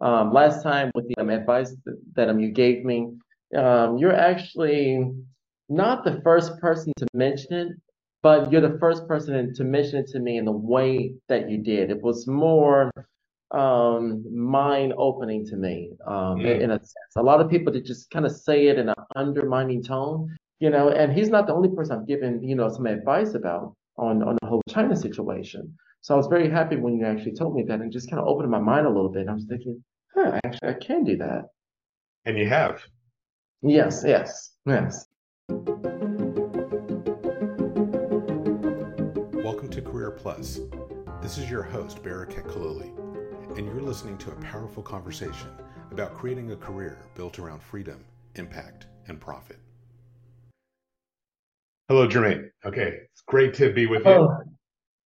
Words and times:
um, 0.00 0.32
last 0.32 0.62
time 0.62 0.90
with 0.94 1.08
the 1.08 1.20
um, 1.20 1.30
advice 1.30 1.74
that, 2.14 2.28
um, 2.28 2.38
you 2.38 2.50
gave 2.50 2.84
me, 2.84 3.08
um, 3.56 3.98
you're 3.98 4.14
actually 4.14 5.10
not 5.68 6.04
the 6.04 6.20
first 6.22 6.58
person 6.60 6.92
to 6.98 7.06
mention 7.14 7.52
it, 7.52 7.68
but 8.22 8.50
you're 8.50 8.60
the 8.60 8.78
first 8.78 9.06
person 9.06 9.54
to 9.54 9.64
mention 9.64 9.98
it 9.98 10.08
to 10.08 10.18
me 10.20 10.38
in 10.38 10.44
the 10.44 10.52
way 10.52 11.14
that 11.28 11.50
you 11.50 11.58
did. 11.58 11.90
It 11.90 12.02
was 12.02 12.26
more 12.26 12.90
um, 13.50 14.24
mind 14.34 14.92
opening 14.96 15.46
to 15.46 15.56
me 15.56 15.92
um, 16.06 16.40
in, 16.40 16.62
in 16.62 16.70
a 16.70 16.78
sense. 16.78 17.14
A 17.16 17.22
lot 17.22 17.40
of 17.40 17.50
people 17.50 17.72
that 17.72 17.84
just 17.84 18.10
kind 18.10 18.26
of 18.26 18.32
say 18.32 18.66
it 18.66 18.78
in 18.78 18.88
an 18.88 18.94
undermining 19.16 19.82
tone, 19.82 20.36
you 20.60 20.70
know, 20.70 20.90
and 20.90 21.12
he's 21.12 21.28
not 21.28 21.46
the 21.46 21.54
only 21.54 21.70
person 21.74 21.98
I've 21.98 22.06
given, 22.06 22.42
you 22.42 22.54
know, 22.54 22.68
some 22.68 22.86
advice 22.86 23.34
about 23.34 23.74
on, 23.96 24.22
on 24.22 24.36
the 24.40 24.48
whole 24.48 24.62
China 24.68 24.96
situation. 24.96 25.74
So 26.00 26.14
I 26.14 26.16
was 26.16 26.28
very 26.28 26.48
happy 26.48 26.76
when 26.76 26.96
you 26.96 27.04
actually 27.04 27.34
told 27.34 27.56
me 27.56 27.64
that 27.64 27.80
and 27.80 27.92
just 27.92 28.08
kind 28.08 28.20
of 28.20 28.28
opened 28.28 28.50
my 28.50 28.60
mind 28.60 28.86
a 28.86 28.90
little 28.90 29.10
bit. 29.10 29.28
I 29.28 29.34
was 29.34 29.46
thinking, 29.46 29.82
huh, 30.14 30.38
actually, 30.44 30.68
I 30.70 30.74
can 30.74 31.02
do 31.04 31.16
that. 31.16 31.46
And 32.24 32.38
you 32.38 32.46
have. 32.48 32.82
Yes, 33.62 34.04
yes, 34.06 34.52
yes. 34.64 35.06
Welcome 39.34 39.70
to 39.70 39.82
Career 39.82 40.12
Plus. 40.12 40.60
This 41.20 41.36
is 41.36 41.50
your 41.50 41.64
host, 41.64 42.00
Barakat 42.04 42.46
Khalili, 42.46 42.96
and 43.58 43.66
you're 43.66 43.82
listening 43.82 44.16
to 44.18 44.30
a 44.30 44.36
powerful 44.36 44.84
conversation 44.84 45.50
about 45.90 46.14
creating 46.14 46.52
a 46.52 46.56
career 46.56 47.00
built 47.16 47.40
around 47.40 47.60
freedom, 47.60 48.04
impact, 48.36 48.86
and 49.08 49.20
profit. 49.20 49.58
Hello, 51.88 52.06
Jermaine. 52.06 52.50
Okay, 52.64 52.98
it's 53.10 53.22
great 53.26 53.52
to 53.54 53.72
be 53.72 53.86
with 53.86 54.04
you. 54.04 54.12
Oh, 54.12 54.38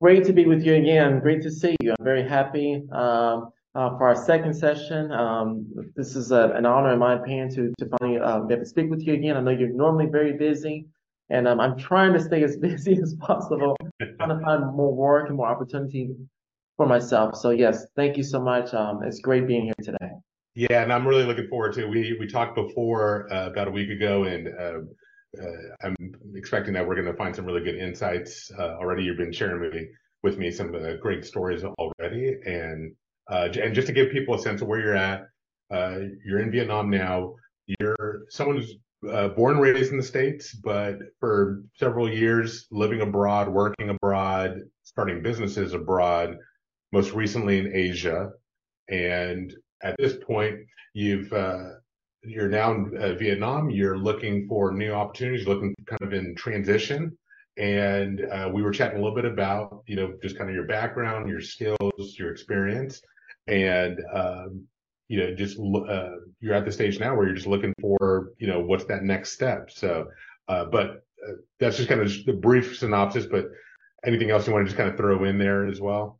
great 0.01 0.25
to 0.25 0.33
be 0.33 0.47
with 0.47 0.65
you 0.65 0.75
again. 0.75 1.20
Great 1.20 1.43
to 1.43 1.51
see 1.51 1.77
you. 1.80 1.95
I'm 1.98 2.05
very 2.05 2.27
happy 2.27 2.83
um, 2.93 3.51
uh, 3.75 3.97
for 3.97 4.09
our 4.09 4.16
second 4.16 4.55
session. 4.55 5.11
Um, 5.12 5.66
this 5.97 6.16
is 6.16 6.30
a, 6.30 6.52
an 6.55 6.66
honor, 6.66 6.93
in 6.93 6.98
my 6.98 7.15
opinion, 7.15 7.51
to, 7.55 7.73
to 7.79 7.89
finally 7.98 8.19
uh, 8.19 8.41
be 8.41 8.55
able 8.55 8.64
to 8.64 8.69
speak 8.69 8.91
with 8.91 9.03
you 9.06 9.14
again. 9.14 9.36
I 9.36 9.41
know 9.41 9.50
you're 9.50 9.70
normally 9.70 10.06
very 10.06 10.36
busy, 10.36 10.86
and 11.31 11.48
um, 11.48 11.61
I'm 11.61 11.77
trying 11.77 12.12
to 12.12 12.20
stay 12.20 12.42
as 12.45 12.56
busy 12.69 12.98
as 13.03 13.14
possible, 13.14 13.77
trying 14.00 14.39
to 14.39 14.41
find 14.45 14.75
more 14.75 14.95
work 14.95 15.28
and 15.28 15.36
more 15.36 15.48
opportunity 15.48 16.11
for 16.77 16.86
myself. 16.86 17.36
So, 17.36 17.51
yes, 17.51 17.86
thank 17.97 18.17
you 18.17 18.23
so 18.23 18.41
much. 18.41 18.73
Um, 18.75 19.03
it's 19.03 19.20
great 19.20 19.47
being 19.47 19.64
here 19.64 19.75
today. 19.83 20.11
Yeah, 20.55 20.83
and 20.83 20.92
I'm 20.92 21.06
really 21.06 21.25
looking 21.25 21.47
forward 21.48 21.75
to 21.75 21.83
it. 21.83 21.89
We, 21.89 22.17
we 22.19 22.27
talked 22.27 22.56
before 22.56 23.33
uh, 23.33 23.48
about 23.48 23.69
a 23.69 23.70
week 23.70 23.91
ago, 23.91 24.25
and 24.25 24.48
uh, 24.48 24.80
I'm 25.83 25.97
expecting 26.34 26.75
that 26.75 26.87
we're 26.87 26.95
going 26.95 27.07
to 27.07 27.15
find 27.15 27.34
some 27.34 27.45
really 27.45 27.62
good 27.62 27.77
insights. 27.77 28.51
Uh, 28.59 28.77
already, 28.77 29.05
you've 29.05 29.19
been 29.19 29.33
sharing 29.33 29.61
with 29.61 29.75
me, 29.75 29.89
with 30.23 30.39
me 30.39 30.51
some 30.51 30.75
uh, 30.75 30.95
great 31.01 31.25
stories 31.25 31.65
already, 31.65 32.37
and 32.47 32.95
uh, 33.31 33.48
and 33.62 33.75
just 33.75 33.87
to 33.89 33.93
give 33.93 34.11
people 34.11 34.35
a 34.35 34.39
sense 34.39 34.62
of 34.62 34.69
where 34.69 34.81
you're 34.81 34.97
at, 34.97 35.27
uh, 35.70 35.98
you're 36.25 36.41
in 36.41 36.51
Vietnam 36.51 36.91
now. 36.91 37.35
You're 37.79 38.23
someone 38.31 38.57
who's 38.57 38.77
uh, 39.11 39.29
born 39.29 39.55
and 39.55 39.62
raised 39.62 39.93
in 39.93 39.98
the 39.98 40.03
states, 40.03 40.55
but 40.55 40.98
for 41.20 41.63
several 41.77 42.11
years 42.11 42.67
living 42.70 43.03
abroad, 43.03 43.48
working 43.48 43.91
abroad, 43.91 44.63
starting 44.83 45.23
businesses 45.23 45.75
abroad. 45.75 46.37
Most 46.91 47.13
recently 47.13 47.59
in 47.59 47.70
Asia, 47.75 48.31
and 48.89 49.55
at 49.83 49.95
this 49.98 50.17
point, 50.27 50.61
you've 50.95 51.31
you're 52.29 52.48
now 52.48 52.73
in 52.73 52.97
uh, 52.98 53.15
Vietnam, 53.15 53.71
you're 53.71 53.98
looking 53.98 54.47
for 54.47 54.73
new 54.73 54.93
opportunities, 54.93 55.47
looking 55.47 55.75
kind 55.87 56.03
of 56.03 56.12
in 56.12 56.35
transition. 56.35 57.17
And 57.57 58.25
uh, 58.31 58.51
we 58.53 58.62
were 58.62 58.70
chatting 58.70 58.98
a 58.98 59.03
little 59.03 59.17
bit 59.17 59.25
about, 59.25 59.83
you 59.87 59.97
know, 59.97 60.15
just 60.23 60.39
kind 60.39 60.48
of 60.48 60.55
your 60.55 60.67
background, 60.67 61.29
your 61.29 61.41
skills, 61.41 62.17
your 62.17 62.31
experience, 62.31 63.03
and 63.48 64.01
um, 64.15 64.65
you 65.09 65.19
know, 65.19 65.35
just 65.35 65.59
uh, 65.59 66.11
you're 66.41 66.55
at 66.55 66.65
the 66.65 66.73
stage 66.73 67.01
now 67.01 67.17
where 67.17 67.27
you're 67.27 67.35
just 67.35 67.48
looking 67.48 67.75
for, 67.81 68.33
you 68.39 68.47
know, 68.47 68.61
what's 68.61 68.85
that 68.85 69.03
next 69.03 69.33
step. 69.33 69.70
So, 69.70 70.09
uh, 70.48 70.67
but 70.67 71.03
uh, 71.27 71.33
that's 71.59 71.79
just 71.79 71.89
kind 71.89 72.01
of 72.01 72.13
the 72.27 72.35
brief 72.35 72.77
synopsis. 72.77 73.27
But 73.27 73.47
anything 74.05 74.31
else 74.31 74.47
you 74.47 74.52
want 74.52 74.67
to 74.67 74.70
just 74.70 74.77
kind 74.77 74.91
of 74.91 74.97
throw 74.97 75.25
in 75.25 75.39
there 75.39 75.67
as 75.67 75.81
well? 75.81 76.17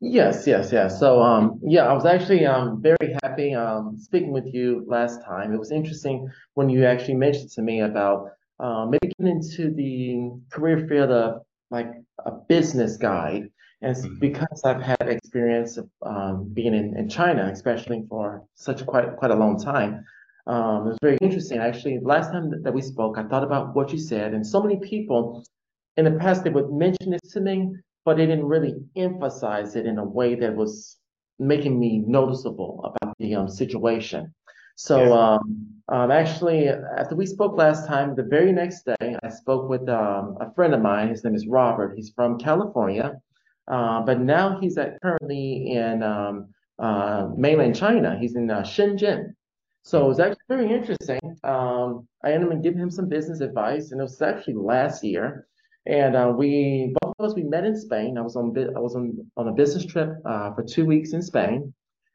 Yes, 0.00 0.46
yes, 0.46 0.72
yes. 0.72 0.98
So, 0.98 1.20
um, 1.20 1.60
yeah, 1.62 1.86
I 1.86 1.92
was 1.92 2.06
actually 2.06 2.46
um 2.46 2.80
very 2.80 3.16
happy 3.22 3.54
um 3.54 3.98
speaking 3.98 4.32
with 4.32 4.46
you 4.52 4.84
last 4.86 5.22
time. 5.24 5.52
It 5.52 5.58
was 5.58 5.70
interesting 5.70 6.28
when 6.54 6.70
you 6.70 6.86
actually 6.86 7.14
mentioned 7.14 7.50
to 7.52 7.62
me 7.62 7.80
about 7.80 8.30
um 8.60 8.90
maybe 8.90 9.12
getting 9.12 9.36
into 9.36 9.70
the 9.74 10.30
career 10.50 10.86
field 10.88 11.10
of 11.10 11.42
like 11.70 11.90
a 12.24 12.32
business 12.32 12.96
guide. 12.96 13.50
And 13.82 13.96
mm-hmm. 13.96 14.18
because 14.18 14.62
I've 14.64 14.82
had 14.82 15.08
experience 15.08 15.78
of 15.78 15.88
um, 16.02 16.50
being 16.52 16.74
in, 16.74 16.96
in 16.98 17.08
China, 17.08 17.48
especially 17.50 18.04
for 18.08 18.42
such 18.54 18.80
a 18.82 18.84
quite 18.84 19.16
quite 19.16 19.30
a 19.30 19.36
long 19.36 19.58
time, 19.62 20.04
um, 20.46 20.86
it 20.86 20.90
was 20.90 20.98
very 21.02 21.18
interesting. 21.20 21.58
Actually, 21.58 21.98
last 22.00 22.30
time 22.32 22.50
that 22.62 22.72
we 22.72 22.82
spoke, 22.82 23.18
I 23.18 23.24
thought 23.24 23.44
about 23.44 23.74
what 23.74 23.92
you 23.92 23.98
said, 23.98 24.34
and 24.34 24.46
so 24.46 24.62
many 24.62 24.78
people 24.80 25.44
in 25.96 26.04
the 26.04 26.12
past 26.12 26.44
they 26.44 26.50
would 26.50 26.70
mention 26.72 27.10
this 27.10 27.32
to 27.32 27.40
me, 27.40 27.70
but 28.10 28.16
they 28.16 28.26
didn't 28.26 28.46
really 28.46 28.74
emphasize 28.96 29.76
it 29.76 29.86
in 29.86 29.96
a 29.98 30.04
way 30.04 30.34
that 30.34 30.56
was 30.56 30.96
making 31.38 31.78
me 31.78 32.02
noticeable 32.04 32.72
about 32.84 33.16
the 33.18 33.36
um, 33.36 33.48
situation. 33.48 34.34
So 34.74 34.96
yeah. 34.98 35.12
um, 35.12 35.68
um, 35.86 36.10
actually, 36.10 36.70
after 36.70 37.14
we 37.14 37.24
spoke 37.24 37.56
last 37.56 37.86
time, 37.86 38.16
the 38.16 38.24
very 38.24 38.50
next 38.50 38.84
day, 38.84 39.16
I 39.22 39.28
spoke 39.28 39.68
with 39.68 39.88
um, 39.88 40.36
a 40.40 40.52
friend 40.56 40.74
of 40.74 40.82
mine. 40.82 41.10
His 41.10 41.22
name 41.22 41.36
is 41.36 41.46
Robert. 41.46 41.94
He's 41.94 42.10
from 42.10 42.36
California, 42.36 43.14
uh, 43.68 44.00
but 44.00 44.18
now 44.18 44.58
he's 44.58 44.76
at, 44.76 45.00
currently 45.00 45.70
in 45.70 46.02
um, 46.02 46.48
uh, 46.80 47.28
mainland 47.36 47.76
China. 47.76 48.18
He's 48.20 48.34
in 48.34 48.50
uh, 48.50 48.62
Shenzhen. 48.62 49.34
So 49.84 50.04
it 50.04 50.08
was 50.08 50.18
actually 50.18 50.48
very 50.48 50.72
interesting. 50.72 51.20
Um, 51.44 52.08
I 52.24 52.32
ended 52.32 52.52
up 52.52 52.60
giving 52.64 52.80
him 52.80 52.90
some 52.90 53.08
business 53.08 53.40
advice, 53.40 53.92
and 53.92 54.00
it 54.00 54.02
was 54.02 54.20
actually 54.20 54.54
last 54.54 55.04
year. 55.04 55.46
And 55.86 56.14
uh, 56.14 56.32
we 56.36 56.94
both 57.00 57.09
us 57.24 57.34
we 57.34 57.42
met 57.42 57.64
in 57.64 57.76
Spain. 57.76 58.18
I 58.18 58.22
was 58.22 58.36
on 58.36 58.56
I 58.76 58.80
was 58.80 58.94
on 58.94 59.26
on 59.36 59.48
a 59.48 59.52
business 59.52 59.84
trip 59.84 60.10
uh, 60.24 60.52
for 60.54 60.62
two 60.62 60.84
weeks 60.84 61.12
in 61.12 61.22
Spain, 61.22 61.72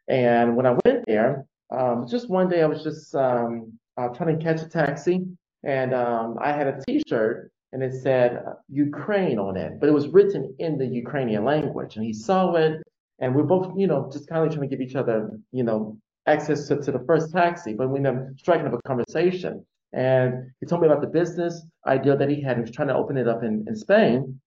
and 0.08 0.56
when 0.56 0.66
I 0.66 0.78
went 0.86 1.06
there, 1.06 1.46
um, 1.72 2.06
just 2.10 2.30
one 2.30 2.50
day 2.50 2.62
I 2.64 2.68
was 2.68 2.84
just 2.84 3.16
um, 3.16 3.74
uh, 3.98 4.10
trying 4.10 4.38
to 4.38 4.44
catch 4.44 4.62
a 4.62 4.70
taxi, 4.70 5.26
and 5.64 5.94
um, 5.94 6.38
I 6.42 6.52
had 6.52 6.68
a 6.68 6.80
T-shirt 6.88 7.52
and 7.76 7.84
it 7.84 7.94
said 7.94 8.42
uh, 8.48 8.54
Ukraine 8.70 9.38
on 9.38 9.58
it, 9.58 9.82
but 9.82 9.90
it 9.90 9.92
was 9.92 10.08
written 10.08 10.56
in 10.60 10.78
the 10.78 10.86
Ukrainian 10.86 11.44
language, 11.44 11.98
and 11.98 12.06
he 12.06 12.14
saw 12.14 12.56
it, 12.56 12.82
and 13.20 13.36
we 13.36 13.42
are 13.42 13.46
both 13.46 13.78
you 13.78 13.88
know 13.88 14.10
just 14.12 14.30
kind 14.30 14.46
of 14.46 14.54
trying 14.54 14.70
to 14.70 14.74
give 14.74 14.86
each 14.88 14.96
other 14.96 15.30
you 15.52 15.64
know 15.64 15.98
access 16.26 16.68
to, 16.68 16.78
to 16.78 16.92
the 16.92 17.04
first 17.06 17.32
taxi, 17.32 17.74
but 17.74 17.90
we 17.90 17.98
ended 17.98 18.16
up 18.16 18.40
striking 18.40 18.66
up 18.66 18.74
a 18.74 18.82
conversation. 18.88 19.66
And 19.94 20.52
he 20.60 20.66
told 20.66 20.82
me 20.82 20.88
about 20.88 21.02
the 21.02 21.08
business 21.08 21.66
idea 21.86 22.18
that 22.18 22.30
he 22.30 22.42
had. 22.42 22.58
He 22.58 22.62
was 22.62 22.72
trying 22.72 22.88
to 22.88 22.96
open 22.96 23.18
it 23.18 23.28
up 23.28 23.44
in, 23.44 23.66
in 23.68 23.76
Spain. 23.76 24.40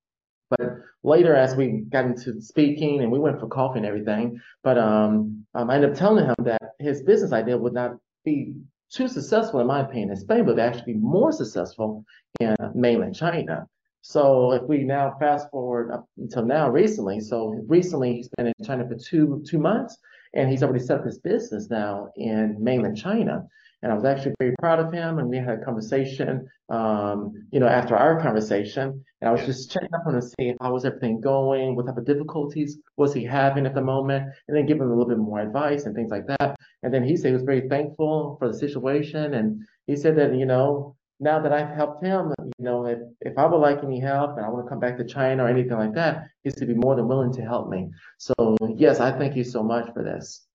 But 0.51 0.79
later, 1.03 1.35
as 1.35 1.55
we 1.57 1.85
got 1.89 2.07
into 2.07 2.41
speaking 2.41 3.01
and 3.03 3.13
we 3.13 3.19
went 3.19 3.39
for 3.41 3.49
coffee 3.49 3.79
and 3.79 3.87
everything, 3.87 4.41
but 4.63 4.79
um, 4.79 5.45
um, 5.55 5.71
I 5.71 5.75
ended 5.77 5.91
up 5.91 5.97
telling 5.97 6.25
him 6.25 6.35
that 6.45 6.63
his 6.79 7.03
business 7.03 7.33
idea 7.33 7.59
would 7.59 7.75
not 7.75 7.97
be 8.25 8.55
too 8.91 9.09
successful, 9.09 9.61
in 9.61 9.67
my 9.67 9.81
opinion, 9.81 10.11
in 10.11 10.17
Spain, 10.17 10.47
but 10.47 10.59
actually 10.59 10.95
be 10.95 10.99
more 10.99 11.33
successful 11.33 12.05
in 12.41 12.57
mainland 12.75 13.15
China. 13.15 13.67
So 14.01 14.53
if 14.53 14.63
we 14.63 14.85
now 14.85 15.17
fast 15.19 15.51
forward 15.51 15.93
up 15.93 16.07
until 16.17 16.45
now, 16.45 16.71
recently, 16.71 17.21
so 17.21 17.63
recently 17.67 18.15
he's 18.15 18.31
been 18.37 18.47
in 18.47 18.65
China 18.65 18.89
for 18.89 18.95
two 18.95 19.43
two 19.47 19.59
months, 19.59 19.99
and 20.35 20.49
he's 20.49 20.63
already 20.63 20.85
set 20.85 21.01
up 21.01 21.05
his 21.05 21.19
business 21.19 21.69
now 21.69 22.09
in 22.17 22.57
mainland 22.59 22.97
China. 22.97 23.47
And 23.83 23.93
I 23.93 23.95
was 23.95 24.05
actually 24.05 24.35
very 24.39 24.55
proud 24.59 24.81
of 24.81 24.93
him. 24.93 25.19
And 25.19 25.29
we 25.29 25.37
had 25.37 25.61
a 25.61 25.65
conversation, 25.65 26.49
um, 26.69 27.47
you 27.51 27.61
know, 27.61 27.69
after 27.69 27.97
our 27.97 28.21
conversation. 28.21 29.05
And 29.21 29.29
I 29.29 29.33
was 29.33 29.45
just 29.45 29.71
checking 29.71 29.95
up 29.95 30.07
on 30.07 30.15
him 30.15 30.21
to 30.21 30.27
see 30.27 30.55
how 30.61 30.73
was 30.73 30.85
everything 30.85 31.21
going, 31.21 31.77
what 31.77 31.87
type 31.87 31.97
of 31.97 32.05
difficulties 32.05 32.79
was 32.97 33.15
he 33.15 33.25
having 33.25 33.67
at 33.67 33.75
the 33.75 33.83
moment, 33.83 34.33
and 34.47 34.57
then 34.57 34.67
give 34.67 34.79
him 34.79 34.87
a 34.87 34.89
little 34.89 35.09
bit 35.09 35.19
more 35.19 35.41
advice 35.41 35.85
and 35.85 35.95
things 35.95 36.11
like 36.11 36.27
that. 36.27 36.57
And 36.83 36.93
then 36.93 37.05
he 37.05 37.17
said 37.17 37.29
he 37.29 37.33
was 37.35 37.43
very 37.43 37.69
thankful 37.69 38.37
for 38.39 38.49
the 38.49 38.59
situation. 38.59 39.35
And 39.35 39.63
he 39.87 39.97
said 39.97 40.17
that, 40.17 40.35
you 40.35 40.47
know, 40.47 40.97
now 41.21 41.41
that 41.41 41.53
I've 41.53 41.75
helped 41.75 42.03
him, 42.03 42.33
you 42.59 42.65
know, 42.65 42.87
if, 42.87 42.99
if 43.21 43.37
I 43.39 43.47
would 43.47 43.59
like 43.59 43.83
any 43.83 44.01
help 44.01 44.37
and 44.37 44.47
I 44.47 44.49
want 44.49 44.67
to 44.67 44.69
come 44.69 44.79
back 44.79 44.97
to 44.99 45.05
China 45.05 45.45
or 45.45 45.49
anything 45.49 45.77
like 45.77 45.95
that, 45.95 46.29
he's 46.45 46.55
to 46.57 46.67
be 46.67 46.75
more 46.75 46.95
than 46.95 47.09
willing 47.09 47.33
to 47.35 47.43
help 47.43 47.69
me. 47.69 47.91
So 48.19 48.57
yes, 48.77 49.01
I 49.01 49.17
thank 49.17 49.35
you 49.35 49.45
so 49.45 49.63
much 49.63 49.93
for 49.93 50.05
this. 50.05 50.48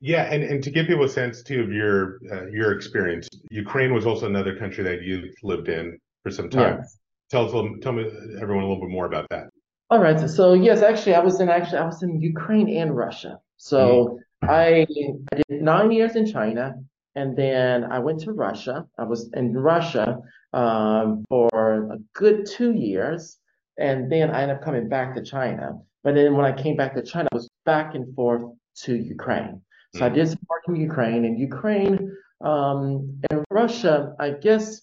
Yeah, 0.00 0.32
and, 0.32 0.42
and 0.42 0.64
to 0.64 0.70
give 0.70 0.86
people 0.86 1.04
a 1.04 1.08
sense 1.08 1.42
too 1.42 1.60
of 1.60 1.70
your 1.70 2.20
uh, 2.32 2.46
your 2.46 2.72
experience, 2.72 3.28
Ukraine 3.50 3.92
was 3.92 4.06
also 4.06 4.26
another 4.26 4.56
country 4.56 4.82
that 4.84 5.02
you 5.02 5.30
lived 5.42 5.68
in 5.68 5.98
for 6.22 6.30
some 6.30 6.48
time. 6.48 6.78
Yes. 6.78 6.98
Tell 7.30 7.44
us, 7.44 7.52
tell 7.82 7.92
me 7.92 8.10
everyone 8.40 8.64
a 8.64 8.68
little 8.68 8.80
bit 8.80 8.90
more 8.90 9.06
about 9.06 9.26
that. 9.30 9.50
All 9.90 10.00
right. 10.00 10.18
So 10.28 10.54
yes, 10.54 10.82
actually, 10.82 11.14
I 11.14 11.20
was 11.20 11.40
in 11.40 11.48
actually 11.48 11.78
I 11.78 11.84
was 11.84 12.02
in 12.02 12.20
Ukraine 12.20 12.68
and 12.76 12.96
Russia. 12.96 13.40
So 13.58 14.20
mm-hmm. 14.42 14.50
I, 14.50 14.86
I 15.32 15.36
did 15.36 15.62
nine 15.62 15.92
years 15.92 16.16
in 16.16 16.26
China, 16.26 16.76
and 17.14 17.36
then 17.36 17.84
I 17.84 17.98
went 17.98 18.20
to 18.20 18.32
Russia. 18.32 18.86
I 18.98 19.04
was 19.04 19.30
in 19.34 19.52
Russia 19.52 20.18
um, 20.54 21.24
for 21.28 21.92
a 21.92 21.98
good 22.14 22.46
two 22.46 22.72
years, 22.72 23.38
and 23.78 24.10
then 24.10 24.30
I 24.30 24.42
ended 24.42 24.56
up 24.56 24.64
coming 24.64 24.88
back 24.88 25.14
to 25.16 25.22
China. 25.22 25.78
But 26.02 26.14
then 26.14 26.34
when 26.36 26.46
I 26.46 26.52
came 26.52 26.76
back 26.76 26.94
to 26.94 27.02
China, 27.02 27.28
I 27.32 27.34
was 27.34 27.50
back 27.66 27.94
and 27.94 28.14
forth 28.14 28.44
to 28.84 28.96
Ukraine. 28.96 29.60
So 29.94 30.06
I 30.06 30.08
did 30.08 30.28
some 30.28 30.38
work 30.48 30.62
in 30.68 30.76
Ukraine. 30.76 31.24
In 31.24 31.36
Ukraine 31.36 32.16
um, 32.42 33.20
and 33.30 33.44
Russia, 33.50 34.14
I 34.18 34.30
guess 34.30 34.82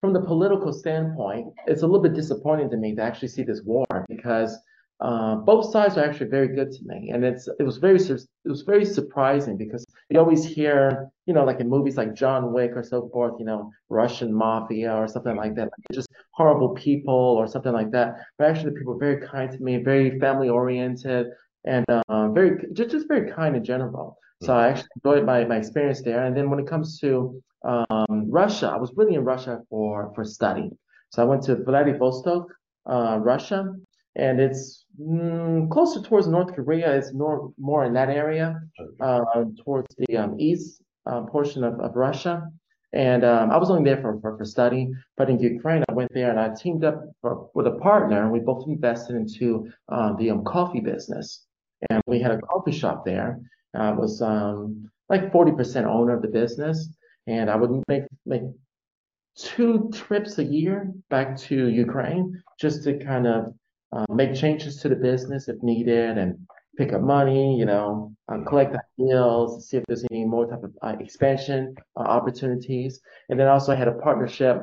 from 0.00 0.12
the 0.12 0.20
political 0.20 0.72
standpoint, 0.72 1.48
it's 1.66 1.82
a 1.82 1.86
little 1.86 2.02
bit 2.02 2.14
disappointing 2.14 2.70
to 2.70 2.76
me 2.76 2.94
to 2.94 3.02
actually 3.02 3.28
see 3.28 3.42
this 3.42 3.62
war 3.62 3.86
because 4.08 4.56
uh, 5.00 5.36
both 5.36 5.70
sides 5.70 5.96
are 5.96 6.04
actually 6.04 6.30
very 6.30 6.48
good 6.48 6.72
to 6.72 6.78
me, 6.84 7.10
and 7.10 7.24
it's 7.24 7.48
it 7.60 7.62
was 7.62 7.76
very 7.78 7.96
it 7.96 8.20
was 8.44 8.62
very 8.62 8.84
surprising 8.84 9.56
because 9.56 9.84
you 10.10 10.18
always 10.18 10.44
hear 10.44 11.08
you 11.26 11.34
know 11.34 11.44
like 11.44 11.60
in 11.60 11.68
movies 11.68 11.96
like 11.96 12.14
John 12.14 12.52
Wick 12.52 12.72
or 12.74 12.82
so 12.82 13.08
forth, 13.12 13.34
you 13.38 13.44
know 13.44 13.70
Russian 13.90 14.34
mafia 14.34 14.92
or 14.92 15.06
something 15.06 15.36
like 15.36 15.54
that, 15.54 15.64
like 15.64 15.86
just 15.92 16.08
horrible 16.32 16.70
people 16.70 17.14
or 17.14 17.46
something 17.46 17.72
like 17.72 17.92
that. 17.92 18.16
But 18.38 18.50
actually, 18.50 18.70
the 18.70 18.78
people 18.78 18.94
are 18.94 18.98
very 18.98 19.24
kind 19.24 19.52
to 19.52 19.58
me, 19.62 19.76
very 19.76 20.18
family 20.18 20.48
oriented, 20.48 21.28
and 21.64 21.84
uh, 21.88 22.28
very 22.30 22.66
just 22.72 22.90
just 22.90 23.06
very 23.06 23.30
kind 23.30 23.54
in 23.54 23.62
general. 23.62 24.18
So 24.42 24.54
I 24.54 24.68
actually 24.68 24.88
enjoyed 24.96 25.26
my, 25.26 25.44
my 25.44 25.56
experience 25.56 26.02
there. 26.02 26.24
And 26.24 26.36
then 26.36 26.48
when 26.50 26.60
it 26.60 26.66
comes 26.66 26.98
to 27.00 27.42
um, 27.64 28.30
Russia, 28.30 28.68
I 28.68 28.76
was 28.76 28.92
really 28.96 29.14
in 29.14 29.24
Russia 29.24 29.60
for 29.68 30.12
for 30.14 30.24
study. 30.24 30.70
So 31.10 31.22
I 31.22 31.24
went 31.24 31.42
to 31.44 31.56
Vladivostok, 31.56 32.46
uh, 32.86 33.18
Russia, 33.20 33.74
and 34.14 34.40
it's 34.40 34.84
mm, 35.00 35.68
closer 35.70 36.00
towards 36.02 36.28
North 36.28 36.54
Korea. 36.54 36.94
It's 36.94 37.12
more 37.12 37.52
more 37.58 37.84
in 37.84 37.92
that 37.94 38.10
area, 38.10 38.60
uh, 39.00 39.44
towards 39.64 39.88
the 39.96 40.16
um, 40.16 40.38
east 40.38 40.82
uh, 41.06 41.22
portion 41.22 41.64
of, 41.64 41.80
of 41.80 41.96
Russia. 41.96 42.48
And 42.92 43.22
um, 43.24 43.50
I 43.50 43.58
was 43.58 43.70
only 43.70 43.84
there 43.84 44.00
for, 44.00 44.18
for, 44.20 44.38
for 44.38 44.44
study, 44.46 44.88
but 45.18 45.28
in 45.28 45.38
Ukraine, 45.38 45.84
I 45.90 45.92
went 45.92 46.10
there 46.14 46.30
and 46.30 46.40
I 46.40 46.54
teamed 46.54 46.84
up 46.84 47.02
for, 47.20 47.50
with 47.54 47.66
a 47.66 47.76
partner, 47.88 48.22
and 48.22 48.32
we 48.32 48.38
both 48.38 48.66
invested 48.66 49.14
into 49.16 49.68
uh, 49.90 50.14
the 50.14 50.30
um, 50.30 50.42
coffee 50.44 50.80
business. 50.80 51.44
And 51.90 52.00
we 52.06 52.18
had 52.20 52.32
a 52.32 52.40
coffee 52.40 52.72
shop 52.72 53.04
there. 53.04 53.40
I 53.74 53.92
was 53.92 54.22
um, 54.22 54.90
like 55.08 55.32
40% 55.32 55.84
owner 55.84 56.14
of 56.14 56.22
the 56.22 56.28
business, 56.28 56.88
and 57.26 57.50
I 57.50 57.56
would 57.56 57.82
make 57.88 58.04
make 58.26 58.42
two 59.36 59.90
trips 59.92 60.38
a 60.38 60.44
year 60.44 60.92
back 61.10 61.36
to 61.36 61.68
Ukraine 61.68 62.42
just 62.58 62.84
to 62.84 62.98
kind 62.98 63.26
of 63.26 63.54
uh, 63.92 64.06
make 64.10 64.34
changes 64.34 64.80
to 64.82 64.88
the 64.88 64.96
business 64.96 65.48
if 65.48 65.62
needed 65.62 66.18
and 66.18 66.38
pick 66.76 66.92
up 66.92 67.00
money, 67.00 67.58
you 67.58 67.64
know, 67.64 68.12
uh, 68.28 68.38
collect 68.46 68.76
deals, 68.98 69.68
see 69.68 69.76
if 69.78 69.84
there's 69.88 70.04
any 70.10 70.24
more 70.24 70.46
type 70.46 70.62
of 70.62 70.72
uh, 70.82 70.96
expansion 71.00 71.74
uh, 71.96 72.00
opportunities. 72.00 73.00
And 73.28 73.38
then 73.38 73.48
also 73.48 73.72
I 73.72 73.76
had 73.76 73.88
a 73.88 73.92
partnership 73.92 74.62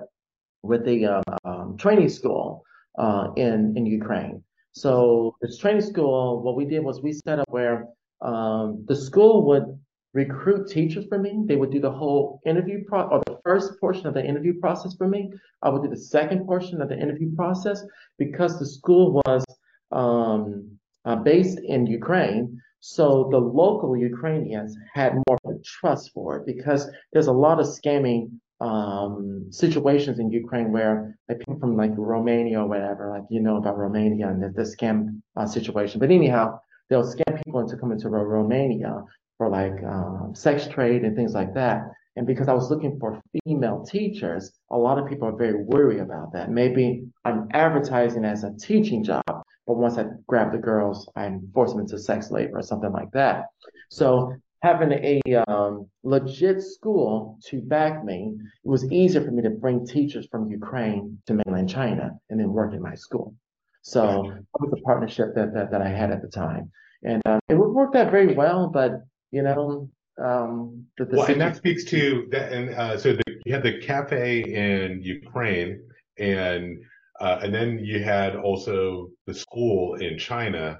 with 0.63 0.85
the 0.85 1.05
um, 1.05 1.23
um, 1.43 1.77
training 1.77 2.09
school 2.09 2.63
uh, 2.97 3.27
in 3.35 3.75
in 3.77 3.85
Ukraine. 3.85 4.43
So 4.71 5.35
this 5.41 5.57
training 5.57 5.81
school, 5.81 6.41
what 6.41 6.55
we 6.55 6.65
did 6.65 6.83
was 6.83 7.01
we 7.01 7.13
set 7.13 7.39
up 7.39 7.49
where 7.49 7.87
um, 8.21 8.85
the 8.87 8.95
school 8.95 9.45
would 9.47 9.79
recruit 10.13 10.69
teachers 10.69 11.05
for 11.07 11.19
me. 11.19 11.43
They 11.45 11.57
would 11.57 11.71
do 11.71 11.81
the 11.81 11.91
whole 11.91 12.39
interview 12.45 12.83
pro 12.87 13.01
or 13.01 13.21
the 13.25 13.37
first 13.43 13.79
portion 13.79 14.07
of 14.07 14.13
the 14.13 14.25
interview 14.25 14.59
process 14.59 14.95
for 14.95 15.07
me. 15.07 15.31
I 15.61 15.69
would 15.69 15.83
do 15.83 15.89
the 15.89 15.97
second 15.97 16.45
portion 16.45 16.81
of 16.81 16.89
the 16.89 16.97
interview 16.97 17.35
process 17.35 17.83
because 18.17 18.57
the 18.57 18.65
school 18.65 19.21
was 19.25 19.43
um, 19.91 20.77
uh, 21.03 21.17
based 21.17 21.59
in 21.59 21.85
Ukraine. 21.85 22.61
So 22.79 23.27
the 23.31 23.37
local 23.37 23.97
Ukrainians 23.97 24.77
had 24.93 25.15
more 25.27 25.37
of 25.43 25.55
a 25.55 25.59
trust 25.63 26.11
for 26.13 26.37
it 26.37 26.45
because 26.45 26.89
there's 27.11 27.27
a 27.27 27.33
lot 27.33 27.59
of 27.59 27.65
scamming 27.65 28.29
um, 28.61 29.47
situations 29.51 30.19
in 30.19 30.31
Ukraine 30.31 30.71
where 30.71 31.17
like 31.27 31.39
people 31.39 31.59
from 31.59 31.75
like 31.75 31.91
Romania 31.97 32.61
or 32.61 32.67
whatever, 32.67 33.09
like 33.09 33.23
you 33.29 33.41
know 33.41 33.57
about 33.57 33.77
Romania 33.77 34.29
and 34.29 34.41
the, 34.41 34.49
the 34.49 34.63
scam 34.63 35.21
uh, 35.35 35.45
situation. 35.45 35.99
But 35.99 36.11
anyhow, 36.11 36.59
they'll 36.89 37.03
scam 37.03 37.34
people 37.45 37.61
into 37.61 37.77
coming 37.77 37.99
to 37.99 38.09
Romania 38.09 39.03
for 39.37 39.49
like 39.49 39.83
um, 39.83 40.33
sex 40.33 40.67
trade 40.67 41.03
and 41.03 41.15
things 41.15 41.33
like 41.33 41.53
that. 41.53 41.83
And 42.17 42.25
because 42.25 42.47
I 42.47 42.53
was 42.53 42.69
looking 42.69 42.97
for 42.99 43.21
female 43.43 43.85
teachers, 43.85 44.51
a 44.71 44.77
lot 44.77 44.97
of 44.97 45.07
people 45.07 45.27
are 45.27 45.35
very 45.35 45.63
worried 45.63 45.99
about 45.99 46.31
that. 46.33 46.49
Maybe 46.49 47.03
I'm 47.25 47.47
advertising 47.51 48.23
as 48.23 48.43
a 48.43 48.53
teaching 48.53 49.03
job, 49.03 49.23
but 49.27 49.75
once 49.75 49.97
I 49.97 50.05
grab 50.27 50.53
the 50.53 50.57
girls, 50.57 51.09
I'm 51.15 51.49
forcing 51.53 51.77
them 51.77 51.85
into 51.85 51.99
sex 51.99 52.31
labor 52.31 52.59
or 52.59 52.61
something 52.61 52.91
like 52.91 53.11
that. 53.11 53.47
So 53.89 54.33
having 54.61 54.93
a 54.93 55.21
um, 55.49 55.87
legit 56.03 56.61
school 56.61 57.37
to 57.47 57.61
back 57.61 58.05
me, 58.05 58.33
it 58.63 58.69
was 58.69 58.89
easier 58.91 59.23
for 59.23 59.31
me 59.31 59.43
to 59.43 59.49
bring 59.49 59.85
teachers 59.85 60.25
from 60.31 60.49
Ukraine 60.49 61.19
to 61.27 61.33
mainland 61.33 61.69
China 61.69 62.11
and 62.29 62.39
then 62.39 62.53
work 62.53 62.73
in 62.73 62.81
my 62.81 62.95
school. 62.95 63.35
So 63.81 64.31
that 64.31 64.61
was 64.61 64.73
a 64.73 64.81
partnership 64.83 65.35
that, 65.35 65.53
that, 65.53 65.69
that 65.71 65.81
I 65.81 65.89
had 65.89 66.11
at 66.11 66.21
the 66.21 66.29
time. 66.29 66.71
And 67.03 67.21
um, 67.25 67.39
it 67.49 67.55
worked 67.55 67.95
out 67.95 68.11
very 68.11 68.33
well, 68.33 68.67
but 68.67 69.05
you 69.31 69.41
know, 69.41 69.89
um, 70.23 70.85
the, 70.97 71.05
the 71.05 71.17
well, 71.17 71.27
and 71.27 71.41
that 71.41 71.57
speaks 71.57 71.83
to 71.85 72.27
that. 72.31 72.51
And 72.51 72.69
uh, 72.69 72.97
so 72.97 73.13
the, 73.13 73.23
you 73.45 73.53
had 73.53 73.63
the 73.63 73.79
cafe 73.79 74.39
in 74.41 75.01
Ukraine, 75.01 75.81
and 76.17 76.77
uh, 77.19 77.39
and 77.43 77.53
then 77.53 77.79
you 77.79 78.01
had 78.01 78.35
also 78.35 79.09
the 79.25 79.33
school 79.33 79.95
in 79.95 80.17
China. 80.17 80.79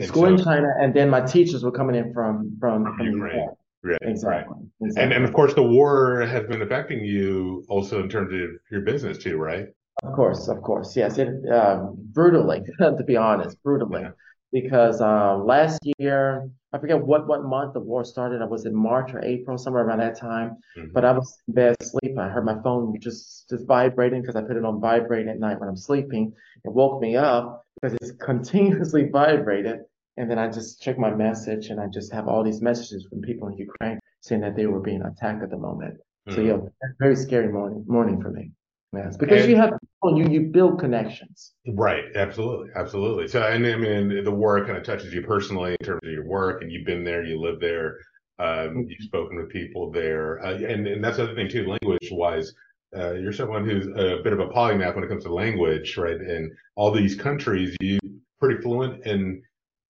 school 0.00 0.22
so, 0.22 0.26
in 0.28 0.38
China, 0.38 0.68
and 0.80 0.94
then 0.94 1.10
my 1.10 1.20
teachers 1.20 1.64
were 1.64 1.72
coming 1.72 1.96
in 1.96 2.12
from 2.14 2.56
from, 2.60 2.84
from 2.84 3.06
Ukraine. 3.06 3.34
Ukraine. 3.34 3.48
Right, 3.82 3.98
exactly. 4.02 4.56
Right. 4.56 4.88
exactly. 4.88 5.02
And 5.04 5.12
and 5.12 5.24
of 5.24 5.32
course, 5.32 5.54
the 5.54 5.62
war 5.62 6.20
has 6.20 6.46
been 6.46 6.62
affecting 6.62 7.04
you 7.04 7.64
also 7.68 8.02
in 8.02 8.08
terms 8.08 8.32
of 8.32 8.50
your 8.70 8.82
business 8.82 9.18
too, 9.18 9.36
right? 9.36 9.66
Of 10.04 10.14
course, 10.14 10.48
of 10.48 10.62
course, 10.62 10.96
yes. 10.96 11.18
It 11.18 11.28
um, 11.50 11.96
brutally, 11.98 12.62
to 12.78 13.04
be 13.04 13.16
honest, 13.16 13.60
brutally. 13.62 14.02
Yeah 14.02 14.10
because 14.52 15.00
um, 15.00 15.46
last 15.46 15.80
year 15.98 16.50
I 16.72 16.78
forget 16.78 17.04
what 17.04 17.26
what 17.26 17.44
month 17.44 17.74
the 17.74 17.80
war 17.80 18.04
started. 18.04 18.42
I 18.42 18.46
was 18.46 18.64
in 18.64 18.74
March 18.74 19.12
or 19.12 19.24
April, 19.24 19.58
somewhere 19.58 19.84
around 19.84 19.98
that 19.98 20.18
time. 20.18 20.56
Mm-hmm. 20.76 20.92
But 20.92 21.04
I 21.04 21.12
was 21.12 21.36
in 21.48 21.54
bed 21.54 21.76
asleep. 21.80 22.16
I 22.18 22.28
heard 22.28 22.44
my 22.44 22.60
phone 22.62 22.98
just 23.00 23.48
just 23.48 23.66
vibrating 23.66 24.20
because 24.20 24.36
I 24.36 24.42
put 24.42 24.56
it 24.56 24.64
on 24.64 24.80
vibrate 24.80 25.26
at 25.26 25.40
night 25.40 25.58
when 25.58 25.68
I'm 25.68 25.76
sleeping. 25.76 26.32
It 26.64 26.72
woke 26.72 27.00
me 27.00 27.16
up 27.16 27.66
because 27.80 27.96
it's 28.00 28.12
continuously 28.20 29.08
vibrated. 29.10 29.80
And 30.16 30.30
then 30.30 30.38
I 30.38 30.48
just 30.48 30.82
checked 30.82 30.98
my 30.98 31.10
message, 31.10 31.68
and 31.68 31.80
I 31.80 31.86
just 31.86 32.12
have 32.12 32.28
all 32.28 32.44
these 32.44 32.60
messages 32.60 33.06
from 33.08 33.22
people 33.22 33.48
in 33.48 33.56
Ukraine 33.56 33.98
saying 34.20 34.42
that 34.42 34.54
they 34.54 34.66
were 34.66 34.80
being 34.80 35.02
attacked 35.02 35.42
at 35.42 35.50
the 35.50 35.56
moment. 35.56 35.94
Mm-hmm. 36.28 36.34
So 36.34 36.40
yeah, 36.42 36.88
very 36.98 37.16
scary 37.16 37.48
morning 37.48 37.84
morning 37.88 38.20
for 38.20 38.30
me. 38.30 38.52
Yes, 38.92 39.16
because 39.16 39.42
and, 39.42 39.50
you 39.50 39.56
have 39.56 39.70
people, 39.80 40.18
you 40.18 40.28
you 40.28 40.40
build 40.50 40.80
connections. 40.80 41.52
Right. 41.66 42.04
Absolutely. 42.16 42.70
Absolutely. 42.74 43.28
So, 43.28 43.42
and 43.42 43.64
I 43.64 43.76
mean, 43.76 44.24
the 44.24 44.32
war 44.32 44.64
kind 44.64 44.76
of 44.76 44.82
touches 44.82 45.14
you 45.14 45.22
personally 45.22 45.76
in 45.78 45.86
terms 45.86 46.00
of 46.02 46.10
your 46.10 46.26
work, 46.26 46.62
and 46.62 46.72
you've 46.72 46.86
been 46.86 47.04
there, 47.04 47.24
you 47.24 47.40
live 47.40 47.60
there, 47.60 47.98
um, 48.40 48.46
mm-hmm. 48.48 48.80
you've 48.88 49.02
spoken 49.02 49.36
with 49.36 49.48
people 49.48 49.92
there, 49.92 50.44
uh, 50.44 50.54
and 50.54 50.88
and 50.88 51.04
that's 51.04 51.18
the 51.18 51.24
other 51.24 51.34
thing 51.34 51.48
too, 51.48 51.68
language 51.68 52.08
wise. 52.10 52.52
Uh, 52.96 53.12
you're 53.12 53.32
someone 53.32 53.64
who's 53.64 53.86
a 53.86 54.20
bit 54.24 54.32
of 54.32 54.40
a 54.40 54.48
polymath 54.48 54.96
when 54.96 55.04
it 55.04 55.08
comes 55.08 55.22
to 55.22 55.32
language, 55.32 55.96
right? 55.96 56.20
And 56.20 56.50
all 56.74 56.90
these 56.90 57.14
countries, 57.14 57.76
you 57.80 58.00
pretty 58.40 58.60
fluent 58.60 59.06
in 59.06 59.40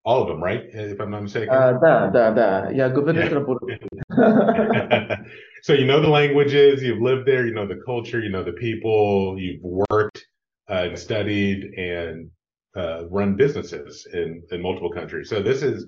all 0.05 0.21
of 0.21 0.29
them, 0.29 0.43
right? 0.43 0.65
If 0.73 1.01
I'm 1.01 1.11
not 1.11 1.23
mistaken. 1.23 1.49
Uh, 1.49 1.79
da, 1.81 2.11
da, 2.11 2.31
da. 2.35 2.69
Yeah, 2.69 2.89
good. 2.89 3.17
yeah. 3.17 3.31
so 5.63 5.73
you 5.73 5.85
know 5.85 6.01
the 6.01 6.09
languages, 6.09 6.83
you've 6.83 7.03
lived 7.03 7.27
there, 7.27 7.47
you 7.47 7.55
know 7.55 7.67
the 7.67 7.81
culture, 7.85 8.21
you 8.21 8.31
know 8.31 8.43
the 8.43 8.53
people, 8.53 9.39
you've 9.39 9.63
worked 9.63 10.25
uh, 10.71 10.85
and 10.89 10.99
studied 10.99 11.65
and 11.77 12.31
uh, 12.77 13.07
run 13.09 13.37
businesses 13.37 14.07
in, 14.13 14.43
in 14.51 14.63
multiple 14.63 14.91
countries. 14.91 15.29
So 15.29 15.43
this 15.43 15.63
is 15.63 15.87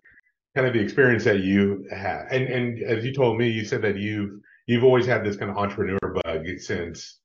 kind 0.55 0.67
of 0.67 0.75
the 0.75 0.81
experience 0.81 1.25
that 1.25 1.41
you 1.41 1.87
have. 1.91 2.27
And 2.31 2.45
and 2.45 2.83
as 2.83 3.05
you 3.05 3.15
told 3.15 3.39
me, 3.39 3.49
you 3.49 3.65
said 3.65 3.83
that 3.83 3.97
you've 3.97 4.31
you've 4.67 4.85
always 4.85 5.07
had 5.07 5.25
this 5.25 5.37
kind 5.37 5.51
of 5.51 5.57
entrepreneur 5.57 5.99
bug 6.25 6.47
since 6.59 7.19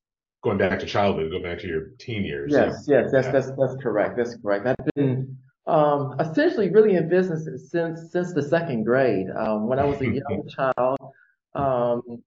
going 0.44 0.58
back 0.58 0.80
to 0.80 0.86
childhood, 0.86 1.32
going 1.32 1.44
back 1.44 1.60
to 1.60 1.68
your 1.68 1.90
teen 2.00 2.24
years. 2.24 2.52
Yes, 2.54 2.86
so, 2.86 2.94
yes, 2.94 3.12
that's 3.12 3.28
yeah. 3.28 3.32
that's 3.32 3.52
that's 3.58 3.76
correct. 3.82 4.18
That's 4.18 4.36
correct. 4.38 4.68
I've 4.68 4.94
been 4.96 5.38
um, 5.66 6.16
essentially 6.20 6.70
really 6.70 6.96
in 6.96 7.10
business 7.10 7.48
since 7.70 8.12
since 8.12 8.34
the 8.34 8.44
second 8.44 8.84
grade. 8.84 9.28
Um, 9.36 9.68
when 9.68 9.80
I 9.80 9.86
was 9.86 10.00
a 10.02 10.06
young 10.30 10.48
child, 10.48 10.98
um, 11.58 12.24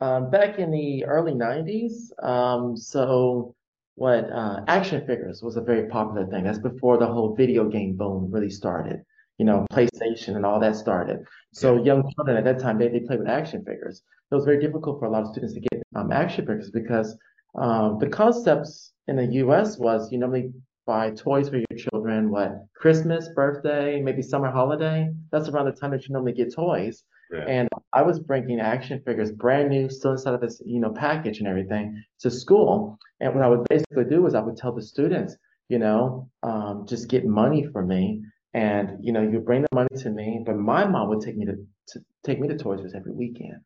um, 0.00 0.30
back 0.30 0.58
in 0.58 0.70
the 0.70 1.04
early 1.04 1.32
90s. 1.32 2.10
Um, 2.22 2.76
so 2.76 3.54
what 3.94 4.30
uh, 4.32 4.60
action 4.66 5.06
figures 5.06 5.42
was 5.42 5.56
a 5.56 5.60
very 5.60 5.88
popular 5.88 6.26
thing. 6.26 6.44
That's 6.44 6.58
before 6.58 6.98
the 6.98 7.06
whole 7.06 7.34
video 7.34 7.68
game 7.68 7.96
boom 7.96 8.30
really 8.30 8.50
started. 8.50 9.02
You 9.38 9.46
know, 9.46 9.66
PlayStation 9.72 10.36
and 10.36 10.44
all 10.44 10.60
that 10.60 10.76
started. 10.76 11.24
So 11.52 11.82
young 11.82 12.02
children 12.14 12.36
at 12.36 12.44
that 12.44 12.60
time, 12.60 12.78
they, 12.78 12.88
they 12.88 13.00
played 13.00 13.20
with 13.20 13.28
action 13.28 13.64
figures. 13.64 14.02
It 14.30 14.34
was 14.34 14.44
very 14.44 14.60
difficult 14.60 14.98
for 14.98 15.06
a 15.06 15.10
lot 15.10 15.22
of 15.22 15.28
students 15.28 15.54
to 15.54 15.60
get 15.60 15.82
um, 15.94 16.12
action 16.12 16.46
figures 16.46 16.70
because 16.70 17.16
um, 17.54 17.98
the 17.98 18.08
concepts 18.08 18.92
in 19.08 19.16
the 19.16 19.26
U.S. 19.26 19.78
was 19.78 20.12
you 20.12 20.18
normally 20.18 20.52
buy 20.86 21.10
toys 21.10 21.48
for 21.48 21.56
your 21.56 21.78
children, 21.78 22.30
what 22.30 22.64
Christmas, 22.74 23.28
birthday, 23.34 24.00
maybe 24.00 24.22
summer 24.22 24.50
holiday. 24.50 25.10
That's 25.32 25.48
around 25.48 25.66
the 25.66 25.72
time 25.72 25.90
that 25.92 26.06
you 26.06 26.12
normally 26.12 26.32
get 26.32 26.54
toys. 26.54 27.04
Yeah. 27.32 27.44
And 27.46 27.68
I 27.92 28.02
was 28.02 28.18
bringing 28.18 28.60
action 28.60 29.00
figures, 29.04 29.30
brand 29.30 29.70
new, 29.70 29.88
still 29.88 30.12
inside 30.12 30.34
of 30.34 30.40
this, 30.40 30.60
you 30.64 30.80
know, 30.80 30.90
package 30.90 31.38
and 31.38 31.46
everything, 31.46 32.02
to 32.20 32.30
school. 32.30 32.98
And 33.20 33.34
what 33.34 33.44
I 33.44 33.48
would 33.48 33.66
basically 33.68 34.04
do 34.04 34.26
is 34.26 34.34
I 34.34 34.40
would 34.40 34.56
tell 34.56 34.72
the 34.72 34.82
students, 34.82 35.36
you 35.68 35.78
know, 35.78 36.28
um, 36.42 36.86
just 36.88 37.08
get 37.08 37.24
money 37.24 37.64
for 37.72 37.84
me, 37.84 38.22
and 38.54 38.98
you 39.00 39.12
know, 39.12 39.22
you 39.22 39.38
bring 39.38 39.62
the 39.62 39.68
money 39.72 39.88
to 39.98 40.10
me. 40.10 40.42
But 40.44 40.56
my 40.56 40.84
mom 40.84 41.08
would 41.10 41.20
take 41.20 41.36
me 41.36 41.46
to 41.46 41.54
to 41.88 42.00
take 42.24 42.40
me 42.40 42.48
to 42.48 42.56
Toys 42.56 42.80
R 42.80 42.86
Us 42.86 42.94
every 42.94 43.12
weekend. 43.12 43.60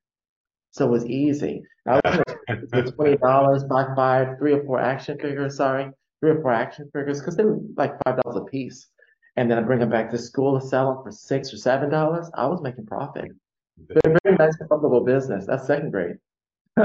So 0.73 0.87
it 0.87 0.91
was 0.91 1.07
easy. 1.07 1.63
I 1.87 2.01
was 2.05 2.93
twenty 2.97 3.17
dollars, 3.17 3.65
buy 3.65 3.87
five, 3.97 4.39
three 4.39 4.53
or 4.53 4.65
four 4.65 4.81
action 4.81 5.19
figures. 5.19 5.57
Sorry, 5.57 5.91
three 6.21 6.33
or 6.33 6.43
four 6.43 6.53
action 6.53 6.91
figures 6.93 7.21
because 7.21 7.37
they 7.37 7.45
were 7.45 7.59
like 7.77 7.95
five 8.05 8.21
dollars 8.21 8.43
a 8.43 8.45
piece, 8.51 8.89
and 9.37 9.51
then 9.51 9.57
I 9.57 9.63
bring 9.63 9.79
them 9.79 9.91
back 9.91 10.11
to 10.11 10.19
school 10.19 10.61
to 10.61 10.67
sell 10.67 10.93
them 10.93 11.03
for 11.03 11.13
six 11.13 11.55
or 11.55 11.57
seven 11.57 11.89
dollars. 11.89 12.31
I 12.35 12.47
was 12.47 12.61
making 12.61 12.85
profit. 12.85 13.31
Very, 13.79 14.17
very 14.23 14.37
nice, 14.37 14.57
profitable 14.57 15.05
business. 15.05 15.47
That's 15.47 15.67
second 15.67 15.91
grade. 15.91 16.17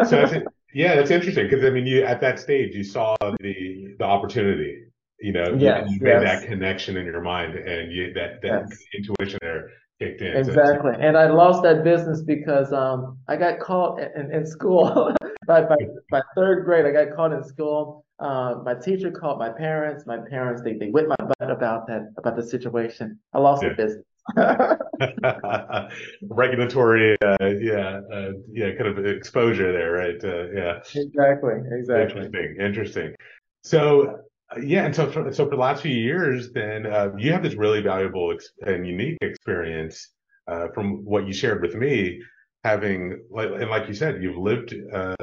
so 0.08 0.26
yeah, 0.74 0.96
that's 0.96 1.12
interesting 1.12 1.48
because 1.50 1.64
I 1.66 1.70
mean, 1.70 1.86
you 1.88 2.04
at 2.04 2.22
that 2.22 2.40
stage 2.40 2.76
you 2.76 2.84
saw 2.84 3.16
the 3.40 3.96
the 3.98 4.06
opportunity. 4.06 4.86
You 5.20 5.34
know, 5.34 5.54
yes, 5.58 5.90
you, 5.90 5.96
you 5.96 6.08
yes. 6.08 6.20
made 6.22 6.28
that 6.28 6.44
connection 6.48 6.96
in 6.96 7.06
your 7.06 7.22
mind, 7.22 7.56
and 7.56 7.92
you 7.92 8.14
that 8.14 8.42
that 8.42 8.68
Yes. 8.70 8.80
intuition 8.96 9.40
there 9.42 9.70
kicked 10.00 10.22
in. 10.22 10.44
So- 10.46 10.52
Exactly. 10.52 10.94
And 11.00 11.18
I 11.18 11.30
lost 11.30 11.64
that 11.64 11.84
business 11.84 12.22
because 12.22 12.72
um 12.72 13.18
I 13.28 13.36
got 13.36 13.60
caught 13.60 14.00
in, 14.00 14.32
in 14.32 14.46
school. 14.46 15.14
by, 15.48 15.64
by 15.64 15.76
by 16.10 16.22
third 16.36 16.66
grade, 16.66 16.86
I 16.86 16.92
got 16.92 17.16
caught 17.16 17.34
in 17.34 17.44
school. 17.44 18.06
Uh, 18.20 18.56
my 18.64 18.74
teacher 18.76 19.12
called 19.12 19.40
my 19.40 19.50
parents. 19.50 20.06
My 20.06 20.18
parents 20.30 20.62
they, 20.62 20.74
they 20.74 20.90
whipped 20.90 21.10
my 21.10 21.16
butt 21.18 21.52
about 21.52 21.88
that 21.88 22.14
about 22.18 22.36
the 22.36 22.44
situation. 22.44 23.20
I 23.34 23.40
lost 23.40 23.64
Yeah. 23.64 23.70
the 23.70 23.76
business. 23.76 24.06
regulatory, 26.30 27.18
uh, 27.24 27.46
yeah, 27.46 28.02
uh, 28.12 28.32
yeah, 28.52 28.72
kind 28.76 28.88
of 28.88 29.06
exposure 29.06 29.72
there, 29.72 29.92
right? 29.92 30.24
Uh, 30.24 30.52
yeah. 30.52 30.80
Exactly, 30.96 31.54
exactly. 31.72 32.22
Interesting, 32.22 32.56
interesting. 32.60 33.16
So, 33.64 34.20
uh, 34.56 34.60
yeah, 34.60 34.86
and 34.86 34.96
so 34.96 35.12
for, 35.12 35.32
so 35.32 35.46
for 35.46 35.52
the 35.52 35.62
last 35.62 35.82
few 35.82 35.96
years, 35.96 36.52
then 36.52 36.86
uh, 36.86 37.10
you 37.18 37.32
have 37.32 37.44
this 37.44 37.56
really 37.56 37.82
valuable 37.82 38.32
ex- 38.34 38.52
and 38.62 38.88
unique 38.88 39.18
experience 39.22 40.10
uh, 40.48 40.68
from 40.74 41.06
what 41.06 41.28
you 41.28 41.34
shared 41.34 41.62
with 41.62 41.76
me, 41.76 42.22
having 42.64 43.24
like 43.30 43.50
and 43.50 43.70
like 43.70 43.88
you 43.88 43.94
said, 43.94 44.22
you've 44.22 44.38
lived 44.38 44.74
uh, 44.94 45.16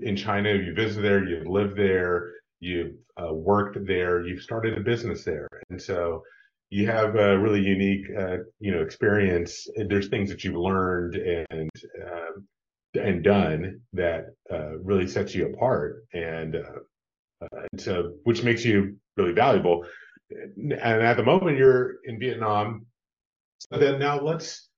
in 0.00 0.16
China, 0.16 0.52
you 0.54 0.74
visited 0.74 1.04
there, 1.04 1.28
you've 1.28 1.46
lived 1.46 1.76
there, 1.76 2.32
you've 2.60 2.94
uh, 3.22 3.32
worked 3.32 3.78
there, 3.86 4.26
you've 4.26 4.42
started 4.42 4.76
a 4.78 4.80
business 4.80 5.24
there, 5.24 5.48
and 5.70 5.80
so 5.80 6.22
you 6.70 6.86
have 6.86 7.16
a 7.16 7.38
really 7.38 7.60
unique, 7.60 8.06
uh, 8.16 8.38
you 8.60 8.72
know, 8.72 8.80
experience. 8.80 9.66
There's 9.76 10.08
things 10.08 10.30
that 10.30 10.44
you've 10.44 10.56
learned 10.56 11.16
and 11.16 11.70
um 12.02 12.46
and 12.94 13.22
done 13.22 13.80
that 13.92 14.34
uh, 14.52 14.78
really 14.78 15.06
sets 15.06 15.34
you 15.34 15.46
apart, 15.46 16.04
and 16.12 16.56
uh, 16.56 16.80
uh, 17.42 17.62
and 17.70 17.80
so 17.80 18.14
which 18.24 18.42
makes 18.42 18.64
you 18.64 18.96
really 19.16 19.32
valuable. 19.32 19.84
And 20.30 20.72
at 20.82 21.16
the 21.16 21.24
moment, 21.24 21.58
you're 21.58 21.96
in 22.04 22.18
Vietnam. 22.18 22.86
So 23.58 23.78
then 23.78 23.98
now 23.98 24.20
let's. 24.20 24.68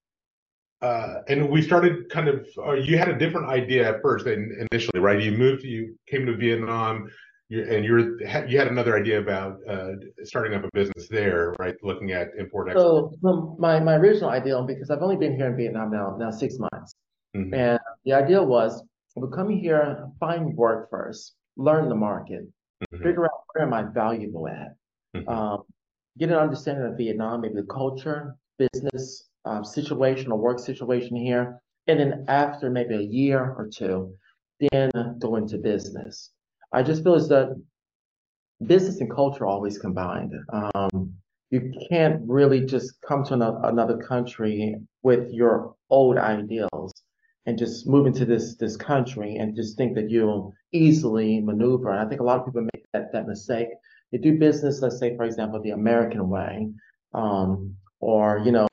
Uh, 0.81 1.21
and 1.29 1.49
we 1.49 1.63
started 1.63 2.11
kind 2.11 2.29
of. 2.29 2.47
Uh, 2.59 2.73
you 2.73 2.99
had 2.99 3.09
a 3.09 3.19
different 3.19 3.49
idea 3.49 3.89
at 3.89 4.03
first, 4.03 4.27
initially, 4.27 5.01
right? 5.01 5.23
You 5.23 5.33
moved. 5.33 5.63
You 5.63 5.97
came 6.09 6.27
to 6.27 6.37
Vietnam. 6.37 7.09
And 7.53 7.85
you're 7.85 8.19
you 8.49 8.59
had 8.59 8.69
another 8.69 8.99
idea 8.99 9.21
about 9.21 9.59
uh, 9.69 9.93
starting 10.25 10.55
up 10.55 10.65
a 10.65 10.71
business 10.73 11.07
there, 11.09 11.55
right? 11.59 11.75
Looking 11.83 12.13
at 12.13 12.29
import 12.39 12.71
export. 12.71 13.13
So, 13.21 13.57
my, 13.59 13.79
my 13.79 13.97
original 13.97 14.31
idea, 14.31 14.63
because 14.67 14.89
I've 14.91 15.03
only 15.03 15.17
been 15.17 15.37
here 15.37 15.49
in 15.49 15.57
Vietnam 15.57 15.91
now 15.91 16.17
now 16.19 16.31
six 16.31 16.59
months, 16.59 16.95
Mhm. 17.37 17.53
and 17.55 17.79
the 18.07 18.15
idea 18.15 18.43
was 18.43 18.83
we'll 19.17 19.31
come 19.31 19.51
here, 19.51 20.09
find 20.19 20.57
work 20.57 20.89
first, 20.89 21.35
learn 21.59 21.91
the 21.91 21.95
market, 21.95 22.49
Mhm. 22.91 23.03
figure 23.03 23.25
out 23.27 23.45
where 23.53 23.67
am 23.67 23.75
I 23.75 23.83
valuable 23.83 24.49
at, 24.49 24.75
Mhm. 25.15 25.29
um, 25.29 25.63
get 26.17 26.31
an 26.31 26.37
understanding 26.37 26.87
of 26.87 26.97
Vietnam, 26.97 27.43
maybe 27.43 27.57
the 27.57 27.65
culture, 27.65 28.35
business 28.57 29.29
um, 29.45 29.63
situation 29.63 30.33
or 30.33 30.39
work 30.39 30.59
situation 30.59 31.17
here, 31.17 31.61
and 31.87 32.01
then 32.01 32.25
after 32.29 32.71
maybe 32.71 32.95
a 32.95 33.01
year 33.03 33.55
or 33.59 33.67
two, 33.69 34.17
then 34.71 34.91
go 35.19 35.37
into 35.37 35.59
business. 35.59 36.31
I 36.73 36.83
just 36.83 37.03
feel 37.03 37.15
as 37.15 37.29
that 37.29 37.55
business 38.67 39.01
and 39.01 39.11
culture 39.11 39.47
always 39.47 39.79
combined. 39.79 40.33
Um, 40.53 41.15
you 41.51 41.73
can't 41.91 42.23
really 42.27 42.65
just 42.65 43.01
come 43.03 43.25
to 43.25 43.35
ano- 43.35 43.61
another 43.65 43.99
country 43.99 44.77
with 45.03 45.31
your 45.33 45.75
old 45.91 46.17
ideals 46.17 46.93
and 47.45 47.59
just 47.59 47.87
move 47.87 48.07
into 48.07 48.25
this 48.25 48.57
this 48.57 48.77
country 48.77 49.37
and 49.37 49.55
just 49.55 49.77
think 49.77 49.95
that 49.97 50.09
you'll 50.11 50.55
easily 50.73 51.41
maneuver. 51.41 51.91
And 51.91 52.01
I 52.01 52.09
think 52.09 52.21
a 52.21 52.25
lot 52.25 52.39
of 52.39 52.47
people 52.47 52.63
make 52.63 52.85
that 52.93 53.13
that 53.13 53.27
mistake. 53.27 53.69
They 54.11 54.19
do 54.19 54.39
business, 54.39 54.81
let's 54.81 54.99
say, 54.99 55.17
for 55.17 55.25
example, 55.25 55.61
the 55.61 55.71
American 55.71 56.29
way, 56.29 56.69
um, 57.15 57.77
or 58.01 58.39
you 58.45 58.53
know, 58.53 58.69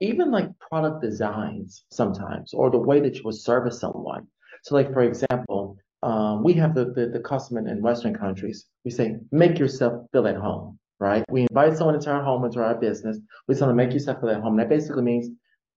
even 0.00 0.30
like 0.30 0.58
product 0.58 1.02
designs 1.02 1.84
sometimes, 1.90 2.54
or 2.54 2.70
the 2.70 2.78
way 2.78 3.00
that 3.00 3.16
you 3.16 3.22
would 3.24 3.34
service 3.34 3.80
someone. 3.80 4.26
So, 4.62 4.74
like 4.74 4.92
for 4.92 5.02
example, 5.02 5.76
um, 6.02 6.42
we 6.42 6.52
have 6.54 6.74
the, 6.74 6.86
the 6.86 7.08
the 7.12 7.20
custom 7.20 7.56
in, 7.56 7.68
in 7.68 7.82
Western 7.82 8.14
countries. 8.14 8.66
We 8.84 8.90
say, 8.90 9.16
make 9.32 9.58
yourself 9.58 10.04
feel 10.12 10.26
at 10.26 10.36
home, 10.36 10.78
right? 11.00 11.24
We 11.30 11.42
invite 11.42 11.76
someone 11.76 11.96
into 11.96 12.10
our 12.10 12.22
home, 12.22 12.44
into 12.44 12.60
our 12.60 12.76
business. 12.76 13.18
We 13.46 13.54
tell 13.54 13.68
them, 13.68 13.76
make 13.76 13.92
yourself 13.92 14.20
feel 14.20 14.30
at 14.30 14.40
home. 14.40 14.56
That 14.56 14.68
basically 14.68 15.02
means 15.02 15.28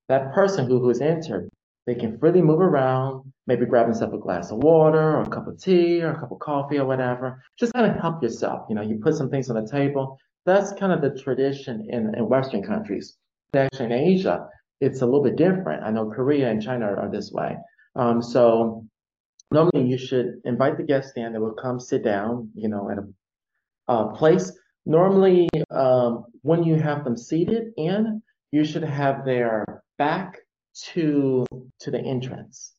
that 0.09 0.33
person 0.33 0.67
who 0.67 0.79
who's 0.79 1.01
entered, 1.01 1.49
they 1.87 1.95
can 1.95 2.19
freely 2.19 2.41
move 2.41 2.61
around, 2.61 3.31
maybe 3.47 3.65
grab 3.65 3.87
themselves 3.87 4.13
a 4.13 4.17
glass 4.17 4.51
of 4.51 4.57
water 4.57 5.17
or 5.17 5.23
a 5.23 5.29
cup 5.29 5.47
of 5.47 5.59
tea 5.59 6.01
or 6.03 6.11
a 6.11 6.19
cup 6.19 6.31
of 6.31 6.39
coffee 6.39 6.77
or 6.77 6.85
whatever. 6.85 7.41
Just 7.57 7.73
kind 7.73 7.89
of 7.89 7.99
help 7.99 8.21
yourself. 8.21 8.67
You 8.69 8.75
know, 8.75 8.81
you 8.81 8.99
put 9.01 9.15
some 9.15 9.29
things 9.29 9.49
on 9.49 9.55
the 9.61 9.69
table. 9.69 10.17
That's 10.45 10.73
kind 10.73 10.91
of 10.91 11.01
the 11.01 11.19
tradition 11.21 11.87
in, 11.89 12.13
in 12.15 12.29
Western 12.29 12.63
countries. 12.63 13.17
Actually, 13.55 13.85
in 13.85 13.91
Asia, 13.91 14.47
it's 14.79 15.01
a 15.01 15.05
little 15.05 15.23
bit 15.23 15.35
different. 15.35 15.83
I 15.83 15.91
know 15.91 16.09
Korea 16.09 16.49
and 16.49 16.61
China 16.61 16.85
are, 16.85 16.99
are 16.99 17.11
this 17.11 17.31
way. 17.31 17.57
Um, 17.95 18.21
so 18.21 18.85
normally 19.51 19.85
you 19.85 19.97
should 19.97 20.41
invite 20.45 20.77
the 20.77 20.83
guest 20.83 21.13
in. 21.17 21.33
They 21.33 21.39
will 21.39 21.53
come 21.53 21.79
sit 21.79 22.03
down, 22.03 22.49
you 22.55 22.69
know, 22.69 22.89
at 22.89 22.97
a 22.97 23.07
uh, 23.87 24.07
place. 24.13 24.51
Normally, 24.85 25.49
um, 25.69 26.25
when 26.41 26.63
you 26.63 26.75
have 26.75 27.03
them 27.03 27.17
seated 27.17 27.73
in, 27.77 28.21
you 28.51 28.63
should 28.63 28.83
have 28.83 29.25
their 29.25 29.83
back 29.97 30.37
to 30.93 31.45
to 31.79 31.91
the 31.91 31.99
entrance. 31.99 32.73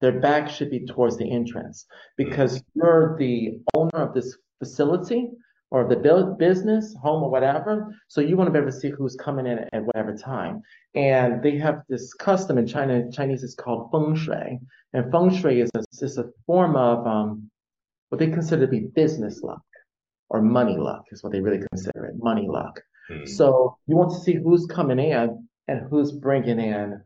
Their 0.00 0.20
back 0.20 0.48
should 0.48 0.70
be 0.70 0.84
towards 0.84 1.16
the 1.16 1.30
entrance 1.30 1.86
because 2.16 2.62
you're 2.74 3.16
the 3.18 3.60
owner 3.74 3.90
of 3.94 4.14
this 4.14 4.36
facility 4.58 5.30
or 5.72 5.88
the 5.88 6.36
business, 6.38 6.94
home 7.02 7.22
or 7.22 7.30
whatever. 7.30 7.94
So 8.06 8.20
you 8.20 8.36
want 8.36 8.48
to 8.48 8.52
be 8.52 8.58
able 8.58 8.70
to 8.70 8.78
see 8.78 8.90
who's 8.90 9.16
coming 9.16 9.46
in 9.46 9.58
at 9.72 9.82
whatever 9.82 10.14
time. 10.14 10.60
And 10.94 11.42
they 11.42 11.56
have 11.56 11.82
this 11.88 12.12
custom 12.12 12.58
in 12.58 12.66
China. 12.66 13.10
Chinese 13.10 13.42
is 13.42 13.54
called 13.54 13.90
feng 13.90 14.14
shui, 14.14 14.60
and 14.92 15.10
feng 15.10 15.34
shui 15.34 15.62
is 15.62 15.70
a, 15.74 15.82
is 16.02 16.18
a 16.18 16.30
form 16.46 16.76
of 16.76 17.06
um, 17.06 17.50
what 18.10 18.18
they 18.18 18.28
consider 18.28 18.66
to 18.66 18.70
be 18.70 18.80
business 18.80 19.40
luck 19.42 19.62
or 20.28 20.42
money 20.42 20.76
luck 20.76 21.04
is 21.10 21.22
what 21.22 21.32
they 21.32 21.40
really 21.40 21.64
consider 21.72 22.04
it, 22.04 22.16
money 22.18 22.46
luck. 22.46 22.82
Mhm. 23.10 23.26
So 23.26 23.78
you 23.86 23.96
want 23.96 24.10
to 24.10 24.20
see 24.20 24.34
who's 24.34 24.66
coming 24.66 24.98
in 24.98 25.48
and 25.68 25.80
who's 25.88 26.12
bringing 26.12 26.60
in 26.60 27.02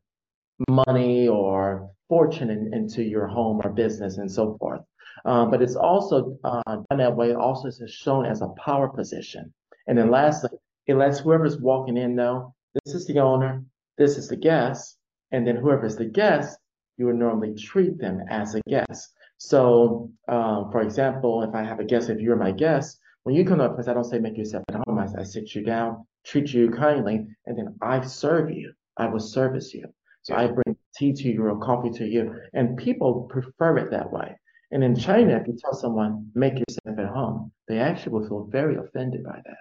money 0.68 1.28
or 1.28 1.90
fortune 2.08 2.50
in, 2.50 2.74
into 2.74 3.04
your 3.04 3.28
home 3.28 3.60
or 3.62 3.70
business 3.70 4.18
and 4.18 4.30
so 4.30 4.56
forth. 4.58 4.82
Uh, 5.24 5.46
but 5.46 5.62
it's 5.62 5.76
also 5.76 6.38
uh, 6.44 6.62
done 6.66 6.98
that 6.98 7.16
way. 7.16 7.34
Also, 7.34 7.68
is 7.68 7.82
shown 7.88 8.26
as 8.26 8.42
a 8.42 8.48
power 8.64 8.88
position. 8.88 9.52
And 9.86 9.96
then 9.96 10.10
lastly, 10.10 10.50
it 10.86 10.94
lets 10.94 11.20
whoever's 11.20 11.58
walking 11.58 11.96
in 11.96 12.14
know 12.14 12.54
this 12.84 12.94
is 12.94 13.06
the 13.06 13.18
owner, 13.20 13.64
this 13.98 14.18
is 14.18 14.28
the 14.28 14.36
guest, 14.36 14.98
and 15.32 15.46
then 15.46 15.56
whoever's 15.56 15.96
the 15.96 16.04
guest, 16.04 16.58
you 16.96 17.06
would 17.06 17.16
normally 17.16 17.54
treat 17.54 17.98
them 17.98 18.20
as 18.28 18.54
a 18.54 18.60
guest. 18.68 19.12
So, 19.38 20.10
um, 20.28 20.70
for 20.70 20.80
example, 20.80 21.42
if 21.42 21.54
I 21.54 21.62
have 21.62 21.80
a 21.80 21.84
guest, 21.84 22.10
if 22.10 22.20
you're 22.20 22.36
my 22.36 22.52
guest, 22.52 22.98
when 23.24 23.34
you 23.34 23.44
come 23.44 23.60
up, 23.60 23.72
because 23.72 23.88
I 23.88 23.94
don't 23.94 24.04
say 24.04 24.18
make 24.18 24.36
yourself 24.36 24.64
at 24.68 24.76
home, 24.86 24.98
I, 24.98 25.08
I 25.20 25.24
sit 25.24 25.54
you 25.54 25.62
down, 25.62 26.06
treat 26.24 26.52
you 26.52 26.70
kindly, 26.70 27.26
and 27.46 27.58
then 27.58 27.74
I 27.82 28.00
serve 28.06 28.50
you. 28.50 28.72
I 28.96 29.08
will 29.08 29.20
service 29.20 29.74
you. 29.74 29.86
So 30.22 30.34
I 30.34 30.46
bring 30.46 30.76
tea 30.96 31.12
to 31.12 31.28
you 31.28 31.44
or 31.44 31.58
coffee 31.58 31.90
to 31.98 32.06
you, 32.06 32.34
and 32.54 32.76
people 32.76 33.28
prefer 33.30 33.78
it 33.78 33.90
that 33.90 34.10
way. 34.10 34.36
And 34.70 34.82
in 34.82 34.96
China, 34.96 35.36
if 35.36 35.46
you 35.46 35.56
tell 35.56 35.74
someone 35.74 36.30
make 36.34 36.54
yourself 36.54 36.98
at 36.98 37.06
home, 37.06 37.52
they 37.68 37.78
actually 37.78 38.12
will 38.12 38.28
feel 38.28 38.48
very 38.50 38.76
offended 38.76 39.24
by 39.24 39.40
that. 39.44 39.56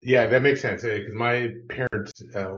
Yeah, 0.00 0.26
that 0.26 0.42
makes 0.42 0.60
sense. 0.60 0.82
Because 0.82 1.14
my 1.14 1.50
parents 1.68 2.12
uh, 2.34 2.56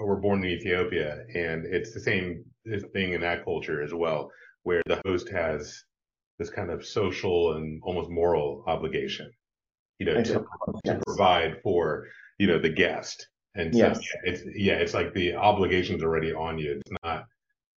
were 0.00 0.16
born 0.16 0.44
in 0.44 0.50
Ethiopia, 0.50 1.24
and 1.34 1.64
it's 1.66 1.92
the 1.92 2.00
same 2.00 2.44
thing 2.92 3.14
in 3.14 3.20
that 3.22 3.44
culture 3.44 3.82
as 3.82 3.92
well, 3.92 4.30
where 4.62 4.82
the 4.86 5.00
host 5.04 5.28
has 5.30 5.82
this 6.38 6.50
kind 6.50 6.70
of 6.70 6.84
social 6.84 7.54
and 7.54 7.80
almost 7.82 8.10
moral 8.10 8.62
obligation, 8.66 9.30
you 9.98 10.06
know, 10.06 10.22
to, 10.22 10.44
to 10.84 11.00
provide 11.06 11.60
for 11.62 12.06
you 12.38 12.46
know 12.46 12.58
the 12.58 12.68
guest. 12.68 13.28
And 13.56 13.72
so 13.74 13.78
Yes. 13.78 14.00
yeah, 14.00 14.30
it's 14.30 14.42
yeah, 14.54 14.74
it's 14.74 14.94
like 14.94 15.14
the 15.14 15.34
obligation's 15.34 16.02
already 16.02 16.32
on 16.32 16.58
you. 16.58 16.80
It's 16.80 16.92
not, 17.02 17.24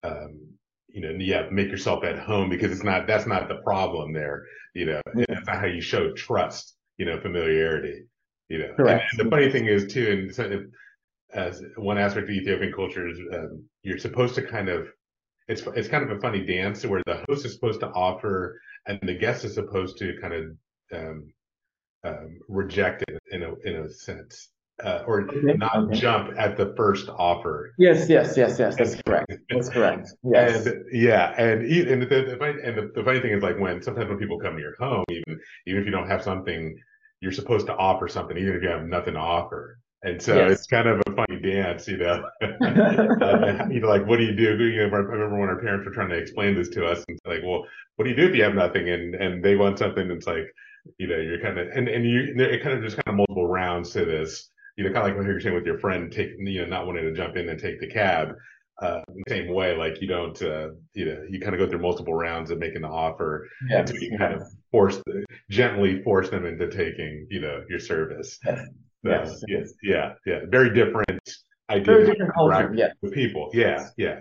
um, 0.02 0.55
you 0.96 1.02
know, 1.02 1.10
yeah, 1.18 1.46
make 1.50 1.68
yourself 1.68 2.04
at 2.04 2.18
home 2.18 2.48
because 2.48 2.72
it's 2.72 2.82
not 2.82 3.06
that's 3.06 3.26
not 3.26 3.48
the 3.48 3.56
problem 3.56 4.14
there. 4.14 4.46
You 4.72 4.86
know, 4.86 5.00
that's 5.14 5.46
not 5.46 5.60
how 5.60 5.66
you 5.66 5.82
show 5.82 6.12
trust. 6.14 6.74
You 6.96 7.04
know, 7.04 7.20
familiarity. 7.20 8.06
You 8.48 8.60
know, 8.60 8.74
and, 8.78 8.88
and 8.88 9.18
the 9.18 9.28
funny 9.28 9.50
thing 9.50 9.66
is 9.66 9.92
too, 9.92 10.10
and 10.10 10.34
so 10.34 10.64
as 11.34 11.62
one 11.76 11.98
aspect 11.98 12.30
of 12.30 12.34
Ethiopian 12.34 12.72
culture 12.72 13.08
is 13.08 13.18
um, 13.34 13.62
you're 13.82 13.98
supposed 13.98 14.36
to 14.36 14.42
kind 14.42 14.70
of 14.70 14.88
it's 15.48 15.62
it's 15.74 15.88
kind 15.88 16.02
of 16.02 16.16
a 16.16 16.20
funny 16.20 16.46
dance 16.46 16.86
where 16.86 17.02
the 17.04 17.22
host 17.28 17.44
is 17.44 17.52
supposed 17.52 17.80
to 17.80 17.88
offer 17.88 18.58
and 18.86 18.98
the 19.02 19.18
guest 19.18 19.44
is 19.44 19.52
supposed 19.52 19.98
to 19.98 20.18
kind 20.18 20.32
of 20.32 20.44
um, 20.94 21.32
um, 22.04 22.38
reject 22.48 23.04
it 23.06 23.20
in 23.32 23.42
a 23.42 23.54
in 23.64 23.84
a 23.84 23.90
sense 23.90 24.48
uh, 24.84 25.02
or 25.06 25.22
okay. 25.22 25.54
not 25.56 25.76
okay. 25.76 25.98
jump 25.98 26.30
at 26.38 26.56
the 26.56 26.74
first 26.76 27.08
offer. 27.08 27.72
Yes, 27.78 28.08
yes, 28.08 28.36
yes, 28.36 28.58
yes. 28.58 28.76
That's 28.76 29.00
correct. 29.02 29.32
That's 29.50 29.68
correct. 29.68 30.12
Yes. 30.22 30.66
And 30.66 30.84
yeah, 30.92 31.34
and 31.38 31.64
and 31.64 32.02
the, 32.02 32.06
the, 32.06 32.36
funny, 32.38 32.62
and 32.62 32.76
the, 32.76 32.92
the 32.94 33.04
funny 33.04 33.20
thing 33.20 33.32
is 33.32 33.42
like 33.42 33.58
when 33.58 33.82
sometimes 33.82 34.08
when 34.08 34.18
people 34.18 34.38
come 34.38 34.54
to 34.54 34.60
your 34.60 34.76
home, 34.78 35.04
even 35.10 35.40
even 35.66 35.80
if 35.80 35.86
you 35.86 35.92
don't 35.92 36.08
have 36.08 36.22
something, 36.22 36.76
you're 37.20 37.32
supposed 37.32 37.66
to 37.66 37.76
offer 37.76 38.08
something, 38.08 38.36
even 38.36 38.54
if 38.54 38.62
you 38.62 38.68
have 38.68 38.84
nothing 38.84 39.14
to 39.14 39.20
offer. 39.20 39.78
And 40.02 40.20
so 40.20 40.36
yes. 40.36 40.52
it's 40.52 40.66
kind 40.66 40.86
of 40.86 41.00
a 41.06 41.12
funny 41.16 41.40
dance, 41.40 41.88
you 41.88 41.96
know. 41.96 42.22
uh, 42.42 42.46
you 43.70 43.80
know, 43.80 43.88
like 43.88 44.06
what 44.06 44.18
do 44.18 44.24
you 44.24 44.36
do? 44.36 44.62
You 44.62 44.88
know, 44.88 44.94
I 44.94 44.98
remember 44.98 45.38
when 45.38 45.48
our 45.48 45.60
parents 45.60 45.86
were 45.86 45.92
trying 45.92 46.10
to 46.10 46.16
explain 46.16 46.54
this 46.54 46.68
to 46.70 46.86
us, 46.86 47.02
and 47.08 47.16
it's 47.16 47.26
like, 47.26 47.42
well, 47.42 47.64
what 47.96 48.04
do 48.04 48.10
you 48.10 48.16
do 48.16 48.28
if 48.28 48.34
you 48.34 48.42
have 48.42 48.54
nothing, 48.54 48.90
and 48.90 49.14
and 49.14 49.42
they 49.42 49.56
want 49.56 49.78
something? 49.78 50.10
It's 50.10 50.26
like, 50.26 50.52
you 50.98 51.06
know, 51.06 51.16
you're 51.16 51.40
kind 51.40 51.58
of 51.58 51.68
and 51.68 51.88
and 51.88 52.04
you 52.04 52.34
it 52.36 52.62
kind 52.62 52.76
of 52.76 52.84
just 52.84 52.96
kind 52.96 53.08
of 53.08 53.14
multiple 53.14 53.48
rounds 53.48 53.90
to 53.92 54.04
this 54.04 54.50
you 54.76 54.84
know, 54.84 54.92
kind 54.92 55.04
of 55.04 55.08
like 55.08 55.16
what 55.16 55.26
you're 55.26 55.40
saying 55.40 55.54
with 55.54 55.66
your 55.66 55.78
friend, 55.78 56.12
take, 56.12 56.30
you 56.38 56.60
know, 56.60 56.66
not 56.66 56.86
wanting 56.86 57.04
to 57.04 57.12
jump 57.12 57.36
in 57.36 57.48
and 57.48 57.58
take 57.58 57.80
the 57.80 57.88
cab. 57.88 58.34
Uh, 58.82 59.00
same 59.26 59.52
way, 59.54 59.74
like 59.74 60.02
you 60.02 60.06
don't, 60.06 60.40
uh, 60.42 60.68
you 60.92 61.06
know, 61.06 61.24
you 61.30 61.40
kind 61.40 61.54
of 61.54 61.58
go 61.58 61.66
through 61.66 61.80
multiple 61.80 62.12
rounds 62.12 62.50
of 62.50 62.58
making 62.58 62.82
the 62.82 62.88
offer 62.88 63.48
yes, 63.70 63.88
until 63.88 64.02
you 64.02 64.18
kind 64.18 64.34
of 64.34 64.42
force, 64.70 65.00
gently 65.48 66.02
force 66.02 66.28
them 66.28 66.44
into 66.44 66.68
taking, 66.68 67.26
you 67.30 67.40
know, 67.40 67.64
your 67.70 67.80
service. 67.80 68.38
Yes. 68.44 68.60
So, 69.02 69.10
yes. 69.10 69.42
yes. 69.48 69.72
Yeah. 69.82 70.12
Yeah. 70.26 70.40
Very 70.50 70.74
different 70.74 71.20
idea. 71.70 71.84
Very 71.84 72.06
different 72.06 72.34
culture. 72.34 72.70
Yeah. 72.76 72.88
With 73.00 73.14
people. 73.14 73.48
Yeah. 73.54 73.88
Yeah. 73.96 74.20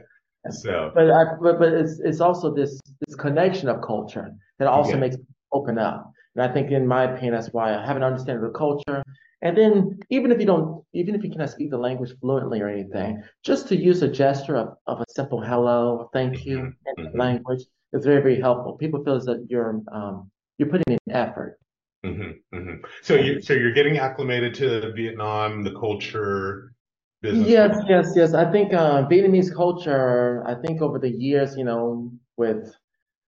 So, 0.52 0.92
but 0.96 1.12
I, 1.12 1.24
but, 1.42 1.60
but 1.60 1.74
it's, 1.74 2.00
it's 2.00 2.22
also 2.22 2.54
this, 2.54 2.80
this 3.06 3.16
connection 3.16 3.68
of 3.68 3.82
culture 3.82 4.32
that 4.60 4.70
also 4.70 4.92
yeah. 4.92 4.98
makes 4.98 5.18
open 5.52 5.78
up. 5.78 6.14
And 6.36 6.50
I 6.50 6.54
think 6.54 6.72
in 6.72 6.88
my 6.88 7.04
opinion, 7.04 7.34
that's 7.34 7.50
why 7.52 7.76
I 7.76 7.86
have 7.86 7.98
an 7.98 8.04
understanding 8.04 8.46
of 8.46 8.54
the 8.54 8.58
culture 8.58 9.04
and 9.46 9.56
then 9.56 10.00
even 10.10 10.32
if 10.32 10.40
you 10.40 10.48
don't, 10.48 10.84
even 10.94 11.14
if 11.14 11.24
you 11.24 11.30
cannot 11.30 11.52
speak 11.52 11.70
the 11.70 11.78
language 11.78 12.12
fluently 12.20 12.62
or 12.62 12.68
anything, 12.68 13.22
just 13.44 13.68
to 13.68 13.76
use 13.76 14.02
a 14.02 14.08
gesture 14.08 14.56
of, 14.56 14.70
of 14.88 15.02
a 15.02 15.06
simple 15.08 15.40
hello, 15.40 16.10
thank 16.14 16.48
you 16.48 16.58
mm-hmm. 16.58 17.02
in 17.02 17.06
mm-hmm. 17.06 17.20
language 17.20 17.62
is 17.94 18.04
very, 18.04 18.24
very 18.24 18.42
helpful. 18.42 18.74
People 18.74 19.04
feel 19.04 19.20
that 19.20 19.46
you're 19.48 19.82
um, 19.92 20.32
you're 20.58 20.68
putting 20.68 20.98
in 20.98 21.14
effort. 21.14 21.60
Mm-hmm, 22.04 22.58
mm-hmm. 22.58 22.86
So 23.04 23.14
you 23.14 23.40
so 23.40 23.54
you're 23.54 23.74
getting 23.74 24.00
acclimated 24.00 24.56
to 24.56 24.92
Vietnam, 24.94 25.64
the 25.64 25.74
culture, 25.74 26.74
business. 27.22 27.48
Yes, 27.48 27.78
yes, 27.88 28.14
yes. 28.16 28.34
I 28.34 28.52
think 28.52 28.74
uh, 28.74 29.08
Vietnamese 29.08 29.54
culture. 29.54 30.44
I 30.48 30.56
think 30.56 30.82
over 30.82 30.98
the 30.98 31.12
years, 31.12 31.56
you 31.56 31.66
know, 31.66 32.12
with 32.36 32.76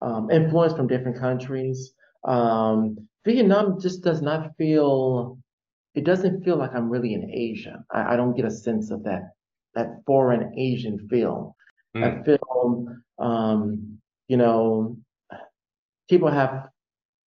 um, 0.01 0.31
influence 0.31 0.74
from 0.74 0.88
different 0.88 1.19
countries, 1.19 1.93
um, 2.24 2.97
Vietnam 3.24 3.79
just 3.79 4.01
does 4.03 4.24
not 4.24 4.57
feel 4.57 5.38
it 5.98 6.04
doesn't 6.04 6.44
feel 6.44 6.58
like 6.58 6.75
I'm 6.75 6.89
really 6.89 7.16
in 7.16 7.27
Asia. 7.32 7.84
I, 7.92 8.13
I 8.13 8.16
don't 8.16 8.36
get 8.36 8.46
a 8.46 8.51
sense 8.51 8.92
of 8.92 9.04
that 9.06 9.32
that 9.74 9.88
foreign 10.06 10.58
Asian 10.58 11.08
feel. 11.10 11.56
Mm. 11.96 12.04
I 12.04 12.24
feel, 12.24 12.88
um, 13.18 13.98
you 14.27 14.38
know, 14.38 14.98
people 16.08 16.30
have 16.30 16.70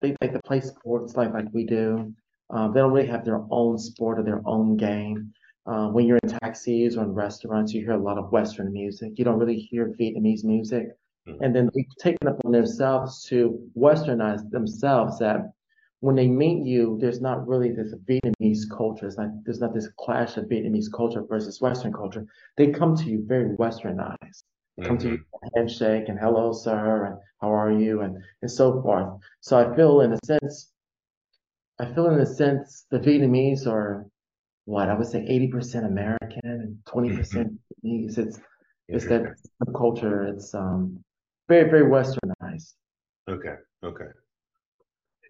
they 0.01 0.15
like 0.21 0.33
to 0.33 0.41
play 0.45 0.61
sports 0.61 1.15
like 1.15 1.33
like 1.33 1.47
we 1.51 1.65
do. 1.65 2.13
Um, 2.51 2.71
they 2.71 2.81
don't 2.81 2.91
really 2.91 3.07
have 3.07 3.25
their 3.25 3.41
own 3.49 3.79
sport 3.79 4.19
or 4.19 4.23
their 4.23 4.41
own 4.45 4.77
game. 4.77 5.33
Uh, 5.65 5.87
when 5.87 6.05
you're 6.05 6.19
in 6.21 6.29
taxis 6.29 6.97
or 6.97 7.03
in 7.03 7.13
restaurants, 7.13 7.73
you 7.73 7.81
hear 7.81 7.93
a 7.93 7.97
lot 8.09 8.19
of 8.19 8.31
Western 8.31 8.71
music. 8.71 9.13
You 9.15 9.25
don't 9.25 9.39
really 9.39 9.59
hear 9.59 9.95
Vietnamese 9.99 10.43
music. 10.43 10.89
Mm. 11.27 11.37
And 11.41 11.55
then 11.55 11.69
they've 11.73 11.85
taken 11.99 12.27
upon 12.27 12.51
themselves 12.51 13.23
to 13.29 13.59
westernize 13.75 14.47
themselves 14.51 15.17
that 15.17 15.51
when 16.01 16.15
they 16.15 16.27
meet 16.27 16.65
you, 16.65 16.97
there's 16.99 17.21
not 17.21 17.47
really 17.47 17.71
this 17.71 17.93
Vietnamese 18.09 18.69
culture. 18.75 19.05
It's 19.05 19.17
not, 19.17 19.29
there's 19.45 19.59
not 19.59 19.73
this 19.73 19.87
clash 19.99 20.35
of 20.35 20.45
Vietnamese 20.45 20.91
culture 20.91 21.23
versus 21.23 21.61
Western 21.61 21.93
culture. 21.93 22.25
They 22.57 22.71
come 22.71 22.97
to 22.97 23.03
you 23.05 23.23
very 23.25 23.55
Westernized. 23.55 24.43
They 24.77 24.85
come 24.87 24.97
mm-hmm. 24.97 25.09
to 25.09 25.13
you 25.13 25.25
handshake 25.55 26.09
and 26.09 26.17
hello, 26.19 26.53
sir, 26.53 27.05
and 27.05 27.17
how 27.39 27.53
are 27.53 27.71
you, 27.71 28.01
and, 28.01 28.17
and 28.41 28.49
so 28.49 28.81
forth. 28.81 29.21
So 29.41 29.57
I 29.57 29.75
feel, 29.75 30.01
in 30.01 30.13
a 30.13 30.17
sense, 30.25 30.71
I 31.79 31.85
feel 31.85 32.07
in 32.07 32.19
a 32.19 32.25
sense 32.25 32.85
the 32.89 32.99
Vietnamese 32.99 33.67
are 33.67 34.07
what 34.65 34.89
I 34.89 34.95
would 34.95 35.07
say 35.07 35.19
80% 35.19 35.85
American 35.85 36.41
and 36.43 36.77
20% 36.87 37.11
mm-hmm. 37.15 37.87
Vietnamese. 37.87 38.17
It's 38.17 38.39
it's 38.87 39.05
that 39.07 39.35
culture. 39.75 40.23
It's 40.23 40.53
um 40.55 41.03
very 41.47 41.69
very 41.69 41.83
Westernized. 41.83 42.73
Okay. 43.29 43.55
Okay. 43.83 44.05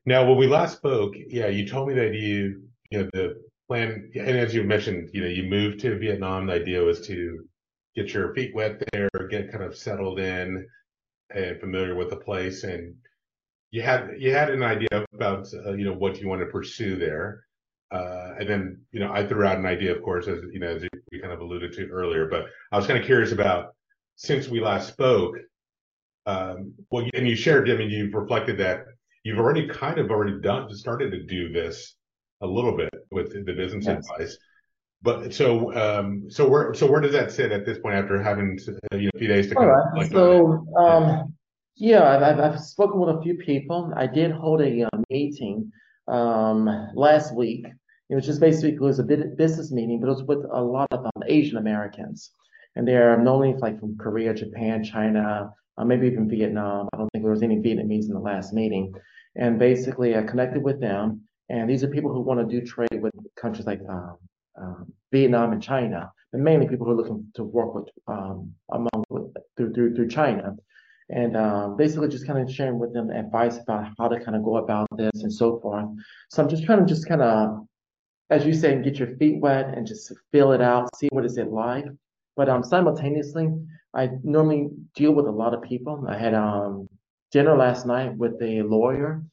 Now, 0.05 0.27
when 0.27 0.37
we 0.37 0.47
last 0.47 0.77
spoke, 0.77 1.13
yeah, 1.27 1.47
you 1.47 1.67
told 1.67 1.87
me 1.87 1.93
that 1.95 2.13
you, 2.13 2.63
you 2.89 2.99
know, 2.99 3.09
the 3.13 3.41
plan, 3.67 4.11
and 4.15 4.37
as 4.37 4.53
you 4.53 4.63
mentioned, 4.63 5.09
you 5.13 5.21
know, 5.21 5.27
you 5.27 5.43
moved 5.43 5.79
to 5.81 5.97
Vietnam. 5.97 6.47
The 6.47 6.53
idea 6.53 6.81
was 6.81 7.05
to 7.07 7.45
get 7.95 8.13
your 8.13 8.33
feet 8.33 8.55
wet 8.55 8.81
there, 8.91 9.09
get 9.29 9.51
kind 9.51 9.63
of 9.63 9.75
settled 9.77 10.19
in 10.19 10.67
and 11.33 11.59
familiar 11.59 11.95
with 11.95 12.09
the 12.09 12.17
place, 12.17 12.63
and 12.63 12.95
you 13.71 13.81
had 13.81 14.09
you 14.17 14.33
had 14.33 14.49
an 14.49 14.63
idea 14.63 15.05
about 15.13 15.47
uh, 15.53 15.73
you 15.73 15.85
know 15.85 15.93
what 15.93 16.19
you 16.19 16.27
want 16.27 16.41
to 16.41 16.47
pursue 16.47 16.95
there. 16.97 17.45
Uh, 17.91 18.35
and 18.39 18.49
then, 18.49 18.81
you 18.93 19.01
know, 19.01 19.11
I 19.11 19.27
threw 19.27 19.45
out 19.45 19.57
an 19.57 19.65
idea, 19.65 19.93
of 19.93 20.01
course, 20.01 20.27
as 20.27 20.39
you 20.53 20.59
know, 20.59 20.67
as 20.67 20.83
we 21.11 21.19
kind 21.19 21.33
of 21.33 21.41
alluded 21.41 21.73
to 21.73 21.87
earlier. 21.89 22.27
But 22.27 22.45
I 22.71 22.77
was 22.77 22.87
kind 22.87 22.99
of 22.99 23.05
curious 23.05 23.31
about 23.33 23.75
since 24.15 24.47
we 24.47 24.61
last 24.61 24.87
spoke. 24.87 25.35
Um, 26.25 26.73
well, 26.89 27.07
and 27.13 27.27
you 27.27 27.35
shared, 27.35 27.69
I 27.69 27.75
mean, 27.75 27.89
you've 27.89 28.13
reflected 28.13 28.57
that 28.59 28.85
you've 29.23 29.39
already 29.39 29.67
kind 29.67 29.99
of 29.99 30.09
already 30.09 30.39
done 30.41 30.73
started 30.73 31.11
to 31.11 31.23
do 31.23 31.51
this 31.51 31.95
a 32.41 32.47
little 32.47 32.75
bit 32.75 32.93
with 33.11 33.33
the 33.45 33.53
business 33.53 33.85
yes. 33.85 33.97
advice. 34.09 34.37
But 35.03 35.33
so 35.33 35.73
um, 35.73 36.29
so 36.29 36.47
where 36.47 36.73
so 36.73 36.89
where 36.89 37.01
does 37.01 37.13
that 37.13 37.31
sit 37.31 37.51
at 37.51 37.65
this 37.65 37.79
point 37.79 37.95
after 37.95 38.21
having 38.21 38.59
uh, 38.67 38.97
you 38.97 39.05
know, 39.05 39.11
a 39.15 39.19
few 39.19 39.27
days 39.27 39.49
to 39.49 39.57
All 39.57 39.65
right. 39.65 40.11
so 40.11 40.65
um, 40.77 41.33
yeah, 41.75 42.03
I've, 42.03 42.39
I've 42.39 42.59
spoken 42.59 42.99
with 42.99 43.15
a 43.15 43.21
few 43.21 43.35
people. 43.35 43.91
I 43.95 44.05
did 44.05 44.31
hold 44.31 44.61
a 44.61 44.83
uh, 44.83 44.97
meeting 45.09 45.71
um, 46.07 46.69
last 46.93 47.35
week. 47.35 47.65
It 48.09 48.15
was 48.15 48.25
just 48.25 48.39
basically 48.39 48.73
it 48.73 48.81
was 48.81 48.99
a 48.99 49.03
business 49.03 49.71
meeting, 49.71 49.99
but 49.99 50.07
it 50.07 50.11
was 50.11 50.23
with 50.23 50.45
a 50.51 50.61
lot 50.61 50.87
of 50.91 51.05
um, 51.05 51.23
Asian 51.25 51.57
Americans, 51.57 52.31
and 52.75 52.87
they're 52.87 53.17
not 53.17 53.33
only 53.33 53.53
like 53.53 53.79
from 53.79 53.97
Korea, 53.97 54.33
Japan, 54.33 54.83
China, 54.83 55.51
uh, 55.77 55.85
maybe 55.85 56.07
even 56.07 56.29
Vietnam. 56.29 56.89
I 56.93 56.97
don't 56.97 57.09
think 57.11 57.23
there 57.23 57.31
was 57.31 57.43
any 57.43 57.57
Vietnamese 57.57 58.07
in 58.07 58.13
the 58.13 58.19
last 58.19 58.53
meeting. 58.53 58.93
And 59.35 59.57
basically, 59.57 60.15
I 60.15 60.23
connected 60.23 60.61
with 60.61 60.79
them. 60.79 61.21
And 61.49 61.69
these 61.69 61.83
are 61.83 61.87
people 61.87 62.13
who 62.13 62.21
want 62.21 62.39
to 62.39 62.59
do 62.59 62.65
trade 62.65 63.01
with 63.01 63.13
countries 63.35 63.65
like 63.65 63.81
um, 63.89 64.17
um, 64.57 64.93
Vietnam 65.11 65.51
and 65.51 65.61
China, 65.61 66.11
and 66.33 66.43
mainly 66.43 66.67
people 66.67 66.85
who 66.85 66.93
are 66.93 66.95
looking 66.95 67.25
to 67.35 67.43
work 67.43 67.75
with 67.75 67.89
um, 68.07 68.53
among 68.71 69.03
through, 69.57 69.73
through 69.73 69.95
through 69.95 70.07
China. 70.07 70.55
And 71.09 71.35
um, 71.35 71.75
basically, 71.75 72.07
just 72.07 72.25
kind 72.25 72.39
of 72.39 72.53
sharing 72.53 72.79
with 72.79 72.93
them 72.93 73.09
advice 73.09 73.57
about 73.57 73.89
how 73.97 74.07
to 74.07 74.17
kind 74.23 74.37
of 74.37 74.43
go 74.43 74.57
about 74.57 74.87
this 74.95 75.23
and 75.23 75.33
so 75.33 75.59
forth. 75.59 75.85
So 76.29 76.41
I'm 76.41 76.47
just 76.47 76.63
trying 76.63 76.79
to 76.79 76.85
just 76.85 77.05
kind 77.05 77.21
of, 77.21 77.67
as 78.29 78.45
you 78.45 78.53
say, 78.53 78.81
get 78.81 78.95
your 78.95 79.15
feet 79.17 79.41
wet 79.41 79.73
and 79.75 79.85
just 79.85 80.13
feel 80.31 80.53
it 80.53 80.61
out, 80.61 80.95
see 80.95 81.09
what 81.11 81.25
is 81.25 81.37
it 81.37 81.49
like. 81.51 81.85
But 82.37 82.47
um, 82.47 82.63
simultaneously, 82.63 83.49
I 83.93 84.09
normally 84.23 84.69
deal 84.95 85.13
with 85.13 85.27
a 85.27 85.31
lot 85.31 85.53
of 85.53 85.61
people. 85.61 86.05
I 86.07 86.17
had 86.17 86.33
um 86.33 86.87
dinner 87.31 87.55
last 87.55 87.85
night 87.85 88.15
with 88.17 88.41
a 88.41 88.61
lawyer. 88.63 89.23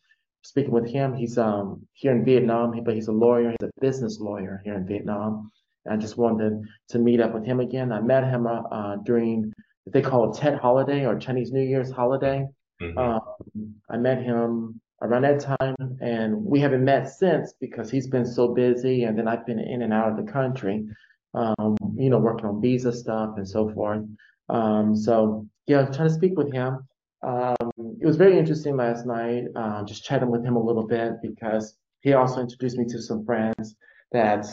Speaking 0.42 0.73
with 0.73 0.88
him, 0.88 1.14
he's 1.14 1.38
um 1.38 1.87
here 1.92 2.12
in 2.12 2.25
Vietnam, 2.25 2.73
but 2.85 2.94
he's 2.94 3.09
a 3.09 3.12
lawyer. 3.12 3.51
He's 3.51 3.68
a 3.68 3.81
business 3.81 4.18
lawyer 4.21 4.61
here 4.64 4.75
in 4.75 4.87
Vietnam. 4.87 5.51
I 5.88 5.97
just 5.97 6.18
wanted 6.18 6.62
to 6.90 6.99
meet 6.99 7.21
up 7.21 7.33
with 7.33 7.47
him 7.47 7.61
again. 7.61 7.92
I 7.92 8.01
met 8.01 8.25
him 8.25 8.47
uh, 8.47 8.62
uh 8.62 8.97
during 8.97 9.53
they 9.92 10.03
call 10.03 10.33
Tet 10.33 10.59
holiday 10.59 11.07
or 11.07 11.18
Chinese 11.18 11.53
New 11.53 11.62
Year's 11.62 11.90
holiday. 11.90 12.47
Mm-hmm. 12.83 12.99
Um, 12.99 13.75
I 13.90 13.97
met 13.97 14.23
him 14.23 14.81
around 15.03 15.23
that 15.23 15.40
time, 15.40 15.99
and 16.01 16.44
we 16.44 16.61
haven't 16.61 16.85
met 16.85 17.09
since 17.09 17.55
because 17.61 17.90
he's 17.90 18.07
been 18.07 18.27
so 18.27 18.49
busy, 18.49 19.05
and 19.05 19.18
then 19.18 19.29
I've 19.29 19.47
been 19.47 19.59
in 19.59 19.83
and 19.83 19.92
out 19.92 20.11
of 20.11 20.25
the 20.25 20.31
country, 20.31 20.87
um, 21.35 21.77
you 21.97 22.11
know, 22.11 22.18
working 22.18 22.47
on 22.47 22.61
visa 22.61 22.92
stuff 22.92 23.35
and 23.37 23.49
so 23.49 23.71
forth. 23.73 24.05
Um, 24.48 24.96
so 24.96 25.46
yeah, 25.66 25.80
I'm 25.80 25.92
trying 25.92 26.08
to 26.08 26.14
speak 26.14 26.37
with 26.37 26.52
him. 26.52 26.87
Um, 27.22 27.96
it 28.00 28.06
was 28.06 28.16
very 28.16 28.38
interesting 28.38 28.76
last 28.76 29.06
night, 29.06 29.44
uh, 29.56 29.84
just 29.84 30.04
chatting 30.04 30.30
with 30.30 30.44
him 30.44 30.56
a 30.56 30.62
little 30.62 30.87
bit 30.87 31.14
because 31.22 31.76
he 32.00 32.12
also 32.12 32.40
introduced 32.40 32.78
me 32.78 32.84
to 32.87 33.02
some 33.02 33.24
friends 33.24 33.74
that 34.12 34.46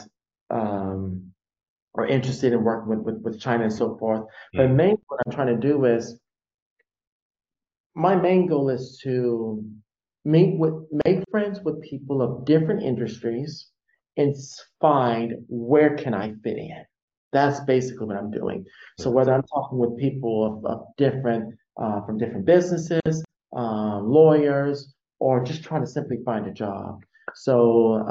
um, 0.50 1.32
are 1.96 2.08
interested 2.08 2.54
in 2.54 2.64
working 2.64 2.90
with, 2.90 3.00
with, 3.00 3.22
with 3.24 3.40
China 3.40 3.64
and 3.64 3.74
so 3.74 3.98
forth. 3.98 4.22
Mm-hmm. 4.22 4.58
But 4.58 4.72
main 4.72 4.98
what 5.08 5.20
I'm 5.26 5.32
trying 5.32 5.60
to 5.60 5.68
do 5.68 5.86
is 5.86 6.20
my 7.96 8.16
main 8.16 8.48
goal 8.48 8.70
is 8.70 9.00
to 9.04 9.64
make 10.26 10.52
with 10.56 10.74
make 11.06 11.24
friends 11.30 11.60
with 11.64 11.82
people 11.82 12.22
of 12.22 12.46
different 12.46 12.84
industries 12.84 13.68
and 14.18 14.36
find 14.82 15.34
where 15.48 15.96
can 15.96 16.14
I 16.14 16.34
fit 16.44 16.58
in. 16.58 16.84
That's 17.36 17.60
basically 17.74 18.06
what 18.10 18.18
I'm 18.22 18.32
doing. 18.42 18.60
So 19.02 19.06
whether 19.16 19.32
I'm 19.36 19.48
talking 19.56 19.78
with 19.84 19.94
people 20.08 20.36
of, 20.50 20.54
of 20.72 20.80
different, 21.06 21.44
uh, 21.82 22.00
from 22.06 22.18
different 22.18 22.46
businesses, 22.46 23.14
um, 23.62 24.00
lawyers, 24.20 24.78
or 25.20 25.44
just 25.50 25.62
trying 25.68 25.84
to 25.86 25.92
simply 25.98 26.20
find 26.30 26.44
a 26.48 26.54
job. 26.64 26.92
So 27.46 27.56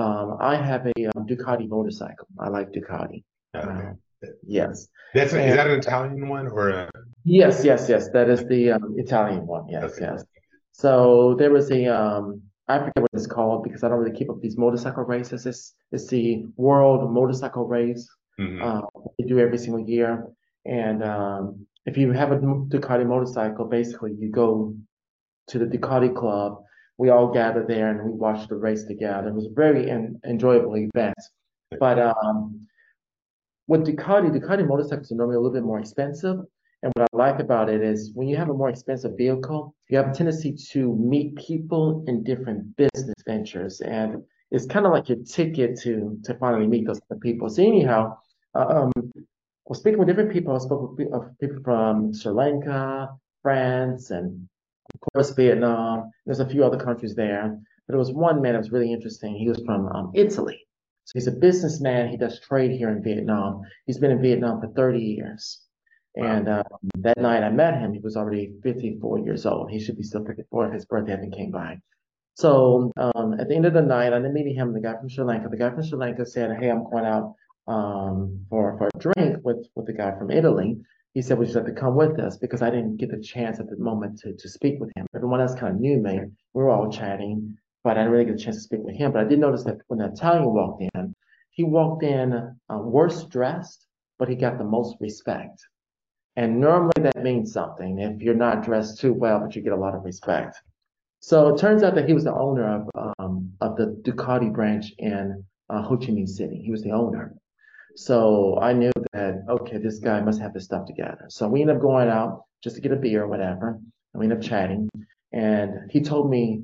um, 0.05 0.37
I 0.53 0.55
have 0.71 0.83
a 0.95 0.99
um, 1.13 1.27
Ducati 1.31 1.67
motorcycle. 1.77 2.29
I 2.39 2.49
like 2.57 2.69
Ducati. 2.77 3.21
Okay. 3.57 3.89
Uh, 4.25 4.29
yes. 4.47 4.89
That's 5.15 5.33
a, 5.33 5.41
is 5.49 5.55
that 5.57 5.69
an 5.69 5.79
Italian 5.79 6.29
one 6.29 6.47
or 6.49 6.65
a? 6.71 6.91
Yes, 7.25 7.65
yes, 7.65 7.89
yes. 7.89 8.11
That 8.17 8.29
is 8.29 8.45
the 8.53 8.73
um, 8.73 8.95
Italian 8.99 9.47
one. 9.47 9.65
Yes, 9.69 9.93
Okay. 9.93 10.07
yes. 10.09 10.25
So 10.73 11.35
there 11.39 11.53
was 11.59 11.71
a 11.71 11.87
um, 11.87 12.43
I 12.69 12.79
forget 12.79 13.03
what 13.05 13.11
it's 13.15 13.27
called 13.27 13.63
because 13.67 13.83
I 13.85 13.89
don't 13.89 14.01
really 14.03 14.17
keep 14.19 14.29
up 14.29 14.41
these 14.41 14.59
motorcycle 14.65 15.05
races. 15.05 15.47
It's 15.47 15.75
it's 15.93 16.09
the 16.09 16.27
World 16.57 17.01
Motorcycle 17.19 17.67
Race. 17.67 18.05
Mhm. 18.39 18.63
uh, 18.63 18.83
they 19.19 19.25
do 19.27 19.39
every 19.39 19.59
single 19.59 19.81
year. 19.89 20.27
And 20.65 21.03
um, 21.03 21.67
if 21.87 21.97
you 21.97 22.13
have 22.13 22.33
a 22.33 22.39
Ducati 22.39 23.07
motorcycle, 23.07 23.67
basically 23.67 24.15
you 24.15 24.31
go 24.31 24.75
to 25.49 25.59
the 25.59 25.67
Ducati 25.67 26.15
club. 26.15 26.63
We 26.97 27.11
all 27.11 27.33
gather 27.33 27.65
there 27.67 27.91
and 27.91 28.05
we 28.05 28.13
watch 28.17 28.49
the 28.49 28.57
race 28.57 28.85
together. 28.85 29.29
It 29.29 29.35
was 29.35 29.47
a 29.47 29.51
very 29.55 29.91
en 29.91 30.21
enjoyable 30.25 30.77
event. 30.77 31.15
But 31.79 31.99
um, 31.99 32.67
with 33.67 33.87
Ducati, 33.87 34.31
Ducati 34.31 34.67
motorcycles 34.67 35.11
are 35.13 35.17
normally 35.17 35.37
a 35.37 35.41
little 35.41 35.53
bit 35.55 35.65
more 35.65 35.79
expensive. 35.81 36.39
And 36.83 36.93
what 36.95 37.09
I 37.13 37.17
like 37.17 37.41
about 37.41 37.71
it 37.71 37.83
is 37.83 38.13
when 38.15 38.29
you 38.29 38.37
have 38.37 38.51
a 38.51 38.55
more 38.55 38.69
expensive 38.69 39.17
vehicle, 39.17 39.75
you 39.89 39.97
have 39.97 40.09
a 40.09 40.15
tendency 40.15 40.53
to 40.73 40.95
meet 40.97 41.35
people 41.37 42.05
in 42.07 42.23
different 42.23 42.77
business 42.77 43.15
ventures. 43.27 43.81
And 43.81 44.23
it's 44.51 44.67
kind 44.67 44.85
of 44.87 44.93
like 44.93 45.09
your 45.09 45.19
ticket 45.25 45.79
to 45.81 46.19
to 46.25 46.35
finally 46.35 46.67
meet 46.67 46.87
those 46.87 47.01
people. 47.23 47.49
So 47.49 47.63
anyhow, 47.63 48.19
um, 48.55 48.93
well, 49.67 49.79
speaking 49.79 49.99
with 49.99 50.09
different 50.09 50.33
people, 50.33 50.55
I 50.55 50.59
spoke 50.59 50.97
with 50.99 51.39
people 51.39 51.63
from 51.65 52.13
Sri 52.13 52.33
Lanka, 52.33 53.11
France, 53.43 54.11
and 54.11 54.49
of 54.95 55.01
course 55.13 55.31
Vietnam. 55.31 56.11
There's 56.27 56.41
a 56.41 56.49
few 56.49 56.65
other 56.65 56.79
countries 56.79 57.15
there, 57.15 57.49
but 57.87 57.93
there 57.93 57.99
was 57.99 58.13
one 58.13 58.43
man 58.43 58.53
that 58.53 58.59
was 58.59 58.73
really 58.73 58.93
interesting. 58.93 59.35
He 59.35 59.49
was 59.49 59.63
from 59.65 59.89
um, 59.89 60.13
Italy. 60.15 60.61
So 61.05 61.13
he's 61.15 61.27
a 61.27 61.33
businessman. 61.33 62.09
He 62.09 62.17
does 62.17 62.41
trade 62.41 62.71
here 62.71 62.91
in 62.91 63.03
Vietnam. 63.03 63.63
He's 63.87 63.99
been 63.99 64.11
in 64.11 64.23
Vietnam 64.23 64.61
for 64.61 64.69
30 64.69 64.99
years. 64.99 65.61
And 66.17 66.49
um, 66.49 66.65
that 66.99 67.19
night 67.19 67.43
I 67.43 67.51
met 67.51 67.79
him, 67.79 67.93
he 67.93 67.99
was 67.99 68.17
already 68.17 68.55
54 68.63 69.19
years 69.21 69.47
old. 69.47 69.71
He 69.71 69.81
should 69.81 69.97
be 69.97 70.05
still 70.05 70.25
54 70.25 70.69
if 70.69 70.73
his 70.73 70.85
birthday 70.87 71.13
hadn't 71.13 71.33
came 71.33 71.51
by. 71.51 71.79
So 72.35 72.93
um, 72.97 73.35
at 73.39 73.49
the 73.49 73.55
end 73.55 73.67
of 73.67 73.75
the 73.75 73.83
night, 73.83 74.13
I 74.13 74.17
ended 74.17 74.31
up 74.31 74.35
meeting 74.35 74.55
him, 74.55 74.73
the 74.73 74.81
guy 74.81 74.97
from 74.97 75.09
Sri 75.09 75.25
Lanka. 75.25 75.49
The 75.49 75.57
guy 75.57 75.71
from 75.71 75.85
Sri 75.85 75.99
Lanka 75.99 76.27
said, 76.27 76.57
"Hey, 76.59 76.69
I'm 76.69 76.85
going 76.91 77.05
out 77.05 77.35
um, 77.67 78.47
for 78.49 78.77
for 78.79 78.89
a 78.95 78.99
drink 78.99 79.39
with 79.45 79.67
with 79.75 79.87
the 79.87 79.93
guy 79.93 80.17
from 80.19 80.31
Italy." 80.31 80.77
He 81.15 81.23
said, 81.23 81.39
"Would 81.39 81.49
you 81.49 81.55
like 81.55 81.67
to 81.67 81.73
come 81.73 81.97
with 81.97 82.19
us?" 82.19 82.37
Because 82.37 82.63
I 82.63 82.71
didn't 82.71 82.97
get 82.97 83.11
the 83.11 83.21
chance 83.21 83.61
at 83.61 83.69
the 83.69 83.77
moment 83.77 84.19
to 84.21 84.35
to 84.35 84.49
speak 84.49 84.81
with 84.81 84.91
him. 84.97 85.07
Everyone 85.15 85.41
else 85.41 85.55
kind 85.55 85.75
of 85.75 85.81
knew 85.81 85.99
me. 85.99 86.21
We 86.55 86.63
were 86.63 86.71
all 86.71 86.91
chatting, 86.91 87.57
but 87.83 87.97
I 87.97 88.01
didn't 88.01 88.13
really 88.13 88.25
get 88.27 88.35
a 88.35 88.39
chance 88.39 88.57
to 88.57 88.63
speak 88.63 88.81
with 88.83 88.97
him. 88.97 89.13
But 89.13 89.25
I 89.25 89.29
did 89.29 89.39
notice 89.39 89.65
that 89.65 89.79
when 89.89 89.99
the 89.99 90.07
Italian 90.07 90.45
walked 90.45 90.83
in, 90.83 91.15
he 91.51 91.63
walked 91.65 92.03
in 92.03 92.33
uh, 92.33 92.79
worse 92.79 93.25
dressed, 93.25 93.87
but 94.19 94.29
he 94.29 94.35
got 94.35 94.59
the 94.59 94.65
most 94.65 94.97
respect. 95.01 95.63
And 96.37 96.61
normally 96.61 97.01
that 97.03 97.23
means 97.23 97.53
something 97.53 98.01
if 98.01 98.21
you're 98.21 98.35
not 98.35 98.65
dressed 98.65 99.01
too 99.01 99.13
well, 99.13 99.39
but 99.39 99.55
you 99.55 99.63
get 99.63 99.73
a 99.73 99.77
lot 99.77 99.95
of 99.95 100.05
respect. 100.05 100.61
So 101.21 101.55
it 101.55 101.59
turns 101.59 101.83
out 101.83 101.95
that 101.95 102.09
he 102.09 102.13
was 102.13 102.25
the 102.25 102.35
owner 102.35 102.67
of 102.77 103.15
um, 103.19 103.53
of 103.61 103.77
the 103.77 103.87
Ducati 104.03 104.53
branch 104.53 104.93
in 104.99 105.45
uh, 105.71 105.83
Ho 105.83 105.97
Chi 105.97 106.07
Minh 106.07 106.29
City. 106.29 106.61
He 106.63 106.71
was 106.71 106.83
the 106.83 106.91
owner. 106.91 107.35
So 107.97 108.59
I 108.61 108.73
knew 108.73 108.93
that 109.13 109.45
okay, 109.49 109.79
this 109.79 109.99
guy 109.99 110.21
must 110.21 110.41
have 110.41 110.55
his 110.55 110.65
stuff 110.65 110.87
together. 110.87 111.27
So 111.29 111.49
we 111.49 111.61
ended 111.61 111.77
up 111.77 111.83
going 111.83 112.09
out 112.09 112.45
just 112.63 112.77
to 112.77 112.83
get 112.83 112.93
a 112.93 112.97
beer 112.97 113.25
or 113.25 113.29
whatever, 113.29 113.69
and 113.69 114.21
we 114.21 114.27
ended 114.27 114.39
up 114.39 114.45
chatting. 114.45 114.89
And 115.33 115.91
he 115.91 116.01
told 116.01 116.31
me 116.31 116.63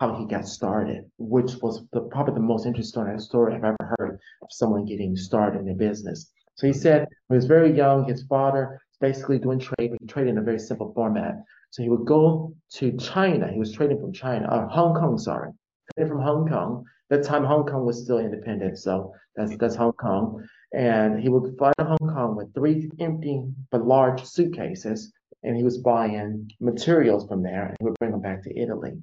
how 0.00 0.14
he 0.14 0.26
got 0.26 0.46
started, 0.46 1.04
which 1.18 1.56
was 1.62 1.84
the, 1.92 2.00
probably 2.02 2.34
the 2.34 2.40
most 2.40 2.66
interesting 2.66 3.18
story 3.18 3.54
I've 3.54 3.64
ever 3.64 3.96
heard 3.98 4.18
of 4.42 4.48
someone 4.50 4.84
getting 4.84 5.16
started 5.16 5.58
in 5.58 5.66
their 5.66 5.74
business. 5.74 6.30
So 6.54 6.66
he 6.66 6.72
said 6.72 7.06
when 7.26 7.36
he 7.36 7.38
was 7.38 7.46
very 7.46 7.76
young, 7.76 8.04
his 8.04 8.22
father 8.24 8.80
was 8.90 8.98
basically 9.00 9.38
doing 9.38 9.58
trade, 9.58 9.90
but 9.90 9.98
he 10.00 10.06
traded 10.06 10.32
in 10.32 10.38
a 10.38 10.42
very 10.42 10.58
simple 10.58 10.92
format. 10.94 11.42
So 11.70 11.82
he 11.82 11.88
would 11.88 12.06
go 12.06 12.54
to 12.74 12.96
China. 12.96 13.50
He 13.52 13.58
was 13.58 13.72
trading 13.72 14.00
from 14.00 14.12
China, 14.12 14.46
uh, 14.48 14.68
Hong 14.68 14.94
Kong, 14.94 15.18
sorry, 15.18 15.50
trading 15.94 16.12
from 16.12 16.22
Hong 16.22 16.48
Kong. 16.48 16.84
That 17.10 17.24
time 17.24 17.44
Hong 17.44 17.64
Kong 17.64 17.86
was 17.86 18.02
still 18.02 18.18
independent, 18.18 18.78
so 18.78 19.12
that's 19.34 19.56
that's 19.56 19.76
Hong 19.76 19.92
Kong. 19.92 20.46
And 20.74 21.18
he 21.18 21.28
would 21.30 21.56
fly 21.56 21.72
to 21.78 21.84
Hong 21.84 22.14
Kong 22.14 22.36
with 22.36 22.52
three 22.54 22.90
empty 23.00 23.44
but 23.70 23.86
large 23.86 24.24
suitcases, 24.24 25.12
and 25.42 25.56
he 25.56 25.62
was 25.62 25.78
buying 25.78 26.50
materials 26.60 27.26
from 27.26 27.42
there, 27.42 27.66
and 27.66 27.76
he 27.78 27.84
would 27.84 27.98
bring 27.98 28.10
them 28.10 28.20
back 28.20 28.42
to 28.42 28.58
Italy. 28.58 29.00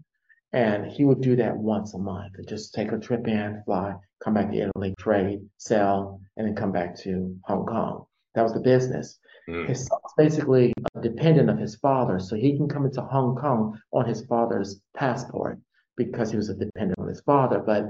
And 0.54 0.86
he 0.86 1.04
would 1.04 1.22
do 1.22 1.36
that 1.38 1.58
once 1.58 1.96
a 1.96 1.98
month, 1.98 2.34
just 2.48 2.74
take 2.74 2.91
a 2.91 3.00
trip 3.00 3.28
in, 3.28 3.62
fly, 3.65 3.96
come 4.24 4.36
back 4.36 4.52
to 4.52 4.58
Italy, 4.58 4.94
trade, 5.00 5.41
sell, 5.58 6.22
and 6.38 6.48
then 6.48 6.56
come 6.56 6.72
back 6.72 6.96
to 7.00 7.36
Hong 7.46 7.65
Kong. 7.65 8.06
That 8.36 8.44
was 8.44 8.54
the 8.54 8.60
business. 8.60 9.20
Mm. 9.50 9.68
His 9.68 9.86
son's 9.86 10.13
basically 10.18 10.74
a 10.96 11.02
dependent 11.02 11.50
of 11.50 11.58
his 11.58 11.76
father, 11.76 12.20
so 12.20 12.36
he 12.36 12.56
can 12.56 12.70
come 12.70 12.86
into 12.86 13.02
Hong 13.02 13.36
Kong 13.36 13.80
on 13.91 14.06
his 14.06 14.26
father's 14.26 14.80
passport 14.96 15.60
because 15.98 16.32
he 16.32 16.38
was 16.38 16.50
a 16.50 16.56
dependent 16.56 17.00
on 17.00 17.08
his 17.08 17.22
father. 17.22 17.60
But 17.60 17.86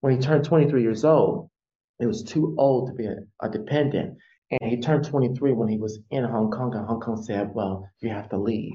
when 0.00 0.14
he 0.14 0.20
turned 0.20 0.44
23 0.44 0.82
years 0.82 1.04
old, 1.04 1.50
he 1.98 2.06
was 2.06 2.22
too 2.22 2.54
old 2.58 2.88
to 2.88 2.94
be 2.94 3.06
a, 3.06 3.16
a 3.40 3.48
dependent. 3.48 4.16
And 4.50 4.70
he 4.70 4.80
turned 4.80 5.04
23 5.04 5.52
when 5.52 5.68
he 5.68 5.78
was 5.78 6.00
in 6.10 6.24
Hong 6.24 6.50
Kong, 6.50 6.74
and 6.74 6.86
Hong 6.86 7.00
Kong 7.00 7.22
said, 7.22 7.54
Well, 7.54 7.88
you 8.00 8.10
have 8.10 8.28
to 8.30 8.38
leave. 8.38 8.74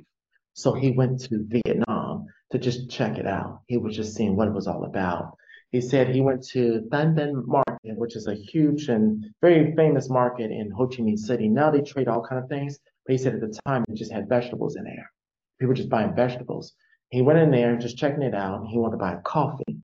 So 0.54 0.74
he 0.74 0.92
went 0.92 1.20
to 1.24 1.46
Vietnam 1.48 2.28
to 2.52 2.58
just 2.58 2.90
check 2.90 3.18
it 3.18 3.28
out. 3.28 3.62
He 3.68 3.78
was 3.78 3.96
just 3.96 4.16
seeing 4.16 4.36
what 4.36 4.48
it 4.48 4.54
was 4.54 4.68
all 4.68 4.86
about. 4.86 5.36
He 5.72 5.82
said 5.82 6.08
he 6.08 6.22
went 6.22 6.44
to 6.50 6.88
Tan 6.90 7.16
Binh 7.16 7.46
Market, 7.46 7.98
which 7.98 8.16
is 8.16 8.28
a 8.28 8.34
huge 8.34 8.88
and 8.88 9.26
very 9.42 9.76
famous 9.76 10.10
market 10.10 10.52
in 10.52 10.72
Ho 10.72 10.88
Chi 10.88 10.98
Minh 11.04 11.20
City. 11.20 11.50
Now 11.50 11.72
they 11.72 11.82
trade 11.82 12.08
all 12.08 12.24
kind 12.24 12.42
of 12.42 12.48
things, 12.48 12.80
but 13.06 13.12
he 13.12 13.18
said 13.18 13.34
at 13.34 13.42
the 13.42 13.60
time 13.66 13.84
they 13.88 13.96
just 13.96 14.14
had 14.14 14.30
vegetables 14.30 14.78
in 14.78 14.86
there. 14.86 15.12
People 15.60 15.76
just 15.76 15.90
buying 15.90 16.16
vegetables. 16.16 16.74
He 17.16 17.22
went 17.22 17.40
in 17.40 17.50
there 17.50 17.78
just 17.78 17.98
checking 17.98 18.24
it 18.24 18.36
out. 18.36 18.60
And 18.60 18.68
he 18.68 18.78
wanted 18.78 18.98
to 18.98 18.98
buy 18.98 19.14
a 19.14 19.22
coffee, 19.22 19.78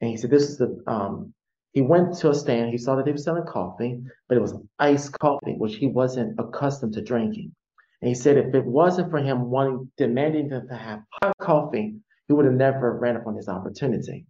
and 0.00 0.10
he 0.10 0.16
said 0.16 0.30
this 0.30 0.48
is 0.48 0.58
the 0.58 0.80
um. 0.86 1.34
He 1.72 1.82
went 1.82 2.16
to 2.18 2.30
a 2.30 2.34
stand. 2.34 2.70
He 2.70 2.78
saw 2.78 2.96
that 2.96 3.04
they 3.04 3.12
were 3.12 3.18
selling 3.18 3.44
coffee, 3.44 4.02
but 4.28 4.36
it 4.36 4.40
was 4.40 4.54
iced 4.78 5.16
coffee, 5.18 5.54
which 5.56 5.76
he 5.76 5.86
wasn't 5.86 6.38
accustomed 6.38 6.94
to 6.94 7.02
drinking. 7.02 7.54
And 8.00 8.08
he 8.08 8.14
said 8.14 8.36
if 8.36 8.54
it 8.54 8.64
wasn't 8.64 9.10
for 9.10 9.18
him 9.18 9.50
wanting, 9.50 9.90
demanding 9.96 10.48
to 10.50 10.62
to 10.62 10.76
have 10.76 11.00
hot 11.20 11.36
coffee, 11.38 11.96
he 12.26 12.32
would 12.32 12.44
have 12.44 12.54
never 12.54 12.98
ran 12.98 13.16
up 13.16 13.26
on 13.26 13.34
this 13.34 13.48
opportunity. 13.48 14.26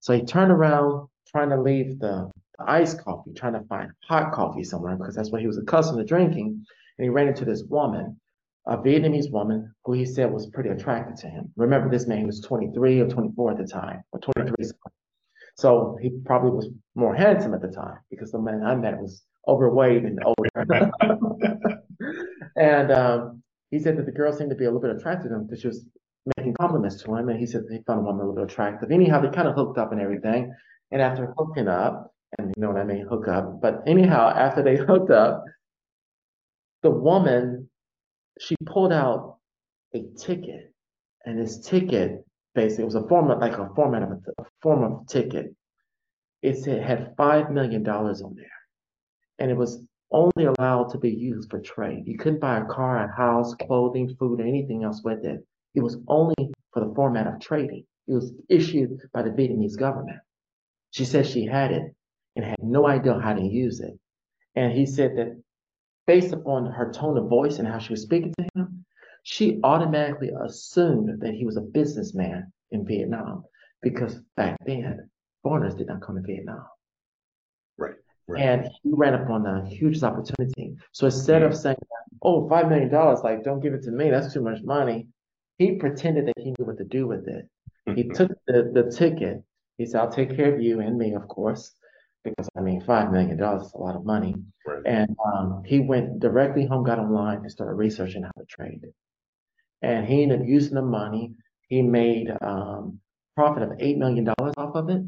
So 0.00 0.12
he 0.12 0.24
turned 0.24 0.52
around, 0.52 1.08
trying 1.28 1.50
to 1.50 1.60
leave 1.60 1.98
the, 2.00 2.30
the 2.58 2.70
iced 2.70 3.02
coffee, 3.02 3.32
trying 3.32 3.54
to 3.54 3.64
find 3.68 3.90
hot 4.08 4.32
coffee 4.32 4.64
somewhere 4.64 4.96
because 4.96 5.14
that's 5.14 5.30
what 5.30 5.40
he 5.40 5.46
was 5.46 5.58
accustomed 5.58 5.98
to 5.98 6.04
drinking. 6.04 6.66
And 6.98 7.04
he 7.04 7.10
ran 7.10 7.28
into 7.28 7.44
this 7.44 7.62
woman, 7.68 8.20
a 8.66 8.76
Vietnamese 8.76 9.30
woman, 9.30 9.72
who 9.84 9.92
he 9.92 10.04
said 10.04 10.32
was 10.32 10.46
pretty 10.46 10.70
attracted 10.70 11.16
to 11.18 11.28
him. 11.28 11.52
Remember, 11.56 11.88
this 11.88 12.06
man 12.06 12.26
was 12.26 12.40
23 12.40 13.00
or 13.00 13.08
24 13.08 13.52
at 13.52 13.58
the 13.58 13.66
time, 13.66 14.02
or 14.12 14.18
23. 14.18 14.66
So 15.56 15.96
he 16.02 16.10
probably 16.24 16.50
was 16.50 16.68
more 16.94 17.14
handsome 17.14 17.54
at 17.54 17.62
the 17.62 17.68
time 17.68 17.98
because 18.10 18.32
the 18.32 18.38
man 18.38 18.62
I 18.62 18.74
met 18.74 18.98
was 18.98 19.22
overweight 19.48 20.04
and 20.04 20.18
older. 20.24 20.90
and 22.56 22.92
um, 22.92 23.42
he 23.70 23.78
said 23.78 23.96
that 23.96 24.04
the 24.04 24.12
girl 24.12 24.32
seemed 24.32 24.50
to 24.50 24.56
be 24.56 24.64
a 24.64 24.68
little 24.68 24.80
bit 24.80 24.96
attracted 24.96 25.28
to 25.28 25.36
him 25.36 25.46
because 25.46 25.60
she 25.60 25.68
was 25.68 25.86
making 26.36 26.54
compliments 26.60 27.02
to 27.02 27.14
him, 27.14 27.28
and 27.28 27.38
he 27.38 27.46
said 27.46 27.62
he 27.70 27.78
found 27.86 28.00
the 28.00 28.04
woman 28.04 28.26
a 28.26 28.28
little 28.28 28.44
bit 28.44 28.52
attractive. 28.52 28.90
Anyhow, 28.90 29.20
they 29.20 29.30
kind 29.30 29.48
of 29.48 29.54
hooked 29.54 29.78
up 29.78 29.92
and 29.92 30.00
everything. 30.00 30.52
And 30.90 31.00
after 31.00 31.32
hooking 31.38 31.68
up, 31.68 32.12
and 32.38 32.52
you 32.56 32.60
know 32.60 32.68
what 32.68 32.80
I 32.80 32.84
mean, 32.84 33.06
hook 33.08 33.28
up. 33.28 33.60
But 33.60 33.82
anyhow, 33.86 34.32
after 34.34 34.62
they 34.62 34.76
hooked 34.88 35.10
up, 35.10 35.44
the 36.82 36.90
woman 36.90 37.55
she 38.38 38.56
pulled 38.66 38.92
out 38.92 39.38
a 39.94 40.02
ticket, 40.16 40.72
and 41.24 41.38
this 41.38 41.58
ticket 41.60 42.24
basically 42.54 42.82
it 42.82 42.86
was 42.86 42.94
a 42.94 43.06
format 43.08 43.38
like 43.38 43.58
a 43.58 43.68
format 43.74 44.02
of 44.02 44.10
a, 44.10 44.42
a 44.42 44.44
form 44.62 44.82
of 44.84 45.06
ticket. 45.06 45.54
It 46.42 46.56
said 46.56 46.78
it 46.78 46.84
had 46.84 47.14
five 47.16 47.50
million 47.50 47.82
dollars 47.82 48.22
on 48.22 48.34
there, 48.34 48.46
and 49.38 49.50
it 49.50 49.56
was 49.56 49.82
only 50.12 50.44
allowed 50.44 50.90
to 50.90 50.98
be 50.98 51.10
used 51.10 51.50
for 51.50 51.60
trade. 51.60 52.06
You 52.06 52.16
couldn't 52.18 52.40
buy 52.40 52.58
a 52.58 52.64
car, 52.66 53.04
a 53.04 53.16
house, 53.16 53.54
clothing, 53.54 54.14
food, 54.18 54.40
or 54.40 54.44
anything 54.46 54.84
else 54.84 55.02
with 55.04 55.24
it. 55.24 55.44
It 55.74 55.82
was 55.82 55.98
only 56.08 56.34
for 56.72 56.80
the 56.80 56.94
format 56.94 57.26
of 57.26 57.40
trading. 57.40 57.84
It 58.06 58.14
was 58.14 58.32
issued 58.48 58.98
by 59.12 59.22
the 59.22 59.30
Vietnamese 59.30 59.78
government. 59.78 60.18
She 60.92 61.04
said 61.04 61.26
she 61.26 61.44
had 61.44 61.72
it 61.72 61.92
and 62.36 62.44
had 62.44 62.62
no 62.62 62.86
idea 62.86 63.18
how 63.18 63.34
to 63.34 63.42
use 63.42 63.80
it. 63.80 63.98
And 64.54 64.72
he 64.72 64.86
said 64.86 65.16
that 65.16 65.36
based 66.06 66.32
upon 66.32 66.66
her 66.66 66.92
tone 66.92 67.18
of 67.18 67.28
voice 67.28 67.58
and 67.58 67.68
how 67.68 67.78
she 67.78 67.92
was 67.92 68.02
speaking 68.02 68.32
to 68.38 68.48
him, 68.54 68.84
she 69.22 69.60
automatically 69.64 70.30
assumed 70.44 71.20
that 71.20 71.34
he 71.34 71.44
was 71.44 71.56
a 71.56 71.60
businessman 71.60 72.52
in 72.70 72.86
Vietnam 72.86 73.44
because 73.82 74.20
back 74.36 74.56
then 74.64 75.10
foreigners 75.42 75.74
did 75.74 75.88
not 75.88 76.00
come 76.00 76.16
to 76.16 76.22
Vietnam. 76.22 76.64
Right. 77.76 77.94
Right. 78.28 78.42
And 78.42 78.68
he 78.82 78.90
ran 78.92 79.14
up 79.14 79.30
on 79.30 79.46
a 79.46 79.68
huge 79.68 80.02
opportunity. 80.02 80.76
So 80.92 81.06
instead 81.06 81.42
of 81.42 81.56
saying, 81.56 81.76
"Oh, 82.22 82.48
five 82.48 82.68
million 82.68 82.90
dollars, 82.90 83.20
like 83.22 83.44
don't 83.44 83.60
give 83.60 83.74
it 83.74 83.84
to 83.84 83.92
me, 83.92 84.10
that's 84.10 84.32
too 84.32 84.40
much 84.40 84.62
money," 84.64 85.06
he 85.58 85.76
pretended 85.76 86.26
that 86.26 86.38
he 86.38 86.50
knew 86.50 86.64
what 86.64 86.78
to 86.78 86.84
do 86.84 87.06
with 87.06 87.28
it. 87.28 87.48
He 87.94 88.08
took 88.14 88.32
the, 88.48 88.72
the 88.74 88.90
ticket. 88.90 89.44
He 89.78 89.86
said, 89.86 90.00
"I'll 90.00 90.10
take 90.10 90.34
care 90.34 90.52
of 90.52 90.60
you 90.60 90.80
and 90.80 90.98
me, 90.98 91.14
of 91.14 91.28
course." 91.28 91.75
Because 92.30 92.48
I 92.56 92.60
mean, 92.60 92.80
five 92.80 93.12
million 93.12 93.36
dollars 93.36 93.66
is 93.66 93.72
a 93.74 93.78
lot 93.78 93.96
of 93.96 94.04
money. 94.04 94.34
Right. 94.66 94.82
And 94.84 95.16
um, 95.24 95.62
he 95.64 95.80
went 95.80 96.20
directly 96.20 96.66
home, 96.66 96.84
got 96.84 96.98
online, 96.98 97.38
and 97.38 97.50
started 97.50 97.74
researching 97.74 98.22
how 98.22 98.32
to 98.38 98.44
trade. 98.46 98.82
And 99.82 100.06
he 100.06 100.22
ended 100.22 100.40
up 100.40 100.46
using 100.46 100.74
the 100.74 100.82
money. 100.82 101.34
He 101.68 101.82
made 101.82 102.30
um, 102.40 103.00
profit 103.36 103.62
of 103.62 103.72
eight 103.78 103.98
million 103.98 104.24
dollars 104.24 104.54
off 104.56 104.74
of 104.74 104.88
it. 104.90 105.02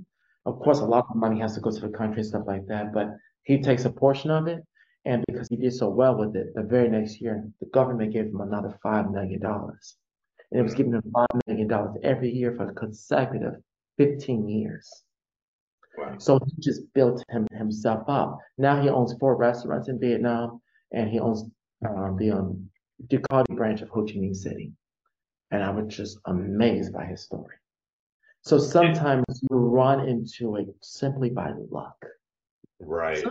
Of 0.47 0.61
course, 0.61 0.79
a 0.81 0.85
lot 0.85 1.07
of 1.11 1.17
money 1.17 1.41
has 1.41 1.55
to 1.55 1.61
go 1.61 1.71
to 1.71 1.81
the 1.81 1.89
country 1.89 2.21
and 2.21 2.27
stuff 2.27 2.45
like 2.47 2.67
that, 2.69 2.93
but 2.93 3.09
he 3.43 3.61
takes 3.61 3.85
a 3.85 3.91
portion 3.91 4.31
of 4.31 4.47
it. 4.47 4.61
And 5.05 5.25
because 5.27 5.49
he 5.49 5.57
did 5.57 5.73
so 5.73 5.89
well 5.89 6.17
with 6.17 6.37
it, 6.37 6.55
the 6.55 6.63
very 6.63 6.89
next 6.89 7.21
year, 7.21 7.45
the 7.61 7.67
government 7.67 8.13
gave 8.13 8.27
him 8.27 8.41
another 8.41 8.79
$5 8.85 9.13
million. 9.13 9.43
And 9.45 10.61
it 10.61 10.63
was 10.63 10.75
giving 10.75 10.93
him 10.93 11.03
$5 11.15 11.27
million 11.47 11.71
every 12.03 12.31
year 12.31 12.55
for 12.57 12.73
consecutive 12.73 13.55
15 13.97 14.49
years. 14.49 14.91
Wow. 15.99 16.15
So 16.19 16.39
he 16.45 16.53
just 16.61 16.83
built 16.95 17.25
him, 17.29 17.47
himself 17.53 18.05
up. 18.09 18.39
Now 18.57 18.81
he 18.81 18.89
owns 18.89 19.15
four 19.19 19.37
restaurants 19.37 19.89
in 19.89 19.99
Vietnam, 19.99 20.61
and 20.93 21.11
he 21.11 21.19
owns 21.19 21.45
uh, 21.85 22.13
the 22.17 22.31
um, 22.31 22.71
Ducati 23.09 23.57
branch 23.57 23.83
of 23.83 23.89
Ho 23.91 24.05
Chi 24.05 24.13
Minh 24.13 24.37
City. 24.37 24.73
And 25.51 25.63
I 25.63 25.71
was 25.71 25.95
just 25.95 26.19
amazed 26.27 26.93
by 26.93 27.05
his 27.05 27.23
story. 27.23 27.57
So 28.43 28.59
sometimes 28.59 29.25
you 29.51 29.57
run 29.57 30.09
into 30.09 30.57
it 30.57 30.69
simply 30.83 31.31
by 31.31 31.53
luck. 31.71 31.97
Right. 32.81 33.25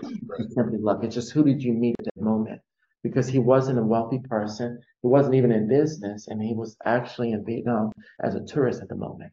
Simply 0.49 0.77
luck. 0.79 1.03
It's 1.03 1.15
just 1.15 1.31
who 1.31 1.43
did 1.43 1.63
you 1.63 1.73
meet 1.73 1.95
at 1.99 2.05
that 2.05 2.21
moment? 2.21 2.61
Because 3.03 3.27
he 3.27 3.39
wasn't 3.39 3.79
a 3.79 3.83
wealthy 3.83 4.19
person, 4.19 4.81
he 5.01 5.07
wasn't 5.07 5.35
even 5.35 5.51
in 5.51 5.69
business, 5.69 6.27
and 6.27 6.41
he 6.41 6.53
was 6.53 6.75
actually 6.83 7.31
in 7.31 7.45
Vietnam 7.45 7.91
as 8.21 8.35
a 8.35 8.43
tourist 8.43 8.81
at 8.81 8.89
the 8.89 8.95
moment. 8.95 9.31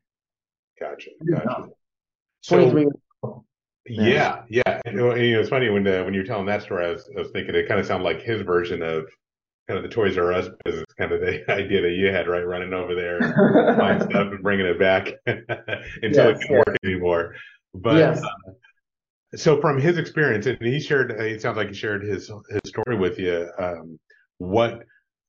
Gotcha. 0.78 1.10
Gotcha. 1.28 1.70
So, 2.42 2.56
23 3.86 4.12
yeah, 4.12 4.42
yeah. 4.48 4.80
And, 4.84 4.96
you 4.96 5.34
know, 5.34 5.40
it's 5.40 5.48
funny 5.48 5.68
when 5.68 5.86
uh, 5.86 6.04
when 6.04 6.14
you're 6.14 6.24
telling 6.24 6.46
that 6.46 6.62
story, 6.62 6.86
I 6.86 6.90
was, 6.90 7.08
I 7.16 7.20
was 7.20 7.30
thinking 7.30 7.54
it 7.54 7.68
kind 7.68 7.80
of 7.80 7.86
sounded 7.86 8.04
like 8.04 8.22
his 8.22 8.42
version 8.42 8.82
of 8.82 9.06
kind 9.68 9.78
of 9.78 9.82
the 9.82 9.88
Toys 9.88 10.16
R 10.18 10.32
Us 10.32 10.48
business, 10.64 10.86
kind 10.98 11.12
of 11.12 11.20
the 11.20 11.50
idea 11.50 11.82
that 11.82 11.92
you 11.92 12.06
had, 12.06 12.28
right? 12.28 12.46
Running 12.46 12.72
over 12.72 12.94
there, 12.94 13.20
buying 13.76 14.00
stuff 14.10 14.32
and 14.32 14.42
bringing 14.42 14.66
it 14.66 14.78
back 14.78 15.08
until 15.26 16.30
yes, 16.30 16.40
it 16.40 16.46
can 16.46 16.56
work 16.56 16.76
anymore. 16.84 17.34
But 17.74 17.96
yes. 17.96 18.22
uh, 18.22 19.36
so 19.36 19.60
from 19.60 19.80
his 19.80 19.98
experience, 19.98 20.46
and 20.46 20.58
he 20.60 20.80
shared, 20.80 21.12
uh, 21.12 21.24
it 21.24 21.42
sounds 21.42 21.56
like 21.56 21.68
he 21.68 21.74
shared 21.74 22.04
his 22.04 22.30
his 22.50 22.60
story 22.66 22.96
with 22.96 23.18
you. 23.18 23.50
Um, 23.58 23.98
what, 24.38 24.82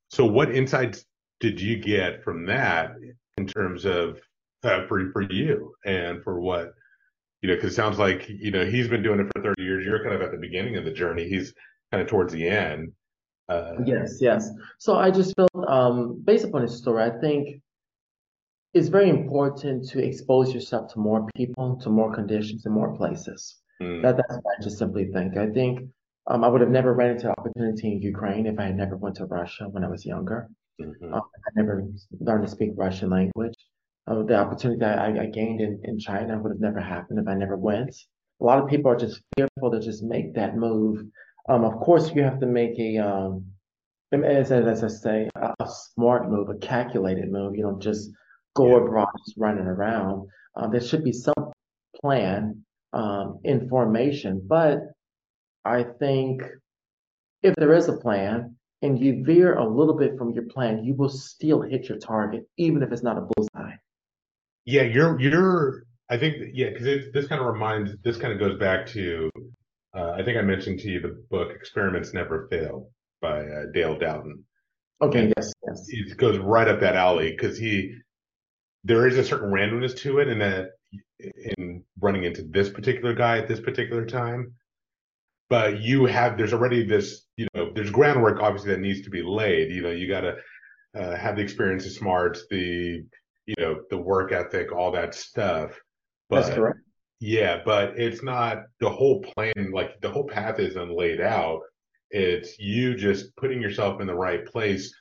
so 0.09 0.25
what 0.25 0.53
insights 0.53 1.05
did 1.39 1.59
you 1.59 1.77
get 1.77 2.23
from 2.23 2.45
that 2.45 2.91
in 3.37 3.47
terms 3.47 3.85
of 3.85 4.19
uh, 4.63 4.85
for 4.87 5.11
for 5.11 5.21
you 5.21 5.73
and 5.85 6.23
for 6.23 6.39
what 6.39 6.73
you 7.41 7.49
know, 7.49 7.55
because 7.55 7.73
it 7.73 7.75
sounds 7.75 7.99
like 7.99 8.27
you 8.27 8.51
know 8.51 8.65
he's 8.65 8.87
been 8.87 9.03
doing 9.03 9.19
it 9.19 9.27
for 9.35 9.41
30 9.41 9.63
years. 9.63 9.85
You're 9.85 10.03
kind 10.03 10.15
of 10.15 10.21
at 10.21 10.31
the 10.31 10.37
beginning 10.37 10.77
of 10.77 10.85
the 10.85 10.91
journey. 10.91 11.27
He's 11.27 11.53
kind 11.91 12.01
of 12.01 12.07
towards 12.07 12.33
the 12.33 12.47
end. 12.47 12.91
Uh, 13.47 13.73
yes, 13.85 14.17
yes. 14.21 14.49
So 14.79 14.95
I 14.95 15.11
just 15.11 15.35
felt, 15.35 15.51
um, 15.67 16.21
based 16.25 16.45
upon 16.45 16.63
his 16.63 16.77
story, 16.77 17.03
I 17.03 17.11
think 17.19 17.61
it's 18.73 18.87
very 18.87 19.09
important 19.09 19.87
to 19.89 20.03
expose 20.03 20.53
yourself 20.53 20.91
to 20.93 20.99
more 20.99 21.27
people, 21.35 21.77
to 21.83 21.89
more 21.89 22.13
conditions, 22.13 22.65
and 22.65 22.73
more 22.73 22.95
places. 22.95 23.61
Mm. 23.81 24.01
That, 24.01 24.17
that's 24.17 24.35
what 24.41 24.55
I 24.59 24.63
just 24.63 24.77
simply 24.77 25.05
think. 25.13 25.37
I 25.37 25.47
think 25.49 25.89
um, 26.27 26.43
I 26.43 26.47
would 26.47 26.61
have 26.61 26.71
never 26.71 26.93
ran 26.93 27.11
into 27.11 27.27
the 27.27 27.31
opportunity 27.39 27.93
in 27.93 28.01
Ukraine 28.01 28.47
if 28.47 28.59
I 28.59 28.65
had 28.65 28.77
never 28.77 28.97
went 28.97 29.15
to 29.17 29.25
Russia 29.25 29.69
when 29.69 29.83
I 29.83 29.89
was 29.89 30.05
younger. 30.05 30.49
Mm-hmm. 30.81 31.13
Um, 31.13 31.21
I 31.21 31.49
never 31.55 31.85
learned 32.19 32.45
to 32.45 32.51
speak 32.51 32.71
Russian 32.75 33.09
language. 33.11 33.55
Uh, 34.07 34.23
the 34.23 34.35
opportunity 34.35 34.79
that 34.79 34.99
I, 34.99 35.23
I 35.23 35.25
gained 35.25 35.61
in, 35.61 35.81
in 35.83 35.97
China 35.97 36.37
would 36.39 36.51
have 36.51 36.59
never 36.59 36.79
happened 36.79 37.19
if 37.19 37.27
I 37.27 37.33
never 37.33 37.57
went. 37.57 37.95
A 38.41 38.43
lot 38.43 38.59
of 38.59 38.69
people 38.69 38.91
are 38.91 38.97
just 38.97 39.21
fearful 39.35 39.71
to 39.71 39.79
just 39.79 40.03
make 40.03 40.35
that 40.35 40.57
move 40.57 41.05
um, 41.47 41.63
of 41.63 41.79
course, 41.79 42.11
you 42.13 42.23
have 42.23 42.39
to 42.39 42.47
make 42.47 42.77
a, 42.79 42.97
um, 42.97 43.45
as, 44.11 44.51
as 44.51 44.83
I 44.83 44.87
say, 44.87 45.29
a, 45.35 45.53
a 45.59 45.67
smart 45.67 46.29
move, 46.29 46.49
a 46.49 46.55
calculated 46.55 47.31
move. 47.31 47.55
You 47.55 47.63
don't 47.63 47.81
just 47.81 48.09
go 48.55 48.69
yeah. 48.69 48.83
abroad, 48.83 49.09
just 49.25 49.37
running 49.37 49.65
around. 49.65 50.27
Uh, 50.55 50.67
there 50.67 50.81
should 50.81 51.03
be 51.03 51.11
some 51.11 51.51
plan, 52.01 52.63
um, 52.93 53.39
information. 53.43 54.41
But 54.47 54.79
I 55.63 55.83
think 55.83 56.41
if 57.43 57.55
there 57.55 57.73
is 57.73 57.89
a 57.89 57.97
plan 57.97 58.55
and 58.81 58.99
you 58.99 59.23
veer 59.23 59.55
a 59.55 59.67
little 59.67 59.95
bit 59.95 60.17
from 60.17 60.31
your 60.31 60.45
plan, 60.45 60.83
you 60.83 60.95
will 60.95 61.09
still 61.09 61.61
hit 61.61 61.89
your 61.89 61.99
target, 61.99 62.47
even 62.57 62.81
if 62.81 62.91
it's 62.91 63.03
not 63.03 63.17
a 63.17 63.27
bullseye. 63.35 63.75
Yeah, 64.65 64.83
you're 64.83 65.19
you're. 65.19 65.83
I 66.09 66.17
think 66.17 66.35
yeah, 66.53 66.69
because 66.69 67.11
this 67.13 67.27
kind 67.27 67.41
of 67.41 67.47
reminds. 67.47 67.91
This 68.03 68.17
kind 68.17 68.33
of 68.33 68.39
goes 68.39 68.59
back 68.59 68.87
to 68.87 69.29
uh, 69.95 70.11
I 70.11 70.23
think 70.23 70.37
I 70.37 70.41
mentioned 70.41 70.79
to 70.79 70.89
you 70.89 70.99
the 70.99 71.23
book 71.29 71.51
Experiments 71.55 72.13
Never 72.13 72.47
Fail 72.49 72.89
by 73.21 73.39
uh, 73.39 73.65
Dale 73.73 73.97
Dowden. 73.97 74.43
Okay, 75.01 75.19
and 75.19 75.33
yes, 75.37 75.53
yes. 75.65 75.85
It 75.87 76.17
goes 76.17 76.37
right 76.37 76.67
up 76.67 76.81
that 76.81 76.95
alley 76.95 77.31
because 77.31 77.57
he, 77.57 77.95
there 78.83 79.07
is 79.07 79.17
a 79.17 79.23
certain 79.23 79.49
randomness 79.49 79.95
to 79.99 80.19
it 80.19 80.27
in 80.27 80.39
that, 80.39 80.71
in 81.57 81.83
running 82.01 82.25
into 82.25 82.43
this 82.43 82.69
particular 82.69 83.13
guy 83.13 83.37
at 83.37 83.47
this 83.47 83.61
particular 83.61 84.05
time. 84.05 84.53
But 85.49 85.81
you 85.81 86.05
have, 86.05 86.37
there's 86.37 86.53
already 86.53 86.85
this, 86.85 87.21
you 87.37 87.47
know, 87.53 87.71
there's 87.73 87.91
groundwork 87.91 88.41
obviously 88.41 88.71
that 88.71 88.81
needs 88.81 89.03
to 89.03 89.09
be 89.09 89.21
laid. 89.21 89.71
You 89.71 89.81
know, 89.83 89.91
you 89.91 90.07
got 90.09 90.21
to 90.21 90.35
uh, 90.99 91.15
have 91.15 91.35
the 91.35 91.41
experience, 91.41 91.83
the 91.83 91.91
smarts, 91.91 92.45
the, 92.49 93.05
you 93.45 93.55
know, 93.57 93.81
the 93.89 93.97
work 93.97 94.31
ethic, 94.31 94.71
all 94.71 94.91
that 94.91 95.15
stuff. 95.15 95.79
But, 96.29 96.41
That's 96.41 96.55
correct. 96.55 96.79
Yeah, 97.19 97.61
but 97.63 97.97
it's 97.97 98.23
not 98.23 98.63
the 98.79 98.89
whole 98.89 99.21
plan, 99.21 99.71
like 99.71 100.01
the 100.01 100.09
whole 100.09 100.27
path 100.27 100.59
isn't 100.59 100.91
laid 100.95 101.21
out. 101.21 101.61
It's 102.11 102.59
you 102.59 102.95
just 102.95 103.35
putting 103.35 103.61
yourself 103.61 104.01
in 104.01 104.07
the 104.07 104.15
right 104.15 104.45
place 104.45 104.93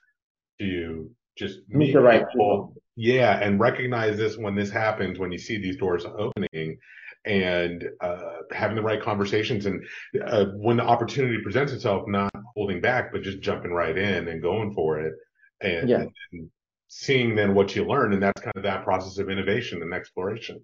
to 0.60 1.10
just 1.36 1.60
meet 1.68 1.92
the 1.92 2.00
right 2.00 2.24
people. 2.28 2.74
Yeah, 2.96 3.40
and 3.40 3.58
recognize 3.58 4.16
this 4.16 4.36
when 4.36 4.54
this 4.54 4.70
happens, 4.70 5.18
when 5.18 5.32
you 5.32 5.38
see 5.38 5.58
these 5.58 5.76
doors 5.76 6.04
opening 6.06 6.78
and 7.26 7.84
uh, 8.00 8.36
having 8.52 8.76
the 8.76 8.82
right 8.82 9.02
conversations 9.02 9.66
and 9.66 9.84
uh, 10.24 10.46
when 10.56 10.76
the 10.76 10.84
opportunity 10.84 11.38
presents 11.42 11.72
itself, 11.72 12.06
not 12.06 12.30
holding 12.54 12.80
back, 12.80 13.10
but 13.12 13.22
just 13.22 13.40
jumping 13.40 13.72
right 13.72 13.98
in 13.98 14.28
and 14.28 14.40
going 14.40 14.72
for 14.72 15.00
it. 15.00 15.14
And, 15.60 15.88
yeah. 15.88 16.04
and 16.32 16.50
seeing 16.88 17.34
then 17.34 17.54
what 17.54 17.74
you 17.74 17.84
learn. 17.84 18.12
And 18.12 18.22
that's 18.22 18.40
kind 18.40 18.56
of 18.56 18.62
that 18.62 18.84
process 18.84 19.18
of 19.18 19.30
innovation 19.30 19.82
and 19.82 19.92
exploration. 19.92 20.60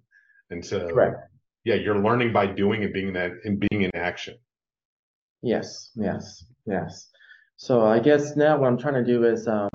And 0.49 0.65
so, 0.65 0.87
Correct 0.87 1.31
yeah, 1.63 1.75
you're 1.75 1.99
learning 1.99 2.33
by 2.33 2.47
doing 2.47 2.83
and 2.83 2.93
being 2.93 3.13
that 3.13 3.31
and 3.43 3.63
being 3.69 3.83
in 3.83 3.91
action. 3.95 4.35
Yes, 5.41 5.91
yes, 5.95 6.45
yes. 6.65 7.09
So 7.57 7.85
I 7.85 7.99
guess 7.99 8.35
now 8.35 8.57
what 8.59 8.67
I'm 8.67 8.77
trying 8.77 8.95
to 8.95 9.03
do 9.03 9.23
is 9.25 9.47
um, 9.47 9.69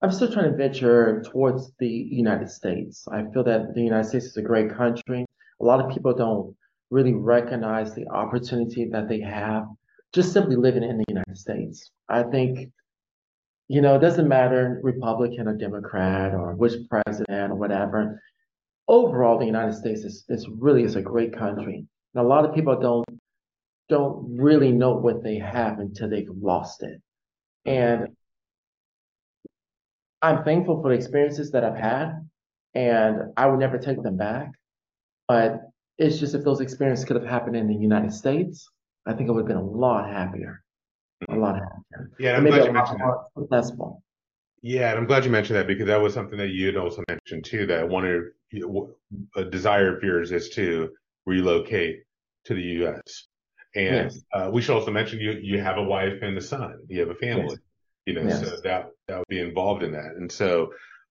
I'm 0.00 0.10
still 0.10 0.32
trying 0.32 0.50
to 0.50 0.56
venture 0.56 1.22
towards 1.30 1.72
the 1.78 1.88
United 1.88 2.50
States. 2.50 3.06
I 3.10 3.24
feel 3.32 3.44
that 3.44 3.74
the 3.74 3.82
United 3.82 4.08
States 4.08 4.26
is 4.26 4.36
a 4.36 4.42
great 4.42 4.74
country. 4.74 5.26
A 5.60 5.64
lot 5.64 5.84
of 5.84 5.92
people 5.92 6.14
don't 6.14 6.56
really 6.90 7.14
recognize 7.14 7.94
the 7.94 8.06
opportunity 8.08 8.88
that 8.90 9.08
they 9.08 9.20
have 9.20 9.64
just 10.12 10.32
simply 10.32 10.56
living 10.56 10.82
in 10.82 10.98
the 10.98 11.04
United 11.08 11.36
States. 11.36 11.90
I 12.08 12.22
think, 12.22 12.70
you 13.68 13.80
know, 13.80 13.96
it 13.96 14.00
doesn't 14.00 14.28
matter 14.28 14.80
Republican 14.82 15.48
or 15.48 15.56
Democrat 15.56 16.34
or 16.34 16.54
which 16.54 16.74
president 16.88 17.52
or 17.52 17.56
whatever 17.56 18.20
overall, 18.88 19.38
the 19.38 19.46
United 19.46 19.74
States 19.74 20.02
is, 20.02 20.24
is 20.28 20.48
really 20.48 20.84
is 20.84 20.96
a 20.96 21.02
great 21.02 21.36
country. 21.36 21.86
And 22.14 22.24
a 22.24 22.28
lot 22.28 22.44
of 22.44 22.54
people 22.54 22.78
don't 22.78 23.04
don't 23.88 24.36
really 24.36 24.72
know 24.72 24.94
what 24.94 25.22
they 25.22 25.38
have 25.38 25.78
until 25.78 26.10
they've 26.10 26.28
lost 26.28 26.82
it. 26.82 27.00
And 27.64 28.16
I'm 30.20 30.42
thankful 30.42 30.82
for 30.82 30.90
the 30.90 30.96
experiences 30.96 31.52
that 31.52 31.62
I've 31.62 31.78
had, 31.78 32.28
and 32.74 33.32
I 33.36 33.46
would 33.46 33.60
never 33.60 33.78
take 33.78 34.02
them 34.02 34.16
back. 34.16 34.50
But 35.28 35.60
it's 35.98 36.18
just 36.18 36.34
if 36.34 36.42
those 36.42 36.60
experiences 36.60 37.04
could 37.04 37.14
have 37.14 37.30
happened 37.30 37.54
in 37.54 37.68
the 37.68 37.76
United 37.76 38.12
States, 38.12 38.68
I 39.06 39.12
think 39.12 39.28
I 39.28 39.32
would 39.32 39.42
have 39.42 39.48
been 39.48 39.56
a 39.56 39.64
lot 39.64 40.10
happier. 40.10 40.64
A 41.28 41.34
lot 41.34 41.54
happier. 41.54 42.10
Yeah, 42.18 42.36
I'm 42.36 42.44
glad 42.44 42.64
you 42.64 42.72
mentioned 42.72 43.00
that. 43.00 43.24
Successful. 43.38 44.02
Yeah, 44.62 44.90
and 44.90 44.98
I'm 44.98 45.06
glad 45.06 45.24
you 45.24 45.30
mentioned 45.30 45.58
that 45.58 45.66
because 45.66 45.86
that 45.86 46.00
was 46.00 46.12
something 46.12 46.38
that 46.38 46.48
you 46.48 46.66
had 46.66 46.76
also 46.76 47.02
mentioned 47.08 47.44
too. 47.44 47.66
That 47.66 47.88
one 47.88 48.06
of 48.06 48.24
a 49.36 49.44
desire 49.44 49.96
of 49.96 50.02
yours 50.02 50.32
is 50.32 50.50
to 50.50 50.90
relocate 51.24 52.02
to 52.44 52.54
the 52.54 52.62
U.S. 52.62 53.26
And 53.74 54.12
yes. 54.12 54.20
uh, 54.32 54.50
we 54.52 54.62
should 54.62 54.74
also 54.74 54.90
mention 54.90 55.20
you 55.20 55.32
you 55.42 55.60
have 55.60 55.78
a 55.78 55.82
wife 55.82 56.14
and 56.22 56.36
a 56.36 56.40
son. 56.40 56.80
You 56.88 57.00
have 57.00 57.10
a 57.10 57.14
family. 57.14 57.48
Yes. 57.50 57.58
You 58.06 58.14
know, 58.14 58.22
yes. 58.22 58.40
so 58.40 58.56
that 58.62 58.90
that 59.08 59.18
would 59.18 59.28
be 59.28 59.40
involved 59.40 59.82
in 59.82 59.92
that. 59.92 60.16
And 60.16 60.30
so, 60.30 60.70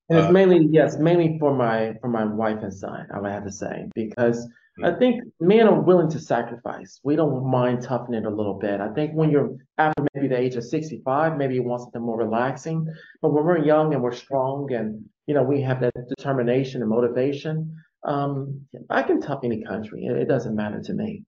and 0.10 0.20
it's 0.20 0.28
uh, 0.28 0.32
mainly 0.32 0.68
yes, 0.72 0.98
mainly 0.98 1.38
for 1.40 1.54
my 1.54 1.96
for 2.02 2.08
my 2.08 2.26
wife 2.26 2.60
and 2.62 2.74
son. 2.74 3.08
I 3.14 3.20
would 3.20 3.32
have 3.32 3.46
to 3.46 3.52
say 3.52 3.88
because 3.96 4.48
I 4.84 4.92
think 4.92 5.24
men 5.40 5.68
are 5.68 5.80
willing 5.80 6.10
to 6.12 6.20
sacrifice. 6.20 7.00
We 7.04 7.16
don't 7.16 7.50
mind 7.50 7.82
toughening 7.82 8.24
it 8.24 8.28
a 8.28 8.36
little 8.36 8.56
bit. 8.56 8.82
I 8.82 8.90
think 8.90 9.14
when 9.14 9.30
you're 9.30 9.56
after 9.78 10.06
maybe 10.14 10.28
the 10.28 10.40
age 10.40 10.56
of 10.56 10.66
65, 10.66 11.38
maybe 11.38 11.56
you 11.56 11.64
want 11.64 11.84
something 11.84 12.02
more 12.02 12.18
relaxing. 12.18 12.86
But 13.22 13.32
when 13.32 13.46
we're 13.46 13.64
young 13.64 13.94
and 13.94 14.04
we're 14.04 14.12
strong 14.12 14.72
and 14.74 15.06
you 15.28 15.34
know 15.34 15.44
we 15.44 15.62
have 15.62 15.80
that 15.82 15.94
determination 16.10 16.82
and 16.82 16.90
motivation, 16.90 17.76
um, 18.04 18.62
I 18.90 19.04
can 19.04 19.22
tough 19.22 19.42
any 19.44 19.64
country. 19.64 20.06
It, 20.06 20.18
it 20.18 20.28
doesn't 20.28 20.56
matter 20.56 20.82
to 20.82 20.94
me. 20.94 21.24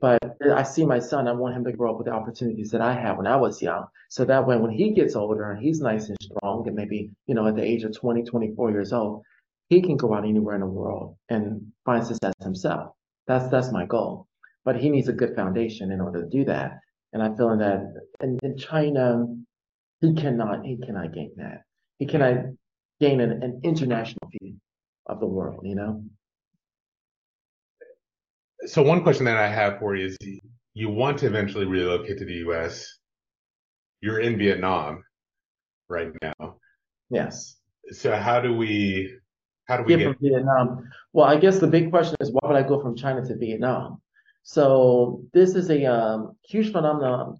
But 0.00 0.22
I 0.54 0.62
see 0.62 0.84
my 0.84 0.98
son, 0.98 1.26
I 1.26 1.32
want 1.32 1.56
him 1.56 1.64
to 1.64 1.72
grow 1.72 1.92
up 1.92 1.98
with 1.98 2.06
the 2.06 2.12
opportunities 2.12 2.70
that 2.70 2.82
I 2.82 2.92
had 2.92 3.16
when 3.16 3.26
I 3.26 3.36
was 3.36 3.62
young. 3.62 3.86
So 4.08 4.24
that 4.26 4.46
way 4.46 4.56
when 4.56 4.70
he 4.70 4.92
gets 4.92 5.16
older 5.16 5.50
and 5.50 5.60
he's 5.60 5.80
nice 5.80 6.08
and 6.08 6.18
strong 6.20 6.66
and 6.66 6.76
maybe, 6.76 7.10
you 7.26 7.34
know, 7.34 7.46
at 7.46 7.56
the 7.56 7.64
age 7.64 7.82
of 7.82 7.96
20, 7.96 8.22
24 8.22 8.70
years 8.70 8.92
old, 8.92 9.22
he 9.70 9.80
can 9.80 9.96
go 9.96 10.12
out 10.12 10.24
anywhere 10.24 10.56
in 10.56 10.60
the 10.60 10.66
world 10.66 11.16
and 11.28 11.72
find 11.86 12.04
success 12.04 12.34
himself. 12.42 12.92
That's 13.26 13.48
that's 13.50 13.72
my 13.72 13.86
goal. 13.86 14.26
But 14.64 14.76
he 14.76 14.90
needs 14.90 15.08
a 15.08 15.12
good 15.12 15.34
foundation 15.34 15.92
in 15.92 16.00
order 16.00 16.22
to 16.22 16.28
do 16.28 16.44
that. 16.44 16.72
And 17.12 17.22
I'm 17.22 17.36
feeling 17.36 17.60
that 17.60 17.80
in, 18.20 18.38
in 18.42 18.58
China, 18.58 19.24
he 20.00 20.14
cannot 20.14 20.66
he 20.66 20.76
cannot 20.76 21.14
gain 21.14 21.30
that. 21.36 21.62
He 21.98 22.06
cannot 22.06 22.46
gain 23.00 23.20
an, 23.20 23.42
an 23.42 23.60
international 23.62 24.28
view 24.40 24.56
of 25.06 25.20
the 25.20 25.26
world, 25.26 25.60
you 25.64 25.76
know. 25.76 26.04
So 28.66 28.82
one 28.82 29.02
question 29.02 29.24
that 29.24 29.36
I 29.36 29.48
have 29.48 29.78
for 29.78 29.94
you 29.94 30.06
is 30.06 30.18
you 30.74 30.90
want 30.90 31.18
to 31.18 31.26
eventually 31.26 31.64
relocate 31.64 32.18
to 32.18 32.24
the 32.24 32.44
US. 32.48 32.84
You're 34.00 34.18
in 34.18 34.36
Vietnam 34.36 35.04
right 35.88 36.10
now. 36.20 36.56
Yes. 37.08 37.56
So 37.92 38.16
how 38.16 38.40
do 38.40 38.54
we 38.54 39.16
how 39.70 39.76
do 39.76 39.84
we 39.84 39.90
get, 39.90 39.98
get 39.98 40.06
from 40.06 40.16
Vietnam? 40.20 40.90
Well, 41.12 41.26
I 41.26 41.36
guess 41.36 41.58
the 41.60 41.66
big 41.66 41.90
question 41.90 42.16
is 42.20 42.32
why 42.32 42.48
would 42.48 42.56
I 42.56 42.66
go 42.66 42.80
from 42.82 42.96
China 42.96 43.24
to 43.24 43.36
Vietnam? 43.36 44.02
So 44.42 45.22
this 45.32 45.54
is 45.54 45.70
a 45.70 45.86
um, 45.86 46.36
huge 46.44 46.72
phenomenon. 46.72 47.38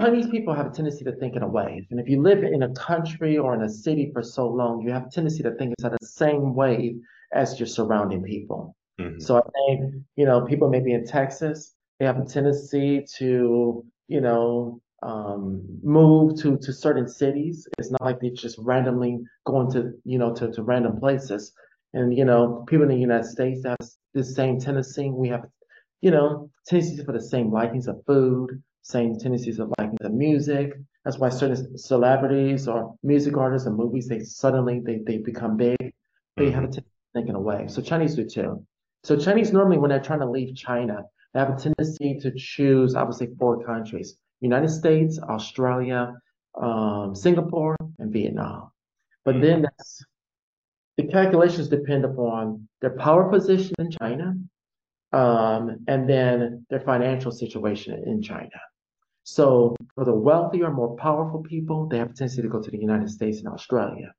Chinese 0.00 0.28
people 0.28 0.54
have 0.54 0.66
a 0.66 0.70
tendency 0.70 1.04
to 1.04 1.12
think 1.12 1.34
in 1.36 1.42
a 1.42 1.48
way, 1.48 1.86
and 1.90 2.00
if 2.00 2.08
you 2.08 2.22
live 2.22 2.44
in 2.44 2.62
a 2.62 2.72
country 2.74 3.36
or 3.36 3.54
in 3.54 3.62
a 3.62 3.68
city 3.68 4.10
for 4.12 4.22
so 4.22 4.48
long, 4.48 4.80
you 4.80 4.90
have 4.90 5.06
a 5.06 5.10
tendency 5.10 5.42
to 5.42 5.50
think 5.56 5.72
it's 5.72 5.84
inside 5.84 5.98
the 6.00 6.06
same 6.06 6.54
way 6.54 6.94
as 7.32 7.58
your 7.58 7.66
surrounding 7.66 8.22
people. 8.22 8.76
Mm-hmm. 9.00 9.20
So 9.20 9.38
I 9.38 9.42
think 9.66 9.94
you 10.16 10.24
know 10.24 10.46
people 10.46 10.70
maybe 10.70 10.92
in 10.92 11.04
Texas 11.04 11.74
they 11.98 12.06
have 12.06 12.18
a 12.18 12.24
tendency 12.24 13.04
to 13.16 13.84
you 14.06 14.20
know 14.20 14.80
um, 15.02 15.62
move 15.82 16.40
to 16.40 16.58
to 16.58 16.72
certain 16.72 17.08
cities. 17.08 17.66
It's 17.78 17.90
not 17.90 18.02
like 18.02 18.20
they're 18.20 18.30
just 18.30 18.58
randomly 18.58 19.18
going 19.46 19.70
to 19.72 19.92
you 20.04 20.18
know 20.18 20.34
to, 20.34 20.50
to 20.52 20.62
random 20.62 20.98
places. 20.98 21.52
And 21.94 22.16
you 22.16 22.24
know, 22.24 22.64
people 22.68 22.84
in 22.84 22.90
the 22.90 23.00
United 23.00 23.26
States 23.26 23.64
have 23.64 23.78
the 24.14 24.24
same 24.24 24.60
tendency. 24.60 25.10
We 25.10 25.28
have, 25.28 25.46
you 26.00 26.10
know, 26.10 26.50
tendencies 26.66 27.02
for 27.04 27.12
the 27.12 27.20
same 27.20 27.50
likings 27.50 27.88
of 27.88 28.02
food, 28.06 28.62
same 28.82 29.18
tendencies 29.18 29.58
of 29.58 29.72
likings 29.78 30.00
of 30.02 30.12
music. 30.12 30.72
That's 31.04 31.18
why 31.18 31.30
certain 31.30 31.78
celebrities 31.78 32.68
or 32.68 32.94
music 33.02 33.36
artists 33.36 33.66
and 33.66 33.76
movies 33.76 34.08
they 34.08 34.20
suddenly 34.20 34.80
they, 34.84 35.00
they 35.06 35.18
become 35.18 35.56
big. 35.56 35.76
They 35.78 36.44
mm-hmm. 36.44 36.54
have 36.54 36.64
a 36.64 36.66
tendency 36.66 36.92
think 37.14 37.28
in 37.28 37.34
a 37.34 37.40
way. 37.40 37.66
So 37.68 37.82
Chinese 37.82 38.14
do 38.14 38.26
too. 38.26 38.64
So 39.04 39.16
Chinese 39.16 39.52
normally 39.52 39.78
when 39.78 39.90
they're 39.90 40.00
trying 40.00 40.20
to 40.20 40.30
leave 40.30 40.54
China, 40.54 41.04
they 41.32 41.40
have 41.40 41.50
a 41.50 41.56
tendency 41.56 42.18
to 42.20 42.32
choose 42.36 42.94
obviously 42.94 43.28
four 43.38 43.64
countries. 43.64 44.16
United 44.40 44.68
States, 44.68 45.18
Australia, 45.18 46.14
um, 46.60 47.14
Singapore, 47.14 47.76
and 47.98 48.12
Vietnam. 48.12 48.70
But 49.24 49.36
mm-hmm. 49.36 49.44
then 49.44 49.62
that's, 49.62 50.04
the 50.96 51.04
calculations 51.04 51.68
depend 51.68 52.04
upon 52.04 52.68
their 52.80 52.96
power 52.96 53.28
position 53.30 53.74
in 53.78 53.90
China 53.90 54.34
um, 55.12 55.84
and 55.86 56.08
then 56.08 56.66
their 56.70 56.80
financial 56.80 57.32
situation 57.32 58.02
in 58.06 58.22
China. 58.22 58.50
So 59.24 59.76
for 59.94 60.04
the 60.04 60.14
wealthier, 60.14 60.70
more 60.70 60.96
powerful 60.96 61.42
people, 61.42 61.86
they 61.86 61.98
have 61.98 62.10
a 62.10 62.14
tendency 62.14 62.42
to 62.42 62.48
go 62.48 62.62
to 62.62 62.70
the 62.70 62.78
United 62.78 63.10
States 63.10 63.38
and 63.38 63.48
Australia. 63.48 64.12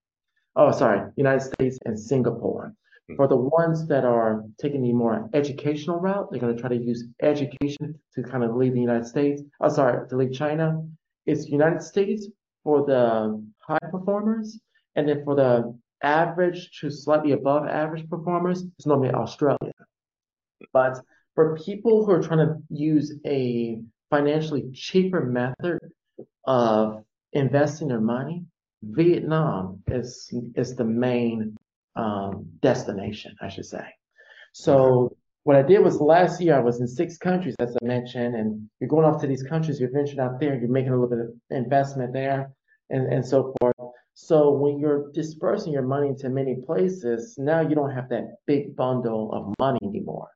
Oh, 0.56 0.72
sorry, 0.72 1.10
United 1.16 1.42
States 1.42 1.80
and 1.86 2.00
Singapore. 2.00 2.74
For 3.16 3.28
the 3.28 3.36
ones 3.36 3.88
that 3.88 4.06
are 4.06 4.44
taking 4.62 4.84
the 4.84 4.94
more 4.94 5.30
educational 5.34 6.00
route, 6.00 6.30
they're 6.30 6.40
going 6.40 6.56
to 6.56 6.62
try 6.62 6.70
to 6.70 6.84
use 6.84 7.06
education 7.22 8.00
to 8.14 8.24
kind 8.24 8.44
of 8.44 8.56
leave 8.56 8.74
the 8.74 8.82
United 8.82 9.06
States. 9.06 9.42
Oh, 9.62 9.70
sorry, 9.70 10.08
to 10.08 10.16
leave 10.16 10.34
China. 10.34 10.86
It's 11.26 11.48
United 11.48 11.82
States 11.82 12.28
for 12.64 12.86
the 12.86 13.44
high 13.60 13.90
performers, 13.92 14.60
and 14.96 15.08
then 15.08 15.24
for 15.24 15.36
the 15.36 15.78
average 16.04 16.70
to 16.80 16.90
slightly 16.90 17.32
above 17.32 17.68
average 17.68 18.08
performers, 18.10 18.66
it's 18.78 18.86
normally 18.86 19.12
Australia. 19.12 19.74
But 20.74 21.00
for 21.36 21.58
people 21.58 22.06
who 22.06 22.12
are 22.12 22.22
trying 22.22 22.48
to 22.48 22.58
use 22.70 23.16
a 23.26 23.82
financially 24.10 24.70
cheaper 24.74 25.26
method 25.26 25.80
of 26.46 27.04
investing 27.34 27.88
their 27.88 28.02
money, 28.02 28.46
mm-hmm. 28.86 28.96
Vietnam 28.96 29.84
is 29.88 30.32
is 30.56 30.76
the 30.76 30.84
main 30.84 31.58
um, 31.96 32.48
destination, 32.62 33.36
I 33.42 33.50
should 33.50 33.66
say. 33.66 33.86
So 34.54 35.16
what 35.44 35.56
I 35.56 35.62
did 35.62 35.84
was 35.84 36.00
last 36.00 36.42
year 36.42 36.56
I 36.56 36.60
was 36.60 36.80
in 36.80 36.88
six 36.88 37.18
countries, 37.18 37.56
as 37.60 37.76
I 37.82 37.86
mentioned, 37.86 38.36
and 38.36 38.70
you're 38.80 38.90
going 38.90 39.06
off 39.06 39.22
to 39.22 39.28
these 39.28 39.44
countries, 39.44 39.80
you're 39.80 39.92
venturing 39.92 40.20
out 40.20 40.40
there, 40.40 40.56
you're 40.56 40.70
making 40.70 40.92
a 40.92 41.00
little 41.00 41.10
bit 41.10 41.20
of 41.20 41.32
investment 41.50 42.14
there, 42.14 42.52
and, 42.90 43.12
and 43.12 43.26
so 43.26 43.54
forth. 43.60 43.76
So 44.14 44.52
when 44.52 44.80
you're 44.80 45.12
dispersing 45.14 45.72
your 45.72 45.84
money 45.84 46.10
into 46.10 46.30
many 46.30 46.58
places, 46.66 47.36
now 47.38 47.62
you 47.62 47.74
don't 47.74 47.92
have 47.92 48.10
that 48.10 48.36
big 48.46 48.76
bundle 48.76 49.32
of 49.32 49.56
money 49.60 49.80
anymore. 49.82 50.28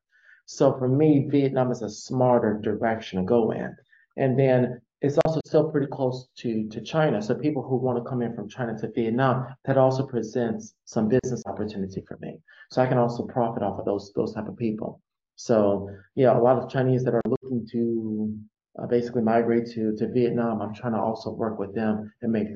So 0.45 0.77
for 0.77 0.87
me, 0.87 1.27
Vietnam 1.29 1.71
is 1.71 1.81
a 1.81 1.89
smarter 1.89 2.59
direction 2.61 3.19
to 3.19 3.25
go 3.25 3.51
in. 3.51 3.75
And 4.15 4.39
then 4.39 4.81
it's 5.03 5.17
also 5.25 5.41
still 5.45 5.69
pretty 5.69 5.87
close 5.87 6.29
to, 6.37 6.67
to 6.69 6.81
China. 6.81 7.21
So 7.21 7.35
people 7.35 7.61
who 7.61 7.75
want 7.75 7.97
to 7.97 8.09
come 8.09 8.21
in 8.21 8.33
from 8.33 8.47
China 8.47 8.75
to 8.79 8.89
Vietnam, 8.89 9.45
that 9.65 9.77
also 9.77 10.07
presents 10.07 10.75
some 10.85 11.09
business 11.09 11.43
opportunity 11.45 12.01
for 12.07 12.17
me. 12.21 12.39
So 12.71 12.81
I 12.81 12.87
can 12.87 12.97
also 12.97 13.25
profit 13.25 13.63
off 13.63 13.77
of 13.77 13.85
those 13.85 14.13
those 14.15 14.33
type 14.33 14.47
of 14.47 14.55
people. 14.55 15.01
So 15.35 15.89
yeah, 16.15 16.35
a 16.37 16.39
lot 16.39 16.57
of 16.57 16.69
Chinese 16.69 17.03
that 17.03 17.13
are 17.13 17.21
looking 17.27 17.67
to 17.73 18.33
uh, 18.81 18.87
basically 18.87 19.21
migrate 19.21 19.67
to 19.71 19.93
to 19.97 20.07
Vietnam, 20.07 20.61
I'm 20.61 20.73
trying 20.73 20.93
to 20.93 20.99
also 20.99 21.31
work 21.31 21.59
with 21.59 21.75
them 21.75 22.11
and 22.21 22.31
make 22.31 22.47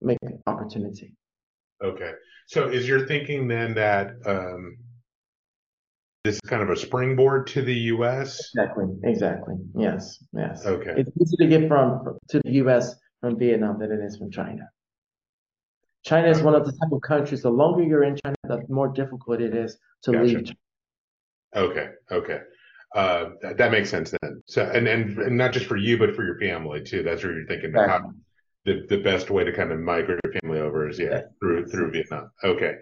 make 0.00 0.18
opportunity. 0.48 1.14
Okay. 1.84 2.12
So 2.46 2.68
is 2.68 2.88
your 2.88 3.06
thinking 3.06 3.46
then 3.46 3.74
that 3.74 4.16
um, 4.26 4.76
this 6.24 6.36
is 6.36 6.40
kind 6.42 6.62
of 6.62 6.70
a 6.70 6.76
springboard 6.76 7.48
to 7.48 7.62
the 7.62 7.74
U.S. 7.74 8.38
Exactly. 8.54 8.86
Exactly. 9.02 9.54
Yes. 9.74 10.22
Yes. 10.32 10.64
Okay. 10.64 10.94
It's 10.96 11.10
easier 11.20 11.48
to 11.48 11.58
get 11.58 11.68
from 11.68 12.18
to 12.28 12.40
the 12.40 12.52
U.S. 12.52 12.94
from 13.20 13.38
Vietnam 13.38 13.78
than 13.80 13.90
it 13.90 14.00
is 14.00 14.18
from 14.18 14.30
China. 14.30 14.68
China 16.04 16.28
is 16.28 16.42
one 16.42 16.54
of 16.54 16.64
the 16.64 16.72
type 16.72 16.92
of 16.92 17.00
countries. 17.00 17.42
The 17.42 17.50
longer 17.50 17.82
you're 17.82 18.04
in 18.04 18.16
China, 18.24 18.36
the 18.44 18.64
more 18.68 18.88
difficult 18.88 19.40
it 19.40 19.54
is 19.54 19.78
to 20.02 20.12
gotcha. 20.12 20.24
leave. 20.24 20.44
China. 20.44 20.58
Okay. 21.54 21.88
Okay. 22.10 22.40
Uh, 22.94 23.30
that, 23.40 23.56
that, 23.56 23.72
makes 23.72 23.88
sense 23.88 24.12
then. 24.20 24.42
So, 24.46 24.62
and, 24.62 24.86
and, 24.86 25.16
and 25.18 25.36
not 25.36 25.52
just 25.52 25.66
for 25.66 25.76
you, 25.76 25.96
but 25.96 26.14
for 26.14 26.24
your 26.24 26.38
family 26.38 26.82
too. 26.82 27.02
That's 27.02 27.24
where 27.24 27.32
you're 27.32 27.46
thinking 27.46 27.70
exactly. 27.70 27.90
how 27.90 28.12
the, 28.64 28.86
the 28.88 29.02
best 29.02 29.30
way 29.30 29.44
to 29.44 29.52
kind 29.52 29.72
of 29.72 29.78
migrate 29.80 30.20
your 30.24 30.32
family 30.40 30.60
over 30.60 30.88
is 30.88 30.98
yeah 30.98 31.22
through 31.40 31.66
through 31.66 31.90
Vietnam. 31.90 32.30
Okay. 32.44 32.74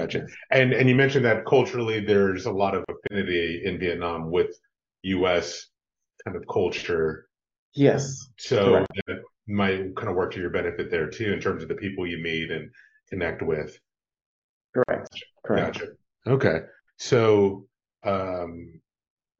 Gotcha. 0.00 0.26
And 0.50 0.72
and 0.72 0.88
you 0.88 0.94
mentioned 0.94 1.24
that 1.24 1.46
culturally 1.46 2.00
there's 2.00 2.46
a 2.46 2.52
lot 2.52 2.74
of 2.74 2.84
affinity 2.88 3.62
in 3.64 3.78
Vietnam 3.78 4.30
with 4.30 4.58
U.S. 5.02 5.66
kind 6.24 6.36
of 6.36 6.44
culture. 6.52 7.28
Yes. 7.74 8.28
So 8.38 8.84
that 9.06 9.22
might 9.46 9.94
kind 9.96 10.08
of 10.08 10.14
work 10.14 10.32
to 10.32 10.40
your 10.40 10.50
benefit 10.50 10.90
there 10.90 11.08
too, 11.08 11.32
in 11.32 11.40
terms 11.40 11.62
of 11.62 11.68
the 11.68 11.74
people 11.74 12.06
you 12.06 12.18
meet 12.18 12.50
and 12.50 12.70
connect 13.08 13.42
with. 13.42 13.78
Correct. 14.74 15.08
Correct. 15.44 15.78
Gotcha. 15.78 15.92
Okay. 16.26 16.60
So, 16.98 17.66
um, 18.04 18.80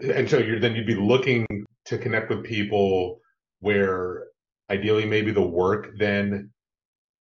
and 0.00 0.28
so 0.28 0.38
you're 0.38 0.60
then 0.60 0.76
you'd 0.76 0.86
be 0.86 0.94
looking 0.94 1.46
to 1.86 1.98
connect 1.98 2.30
with 2.30 2.44
people 2.44 3.20
where 3.60 4.24
ideally 4.70 5.06
maybe 5.06 5.32
the 5.32 5.42
work 5.42 5.90
then 5.98 6.50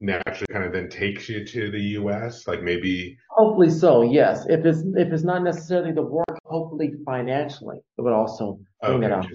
naturally 0.00 0.46
kind 0.52 0.64
of 0.64 0.72
then 0.72 0.88
takes 0.88 1.28
you 1.28 1.44
to 1.44 1.70
the 1.70 1.80
US? 2.00 2.46
Like 2.46 2.62
maybe 2.62 3.16
hopefully 3.30 3.70
so, 3.70 4.02
yes. 4.02 4.46
If 4.48 4.64
it's 4.64 4.80
if 4.96 5.12
it's 5.12 5.24
not 5.24 5.42
necessarily 5.42 5.92
the 5.92 6.02
work, 6.02 6.38
hopefully 6.44 6.94
financially 7.04 7.78
it 7.98 8.00
would 8.00 8.12
also 8.12 8.58
bring 8.82 9.04
okay. 9.04 9.08
that 9.08 9.12
out. 9.12 9.26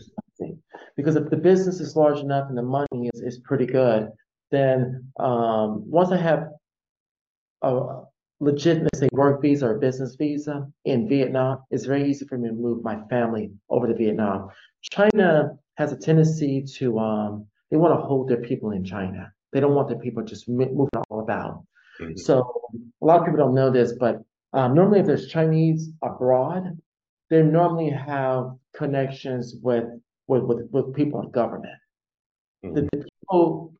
Because 0.97 1.16
if 1.16 1.30
the 1.30 1.38
business 1.38 1.80
is 1.80 1.95
large 1.95 2.20
enough 2.20 2.49
and 2.49 2.57
the 2.57 2.64
money 2.64 3.09
is, 3.14 3.22
is 3.22 3.38
pretty 3.39 3.66
good, 3.66 4.09
then 4.51 5.05
um, 5.20 5.89
once 5.89 6.12
I 6.12 6.18
have 6.18 6.49
a 7.62 8.01
legitimate 8.39 8.95
say 8.95 9.07
work 9.14 9.41
visa 9.41 9.68
or 9.68 9.78
business 9.78 10.16
visa 10.16 10.68
in 10.86 11.07
Vietnam, 11.07 11.59
it's 11.70 11.86
very 11.86 12.09
easy 12.09 12.26
for 12.26 12.38
me 12.38 12.49
to 12.49 12.53
move 12.53 12.84
my 12.84 12.99
family 13.09 13.51
over 13.70 13.88
to 13.88 13.93
Vietnam. 13.93 14.49
China 14.82 15.51
has 15.76 15.91
a 15.93 15.97
tendency 15.97 16.64
to 16.78 16.99
um, 16.99 17.45
they 17.70 17.78
want 17.78 17.97
to 17.97 18.05
hold 18.05 18.28
their 18.28 18.41
people 18.41 18.72
in 18.72 18.84
China. 18.84 19.32
They 19.52 19.60
don't 19.60 19.76
want 19.76 19.89
their 19.89 19.99
people 19.99 20.24
just 20.24 20.47
moving 20.47 20.89
all 21.10 21.20
about. 21.20 21.64
Mm-hmm. 21.99 22.18
So 22.18 22.62
a 23.02 23.06
lot 23.06 23.20
of 23.20 23.26
people 23.26 23.39
don't 23.39 23.56
know 23.56 23.70
this, 23.70 23.93
but 23.93 24.22
um, 24.54 24.74
normally 24.74 24.99
if 24.99 25.06
there's 25.06 25.28
Chinese 25.28 25.89
abroad, 26.02 26.78
they 27.30 27.41
normally 27.41 27.89
have 27.89 28.52
connections 28.76 29.56
with 29.62 29.86
with 30.28 30.43
with, 30.43 30.68
with 30.72 30.95
people 30.95 31.22
in 31.22 31.32
government. 31.32 31.80
Mhm. 32.66 32.76
The, 32.76 32.82
the 32.91 33.06
people 33.20 33.74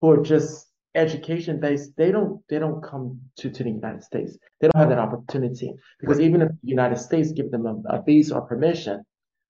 who 0.00 0.10
are 0.10 0.22
just 0.22 0.68
education 0.94 1.60
based, 1.60 1.96
they 1.96 2.12
don't 2.12 2.42
they 2.48 2.58
don't 2.58 2.82
come 2.82 3.20
to, 3.38 3.50
to 3.50 3.62
the 3.64 3.70
United 3.70 4.02
States. 4.02 4.36
They 4.60 4.68
don't 4.68 4.80
have 4.80 4.90
that 4.90 4.98
opportunity 4.98 5.74
because 6.00 6.20
even 6.20 6.42
if 6.42 6.48
the 6.48 6.68
United 6.68 6.98
States 6.98 7.32
give 7.32 7.50
them 7.50 7.66
a, 7.66 7.96
a 7.96 8.02
visa 8.02 8.34
or 8.34 8.42
permission, 8.42 9.02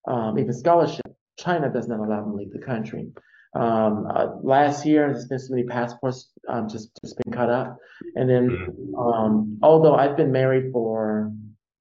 um, 0.07 0.39
even 0.39 0.53
scholarship, 0.53 1.05
China 1.37 1.71
does 1.71 1.87
not 1.87 1.99
allow 1.99 2.21
them 2.21 2.31
to 2.31 2.37
leave 2.37 2.53
the 2.53 2.59
country. 2.59 3.11
Um, 3.55 4.07
uh, 4.13 4.27
last 4.41 4.85
year, 4.85 5.11
there's 5.11 5.27
been 5.27 5.39
so 5.39 5.53
many 5.53 5.67
passports 5.67 6.31
um, 6.47 6.67
just 6.67 6.89
just 7.03 7.17
been 7.17 7.33
cut 7.33 7.49
up, 7.49 7.77
and 8.15 8.29
then 8.29 8.67
um, 8.97 9.59
although 9.61 9.95
I've 9.95 10.17
been 10.17 10.31
married 10.31 10.71
for 10.71 11.31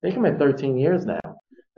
I 0.02 0.06
think 0.08 0.16
I'm 0.18 0.26
at 0.26 0.38
13 0.38 0.76
years 0.78 1.06
now. 1.06 1.20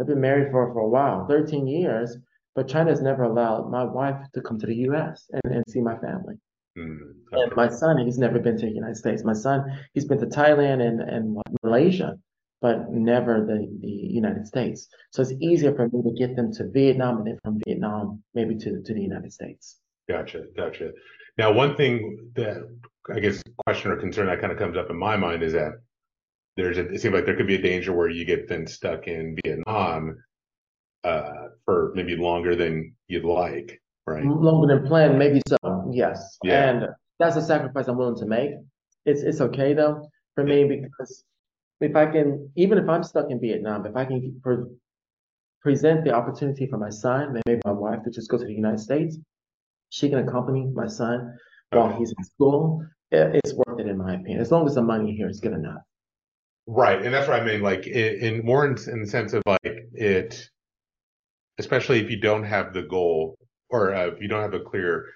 I've 0.01 0.07
been 0.07 0.21
married 0.21 0.51
for 0.51 0.73
for 0.73 0.81
a 0.81 0.89
while, 0.89 1.27
13 1.29 1.67
years, 1.69 2.17
but 2.55 2.69
China's 2.69 3.01
never 3.01 3.23
allowed 3.25 3.71
my 3.71 3.85
wife 3.85 4.21
to 4.35 4.41
come 4.43 4.59
to 4.59 4.67
the 4.67 4.75
U.S. 4.91 5.31
and, 5.33 5.55
and 5.55 5.65
see 5.69 5.81
my 5.81 5.97
family. 5.99 6.37
Mm, 6.77 6.99
And 7.33 7.55
my 7.55 7.69
son, 7.69 7.99
he's 7.99 8.19
never 8.19 8.39
been 8.41 8.57
to 8.59 8.67
the 8.67 8.73
United 8.73 8.97
States. 8.97 9.23
My 9.25 9.33
son, 9.35 9.65
he's 9.93 10.07
been 10.07 10.19
to 10.19 10.27
Thailand 10.27 10.81
and, 10.83 11.01
and 11.01 11.37
Malaysia, 11.63 12.19
but 12.61 12.91
never 12.91 13.45
the, 13.47 13.69
the 13.81 13.89
United 13.89 14.47
States. 14.47 14.89
So 15.13 15.23
it's 15.23 15.33
easier 15.41 15.75
for 15.75 15.89
me 15.89 16.03
to 16.03 16.13
get 16.19 16.35
them 16.35 16.53
to 16.55 16.69
Vietnam 16.71 17.19
and 17.19 17.27
then 17.29 17.39
from 17.45 17.61
Vietnam, 17.65 18.23
maybe 18.35 18.57
to, 18.57 18.83
to 18.83 18.95
the 18.95 19.01
United 19.01 19.33
States. 19.33 19.79
Gotcha, 20.09 20.45
gotcha. 20.57 20.93
Now, 21.39 21.53
one 21.53 21.77
thing 21.77 22.31
that 22.37 22.59
I 23.13 23.21
guess 23.21 23.43
question 23.67 23.91
or 23.91 23.97
concern 23.97 24.27
that 24.27 24.41
kind 24.41 24.53
of 24.53 24.59
comes 24.59 24.77
up 24.77 24.91
in 24.91 24.97
my 24.97 25.17
mind 25.17 25.43
is 25.43 25.53
that 25.53 25.73
there's 26.57 26.79
a, 26.79 26.89
it 26.93 27.01
seems 27.01 27.15
like 27.15 27.27
there 27.27 27.37
could 27.37 27.47
be 27.47 27.57
a 27.57 27.63
danger 27.63 27.93
where 27.93 28.09
you 28.09 28.25
get 28.25 28.49
then 28.49 28.67
stuck 28.67 29.09
in 29.09 29.37
Vietnam 29.45 30.17
uh, 31.03 31.49
for 31.65 31.93
maybe 31.95 32.17
longer 32.17 32.55
than 32.55 32.95
you'd 33.09 33.25
like, 33.25 33.81
right? 34.07 34.25
Longer 34.25 34.75
than 34.75 34.87
planned, 34.87 35.19
maybe 35.19 35.43
so, 35.49 35.91
yes. 35.93 36.39
Yeah. 36.45 36.71
And 36.71 36.87
that's 37.19 37.37
a 37.37 37.43
sacrifice 37.43 37.89
I'm 37.89 37.97
willing 37.97 38.19
to 38.19 38.27
make. 38.27 38.51
It's 39.05 39.23
it's 39.23 39.41
okay 39.41 39.75
though 39.75 40.09
for 40.35 40.45
me 40.45 40.65
because 40.65 41.25
if 41.81 41.95
I 41.95 42.07
can, 42.07 42.51
even 42.57 42.79
if 42.79 42.89
I'm 42.89 43.03
stuck 43.03 43.27
in 43.31 43.41
Vietnam, 43.41 43.85
if 43.85 43.97
I 43.97 44.05
can 44.05 44.41
pre 44.43 44.57
present 45.61 46.05
the 46.05 46.13
opportunity 46.13 46.67
for 46.67 46.79
my 46.79 46.91
son, 46.91 47.41
maybe 47.47 47.61
my 47.65 47.73
wife 47.73 48.03
to 48.05 48.11
just 48.11 48.31
go 48.31 48.39
to 48.39 48.45
the 48.45 48.53
United 48.53 48.81
States, 48.81 49.19
she 49.95 50.09
can 50.11 50.19
accompany 50.19 50.67
my 50.75 50.89
son 50.89 51.39
while 51.71 51.87
Okay. 51.87 51.99
he's 51.99 52.13
in 52.19 52.25
school. 52.25 52.85
It's 53.13 53.55
worth 53.55 53.79
it 53.79 53.87
in 53.87 53.97
my 53.97 54.15
opinion. 54.15 54.41
As 54.41 54.51
long 54.51 54.67
as 54.67 54.75
the 54.75 54.83
money 54.83 55.15
here 55.15 55.29
is 55.29 55.39
good 55.39 55.53
enough. 55.53 55.83
Right, 56.67 57.01
and 57.01 57.15
that's 57.15 57.29
what 57.29 57.41
I 57.41 57.45
mean, 57.45 57.61
like 57.63 57.87
in, 57.87 58.15
in 58.39 58.45
more 58.45 58.67
in, 58.67 58.77
in 58.89 59.03
the 59.03 59.07
sense 59.07 59.35
of 59.35 59.43
like 59.47 59.61
it, 59.93 60.49
especially 61.59 62.01
if 62.01 62.11
you 62.11 62.19
don't 62.19 62.43
have 62.43 62.73
the 62.73 62.83
goal 62.83 63.37
or 63.71 63.95
uh, 63.95 64.07
if 64.09 64.21
you 64.21 64.27
don't 64.27 64.43
have 64.43 64.55
a 64.55 64.61
clear 64.61 65.07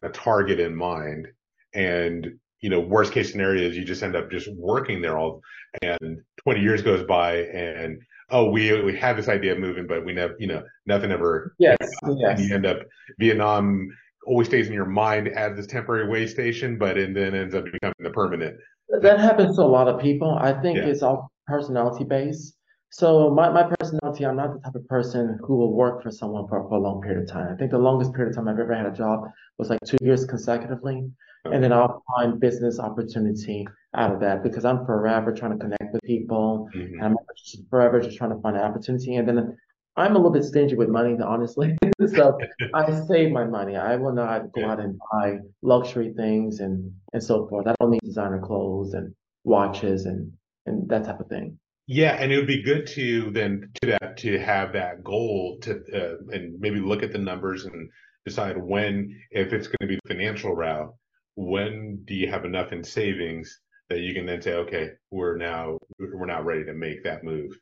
kind 0.00 0.08
of 0.14 0.16
target 0.16 0.60
in 0.60 0.76
mind, 0.76 1.26
and 1.74 2.38
you 2.60 2.70
know, 2.70 2.78
worst 2.78 3.12
case 3.12 3.32
scenario 3.32 3.68
is 3.68 3.76
you 3.76 3.84
just 3.84 4.02
end 4.04 4.14
up 4.14 4.30
just 4.30 4.48
working 4.54 5.00
there 5.02 5.18
all, 5.18 5.40
and 5.82 6.20
20 6.44 6.60
years 6.60 6.82
goes 6.82 7.02
by, 7.04 7.38
and 7.46 8.00
oh, 8.28 8.48
we 8.50 8.80
we 8.82 8.96
had 8.96 9.16
this 9.16 9.28
idea 9.28 9.52
of 9.52 9.58
moving, 9.58 9.88
but 9.88 10.04
we 10.04 10.12
never, 10.12 10.36
you 10.38 10.46
know, 10.46 10.62
nothing 10.86 11.10
ever, 11.10 11.54
Yes, 11.58 11.78
yes. 12.18 12.40
you 12.40 12.54
end 12.54 12.66
up 12.66 12.78
Vietnam 13.18 13.88
always 14.26 14.48
stays 14.48 14.68
in 14.68 14.72
your 14.74 14.86
mind 14.86 15.28
as 15.28 15.56
this 15.56 15.66
temporary 15.66 16.08
way 16.08 16.26
station, 16.26 16.78
but 16.78 16.98
and 16.98 17.16
then 17.16 17.34
ends 17.34 17.54
up 17.54 17.64
becoming 17.64 17.94
the 18.00 18.10
permanent. 18.10 18.56
That 19.02 19.18
happens 19.20 19.56
to 19.56 19.62
a 19.62 19.64
lot 19.64 19.88
of 19.88 20.00
people. 20.00 20.36
I 20.40 20.52
think 20.60 20.76
Yeah. 20.78 20.86
it's 20.86 21.02
all 21.02 21.30
personality 21.46 22.04
based. 22.04 22.56
So 22.92 23.30
my, 23.30 23.50
my 23.50 23.62
personality, 23.78 24.26
I'm 24.26 24.36
not 24.36 24.52
the 24.54 24.60
type 24.60 24.74
of 24.74 24.86
person 24.88 25.38
who 25.44 25.56
will 25.56 25.74
work 25.74 26.02
for 26.02 26.10
someone 26.10 26.48
for, 26.48 26.68
for 26.68 26.74
a 26.76 26.80
long 26.80 27.00
period 27.00 27.22
of 27.22 27.28
time. 27.28 27.52
I 27.52 27.56
think 27.56 27.70
the 27.70 27.78
longest 27.78 28.12
period 28.14 28.30
of 28.30 28.36
time 28.36 28.48
I've 28.48 28.58
ever 28.58 28.74
had 28.74 28.86
a 28.86 28.90
job 28.92 29.28
was 29.58 29.70
like 29.70 29.78
two 29.86 29.96
years 30.00 30.24
consecutively. 30.24 31.08
And 31.44 31.64
then 31.64 31.72
I'll 31.72 32.02
find 32.16 32.38
business 32.38 32.78
opportunity 32.78 33.66
out 33.94 34.12
of 34.12 34.20
that 34.20 34.42
because 34.42 34.66
I'm 34.66 34.84
forever 34.84 35.32
trying 35.32 35.52
to 35.52 35.58
connect 35.58 35.92
with 35.94 36.02
people. 36.02 36.68
Mhm. 36.74 36.92
And 36.94 37.02
I'm 37.02 37.16
just 37.34 37.62
forever 37.70 37.98
just 38.00 38.18
trying 38.18 38.30
to 38.30 38.40
find 38.42 38.56
an 38.56 38.62
opportunity. 38.62 39.16
And 39.16 39.26
then 39.26 39.56
I'm 39.96 40.12
a 40.12 40.18
little 40.18 40.30
bit 40.30 40.44
stingy 40.44 40.76
with 40.76 40.88
money, 40.88 41.16
honestly. 41.22 41.76
So 42.14 42.38
I 42.72 42.98
save 43.06 43.30
my 43.30 43.44
money. 43.44 43.76
I 43.76 43.94
will 43.96 44.14
not 44.14 44.52
go 44.52 44.64
out 44.64 44.80
and 44.80 44.98
buy 45.12 45.36
luxury 45.60 46.14
things 46.16 46.60
and 46.60 46.90
and 47.12 47.22
so 47.22 47.46
forth. 47.46 47.66
I 47.66 47.74
don't 47.78 47.90
need 47.90 48.00
designer 48.02 48.40
clothes 48.40 48.94
and 48.94 49.14
watches 49.44 50.06
and 50.06 50.32
and 50.64 50.88
that 50.88 51.04
type 51.04 51.20
of 51.20 51.28
thing. 51.28 51.58
Yeah, 51.86 52.12
and 52.12 52.32
it 52.32 52.36
would 52.36 52.46
be 52.46 52.62
good 52.62 52.86
to 52.88 53.30
then 53.32 53.70
to 53.82 53.88
that 53.90 54.16
to 54.18 54.38
have 54.38 54.72
that 54.72 55.04
goal 55.04 55.58
to 55.62 55.82
uh, 55.92 56.16
and 56.34 56.58
maybe 56.58 56.80
look 56.80 57.02
at 57.02 57.12
the 57.12 57.18
numbers 57.18 57.66
and 57.66 57.90
decide 58.24 58.56
when 58.56 59.14
if 59.30 59.52
it's 59.52 59.66
going 59.66 59.82
to 59.82 59.86
be 59.86 59.98
the 60.02 60.14
financial 60.14 60.54
route, 60.54 60.94
when 61.36 62.02
do 62.06 62.14
you 62.14 62.30
have 62.30 62.44
enough 62.44 62.72
in 62.72 62.82
savings 62.82 63.60
that 63.88 64.00
you 64.00 64.14
can 64.14 64.24
then 64.24 64.40
say, 64.40 64.54
okay, 64.54 64.90
we're 65.10 65.36
now 65.36 65.78
we're 65.98 66.26
now 66.26 66.42
ready 66.42 66.64
to 66.64 66.74
make 66.74 67.04
that 67.04 67.24
move 67.24 67.52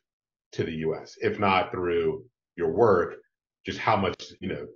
to 0.53 0.63
the 0.63 0.73
U.S. 0.87 1.15
If 1.21 1.39
not 1.39 1.71
through 1.71 2.25
your 2.55 2.71
work, 2.71 3.15
just 3.65 3.79
how 3.79 3.95
much 3.95 4.33
you 4.39 4.49
know 4.49 4.67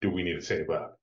do 0.00 0.10
we 0.10 0.22
need 0.22 0.34
to 0.34 0.42
save 0.42 0.70
up? 0.70 0.98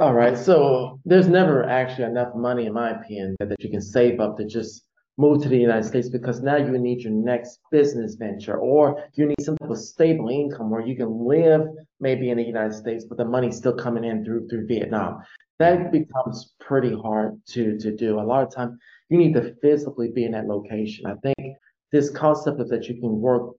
All 0.00 0.14
right. 0.14 0.38
So 0.38 1.00
there's 1.04 1.28
never 1.28 1.64
actually 1.64 2.04
enough 2.04 2.34
money, 2.34 2.66
in 2.66 2.72
my 2.72 2.90
opinion, 2.90 3.34
that, 3.40 3.48
that 3.48 3.62
you 3.62 3.70
can 3.70 3.80
save 3.80 4.20
up 4.20 4.36
to 4.36 4.44
just 4.44 4.84
move 5.16 5.42
to 5.42 5.48
the 5.48 5.58
United 5.58 5.84
States 5.84 6.08
because 6.08 6.40
now 6.40 6.56
you 6.56 6.78
need 6.78 7.00
your 7.02 7.12
next 7.12 7.58
business 7.72 8.14
venture 8.14 8.56
or 8.56 9.02
you 9.14 9.26
need 9.26 9.40
some 9.42 9.56
type 9.56 9.70
of 9.70 9.78
stable 9.78 10.28
income 10.28 10.70
where 10.70 10.86
you 10.86 10.96
can 10.96 11.26
live 11.26 11.62
maybe 11.98 12.30
in 12.30 12.36
the 12.36 12.44
United 12.44 12.72
States, 12.72 13.04
but 13.04 13.18
the 13.18 13.24
money's 13.24 13.56
still 13.56 13.74
coming 13.74 14.04
in 14.04 14.24
through 14.24 14.46
through 14.48 14.66
Vietnam. 14.66 15.20
That 15.58 15.78
mm-hmm. 15.78 15.90
becomes 15.90 16.54
pretty 16.60 16.94
hard 16.94 17.40
to 17.48 17.76
to 17.78 17.96
do. 17.96 18.20
A 18.20 18.22
lot 18.22 18.44
of 18.44 18.54
time 18.54 18.78
you 19.08 19.18
need 19.18 19.34
to 19.34 19.56
physically 19.60 20.12
be 20.14 20.24
in 20.24 20.32
that 20.32 20.46
location. 20.46 21.06
I 21.06 21.14
think 21.14 21.56
this 21.92 22.10
concept 22.10 22.60
of 22.60 22.68
that 22.68 22.88
you 22.88 23.00
can 23.00 23.20
work 23.20 23.54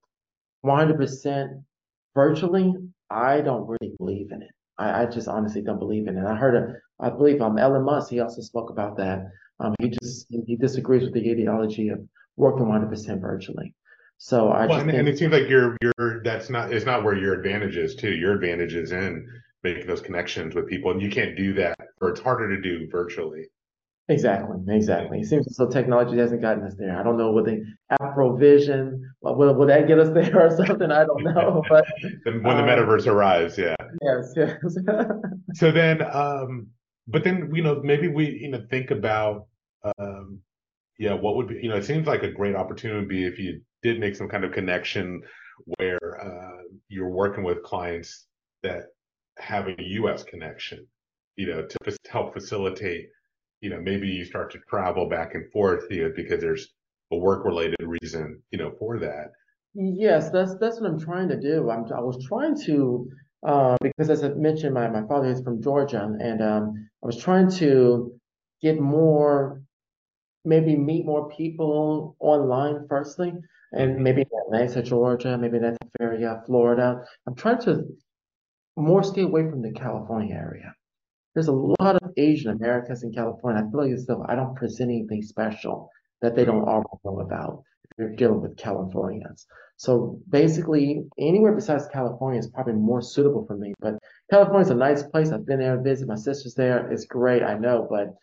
100% 0.66 1.64
virtually, 2.14 2.74
I 3.10 3.42
don't 3.42 3.68
really 3.68 3.94
believe 3.98 4.32
in 4.32 4.42
it. 4.42 4.52
I, 4.78 5.04
I 5.04 5.06
just 5.06 5.28
honestly 5.28 5.62
don't 5.62 5.80
believe 5.80 6.08
in 6.08 6.18
it. 6.18 6.26
I 6.26 6.36
heard 6.36 6.56
a, 6.56 6.74
I 7.04 7.10
believe 7.10 7.42
um 7.42 7.58
Elon 7.58 7.84
Musk, 7.84 8.10
he 8.10 8.20
also 8.20 8.42
spoke 8.42 8.70
about 8.70 8.98
that. 8.98 9.32
Um, 9.60 9.76
he 9.80 9.90
just 9.90 10.28
he 10.30 10.56
disagrees 10.56 11.04
with 11.04 11.14
the 11.14 11.32
ideology 11.32 11.90
of 11.90 12.00
working 12.38 12.66
100% 12.66 13.22
virtually. 13.22 13.74
So 14.18 14.50
I 14.50 14.66
Well, 14.66 14.70
just 14.70 14.82
and, 14.82 14.92
think 14.92 15.00
and 15.00 15.08
it 15.08 15.18
seems 15.18 15.32
like 15.32 15.48
you're 15.50 15.78
you're 15.82 16.22
that's 16.24 16.50
not 16.50 16.74
it's 16.74 16.86
not 16.86 17.04
where 17.04 17.16
your 17.16 17.34
advantage 17.34 17.78
is 17.78 17.96
too. 17.96 18.12
Your 18.12 18.34
advantage 18.34 18.74
is 18.76 18.92
in 18.92 19.26
making 19.64 19.88
those 19.88 20.02
connections 20.02 20.56
with 20.56 20.68
people, 20.68 20.92
and 20.92 21.02
you 21.02 21.10
can't 21.10 21.36
do 21.36 21.54
that, 21.54 21.78
or 22.02 22.10
it's 22.10 22.20
harder 22.20 22.54
to 22.56 22.62
do 22.62 22.88
virtually. 22.90 23.48
Exactly, 24.10 24.58
exactly. 24.70 25.20
It 25.20 25.26
seems 25.28 25.48
as 25.48 25.56
though 25.58 25.68
technology 25.70 26.18
hasn't 26.18 26.42
gotten 26.42 26.64
us 26.64 26.76
there. 26.78 27.00
I 27.00 27.04
don't 27.04 27.18
know, 27.18 27.32
will 27.32 27.44
the 27.44 27.64
Apple 27.92 28.36
Vision, 28.38 29.02
will, 29.22 29.36
will 29.36 29.54
will 29.56 29.68
that 29.68 29.88
get 29.88 30.00
us 30.00 30.10
there 30.10 30.48
or 30.48 30.50
something? 30.66 30.92
I 30.92 31.06
don't 31.06 31.24
know, 31.24 31.66
but 31.70 31.86
when 32.24 32.58
the 32.58 32.64
Um, 32.64 32.70
metaverse 32.70 33.06
arrives, 33.08 33.58
yeah. 33.58 33.76
yes, 34.02 34.34
yes. 34.36 34.58
So 35.54 35.72
then, 35.72 36.02
um, 36.12 36.68
but 37.08 37.24
then 37.24 37.52
you 37.54 37.62
know 37.64 37.82
maybe 37.84 38.08
we 38.08 38.30
you 38.30 38.50
know 38.50 38.62
think 38.70 38.92
about 38.92 39.48
um, 40.00 40.42
yeah, 40.98 41.14
what 41.14 41.36
would 41.36 41.48
be 41.48 41.60
you 41.62 41.70
know 41.70 41.76
it 41.78 41.86
seems 41.86 42.08
like 42.08 42.24
a 42.24 42.32
great 42.32 42.56
opportunity 42.56 43.00
would 43.00 43.10
be 43.10 43.26
if 43.26 43.40
you 43.40 43.62
did 43.84 44.00
make 44.00 44.16
some 44.16 44.28
kind 44.30 44.44
of 44.44 44.52
connection 44.52 45.22
where 45.78 46.00
uh, 46.22 46.64
you're 46.88 47.10
working 47.10 47.44
with 47.44 47.64
clients 47.64 48.26
that 48.64 48.86
have 49.38 49.68
a 49.68 49.76
U.S. 49.78 50.24
connection, 50.24 50.86
you 51.36 51.48
know, 51.48 51.66
to 51.66 51.98
help 52.10 52.34
facilitate, 52.34 53.08
you 53.62 53.70
know, 53.70 53.80
maybe 53.82 54.08
you 54.08 54.26
start 54.26 54.52
to 54.52 54.60
travel 54.70 55.08
back 55.08 55.36
and 55.36 55.52
forth, 55.52 55.86
you 55.90 56.04
know, 56.04 56.14
because 56.16 56.42
there's 56.42 56.68
a 57.12 57.18
work-related 57.18 57.78
reason, 57.82 58.42
you 58.52 58.58
know, 58.58 58.72
for 58.80 59.00
that. 59.00 59.32
Yes, 59.74 60.32
that's 60.32 60.56
that's 60.58 60.80
what 60.80 60.90
I'm 60.90 61.00
trying 61.00 61.30
to 61.30 61.40
do. 61.40 61.70
I'm 61.70 61.86
I 61.94 62.00
was 62.00 62.26
trying 62.26 62.60
to 62.64 63.10
uh, 63.46 63.78
because 63.82 64.10
as 64.10 64.24
I 64.24 64.30
mentioned, 64.30 64.74
my, 64.74 64.88
my 64.90 65.06
father 65.08 65.28
is 65.28 65.42
from 65.42 65.62
Georgia, 65.62 66.04
and 66.20 66.42
um, 66.42 66.90
I 67.04 67.06
was 67.06 67.18
trying 67.18 67.50
to 67.52 68.14
get 68.62 68.80
more, 68.80 69.62
maybe 70.44 70.76
meet 70.76 71.06
more 71.06 71.30
people 71.30 72.16
online 72.20 72.86
firstly, 72.90 73.34
and 73.72 74.04
maybe 74.04 74.22
in 74.22 74.28
Atlanta, 74.46 74.82
Georgia, 74.82 75.38
maybe 75.38 75.60
that 75.60 75.78
area, 76.02 76.42
Florida. 76.46 77.06
I'm 77.28 77.36
trying 77.36 77.62
to 77.62 77.86
more 78.76 79.04
stay 79.04 79.22
away 79.22 79.50
from 79.50 79.62
the 79.62 79.72
California 79.72 80.36
area. 80.36 80.74
There's 81.40 81.48
a 81.48 81.54
lot 81.54 81.96
of 81.96 82.12
Asian 82.18 82.52
Americans 82.52 83.02
in 83.02 83.14
California. 83.14 83.64
I 83.66 83.72
feel 83.72 83.82
like 83.82 83.94
as 83.94 84.06
though 84.06 84.26
I 84.28 84.36
don't 84.36 84.58
present 84.58 84.92
anything 84.92 85.22
special 85.22 85.90
that 86.22 86.36
they 86.36 86.44
don't 86.44 86.68
already 86.68 86.90
know 87.06 87.22
about 87.22 87.64
if 87.86 87.98
you're 87.98 88.14
dealing 88.18 88.42
with 88.42 88.58
Californians. 88.58 89.48
So 89.78 90.20
basically, 90.30 91.06
anywhere 91.18 91.54
besides 91.56 91.88
California 91.94 92.42
is 92.42 92.50
probably 92.50 92.74
more 92.74 93.02
suitable 93.02 93.46
for 93.46 93.56
me. 93.56 93.74
But 93.80 94.00
California's 94.30 94.70
a 94.70 94.76
nice 94.76 95.02
place. 95.02 95.32
I've 95.32 95.46
been 95.46 95.60
there, 95.60 95.78
to 95.78 95.82
visit 95.82 96.10
my 96.10 96.16
sister's 96.16 96.56
there. 96.56 96.92
It's 96.92 97.06
great, 97.06 97.42
I 97.42 97.58
know, 97.58 97.88
but 97.90 98.18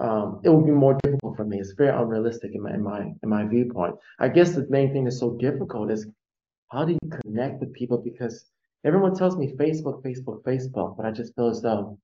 um, 0.00 0.40
it 0.44 0.48
would 0.48 0.64
be 0.64 0.70
more 0.70 0.96
difficult 1.02 1.36
for 1.36 1.44
me. 1.44 1.58
It's 1.58 1.72
very 1.72 1.90
unrealistic 1.90 2.52
in 2.54 2.62
my 2.62 2.74
in 2.74 2.82
my 2.84 3.00
in 3.24 3.28
my 3.28 3.44
viewpoint. 3.44 3.96
I 4.20 4.28
guess 4.28 4.54
the 4.54 4.68
main 4.70 4.92
thing 4.92 5.02
that's 5.02 5.18
so 5.18 5.36
difficult 5.36 5.90
is 5.90 6.06
how 6.70 6.84
do 6.84 6.92
you 6.92 7.10
connect 7.24 7.58
with 7.58 7.72
people? 7.72 7.98
Because 7.98 8.44
everyone 8.84 9.16
tells 9.16 9.36
me 9.36 9.52
Facebook, 9.58 10.04
Facebook, 10.04 10.44
Facebook, 10.44 10.96
but 10.96 11.06
I 11.06 11.10
just 11.10 11.34
feel 11.34 11.48
as 11.48 11.60
though 11.60 11.98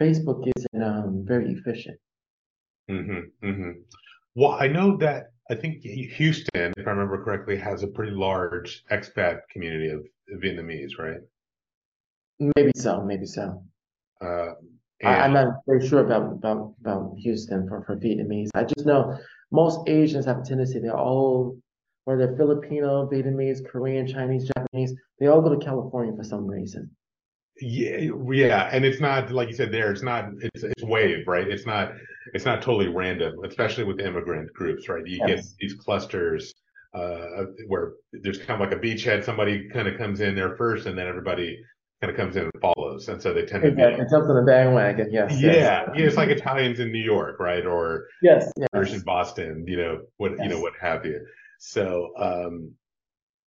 Facebook 0.00 0.50
isn't 0.56 0.82
um, 0.82 1.24
very 1.26 1.52
efficient. 1.52 1.98
Mm-hmm, 2.90 3.46
mm-hmm. 3.46 3.70
Well, 4.34 4.52
I 4.52 4.66
know 4.66 4.96
that 4.98 5.32
I 5.50 5.54
think 5.54 5.82
Houston, 5.82 6.72
if 6.76 6.86
I 6.86 6.90
remember 6.90 7.22
correctly, 7.22 7.56
has 7.56 7.82
a 7.82 7.88
pretty 7.88 8.12
large 8.12 8.84
expat 8.90 9.40
community 9.50 9.90
of 9.90 10.04
Vietnamese, 10.42 10.98
right? 10.98 11.20
Maybe 12.56 12.72
so, 12.74 13.02
maybe 13.02 13.26
so. 13.26 13.62
Uh, 14.20 14.54
I, 15.04 15.20
I'm 15.20 15.34
not 15.34 15.48
very 15.66 15.86
sure 15.86 16.00
about, 16.00 16.32
about, 16.32 16.74
about 16.80 17.14
Houston 17.18 17.68
for, 17.68 17.84
for 17.84 17.96
Vietnamese. 17.96 18.48
I 18.54 18.64
just 18.64 18.86
know 18.86 19.18
most 19.52 19.88
Asians 19.88 20.24
have 20.24 20.38
a 20.38 20.42
tendency, 20.42 20.78
they're 20.78 20.96
all, 20.96 21.58
whether 22.04 22.26
they're 22.26 22.36
Filipino, 22.36 23.08
Vietnamese, 23.08 23.64
Korean, 23.66 24.06
Chinese, 24.06 24.50
Japanese, 24.56 24.94
they 25.20 25.26
all 25.26 25.42
go 25.42 25.54
to 25.54 25.64
California 25.64 26.14
for 26.16 26.24
some 26.24 26.46
reason. 26.46 26.90
Yeah, 27.60 28.10
yeah, 28.32 28.68
and 28.72 28.84
it's 28.84 29.00
not 29.00 29.30
like 29.30 29.48
you 29.48 29.54
said 29.54 29.72
there. 29.72 29.92
It's 29.92 30.02
not. 30.02 30.26
It's 30.40 30.64
it's 30.64 30.82
wave, 30.82 31.26
right? 31.26 31.46
It's 31.46 31.66
not. 31.66 31.92
It's 32.32 32.44
not 32.44 32.62
totally 32.62 32.88
random, 32.88 33.34
especially 33.44 33.84
with 33.84 34.00
immigrant 34.00 34.52
groups, 34.52 34.88
right? 34.88 35.06
You 35.06 35.24
get 35.26 35.44
these 35.60 35.74
clusters 35.74 36.54
uh, 36.94 37.44
where 37.68 37.92
there's 38.12 38.38
kind 38.38 38.60
of 38.60 38.60
like 38.60 38.72
a 38.72 38.80
beachhead. 38.80 39.24
Somebody 39.24 39.68
kind 39.68 39.88
of 39.88 39.98
comes 39.98 40.20
in 40.20 40.34
there 40.34 40.56
first, 40.56 40.86
and 40.86 40.96
then 40.96 41.06
everybody 41.06 41.58
kind 42.00 42.10
of 42.10 42.16
comes 42.16 42.36
in 42.36 42.44
and 42.44 42.52
follows, 42.60 43.08
and 43.08 43.20
so 43.20 43.32
they 43.32 43.44
tend 43.44 43.62
to 43.62 43.70
be. 43.70 43.82
Exactly. 43.82 44.04
It 44.04 44.10
jumps 44.10 44.28
on 44.28 44.36
the 44.36 44.42
bandwagon. 44.42 45.08
Yes. 45.12 45.40
Yes. 45.40 45.54
Yeah, 45.54 45.92
yeah, 45.94 46.06
it's 46.06 46.16
like 46.16 46.28
Italians 46.30 46.80
in 46.80 46.92
New 46.92 47.02
York, 47.02 47.40
right? 47.40 47.64
Or 47.66 48.06
Yes. 48.22 48.50
Irish 48.72 48.92
in 48.92 49.00
Boston, 49.00 49.64
you 49.66 49.76
know, 49.76 50.02
what 50.16 50.32
you 50.38 50.48
know, 50.48 50.60
what 50.60 50.72
have 50.80 51.04
you. 51.04 51.24
So, 51.58 52.12
um, 52.18 52.72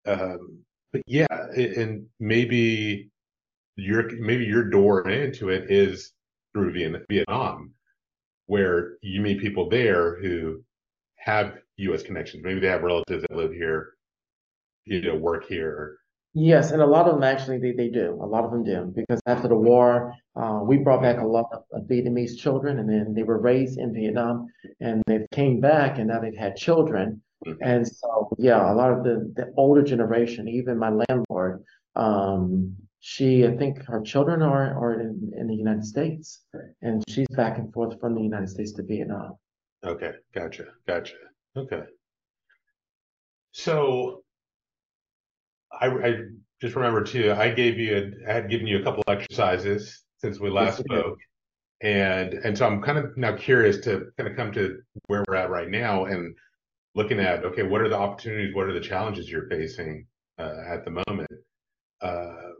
um, 0.05 0.59
but 0.91 1.01
yeah, 1.05 1.25
and 1.29 2.07
maybe 2.19 3.09
your 3.77 4.09
maybe 4.19 4.43
your 4.43 4.69
door 4.69 5.07
into 5.09 5.49
it 5.49 5.71
is 5.71 6.11
through 6.53 6.73
Vietnam, 7.09 7.71
where 8.47 8.97
you 9.01 9.21
meet 9.21 9.39
people 9.39 9.69
there 9.69 10.19
who 10.21 10.61
have 11.17 11.57
U.S. 11.77 12.03
connections. 12.03 12.43
Maybe 12.43 12.59
they 12.59 12.67
have 12.67 12.83
relatives 12.83 13.21
that 13.21 13.35
live 13.35 13.51
here, 13.53 13.93
you 14.85 15.01
know, 15.01 15.15
work 15.15 15.45
here. 15.47 15.97
Yes, 16.33 16.71
and 16.71 16.81
a 16.81 16.85
lot 16.85 17.07
of 17.07 17.15
them 17.15 17.23
actually 17.23 17.57
they, 17.59 17.71
they 17.71 17.87
do. 17.89 18.19
A 18.21 18.25
lot 18.25 18.43
of 18.43 18.51
them 18.51 18.63
do 18.63 18.91
because 18.95 19.19
after 19.25 19.47
the 19.47 19.55
war, 19.55 20.13
uh, 20.35 20.59
we 20.63 20.77
brought 20.77 21.01
back 21.01 21.19
a 21.19 21.25
lot 21.25 21.45
of, 21.51 21.63
of 21.71 21.87
Vietnamese 21.87 22.37
children, 22.37 22.79
and 22.79 22.89
then 22.89 23.13
they 23.13 23.23
were 23.23 23.39
raised 23.39 23.79
in 23.79 23.93
Vietnam, 23.93 24.47
and 24.79 25.01
they 25.07 25.25
came 25.31 25.59
back, 25.59 25.97
and 25.97 26.07
now 26.09 26.19
they've 26.19 26.35
had 26.35 26.55
children, 26.55 27.21
Mhm. 27.45 27.57
and 27.61 27.87
so 27.87 28.29
yeah, 28.39 28.71
a 28.71 28.75
lot 28.75 28.91
of 28.91 29.03
the 29.03 29.31
the 29.35 29.53
older 29.57 29.83
generation, 29.83 30.47
even 30.47 30.77
my 30.77 30.89
landlord, 30.89 31.63
um, 31.95 32.75
she 32.99 33.45
I 33.45 33.55
think 33.57 33.83
her 33.85 34.01
children 34.01 34.41
are 34.41 34.73
are 34.77 34.99
in 34.99 35.31
in 35.37 35.47
the 35.47 35.55
United 35.55 35.85
States, 35.85 36.45
and 36.81 37.03
she's 37.09 37.27
back 37.35 37.57
and 37.57 37.71
forth 37.73 37.99
from 37.99 38.15
the 38.15 38.21
United 38.21 38.49
States 38.49 38.71
to 38.73 38.83
Vietnam. 38.83 39.37
Okay, 39.83 40.13
gotcha, 40.33 40.65
gotcha. 40.87 41.15
Okay, 41.55 41.83
so 43.51 44.23
I, 45.71 45.87
I 45.87 46.15
just 46.61 46.75
remember 46.75 47.03
too. 47.03 47.33
I 47.33 47.49
gave 47.51 47.77
you, 47.77 47.95
a, 48.27 48.29
I 48.29 48.33
had 48.33 48.49
given 48.49 48.67
you 48.67 48.79
a 48.79 48.83
couple 48.83 49.03
exercises 49.07 50.03
since 50.17 50.39
we 50.39 50.49
last 50.49 50.79
Yes, 50.79 50.79
spoke, 50.79 51.19
and 51.81 52.33
and 52.33 52.57
so 52.57 52.67
I'm 52.67 52.81
kind 52.81 52.97
of 52.97 53.17
now 53.17 53.35
curious 53.35 53.77
to 53.85 54.07
kind 54.17 54.29
of 54.29 54.35
come 54.35 54.51
to 54.53 54.79
where 55.07 55.23
we're 55.27 55.35
at 55.35 55.49
right 55.49 55.69
now 55.69 56.05
and 56.05 56.35
looking 56.95 57.19
at 57.19 57.45
okay, 57.45 57.63
what 57.63 57.81
are 57.81 57.89
the 57.89 57.97
opportunities, 57.97 58.55
what 58.55 58.67
are 58.67 58.73
the 58.73 58.81
challenges 58.81 59.29
you're 59.29 59.49
facing 59.49 60.07
uh, 60.39 60.61
at 60.67 60.85
the 60.85 60.91
moment? 61.07 61.29
Uh, 62.01 62.51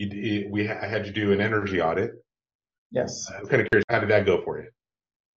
you, 0.00 0.08
you- 0.08 0.48
we 0.50 0.68
I 0.68 0.86
had 0.86 1.06
you 1.06 1.12
do 1.12 1.32
an 1.32 1.40
energy 1.40 1.80
audit. 1.80 2.12
Yes. 2.90 3.30
I'm 3.30 3.46
kind 3.46 3.62
of 3.62 3.68
curious, 3.70 3.84
how 3.88 4.00
did 4.00 4.10
that 4.10 4.26
go 4.26 4.42
for 4.42 4.60
you? 4.60 4.68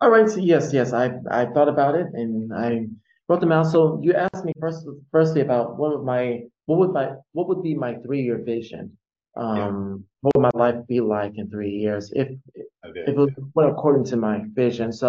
All 0.02 0.10
right, 0.10 0.30
so 0.30 0.40
yes, 0.40 0.74
yes, 0.74 0.92
I 0.94 1.06
I 1.32 1.46
thought 1.54 1.70
about 1.70 1.96
it 1.96 2.08
and 2.14 2.54
I 2.54 2.88
wrote 3.30 3.40
them 3.42 3.52
out. 3.52 3.68
So 3.68 4.00
you 4.04 4.14
asked 4.14 4.44
me 4.46 4.54
first, 4.60 4.86
firstly 5.12 5.42
about 5.42 5.78
what 5.78 5.92
would 5.98 6.06
my 6.06 6.44
what 6.66 6.80
would 6.80 6.92
my 6.92 7.12
what 7.34 7.48
would 7.48 7.62
be 7.64 7.74
my 7.76 7.96
three-year 8.04 8.40
vision? 8.44 8.98
Um, 9.36 10.06
what 10.22 10.36
would 10.36 10.42
my 10.42 10.52
life 10.56 10.86
be 10.88 11.00
like 11.00 11.34
in 11.38 11.50
three 11.50 11.72
years 11.72 12.12
if 12.16 12.30
if 12.56 13.18
it 13.18 13.30
went 13.56 13.70
according 13.72 14.04
to 14.06 14.18
my 14.18 14.44
vision? 14.54 14.92
So 14.92 15.08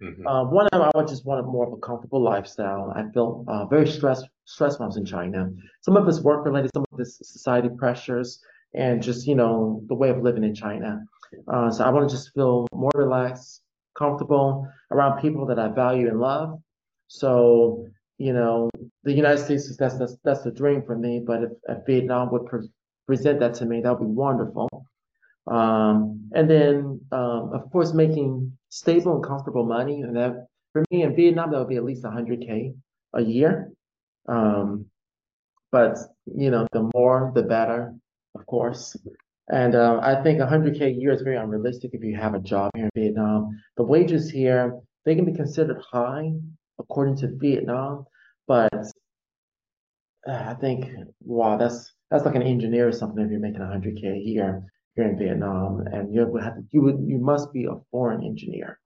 Mhm, 0.00 0.16
mhm. 0.18 0.26
uh, 0.26 0.44
one, 0.46 0.68
I 0.72 0.90
would 0.94 1.08
just 1.08 1.24
wanted 1.26 1.46
more 1.46 1.66
of 1.66 1.72
a 1.72 1.78
comfortable 1.78 2.20
lifestyle. 2.22 2.92
I 2.94 3.08
felt 3.12 3.44
uh, 3.48 3.66
very 3.66 3.86
stressed 3.86 4.26
stressed 4.44 4.78
when 4.80 4.86
I 4.86 4.88
was 4.88 4.96
in 4.96 5.04
China. 5.04 5.50
Some 5.82 5.96
of 5.96 6.08
it's 6.08 6.20
work 6.22 6.44
related, 6.44 6.70
some 6.74 6.84
of 6.92 7.00
it's 7.00 7.18
society 7.18 7.68
pressures, 7.76 8.40
and 8.74 9.02
just 9.02 9.26
you 9.26 9.34
know 9.34 9.82
the 9.88 9.94
way 9.94 10.10
of 10.10 10.22
living 10.22 10.44
in 10.44 10.54
China. 10.54 11.04
Uh, 11.48 11.70
so 11.70 11.84
I 11.84 11.90
want 11.90 12.08
to 12.08 12.14
just 12.14 12.32
feel 12.34 12.66
more 12.72 12.90
relaxed, 12.94 13.62
comfortable 13.96 14.68
around 14.90 15.20
people 15.20 15.46
that 15.46 15.58
I 15.58 15.68
value 15.68 16.08
and 16.08 16.20
love. 16.20 16.58
So 17.08 17.86
you 18.18 18.32
know 18.32 18.70
the 19.04 19.12
United 19.12 19.38
States 19.38 19.64
is 19.64 19.76
that's 19.76 19.98
that's 19.98 20.16
that's 20.24 20.42
the 20.42 20.50
dream 20.50 20.82
for 20.82 20.96
me. 20.96 21.22
But 21.24 21.42
if, 21.42 21.50
if 21.68 21.78
Vietnam 21.86 22.30
would 22.32 22.46
pre 22.46 22.68
present 23.06 23.40
that 23.40 23.54
to 23.54 23.66
me, 23.66 23.80
that 23.80 23.98
would 23.98 24.06
be 24.06 24.12
wonderful. 24.12 24.68
Um, 25.46 26.30
and 26.34 26.48
then, 26.48 27.00
um, 27.10 27.50
of 27.52 27.70
course, 27.72 27.92
making 27.92 28.56
stable 28.68 29.16
and 29.16 29.24
comfortable 29.24 29.64
money. 29.64 30.02
And 30.02 30.16
that 30.16 30.46
for 30.72 30.84
me 30.90 31.02
in 31.02 31.16
Vietnam, 31.16 31.50
that 31.50 31.58
would 31.58 31.68
be 31.68 31.76
at 31.76 31.84
least 31.84 32.04
100K 32.04 32.74
a 33.14 33.22
year. 33.22 33.72
Um, 34.28 34.86
but 35.70 35.98
you 36.26 36.50
know, 36.50 36.66
the 36.72 36.88
more, 36.94 37.32
the 37.34 37.42
better, 37.42 37.94
of 38.34 38.46
course. 38.46 38.96
And 39.50 39.74
uh, 39.74 40.00
I 40.02 40.22
think 40.22 40.40
100K 40.40 40.80
a 40.82 40.90
year 40.90 41.12
is 41.12 41.22
very 41.22 41.36
unrealistic 41.36 41.90
if 41.92 42.02
you 42.02 42.16
have 42.16 42.34
a 42.34 42.40
job 42.40 42.70
here 42.74 42.88
in 42.94 43.02
Vietnam. 43.02 43.60
The 43.76 43.82
wages 43.82 44.30
here, 44.30 44.80
they 45.04 45.14
can 45.14 45.24
be 45.24 45.34
considered 45.34 45.82
high 45.90 46.32
according 46.78 47.16
to 47.18 47.28
Vietnam, 47.36 48.06
but 48.46 48.72
uh, 50.26 50.44
I 50.50 50.54
think, 50.54 50.86
wow, 51.20 51.56
that's 51.56 51.92
that's 52.10 52.24
like 52.24 52.34
an 52.34 52.42
engineer 52.42 52.88
or 52.88 52.92
something 52.92 53.24
if 53.24 53.30
you're 53.30 53.40
making 53.40 53.60
100K 53.60 54.04
a 54.04 54.18
year 54.18 54.62
here 54.94 55.08
in 55.08 55.18
Vietnam, 55.18 55.80
and 55.92 56.14
you 56.14 56.26
would 56.26 56.42
have 56.42 56.56
to, 56.56 56.62
you 56.70 56.82
would 56.82 57.00
you 57.06 57.18
must 57.18 57.52
be 57.52 57.64
a 57.64 57.74
foreign 57.90 58.24
engineer. 58.24 58.78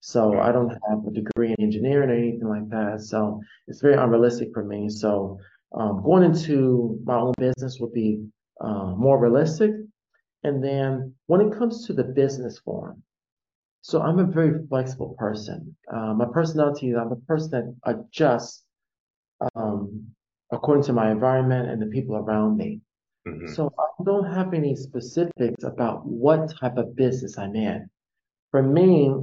So 0.00 0.38
I 0.38 0.52
don't 0.52 0.70
have 0.88 1.04
a 1.06 1.10
degree 1.10 1.54
in 1.56 1.64
engineering 1.64 2.10
or 2.10 2.14
anything 2.14 2.48
like 2.48 2.68
that. 2.68 3.00
So 3.00 3.40
it's 3.66 3.80
very 3.80 3.94
unrealistic 3.94 4.50
for 4.54 4.64
me. 4.64 4.88
So 4.88 5.38
um, 5.74 6.02
going 6.04 6.22
into 6.22 7.00
my 7.04 7.16
own 7.16 7.34
business 7.38 7.78
would 7.80 7.92
be 7.92 8.24
uh, 8.60 8.94
more 8.96 9.18
realistic. 9.18 9.72
And 10.44 10.62
then 10.62 11.14
when 11.26 11.40
it 11.40 11.58
comes 11.58 11.86
to 11.86 11.92
the 11.92 12.04
business 12.04 12.58
form, 12.60 13.02
so 13.82 14.02
I'm 14.02 14.18
a 14.18 14.24
very 14.24 14.66
flexible 14.68 15.14
person. 15.18 15.76
Uh, 15.92 16.14
my 16.14 16.26
personality, 16.32 16.90
is 16.90 16.96
I'm 16.96 17.12
a 17.12 17.16
person 17.16 17.50
that 17.50 17.74
adjusts 17.84 18.64
um, 19.54 20.06
according 20.50 20.84
to 20.84 20.92
my 20.92 21.10
environment 21.10 21.70
and 21.70 21.80
the 21.80 21.86
people 21.86 22.16
around 22.16 22.56
me. 22.56 22.80
Mhm. 23.26 23.54
So 23.54 23.72
I 23.78 24.02
don't 24.04 24.32
have 24.32 24.54
any 24.54 24.74
specifics 24.74 25.62
about 25.64 26.06
what 26.06 26.56
type 26.58 26.76
of 26.76 26.96
business 26.96 27.38
I'm 27.38 27.54
in. 27.54 27.88
For 28.50 28.62
me, 28.62 29.14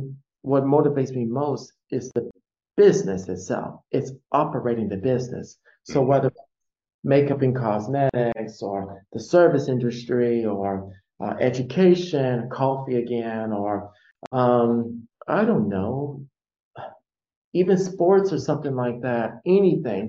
what 0.41 0.63
motivates 0.63 1.11
me 1.15 1.25
most 1.25 1.73
is 1.89 2.11
the 2.15 2.29
business 2.75 3.27
itself. 3.29 3.81
It's 3.91 4.11
operating 4.31 4.89
the 4.89 4.97
business. 4.97 5.57
So 5.83 6.01
Mhm. 6.01 6.07
whether 6.07 6.31
makeup 7.03 7.41
and 7.41 7.55
cosmetics 7.55 8.61
or 8.61 9.05
the 9.13 9.19
service 9.19 9.67
industry 9.67 10.45
or 10.45 10.91
uh, 11.19 11.35
education, 11.39 12.49
coffee 12.51 12.95
again, 12.97 13.51
or 13.51 13.91
um, 14.31 15.07
I 15.27 15.45
don't 15.45 15.69
know, 15.69 16.25
even 17.53 17.77
sports 17.77 18.33
or 18.33 18.39
something 18.39 18.75
like 18.75 19.01
that, 19.01 19.41
anything 19.45 20.07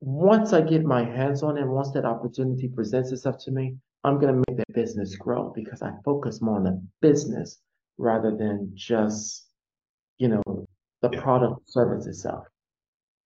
once 0.00 0.52
I 0.52 0.60
get 0.60 0.84
my 0.84 1.04
hands 1.04 1.42
on 1.42 1.56
it, 1.58 1.66
once 1.66 1.90
that 1.92 2.04
opportunity 2.04 2.68
presents 2.68 3.12
itself 3.12 3.38
to 3.44 3.50
me, 3.50 3.76
I'm 4.04 4.18
gonna 4.20 4.42
make 4.48 4.56
that 4.56 4.72
business 4.72 5.16
grow 5.16 5.52
because 5.54 5.82
I 5.82 5.92
focus 6.04 6.40
more 6.40 6.56
on 6.56 6.64
the 6.64 6.82
business 7.00 7.60
rather 7.98 8.36
than 8.36 8.70
just, 8.74 9.48
you 10.18 10.28
know, 10.28 10.42
the 11.00 11.10
Yeah. 11.10 11.20
product 11.22 11.68
service 11.68 12.06
itself. 12.06 12.46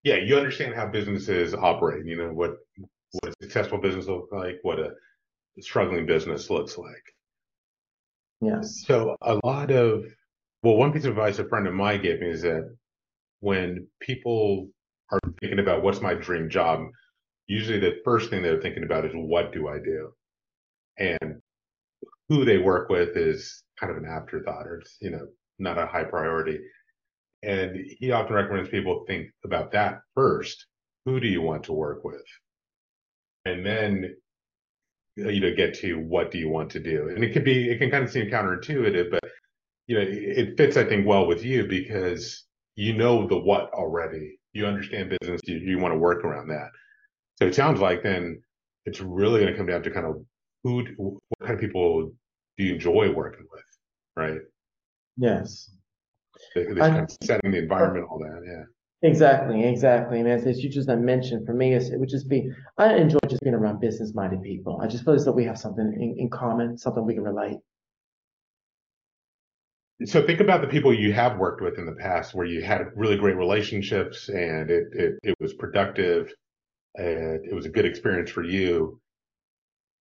Yeah, 0.03 0.15
you 0.15 0.35
understand 0.37 0.73
how 0.73 0.87
businesses 0.87 1.53
operate, 1.53 2.05
you 2.05 2.17
know, 2.17 2.29
what 2.29 2.57
what 3.11 3.29
a 3.29 3.43
successful 3.43 3.77
business 3.77 4.07
looks 4.07 4.31
like, 4.31 4.59
what 4.63 4.79
a 4.79 4.91
struggling 5.59 6.05
business 6.05 6.49
looks 6.49 6.77
like. 6.77 7.03
Yes. 8.39 8.83
So 8.85 9.15
a 9.21 9.39
lot 9.43 9.69
of, 9.71 10.05
well, 10.63 10.75
one 10.75 10.91
piece 10.93 11.05
of 11.05 11.11
advice 11.11 11.39
a 11.39 11.47
friend 11.47 11.67
of 11.67 11.73
mine 11.73 12.01
gave 12.01 12.19
me 12.19 12.29
is 12.29 12.41
that 12.41 12.75
when 13.39 13.87
people 13.99 14.69
are 15.11 15.19
thinking 15.39 15.59
about 15.59 15.83
what's 15.83 16.01
my 16.01 16.13
dream 16.13 16.49
job, 16.49 16.87
usually 17.47 17.79
the 17.79 17.97
first 18.03 18.29
thing 18.29 18.41
they're 18.41 18.61
thinking 18.61 18.83
about 18.83 19.05
is 19.05 19.11
what 19.13 19.51
do 19.53 19.67
I 19.67 19.77
do? 19.77 20.13
And 20.97 21.41
who 22.29 22.45
they 22.45 22.57
work 22.57 22.89
with 22.89 23.17
is 23.17 23.61
kind 23.79 23.91
of 23.91 23.97
an 23.97 24.05
afterthought 24.09 24.65
or 24.65 24.79
it's, 24.79 24.97
you 25.01 25.11
know, 25.11 25.27
not 25.59 25.77
a 25.77 25.85
high 25.85 26.05
priority. 26.05 26.59
And 27.43 27.77
he 27.99 28.11
often 28.11 28.35
recommends 28.35 28.69
people 28.69 29.03
think 29.07 29.29
about 29.43 29.71
that 29.71 30.01
first. 30.15 30.67
Who 31.05 31.19
do 31.19 31.27
you 31.27 31.41
want 31.41 31.63
to 31.65 31.73
work 31.73 32.03
with? 32.03 32.21
and 33.45 33.65
then 33.65 34.15
uh, 35.19 35.29
you 35.29 35.39
know 35.39 35.55
get 35.55 35.73
to 35.75 35.95
what 35.95 36.31
do 36.31 36.37
you 36.37 36.49
want 36.49 36.69
to 36.71 36.79
do? 36.79 37.09
And 37.09 37.23
it 37.23 37.33
could 37.33 37.43
be 37.43 37.69
it 37.69 37.79
can 37.79 37.91
kind 37.91 38.03
of 38.03 38.11
seem 38.11 38.27
counterintuitive 38.27 39.11
but 39.11 39.23
you 39.87 39.97
know 39.97 40.05
it 40.07 40.55
fits 40.57 40.77
i 40.77 40.83
think 40.83 41.07
well 41.07 41.27
with 41.27 41.43
you 41.43 41.65
because 41.67 42.45
you 42.75 42.93
know 42.93 43.27
the 43.27 43.37
what 43.37 43.71
already. 43.73 44.37
You 44.53 44.65
understand 44.65 45.15
business. 45.21 45.39
You, 45.45 45.57
you 45.57 45.79
want 45.79 45.93
to 45.93 45.97
work 45.97 46.25
around 46.25 46.49
that. 46.49 46.71
So 47.37 47.45
it 47.45 47.55
sounds 47.55 47.79
like 47.79 48.03
then 48.03 48.41
it's 48.85 48.99
really 48.99 49.39
going 49.39 49.51
to 49.51 49.57
come 49.57 49.67
down 49.67 49.81
to 49.83 49.91
kind 49.91 50.05
of 50.05 50.25
who 50.63 50.85
what 50.97 51.39
kind 51.39 51.53
of 51.53 51.59
people 51.59 52.11
do 52.57 52.63
you 52.63 52.73
enjoy 52.75 53.11
working 53.11 53.45
with 53.51 53.63
right? 54.15 54.41
Yes 55.17 55.71
this 56.55 56.77
kind 56.77 56.97
of 56.97 57.17
setting 57.23 57.51
the 57.51 57.57
environment 57.57 58.07
all 58.09 58.19
that 58.19 58.41
yeah 58.45 58.63
Exactly, 59.03 59.65
exactly. 59.65 60.19
And 60.19 60.29
as, 60.29 60.45
as 60.45 60.63
you 60.63 60.69
just 60.69 60.87
mentioned, 60.87 61.45
for 61.47 61.53
me, 61.53 61.73
it 61.73 61.99
would 61.99 62.09
just 62.09 62.29
be, 62.29 62.51
I 62.77 62.95
enjoy 62.95 63.17
just 63.27 63.41
being 63.41 63.55
around 63.55 63.79
business 63.79 64.13
minded 64.13 64.43
people. 64.43 64.79
I 64.79 64.87
just 64.87 65.03
feel 65.03 65.15
as 65.15 65.25
though 65.25 65.31
we 65.31 65.45
have 65.45 65.57
something 65.57 65.91
in, 65.99 66.15
in 66.19 66.29
common, 66.29 66.77
something 66.77 67.03
we 67.03 67.15
can 67.15 67.23
relate. 67.23 67.57
So 70.05 70.25
think 70.25 70.39
about 70.39 70.61
the 70.61 70.67
people 70.67 70.93
you 70.93 71.13
have 71.13 71.37
worked 71.37 71.61
with 71.61 71.77
in 71.79 71.85
the 71.85 71.93
past 71.93 72.33
where 72.33 72.45
you 72.45 72.63
had 72.63 72.87
really 72.95 73.17
great 73.17 73.37
relationships 73.37 74.29
and 74.29 74.69
it, 74.69 74.87
it, 74.93 75.19
it 75.23 75.35
was 75.39 75.53
productive 75.53 76.31
and 76.95 77.45
it 77.45 77.53
was 77.53 77.65
a 77.65 77.69
good 77.69 77.85
experience 77.85 78.29
for 78.29 78.43
you. 78.43 78.99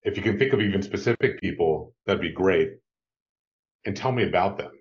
If 0.03 0.17
you 0.17 0.23
can 0.23 0.39
think 0.39 0.53
of 0.53 0.61
even 0.61 0.83
specific 0.83 1.41
people, 1.41 1.95
that'd 2.07 2.23
be 2.23 2.33
great. 2.33 2.73
And 3.85 3.97
tell 3.97 4.13
me 4.13 4.25
about 4.25 4.59
them. 4.59 4.73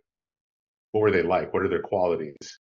What 0.92 1.02
were 1.02 1.12
they 1.12 1.24
like? 1.24 1.54
What 1.54 1.64
are 1.64 1.70
their 1.70 1.82
qualities? 1.82 2.60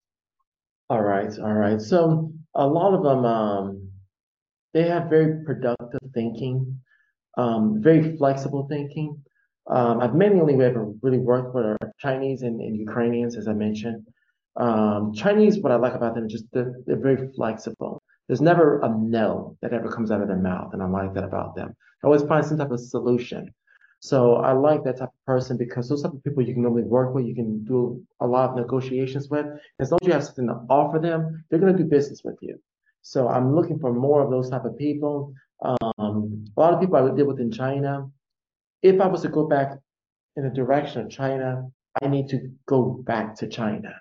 All 0.90 1.02
right, 1.02 1.32
all 1.40 1.54
right. 1.54 1.82
So 1.82 2.32
a 2.56 2.66
lot 2.66 2.94
of 2.94 3.04
them, 3.04 3.26
um, 3.26 3.92
they 4.74 4.84
have 4.88 5.10
very 5.10 5.44
productive 5.46 6.00
thinking, 6.14 6.80
um, 7.38 7.82
very 7.82 8.18
flexible 8.18 8.68
thinking. 8.68 9.22
Um, 9.70 10.02
I've 10.02 10.16
mainly 10.16 10.54
ever 10.66 10.92
really 11.02 11.20
worked 11.20 11.54
with 11.54 11.66
are 11.66 11.78
Chinese 12.00 12.42
and, 12.42 12.60
and 12.60 12.76
Ukrainians, 12.76 13.36
as 13.36 13.48
I 13.48 13.54
mentioned. 13.54 14.08
Um, 14.56 15.14
Chinese, 15.14 15.60
what 15.60 15.72
I 15.72 15.76
like 15.76 15.94
about 15.94 16.16
them 16.16 16.26
is 16.26 16.32
just 16.32 16.46
they're, 16.52 16.76
they're 16.86 17.00
very 17.00 17.32
flexible. 17.36 18.02
There's 18.28 18.42
never 18.42 18.80
a 18.82 18.90
no 18.90 19.58
that 19.62 19.74
ever 19.74 19.90
comes 19.90 20.12
out 20.12 20.22
of 20.22 20.28
their 20.28 20.38
mouth, 20.38 20.74
and 20.74 20.82
I 20.82 20.88
like 20.88 21.14
that 21.14 21.24
about 21.24 21.56
them. 21.56 21.76
I 22.04 22.08
always 22.08 22.24
find 22.24 22.46
some 22.46 22.58
type 22.58 22.72
of 22.72 22.80
solution. 22.80 23.54
So 24.02 24.36
I 24.36 24.54
like 24.54 24.84
that 24.86 24.98
type 24.98 25.10
of 25.10 25.26
person 25.26 25.58
because 25.58 25.90
those 25.90 26.04
type 26.04 26.14
of 26.14 26.24
people 26.24 26.42
you 26.42 26.54
can 26.54 26.64
normally 26.64 26.84
work 26.84 27.14
with, 27.14 27.26
you 27.26 27.36
can 27.36 27.64
do 27.66 28.02
a 28.22 28.28
lot 28.28 28.52
of 28.52 28.56
negotiations 28.56 29.30
with. 29.30 29.46
As 29.80 29.92
long 29.92 30.00
as 30.02 30.08
you 30.08 30.14
have 30.14 30.24
something 30.24 30.48
to 30.48 30.62
offer 30.70 31.00
them, 31.00 31.44
they're 31.50 31.60
going 31.60 31.76
to 31.76 31.84
do 31.84 31.90
business 31.90 32.24
with 32.24 32.38
you. 32.42 32.60
So 33.02 33.28
I'm 33.28 33.56
looking 33.56 33.80
for 33.80 33.94
more 33.94 34.24
of 34.24 34.30
those 34.30 34.50
type 34.50 34.66
of 34.66 34.78
people. 34.78 35.34
Um, 35.62 36.46
a 36.56 36.60
lot 36.60 36.74
of 36.74 36.80
people 36.80 36.96
I 36.96 37.14
deal 37.14 37.28
with 37.28 37.40
in 37.40 37.52
China. 37.52 38.10
If 38.82 39.02
I 39.02 39.08
was 39.08 39.22
to 39.24 39.30
go 39.30 39.46
back 39.48 39.78
in 40.38 40.44
the 40.44 40.50
direction 40.50 41.02
of 41.02 41.10
China, 41.10 41.70
I 42.02 42.08
need 42.08 42.30
to 42.30 42.50
go 42.68 43.02
back 43.06 43.36
to 43.36 43.48
China. 43.48 43.94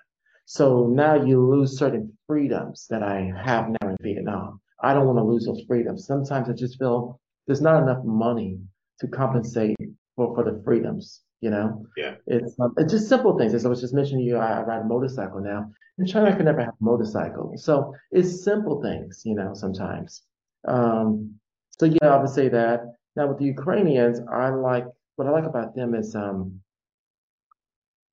So 0.45 0.87
now 0.87 1.15
you 1.15 1.45
lose 1.45 1.77
certain 1.77 2.17
freedoms 2.25 2.87
that 2.89 3.03
I 3.03 3.31
have 3.43 3.69
now 3.69 3.89
in 3.89 3.97
Vietnam. 4.01 4.61
I 4.81 4.93
don't 4.93 5.05
want 5.05 5.17
to 5.17 5.23
lose 5.23 5.45
those 5.45 5.61
freedoms. 5.67 6.05
Sometimes 6.05 6.49
I 6.49 6.53
just 6.53 6.79
feel 6.79 7.19
there's 7.45 7.61
not 7.61 7.83
enough 7.83 8.03
money 8.05 8.59
to 8.99 9.07
compensate 9.07 9.77
for, 10.15 10.35
for 10.35 10.43
the 10.43 10.61
freedoms. 10.63 11.21
You 11.41 11.51
know, 11.51 11.85
yeah, 11.95 12.15
it's 12.27 12.59
um, 12.59 12.73
it's 12.77 12.91
just 12.91 13.07
simple 13.07 13.37
things. 13.37 13.53
As 13.53 13.65
I 13.65 13.69
was 13.69 13.79
just 13.79 13.93
mentioning, 13.93 14.25
you, 14.25 14.35
I, 14.35 14.59
I 14.59 14.61
ride 14.63 14.81
a 14.81 14.85
motorcycle 14.85 15.39
now. 15.39 15.71
In 15.97 16.05
China, 16.05 16.29
I 16.29 16.33
could 16.33 16.45
never 16.45 16.59
have 16.59 16.69
a 16.69 16.83
motorcycle, 16.83 17.53
so 17.55 17.95
it's 18.11 18.43
simple 18.43 18.81
things. 18.81 19.21
You 19.25 19.35
know, 19.35 19.53
sometimes. 19.53 20.23
Um, 20.67 21.35
so 21.69 21.85
yeah, 21.85 22.09
I 22.09 22.17
would 22.17 22.29
say 22.29 22.49
that. 22.49 22.81
Now 23.15 23.27
with 23.27 23.39
the 23.39 23.45
Ukrainians, 23.45 24.19
I 24.31 24.49
like 24.49 24.85
what 25.15 25.27
I 25.27 25.31
like 25.31 25.45
about 25.45 25.75
them 25.75 25.95
is 25.95 26.15
um, 26.15 26.61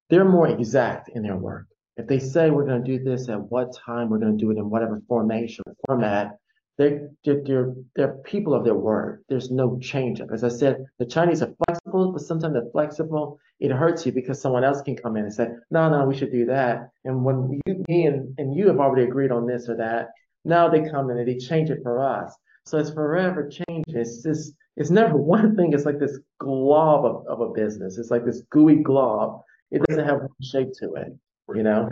they're 0.09 0.25
more 0.25 0.49
exact 0.49 1.09
in 1.11 1.23
their 1.23 1.37
work. 1.37 1.67
If 1.97 2.07
they 2.07 2.19
say 2.19 2.51
we're 2.51 2.67
going 2.67 2.85
to 2.85 2.99
do 2.99 3.03
this 3.03 3.29
at 3.29 3.41
what 3.51 3.75
time, 3.77 4.09
we're 4.09 4.19
going 4.19 4.37
to 4.37 4.45
do 4.45 4.51
it 4.51 4.59
in 4.59 4.69
whatever 4.69 5.01
formation 5.09 5.65
format, 5.87 6.39
they're, 6.79 7.11
they're, 7.25 7.75
they're 7.95 8.15
people 8.25 8.55
of 8.55 8.65
their 8.65 8.75
word. 8.75 9.25
There's 9.29 9.51
no 9.51 9.79
change. 9.79 10.21
As 10.21 10.45
I 10.45 10.49
said, 10.49 10.85
the 10.99 11.07
Chinese 11.07 11.43
are 11.43 11.55
flexible, 11.67 12.13
but 12.13 12.23
sometimes 12.23 12.53
they're 12.55 12.71
flexible. 12.71 13.39
It 13.61 13.71
hurts 13.71 14.05
you 14.05 14.13
because 14.13 14.41
someone 14.41 14.65
else 14.65 14.83
can 14.83 14.97
come 14.97 15.17
in 15.17 15.25
and 15.25 15.33
say, 15.33 15.49
no, 15.71 15.89
no, 15.89 16.05
we 16.05 16.17
should 16.17 16.33
do 16.33 16.45
that. 16.47 16.91
And 17.05 17.25
when 17.25 17.61
you, 17.67 17.85
me 17.89 18.07
and, 18.07 18.35
and 18.39 18.55
you 18.55 18.69
have 18.69 18.79
already 18.79 19.05
agreed 19.05 19.33
on 19.33 19.47
this 19.47 19.69
or 19.69 19.77
that, 19.77 20.11
now 20.45 20.69
they 20.69 20.89
come 20.89 21.11
in 21.11 21.19
and 21.19 21.27
they 21.27 21.39
change 21.39 21.71
it 21.71 21.81
for 21.83 22.03
us. 22.03 22.35
So 22.67 22.79
it's 22.79 22.91
forever 22.91 23.49
changing. 23.49 23.97
It's 23.97 24.23
just, 24.23 24.53
it's 24.77 24.91
never 24.91 25.17
one 25.17 25.57
thing. 25.57 25.73
It's 25.73 25.87
like 25.87 25.99
this 25.99 26.19
glob 26.39 27.05
of, 27.07 27.27
of 27.27 27.41
a 27.41 27.53
business. 27.53 27.97
It's 27.97 28.11
like 28.11 28.25
this 28.25 28.43
gooey 28.51 28.77
glob. 28.77 29.41
It 29.71 29.83
doesn't 29.89 30.05
have 30.05 30.19
one 30.19 30.29
shape 30.43 30.69
to 30.81 30.95
it, 30.95 31.09
you 31.55 31.63
know? 31.63 31.89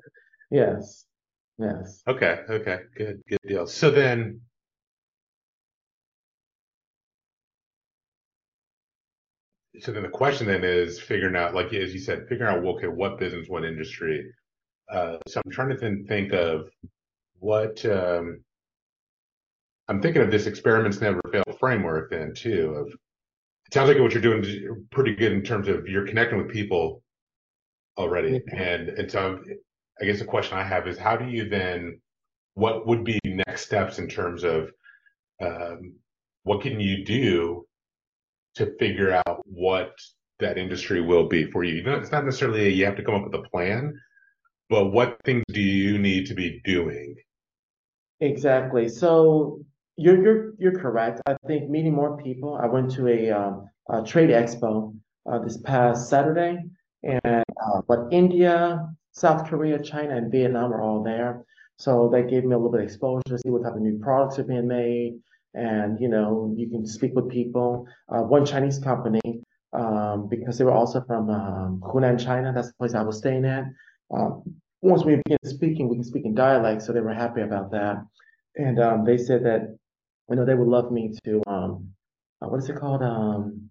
yes. 0.50 1.06
Yes. 1.58 2.02
Okay. 2.08 2.40
Okay. 2.48 2.80
Good. 2.96 3.22
Good 3.28 3.38
deal. 3.46 3.66
So 3.66 3.90
then, 3.90 4.40
so 9.80 9.92
then 9.92 10.02
the 10.02 10.08
question 10.08 10.46
then 10.46 10.64
is 10.64 11.00
figuring 11.00 11.36
out, 11.36 11.54
like 11.54 11.72
as 11.72 11.92
you 11.94 12.00
said, 12.00 12.26
figuring 12.28 12.54
out 12.54 12.64
okay, 12.64 12.88
what 12.88 13.18
business, 13.18 13.48
what 13.48 13.64
industry. 13.64 14.24
Uh, 14.90 15.18
so 15.28 15.40
I'm 15.44 15.50
trying 15.52 15.70
to 15.70 15.76
then 15.76 16.04
think 16.08 16.32
of 16.32 16.68
what 17.40 17.84
um, 17.86 18.42
I'm 19.88 20.00
thinking 20.00 20.22
of 20.22 20.30
this 20.30 20.46
experiments 20.46 21.00
never 21.00 21.20
fail 21.30 21.44
framework 21.60 22.10
then 22.10 22.34
too. 22.34 22.74
Of 22.76 22.88
it 23.66 23.74
sounds 23.74 23.88
like 23.88 23.98
what 23.98 24.12
you're 24.12 24.22
doing 24.22 24.44
is 24.44 24.58
pretty 24.90 25.14
good 25.14 25.32
in 25.32 25.42
terms 25.42 25.68
of 25.68 25.88
you're 25.88 26.06
connecting 26.06 26.38
with 26.38 26.50
people 26.50 27.02
already, 27.98 28.42
and 28.52 28.88
and 28.90 29.10
so 29.10 29.40
I 30.00 30.04
guess 30.04 30.18
the 30.18 30.24
question 30.24 30.58
I 30.58 30.64
have 30.64 30.88
is 30.88 30.98
how 30.98 31.16
do 31.16 31.26
you 31.26 31.48
then, 31.48 32.00
what 32.54 32.86
would 32.86 33.04
be 33.04 33.18
next 33.24 33.66
steps 33.66 33.98
in 33.98 34.08
terms 34.08 34.44
of 34.44 34.70
um, 35.40 35.94
what 36.42 36.62
can 36.62 36.80
you 36.80 37.04
do 37.04 37.66
to 38.56 38.76
figure 38.78 39.12
out 39.26 39.42
what 39.44 39.92
that 40.40 40.58
industry 40.58 41.00
will 41.00 41.28
be 41.28 41.50
for 41.50 41.64
you? 41.64 41.82
It's 41.86 42.12
not 42.12 42.24
necessarily 42.24 42.66
a, 42.66 42.70
you 42.70 42.84
have 42.84 42.96
to 42.96 43.02
come 43.02 43.14
up 43.14 43.24
with 43.24 43.34
a 43.34 43.48
plan, 43.48 43.94
but 44.68 44.86
what 44.86 45.18
things 45.24 45.44
do 45.48 45.60
you 45.60 45.98
need 45.98 46.26
to 46.26 46.34
be 46.34 46.60
doing? 46.64 47.14
Exactly. 48.20 48.88
So 48.88 49.60
you're 49.96 50.22
you're 50.22 50.54
you're 50.58 50.78
correct. 50.78 51.20
I 51.26 51.36
think 51.46 51.70
meeting 51.70 51.94
more 51.94 52.16
people. 52.16 52.58
I 52.60 52.66
went 52.66 52.90
to 52.92 53.08
a, 53.08 53.30
um, 53.30 53.68
a 53.90 54.02
trade 54.02 54.30
expo 54.30 54.94
uh, 55.30 55.38
this 55.38 55.58
past 55.58 56.08
Saturday, 56.08 56.58
and 57.02 57.44
uh, 57.64 57.82
but 57.86 58.08
India, 58.10 58.88
South 59.14 59.48
Korea, 59.48 59.80
China, 59.80 60.16
and 60.16 60.30
Vietnam 60.30 60.72
are 60.72 60.82
all 60.82 61.02
there. 61.02 61.44
So 61.78 62.08
that 62.12 62.28
gave 62.28 62.44
me 62.44 62.54
a 62.54 62.58
little 62.58 62.70
bit 62.70 62.80
of 62.80 62.86
exposure 62.86 63.22
to 63.28 63.38
see 63.38 63.50
what 63.50 63.62
type 63.62 63.74
of 63.74 63.80
new 63.80 63.98
products 63.98 64.38
are 64.38 64.44
being 64.44 64.68
made. 64.68 65.20
And, 65.54 66.00
you 66.00 66.08
know, 66.08 66.52
you 66.56 66.68
can 66.68 66.84
speak 66.84 67.12
with 67.14 67.28
people. 67.28 67.86
Uh, 68.08 68.22
one 68.22 68.44
Chinese 68.44 68.78
company, 68.78 69.20
um, 69.72 70.28
because 70.28 70.58
they 70.58 70.64
were 70.64 70.72
also 70.72 71.00
from 71.06 71.30
um, 71.30 71.80
Hunan, 71.84 72.22
China. 72.22 72.52
That's 72.52 72.68
the 72.68 72.74
place 72.74 72.94
I 72.94 73.02
was 73.02 73.18
staying 73.18 73.44
at. 73.44 73.64
Um, 74.12 74.42
once 74.82 75.04
we 75.04 75.16
began 75.24 75.38
speaking, 75.44 75.88
we 75.88 75.96
can 75.96 76.04
speak 76.04 76.24
in 76.24 76.34
dialect. 76.34 76.82
So 76.82 76.92
they 76.92 77.00
were 77.00 77.14
happy 77.14 77.42
about 77.42 77.70
that. 77.70 77.96
And 78.56 78.80
um, 78.80 79.04
they 79.04 79.16
said 79.16 79.44
that, 79.44 79.76
you 80.28 80.36
know, 80.36 80.44
they 80.44 80.54
would 80.54 80.68
love 80.68 80.90
me 80.90 81.12
to, 81.24 81.42
um, 81.46 81.88
uh, 82.42 82.48
what 82.48 82.58
is 82.58 82.68
it 82.68 82.76
called? 82.76 83.02
Um, 83.02 83.70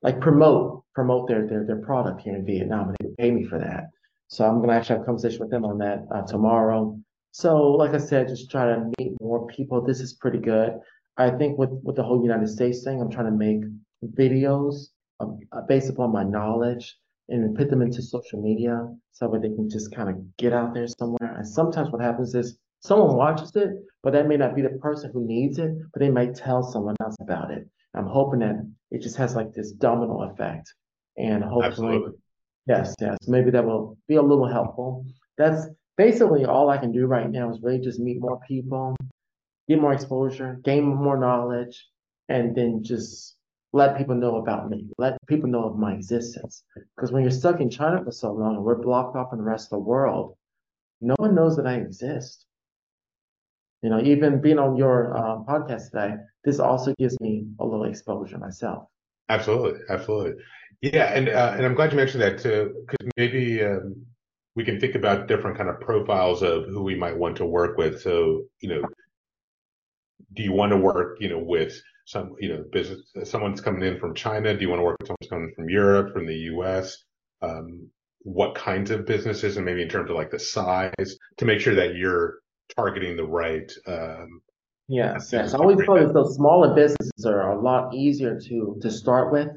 like 0.00 0.20
promote, 0.20 0.84
promote 0.94 1.28
their, 1.28 1.46
their, 1.46 1.64
their 1.64 1.82
product 1.82 2.22
here 2.22 2.36
in 2.36 2.46
Vietnam. 2.46 2.88
And 2.88 2.96
they 2.98 3.06
would 3.06 3.16
pay 3.18 3.30
me 3.30 3.44
for 3.44 3.58
that. 3.58 3.90
So 4.28 4.44
I'm 4.44 4.60
gonna 4.60 4.74
actually 4.74 4.96
have 4.96 5.02
a 5.02 5.06
conversation 5.06 5.40
with 5.40 5.50
them 5.50 5.64
on 5.64 5.78
that 5.78 6.06
uh, 6.14 6.22
tomorrow. 6.22 6.98
So 7.32 7.72
like 7.72 7.94
I 7.94 7.98
said, 7.98 8.28
just 8.28 8.50
try 8.50 8.66
to 8.66 8.90
meet 8.98 9.20
more 9.20 9.46
people. 9.46 9.80
This 9.80 10.00
is 10.00 10.14
pretty 10.14 10.38
good. 10.38 10.78
I 11.16 11.30
think 11.30 11.58
with 11.58 11.70
with 11.82 11.96
the 11.96 12.02
whole 12.02 12.22
United 12.22 12.48
States 12.48 12.84
thing, 12.84 13.00
I'm 13.00 13.10
trying 13.10 13.26
to 13.26 13.32
make 13.32 13.62
videos 14.16 14.88
um, 15.20 15.38
based 15.66 15.90
upon 15.90 16.12
my 16.12 16.24
knowledge 16.24 16.96
and 17.30 17.56
put 17.56 17.70
them 17.70 17.82
into 17.82 18.02
social 18.02 18.40
media 18.40 18.86
so 19.12 19.28
that 19.30 19.42
they 19.42 19.48
can 19.48 19.68
just 19.68 19.94
kind 19.94 20.08
of 20.08 20.36
get 20.36 20.52
out 20.52 20.74
there 20.74 20.86
somewhere. 20.86 21.34
And 21.36 21.46
sometimes 21.46 21.90
what 21.90 22.00
happens 22.00 22.34
is 22.34 22.58
someone 22.80 23.16
watches 23.16 23.54
it, 23.56 23.70
but 24.02 24.12
that 24.12 24.28
may 24.28 24.36
not 24.36 24.54
be 24.54 24.62
the 24.62 24.78
person 24.80 25.10
who 25.12 25.26
needs 25.26 25.58
it, 25.58 25.70
but 25.92 26.00
they 26.00 26.10
might 26.10 26.34
tell 26.34 26.62
someone 26.62 26.96
else 27.02 27.16
about 27.20 27.50
it. 27.50 27.66
I'm 27.94 28.06
hoping 28.06 28.40
that 28.40 28.56
it 28.90 29.02
just 29.02 29.16
has 29.16 29.34
like 29.34 29.52
this 29.52 29.72
domino 29.72 30.30
effect, 30.30 30.72
and 31.16 31.42
hopefully. 31.42 31.96
Absolutely 31.96 32.12
Yes, 32.68 32.94
yes. 33.00 33.16
Maybe 33.26 33.50
that 33.50 33.64
will 33.64 33.96
be 34.08 34.16
a 34.16 34.22
little 34.22 34.46
helpful. 34.46 35.06
That's 35.38 35.66
basically 35.96 36.44
all 36.44 36.68
I 36.68 36.76
can 36.76 36.92
do 36.92 37.06
right 37.06 37.30
now 37.30 37.50
is 37.50 37.60
really 37.62 37.80
just 37.80 37.98
meet 37.98 38.20
more 38.20 38.38
people, 38.46 38.94
get 39.68 39.80
more 39.80 39.94
exposure, 39.94 40.60
gain 40.64 40.84
more 40.84 41.16
knowledge, 41.16 41.88
and 42.28 42.54
then 42.54 42.82
just 42.82 43.36
let 43.72 43.96
people 43.96 44.14
know 44.14 44.36
about 44.36 44.68
me, 44.68 44.86
let 44.98 45.16
people 45.26 45.48
know 45.48 45.64
of 45.64 45.78
my 45.78 45.94
existence. 45.94 46.62
Because 46.94 47.10
when 47.10 47.22
you're 47.22 47.30
stuck 47.30 47.60
in 47.60 47.70
China 47.70 48.04
for 48.04 48.12
so 48.12 48.32
long 48.32 48.56
and 48.56 48.64
we're 48.64 48.82
blocked 48.82 49.16
off 49.16 49.30
from 49.30 49.38
the 49.38 49.44
rest 49.44 49.66
of 49.66 49.70
the 49.70 49.84
world, 49.84 50.36
no 51.00 51.14
one 51.18 51.34
knows 51.34 51.56
that 51.56 51.66
I 51.66 51.74
exist. 51.74 52.44
You 53.82 53.90
know, 53.90 54.00
even 54.02 54.40
being 54.40 54.58
on 54.58 54.76
your 54.76 55.16
uh, 55.16 55.36
podcast 55.44 55.90
today, 55.90 56.16
this 56.44 56.58
also 56.58 56.92
gives 56.98 57.18
me 57.20 57.46
a 57.60 57.64
little 57.64 57.84
exposure 57.84 58.36
myself. 58.36 58.88
Absolutely, 59.28 59.80
absolutely. 59.88 60.42
Yeah, 60.80 61.12
and 61.12 61.28
uh, 61.28 61.54
and 61.56 61.66
I'm 61.66 61.74
glad 61.74 61.90
you 61.90 61.96
mentioned 61.96 62.22
that 62.22 62.38
too, 62.38 62.74
because 62.86 63.08
maybe 63.16 63.64
um, 63.64 64.06
we 64.54 64.64
can 64.64 64.78
think 64.78 64.94
about 64.94 65.26
different 65.26 65.56
kind 65.56 65.68
of 65.68 65.80
profiles 65.80 66.42
of 66.42 66.66
who 66.66 66.82
we 66.82 66.94
might 66.94 67.16
want 67.16 67.36
to 67.36 67.46
work 67.46 67.76
with. 67.76 68.00
So, 68.00 68.44
you 68.60 68.68
know, 68.68 68.82
do 70.34 70.42
you 70.42 70.52
want 70.52 70.70
to 70.70 70.76
work, 70.76 71.18
you 71.20 71.28
know, 71.28 71.38
with 71.38 71.80
some, 72.06 72.34
you 72.38 72.48
know, 72.48 72.64
business, 72.70 73.00
someone's 73.24 73.60
coming 73.60 73.82
in 73.82 73.98
from 73.98 74.14
China? 74.14 74.54
Do 74.54 74.60
you 74.60 74.68
want 74.68 74.80
to 74.80 74.84
work 74.84 74.96
with 75.00 75.08
someone's 75.08 75.30
coming 75.30 75.52
from 75.54 75.68
Europe, 75.68 76.12
from 76.12 76.26
the 76.26 76.34
US? 76.34 77.04
Um, 77.42 77.90
what 78.22 78.54
kinds 78.54 78.90
of 78.90 79.06
businesses 79.06 79.56
and 79.56 79.64
maybe 79.64 79.82
in 79.82 79.88
terms 79.88 80.10
of 80.10 80.16
like 80.16 80.30
the 80.30 80.38
size 80.38 81.16
to 81.36 81.44
make 81.44 81.60
sure 81.60 81.74
that 81.74 81.94
you're 81.94 82.38
targeting 82.74 83.16
the 83.16 83.24
right 83.24 83.72
um, 83.86 84.40
yes 84.88 85.30
yes 85.32 85.54
i 85.54 85.58
always 85.58 85.78
feel 85.78 86.12
those 86.12 86.34
smaller 86.34 86.74
businesses 86.74 87.24
are 87.24 87.52
a 87.52 87.60
lot 87.60 87.94
easier 87.94 88.38
to 88.38 88.76
to 88.82 88.90
start 88.90 89.32
with 89.32 89.48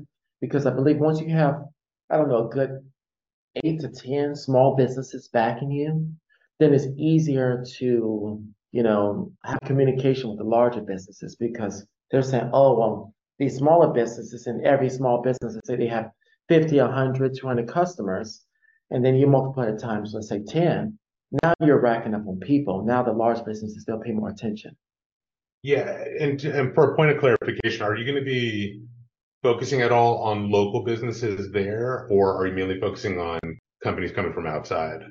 because 0.41 0.65
i 0.65 0.69
believe 0.69 0.97
once 0.97 1.21
you 1.21 1.29
have 1.29 1.61
i 2.09 2.17
don't 2.17 2.29
know 2.29 2.47
a 2.47 2.49
good 2.49 2.79
eight 3.63 3.79
to 3.79 3.89
ten 3.89 4.35
small 4.35 4.75
businesses 4.75 5.29
backing 5.29 5.71
you 5.71 6.09
then 6.59 6.73
it's 6.73 6.87
easier 6.97 7.63
to 7.77 8.43
you 8.71 8.83
know 8.83 9.31
have 9.43 9.59
communication 9.65 10.29
with 10.29 10.37
the 10.37 10.43
larger 10.43 10.81
businesses 10.81 11.35
because 11.35 11.85
they're 12.09 12.21
saying 12.21 12.49
oh 12.53 12.77
well 12.77 13.13
these 13.39 13.55
smaller 13.55 13.91
businesses 13.93 14.47
and 14.47 14.65
every 14.65 14.89
small 14.89 15.21
business 15.21 15.57
say 15.65 15.75
they 15.75 15.87
have 15.87 16.11
50 16.49 16.79
100 16.79 17.35
200 17.37 17.67
customers 17.67 18.45
and 18.91 19.03
then 19.03 19.15
you 19.15 19.25
multiply 19.25 19.67
it 19.67 19.79
times, 19.79 20.11
let's 20.13 20.27
say 20.27 20.43
10, 20.43 20.97
now 21.41 21.53
you're 21.61 21.79
racking 21.79 22.13
up 22.13 22.27
on 22.27 22.39
people. 22.39 22.83
Now 22.85 23.01
the 23.01 23.13
large 23.13 23.43
businesses, 23.45 23.85
they'll 23.85 24.01
pay 24.01 24.11
more 24.11 24.29
attention. 24.29 24.75
Yeah. 25.63 26.03
And, 26.19 26.43
and 26.43 26.75
for 26.75 26.91
a 26.91 26.95
point 26.95 27.11
of 27.11 27.19
clarification, 27.19 27.83
are 27.83 27.95
you 27.95 28.03
going 28.05 28.19
to 28.19 28.29
be 28.29 28.81
focusing 29.43 29.81
at 29.81 29.91
all 29.91 30.17
on 30.23 30.49
local 30.49 30.83
businesses 30.83 31.51
there, 31.51 32.07
or 32.09 32.35
are 32.37 32.47
you 32.47 32.53
mainly 32.53 32.79
focusing 32.79 33.19
on 33.19 33.39
companies 33.83 34.11
coming 34.11 34.33
from 34.33 34.47
outside? 34.47 35.01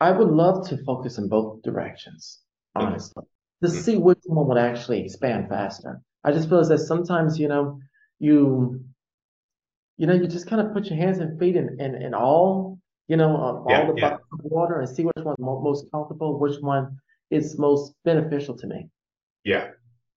I 0.00 0.10
would 0.10 0.28
love 0.28 0.68
to 0.68 0.84
focus 0.84 1.18
in 1.18 1.28
both 1.28 1.62
directions, 1.62 2.40
honestly, 2.74 3.22
mm-hmm. 3.22 3.66
to 3.66 3.82
see 3.82 3.96
which 3.96 4.18
one 4.24 4.46
would 4.48 4.58
actually 4.58 5.04
expand 5.04 5.48
faster. 5.48 6.00
I 6.22 6.32
just 6.32 6.48
feel 6.48 6.58
as 6.58 6.68
that 6.68 6.78
sometimes, 6.78 7.38
you 7.38 7.48
know, 7.48 7.80
you 8.18 8.84
you 9.96 10.06
know, 10.06 10.14
you 10.14 10.26
just 10.26 10.46
kind 10.46 10.60
of 10.60 10.74
put 10.74 10.86
your 10.86 10.98
hands 10.98 11.18
and 11.18 11.38
feet 11.38 11.56
in, 11.56 11.80
in, 11.80 11.94
in 11.94 12.14
all, 12.14 12.78
you 13.08 13.16
know, 13.16 13.34
all 13.36 13.66
yeah, 13.68 13.86
the 13.86 13.94
yeah. 13.96 14.10
buckets 14.10 14.28
of 14.32 14.40
water 14.42 14.80
and 14.80 14.88
see 14.88 15.04
which 15.04 15.16
one's 15.16 15.38
most 15.38 15.90
comfortable, 15.90 16.38
which 16.38 16.60
one 16.60 16.98
is 17.30 17.58
most 17.58 17.94
beneficial 18.04 18.54
to 18.58 18.66
me. 18.66 18.88
Yeah. 19.44 19.68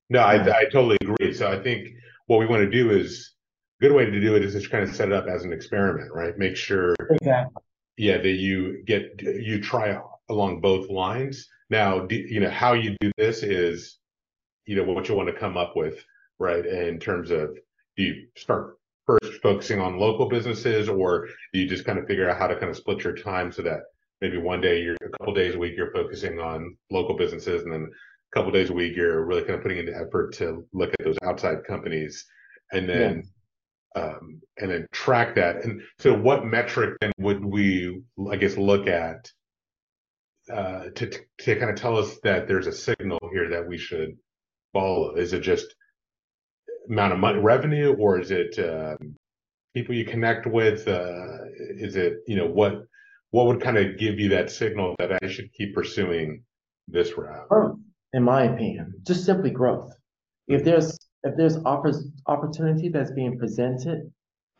No, 0.09 0.19
I, 0.19 0.41
I 0.41 0.63
totally 0.65 0.97
agree. 1.01 1.33
So 1.33 1.49
I 1.49 1.61
think 1.63 1.87
what 2.29 2.39
we 2.39 2.45
want 2.45 2.61
to 2.61 2.69
do 2.69 2.91
is 2.91 3.33
a 3.81 3.85
good 3.85 3.95
way 3.95 4.05
to 4.05 4.21
do 4.21 4.35
it 4.35 4.45
is 4.45 4.53
just 4.53 4.69
kind 4.69 4.87
of 4.87 4.95
set 4.95 5.07
it 5.07 5.13
up 5.15 5.25
as 5.25 5.43
an 5.45 5.51
experiment, 5.51 6.11
right? 6.13 6.37
Make 6.37 6.55
sure, 6.55 6.95
exactly. 7.09 7.63
yeah, 7.97 8.17
that 8.17 8.27
you 8.27 8.83
get, 8.85 9.19
you 9.19 9.59
try 9.59 9.99
along 10.29 10.61
both 10.61 10.91
lines. 10.91 11.47
Now, 11.71 12.07
you 12.07 12.39
know, 12.39 12.51
how 12.51 12.73
you 12.73 12.95
do 13.01 13.11
this 13.17 13.41
is, 13.41 13.97
you 14.67 14.75
know, 14.75 14.83
what 14.83 15.09
you 15.09 15.15
want 15.15 15.29
to 15.29 15.39
come 15.39 15.57
up 15.57 15.75
with, 15.75 16.03
right? 16.37 16.63
In 16.63 16.99
terms 16.99 17.31
of, 17.31 17.57
do 17.97 18.03
you 18.03 18.27
start 18.37 18.77
first 19.07 19.41
focusing 19.41 19.79
on 19.79 19.97
local 19.97 20.29
businesses, 20.29 20.87
or 20.87 21.25
do 21.51 21.59
you 21.59 21.67
just 21.67 21.83
kind 21.83 21.97
of 21.97 22.05
figure 22.05 22.29
out 22.29 22.37
how 22.37 22.45
to 22.45 22.59
kind 22.59 22.69
of 22.69 22.77
split 22.77 23.03
your 23.03 23.15
time 23.15 23.51
so 23.51 23.63
that 23.63 23.79
maybe 24.21 24.37
one 24.37 24.61
day 24.61 24.83
you're 24.83 24.97
a 25.03 25.17
couple 25.17 25.33
days 25.33 25.55
a 25.55 25.57
week 25.57 25.73
you're 25.75 25.91
focusing 25.93 26.39
on 26.39 26.77
local 26.91 27.17
businesses, 27.17 27.63
and 27.63 27.73
then 27.73 27.89
a 28.31 28.35
couple 28.35 28.51
days 28.51 28.69
a 28.69 28.73
week 28.73 28.95
you're 28.95 29.25
really 29.25 29.41
kind 29.41 29.55
of 29.55 29.61
putting 29.61 29.79
into 29.79 29.95
effort 29.95 30.33
to 30.33 30.65
look 30.73 30.91
at 30.91 31.05
those 31.05 31.17
outside 31.23 31.63
companies, 31.67 32.25
and 32.71 32.87
then 32.87 33.23
yeah. 33.95 34.03
um, 34.03 34.41
and 34.57 34.71
then 34.71 34.87
track 34.91 35.35
that. 35.35 35.63
And 35.63 35.81
so, 35.99 36.13
what 36.13 36.45
metric 36.45 36.97
then 37.01 37.11
would 37.17 37.43
we, 37.43 38.01
I 38.29 38.35
guess, 38.35 38.57
look 38.57 38.87
at 38.87 39.31
uh, 40.51 40.85
to 40.95 41.11
to 41.39 41.55
kind 41.55 41.71
of 41.71 41.75
tell 41.75 41.97
us 41.97 42.17
that 42.23 42.47
there's 42.47 42.67
a 42.67 42.71
signal 42.71 43.19
here 43.31 43.49
that 43.49 43.67
we 43.67 43.77
should 43.77 44.17
follow? 44.73 45.15
Is 45.15 45.33
it 45.33 45.41
just 45.41 45.75
amount 46.89 47.13
of 47.13 47.19
money 47.19 47.39
revenue 47.39 47.95
or 47.99 48.19
is 48.19 48.31
it 48.31 48.57
um, 48.59 49.15
people 49.73 49.95
you 49.95 50.05
connect 50.05 50.47
with 50.47 50.87
uh, 50.87 51.37
is 51.57 51.95
it 51.95 52.17
you 52.27 52.35
know 52.35 52.47
what 52.47 52.73
what 53.31 53.45
would 53.45 53.61
kind 53.61 53.77
of 53.77 53.97
give 53.97 54.19
you 54.19 54.29
that 54.29 54.49
signal 54.49 54.95
that 54.97 55.19
i 55.21 55.27
should 55.27 55.53
keep 55.53 55.75
pursuing 55.75 56.43
this 56.87 57.15
route 57.17 57.47
in 58.13 58.23
my 58.23 58.43
opinion 58.43 58.93
just 59.03 59.25
simply 59.25 59.49
growth 59.49 59.93
if 60.47 60.63
there's 60.63 60.97
if 61.23 61.35
there's 61.35 61.57
offers 61.65 62.07
opportunity 62.27 62.89
that's 62.89 63.11
being 63.11 63.37
presented 63.37 64.11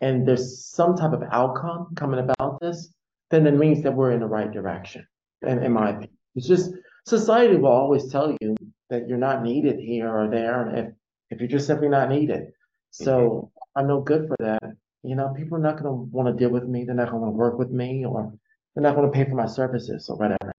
and 0.02 0.28
there's 0.28 0.66
some 0.66 0.96
type 0.96 1.14
of 1.14 1.24
outcome 1.32 1.88
coming 1.96 2.20
about 2.20 2.60
this 2.62 2.94
then 3.32 3.46
it 3.48 3.56
means 3.56 3.84
that 3.84 3.94
we're 3.94 4.12
in 4.12 4.20
the 4.20 4.26
right 4.26 4.52
direction 4.52 5.06
in, 5.44 5.64
in 5.64 5.72
my 5.72 5.90
opinion 5.90 6.18
it's 6.36 6.48
just 6.48 6.72
society 7.06 7.56
will 7.56 7.72
always 7.72 8.12
tell 8.12 8.36
you 8.42 8.56
that 8.90 9.08
you're 9.08 9.18
not 9.18 9.44
needed 9.44 9.80
here 9.80 10.10
or 10.10 10.30
there 10.30 10.68
and 10.68 10.78
if 10.78 10.94
if 11.30 11.40
you're 11.40 11.50
just 11.50 11.68
simply 11.68 11.90
not 11.90 12.10
needed. 12.10 12.52
So 12.92 13.52
mm-hmm. 13.76 13.80
I'm 13.80 13.88
no 13.88 14.02
good 14.02 14.28
for 14.28 14.36
that. 14.40 14.64
You 15.04 15.16
know, 15.16 15.34
people 15.36 15.58
are 15.58 15.62
not 15.62 15.82
going 15.82 15.86
to 15.86 15.92
want 15.92 16.28
to 16.28 16.34
deal 16.34 16.50
with 16.50 16.66
me. 16.66 16.84
They're 16.84 16.96
not 16.96 17.12
going 17.12 17.24
to 17.24 17.30
work 17.30 17.58
with 17.58 17.70
me, 17.70 18.06
or 18.06 18.34
they're 18.74 18.84
not 18.84 18.96
going 18.96 19.10
to 19.10 19.16
pay 19.16 19.30
for 19.30 19.36
my 19.36 19.46
services 19.46 20.10
or 20.10 20.18
whatever. 20.18 20.54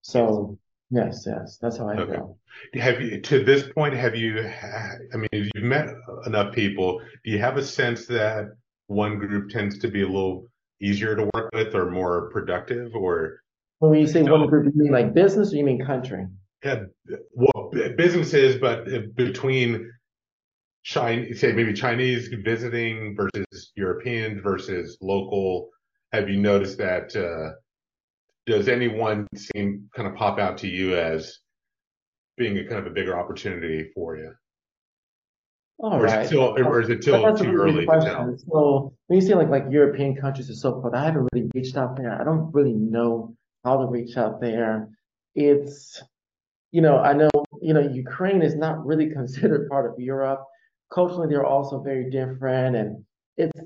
So 0.00 0.58
yes, 0.92 1.24
yes, 1.26 1.58
that's 1.60 1.78
how 1.78 1.88
I 1.88 1.96
okay. 1.96 2.12
feel. 2.12 2.38
Have 2.74 3.00
you, 3.00 3.20
to 3.20 3.42
this 3.42 3.64
point, 3.74 3.94
have 3.94 4.14
you? 4.14 4.38
I 4.40 5.16
mean, 5.16 5.28
you've 5.32 5.64
met 5.64 5.88
enough 6.26 6.54
people. 6.54 7.00
Do 7.24 7.30
you 7.30 7.38
have 7.38 7.56
a 7.56 7.64
sense 7.64 8.06
that 8.06 8.50
one 8.86 9.18
group 9.18 9.50
tends 9.50 9.78
to 9.78 9.88
be 9.88 10.02
a 10.02 10.06
little 10.06 10.46
easier 10.80 11.16
to 11.16 11.28
work 11.34 11.50
with 11.52 11.74
or 11.74 11.90
more 11.90 12.30
productive, 12.30 12.94
or? 12.94 13.40
When 13.78 13.98
you 13.98 14.06
say 14.06 14.20
you 14.20 14.26
know, 14.26 14.36
one 14.36 14.48
group, 14.48 14.72
you 14.72 14.82
mean 14.84 14.92
like 14.92 15.12
business, 15.14 15.52
or 15.52 15.56
you 15.56 15.64
mean 15.64 15.84
country? 15.84 16.26
Yeah, 16.62 16.84
well, 17.32 17.72
businesses, 17.96 18.56
but 18.60 18.86
between 19.16 19.90
Chinese, 20.84 21.40
say 21.40 21.52
maybe 21.52 21.72
Chinese 21.72 22.28
visiting 22.44 23.16
versus 23.16 23.72
Europeans 23.74 24.40
versus 24.42 24.98
local? 25.00 25.70
Have 26.12 26.28
you 26.28 26.40
noticed 26.40 26.78
that? 26.78 27.16
Uh, 27.16 27.56
does 28.46 28.68
anyone 28.68 29.26
seem 29.34 29.88
kind 29.94 30.08
of 30.08 30.14
pop 30.14 30.38
out 30.38 30.58
to 30.58 30.68
you 30.68 30.96
as 30.96 31.38
being 32.36 32.58
a 32.58 32.64
kind 32.64 32.80
of 32.80 32.86
a 32.86 32.94
bigger 32.94 33.18
opportunity 33.18 33.90
for 33.94 34.16
you? 34.16 34.32
All 35.78 35.94
or, 35.94 36.02
right. 36.02 36.26
is 36.26 36.32
or 36.32 36.80
is 36.80 36.88
it 36.90 37.02
still 37.02 37.36
too 37.36 37.52
early 37.52 37.86
to 37.86 38.00
tell? 38.00 38.36
So 38.38 38.94
when 39.06 39.20
you 39.20 39.26
say 39.26 39.34
like 39.34 39.48
like 39.48 39.64
European 39.70 40.14
countries 40.14 40.48
and 40.48 40.58
so 40.58 40.80
forth, 40.80 40.94
I 40.94 41.04
haven't 41.04 41.28
really 41.32 41.50
reached 41.54 41.76
out 41.76 41.96
there. 41.96 42.20
I 42.20 42.24
don't 42.24 42.52
really 42.52 42.74
know 42.74 43.34
how 43.64 43.78
to 43.78 43.86
reach 43.86 44.16
out 44.16 44.40
there. 44.40 44.88
It's 45.34 46.00
you 46.70 46.82
know 46.82 46.98
I 46.98 47.14
know 47.14 47.30
you 47.60 47.74
know 47.74 47.80
Ukraine 47.80 48.42
is 48.42 48.54
not 48.54 48.84
really 48.86 49.10
considered 49.18 49.68
part 49.68 49.90
of 49.90 49.98
Europe 49.98 50.44
culturally 50.92 51.28
they're 51.28 51.46
also 51.46 51.80
very 51.80 52.10
different 52.10 52.76
and 52.76 53.04
it's 53.36 53.60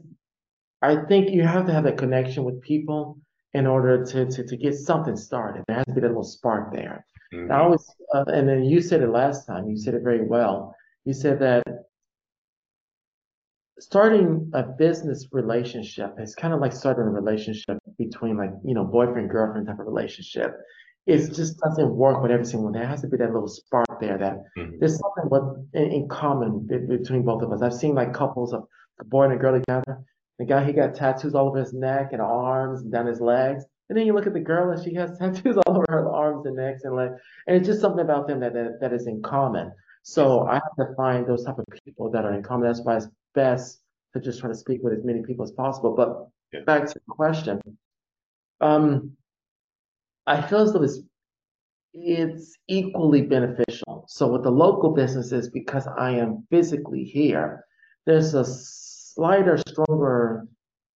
i 0.83 0.97
think 0.97 1.31
you 1.31 1.43
have 1.43 1.67
to 1.67 1.73
have 1.73 1.85
that 1.85 1.99
connection 1.99 2.45
with 2.45 2.61
people 2.61 3.19
in 3.57 3.67
order 3.67 4.05
to 4.05 4.27
to, 4.27 4.45
to 4.45 4.57
get 4.57 4.75
something 4.75 5.17
started 5.17 5.65
there 5.67 5.77
has 5.77 5.87
to 5.87 5.93
be 5.93 6.01
that 6.01 6.09
little 6.09 6.31
spark 6.37 6.73
there 6.73 7.05
mm-hmm. 7.33 7.51
i 7.51 7.59
always 7.59 7.85
uh, 8.15 8.25
and 8.37 8.49
then 8.49 8.65
you 8.65 8.81
said 8.81 9.01
it 9.03 9.09
last 9.09 9.47
time 9.47 9.69
you 9.69 9.77
said 9.77 9.95
it 9.95 10.03
very 10.03 10.25
well 10.25 10.75
you 11.05 11.15
said 11.15 11.39
that 11.39 11.63
starting 13.79 14.51
a 14.55 14.63
business 14.63 15.29
relationship 15.33 16.15
is 16.19 16.35
kind 16.35 16.53
of 16.55 16.61
like 16.61 16.73
starting 16.73 17.05
a 17.05 17.11
relationship 17.23 17.79
between 17.99 18.37
like 18.37 18.53
you 18.65 18.75
know 18.75 18.85
boyfriend 18.85 19.31
girlfriend 19.31 19.67
type 19.67 19.79
of 19.79 19.87
relationship 19.87 20.57
it 21.07 21.19
just 21.33 21.59
doesn't 21.61 21.95
work 21.95 22.21
with 22.21 22.33
every 22.33 22.45
single 22.45 22.65
one. 22.65 22.73
There 22.73 22.87
has 22.87 23.03
to 23.03 23.07
be 23.07 23.17
that 23.19 23.33
little 23.33 23.47
spark 23.47 23.87
there 24.01 24.19
that 24.19 24.39
mm-hmm. 24.59 24.79
there's 24.81 24.99
something 24.99 25.31
what 25.31 25.43
in, 25.73 25.93
in 25.93 26.09
common 26.09 26.67
between 26.67 27.23
both 27.23 27.43
of 27.43 27.53
us. 27.53 27.63
I've 27.63 27.75
seen 27.75 27.95
like 27.95 28.13
couples 28.13 28.53
of 28.53 28.65
a 29.01 29.05
boy 29.05 29.25
and 29.25 29.35
a 29.35 29.37
girl 29.37 29.59
together. 29.59 30.05
The 30.39 30.45
guy 30.45 30.65
he 30.65 30.73
got 30.73 30.95
tattoos 30.95 31.35
all 31.35 31.49
over 31.49 31.59
his 31.59 31.73
neck 31.73 32.11
and 32.13 32.21
arms 32.21 32.83
and 32.83 32.93
down 32.93 33.07
his 33.07 33.21
legs. 33.21 33.65
And 33.89 33.97
then 33.97 34.07
you 34.07 34.13
look 34.13 34.27
at 34.27 34.33
the 34.33 34.41
girl 34.41 34.71
and 34.71 34.83
she 34.83 34.95
has 34.95 35.19
tattoos 35.19 35.57
all 35.57 35.77
over 35.77 35.85
her 35.89 36.11
arms 36.11 36.47
and 36.47 36.57
necks 36.57 36.85
and 36.85 36.95
legs. 36.95 37.15
And 37.47 37.57
it's 37.57 37.67
just 37.67 37.81
something 37.81 38.05
about 38.05 38.29
them 38.29 38.41
that, 38.41 38.53
that, 38.55 38.81
that 38.81 38.93
is 38.93 39.07
in 39.07 39.23
common. 39.23 39.73
So 40.03 40.47
I 40.47 40.55
have 40.55 40.77
to 40.79 40.95
find 40.95 41.27
those 41.27 41.45
type 41.45 41.59
of 41.59 41.65
people 41.85 42.11
that 42.11 42.25
are 42.25 42.33
in 42.33 42.43
common. 42.43 42.67
That's 42.67 42.83
why 42.83 42.97
it's 42.97 43.09
best 43.35 43.81
to 44.15 44.21
just 44.21 44.41
try 44.41 44.49
to 44.49 44.55
speak 44.55 44.81
with 44.83 44.93
as 44.93 45.05
many 45.05 45.23
people 45.23 45.45
as 45.45 45.53
possible. 45.53 45.95
But 45.95 46.29
yeah. 46.53 46.65
back 46.65 46.87
to 46.87 46.95
the 46.95 47.01
question. 47.09 47.61
Um, 48.61 49.17
I 50.27 50.43
feel 50.43 50.61
as 50.61 50.73
though 50.73 50.83
it's 50.83 51.01
it's 51.93 52.57
equally 52.69 53.23
beneficial. 53.23 54.05
So 54.09 54.29
with 54.29 54.43
the 54.43 54.51
local 54.51 54.93
businesses, 54.93 55.49
because 55.49 55.87
I 55.87 56.11
am 56.11 56.47
physically 56.51 57.05
here, 57.05 57.65
there's 58.05 58.35
a 58.35 58.45
slighter, 59.17 59.59
stronger 59.69 60.47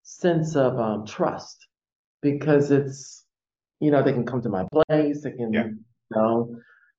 sense 0.02 0.54
of 0.54 0.78
um, 0.78 1.06
trust 1.06 1.66
because 2.20 2.70
it's 2.70 3.24
you 3.80 3.90
know 3.90 4.02
they 4.02 4.12
can 4.12 4.26
come 4.26 4.42
to 4.42 4.48
my 4.48 4.64
place, 4.72 5.22
they 5.22 5.32
can 5.32 5.52
yeah. 5.52 5.64
you 5.64 5.76
know 6.14 6.54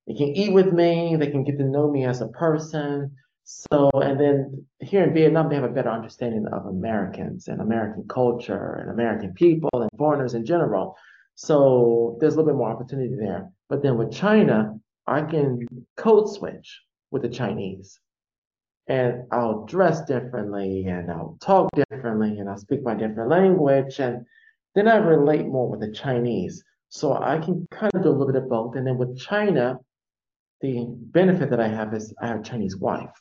they 0.08 0.16
can 0.16 0.36
eat 0.36 0.52
with 0.52 0.74
me, 0.74 1.16
they 1.16 1.30
can 1.30 1.44
get 1.44 1.58
to 1.60 1.64
know 1.64 1.90
me 1.90 2.06
as 2.06 2.22
a 2.22 2.28
person. 2.28 3.16
So, 3.44 3.90
and 3.94 4.20
then 4.20 4.66
here 4.80 5.04
in 5.04 5.14
Vietnam, 5.14 5.50
they 5.50 5.56
have 5.56 5.64
a 5.64 5.70
better 5.70 5.90
understanding 5.90 6.46
of 6.52 6.66
Americans 6.66 7.48
and 7.48 7.60
American 7.60 8.06
culture 8.08 8.78
and 8.80 8.90
American 8.90 9.34
people 9.34 9.70
and 9.74 9.90
foreigners 9.98 10.34
in 10.34 10.46
general. 10.46 10.96
So 11.36 12.18
there's 12.20 12.34
a 12.34 12.38
little 12.38 12.54
bit 12.54 12.58
more 12.58 12.72
opportunity 12.72 13.16
there. 13.16 13.50
But 13.68 13.82
then 13.82 13.98
with 13.98 14.12
China, 14.12 14.80
I 15.08 15.22
can 15.22 15.68
code 15.98 16.30
switch 16.30 16.82
with 17.10 17.24
the 17.24 17.30
Chinese. 17.30 18.00
And 18.88 19.24
I'll 19.32 19.66
dress 19.66 20.04
differently 20.06 20.86
and 20.88 21.12
I'll 21.12 21.38
talk 21.42 21.70
differently 21.76 22.40
and 22.40 22.50
I'll 22.50 22.58
speak 22.58 22.84
my 22.84 22.94
different 22.94 23.30
language. 23.30 24.00
And 24.00 24.26
then 24.76 24.88
I 24.88 24.98
relate 24.98 25.46
more 25.48 25.70
with 25.70 25.82
the 25.82 25.92
Chinese. 25.92 26.64
So 26.90 27.14
I 27.14 27.38
can 27.38 27.68
kind 27.72 27.92
of 27.96 28.04
do 28.04 28.10
a 28.10 28.12
little 28.12 28.28
bit 28.28 28.42
of 28.42 28.50
both. 28.50 28.76
And 28.76 28.86
then 28.86 28.98
with 28.98 29.18
China, 29.18 29.80
the 30.62 30.86
benefit 30.88 31.50
that 31.50 31.60
I 31.60 31.68
have 31.68 31.94
is 31.94 32.14
I 32.22 32.28
have 32.28 32.42
a 32.42 32.44
Chinese 32.44 32.76
wife. 32.76 33.12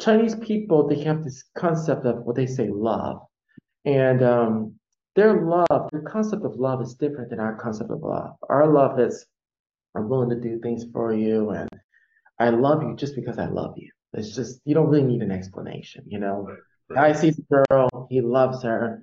Chinese 0.00 0.34
people, 0.34 0.88
they 0.88 1.00
have 1.04 1.22
this 1.22 1.44
concept 1.56 2.06
of 2.06 2.24
what 2.24 2.36
they 2.36 2.46
say 2.46 2.68
love. 2.68 3.20
And 3.84 4.22
um, 4.22 4.74
their 5.14 5.42
love, 5.42 5.88
their 5.92 6.02
concept 6.02 6.44
of 6.44 6.56
love 6.56 6.82
is 6.82 6.94
different 6.94 7.30
than 7.30 7.40
our 7.40 7.54
concept 7.56 7.90
of 7.90 8.02
love. 8.02 8.36
Our 8.48 8.66
love 8.66 8.98
is 8.98 9.26
I'm 9.94 10.08
willing 10.08 10.30
to 10.30 10.40
do 10.40 10.58
things 10.60 10.84
for 10.92 11.12
you 11.12 11.50
and 11.50 11.68
I 12.38 12.50
love 12.50 12.82
you 12.82 12.96
just 12.96 13.14
because 13.14 13.38
I 13.38 13.46
love 13.46 13.74
you. 13.76 13.90
It's 14.12 14.34
just 14.34 14.60
you 14.64 14.74
don't 14.74 14.88
really 14.88 15.04
need 15.04 15.22
an 15.22 15.30
explanation, 15.30 16.04
you 16.06 16.18
know. 16.18 16.48
I 16.96 17.12
see 17.12 17.30
the 17.30 17.64
girl, 17.68 18.08
he 18.10 18.20
loves 18.20 18.62
her. 18.64 19.02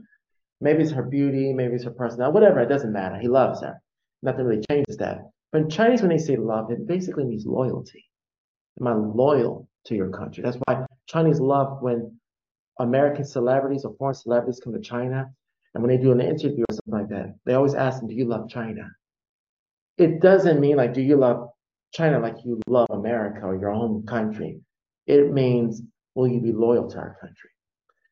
Maybe 0.60 0.84
it's 0.84 0.92
her 0.92 1.04
beauty, 1.04 1.54
maybe 1.54 1.76
it's 1.76 1.86
her 1.86 1.92
personality, 1.92 2.34
whatever, 2.34 2.60
it 2.60 2.68
doesn't 2.68 2.92
matter. 2.92 3.18
He 3.18 3.28
loves 3.28 3.62
her. 3.62 3.82
Nothing 4.22 4.46
really 4.46 4.64
changes 4.70 4.98
that. 4.98 5.20
But 5.52 5.62
in 5.62 5.70
Chinese, 5.70 6.02
when 6.02 6.10
they 6.10 6.18
say 6.18 6.36
love, 6.36 6.72
it 6.72 6.88
basically 6.88 7.24
means 7.24 7.46
loyalty. 7.46 8.04
Am 8.80 8.88
I 8.88 8.94
loyal 8.94 9.70
to 9.86 9.96
your 9.96 10.10
country? 10.10 10.44
That's 10.44 10.58
why 10.66 10.86
Chinese 11.08 11.40
love 11.40 11.82
when 11.82 12.20
American 12.80 13.24
celebrities 13.24 13.86
or 13.86 13.96
foreign 13.98 14.16
celebrities 14.16 14.60
come 14.64 14.74
to 14.74 14.80
China 14.80 15.32
and 15.74 15.84
when 15.84 15.96
they 15.96 16.02
do 16.02 16.12
an 16.12 16.22
interview 16.22 16.64
or 16.70 16.74
something 16.74 16.94
like 17.02 17.10
that, 17.10 17.36
they 17.46 17.54
always 17.54 17.76
ask 17.76 18.00
them, 18.00 18.08
Do 18.08 18.16
you 18.16 18.26
love 18.26 18.50
China? 18.50 18.92
It 19.98 20.22
doesn't 20.22 20.60
mean 20.60 20.78
like, 20.78 20.94
Do 20.94 21.02
you 21.02 21.16
love 21.16 21.50
China 21.94 22.20
like 22.20 22.36
you 22.44 22.60
love 22.68 22.88
America 22.90 23.46
or 23.46 23.56
your 23.56 23.74
home 23.74 24.06
country? 24.06 24.60
It 25.08 25.32
means, 25.32 25.82
Will 26.16 26.28
you 26.28 26.42
be 26.42 26.52
loyal 26.52 26.90
to 26.90 26.98
our 26.98 27.16
country? 27.22 27.52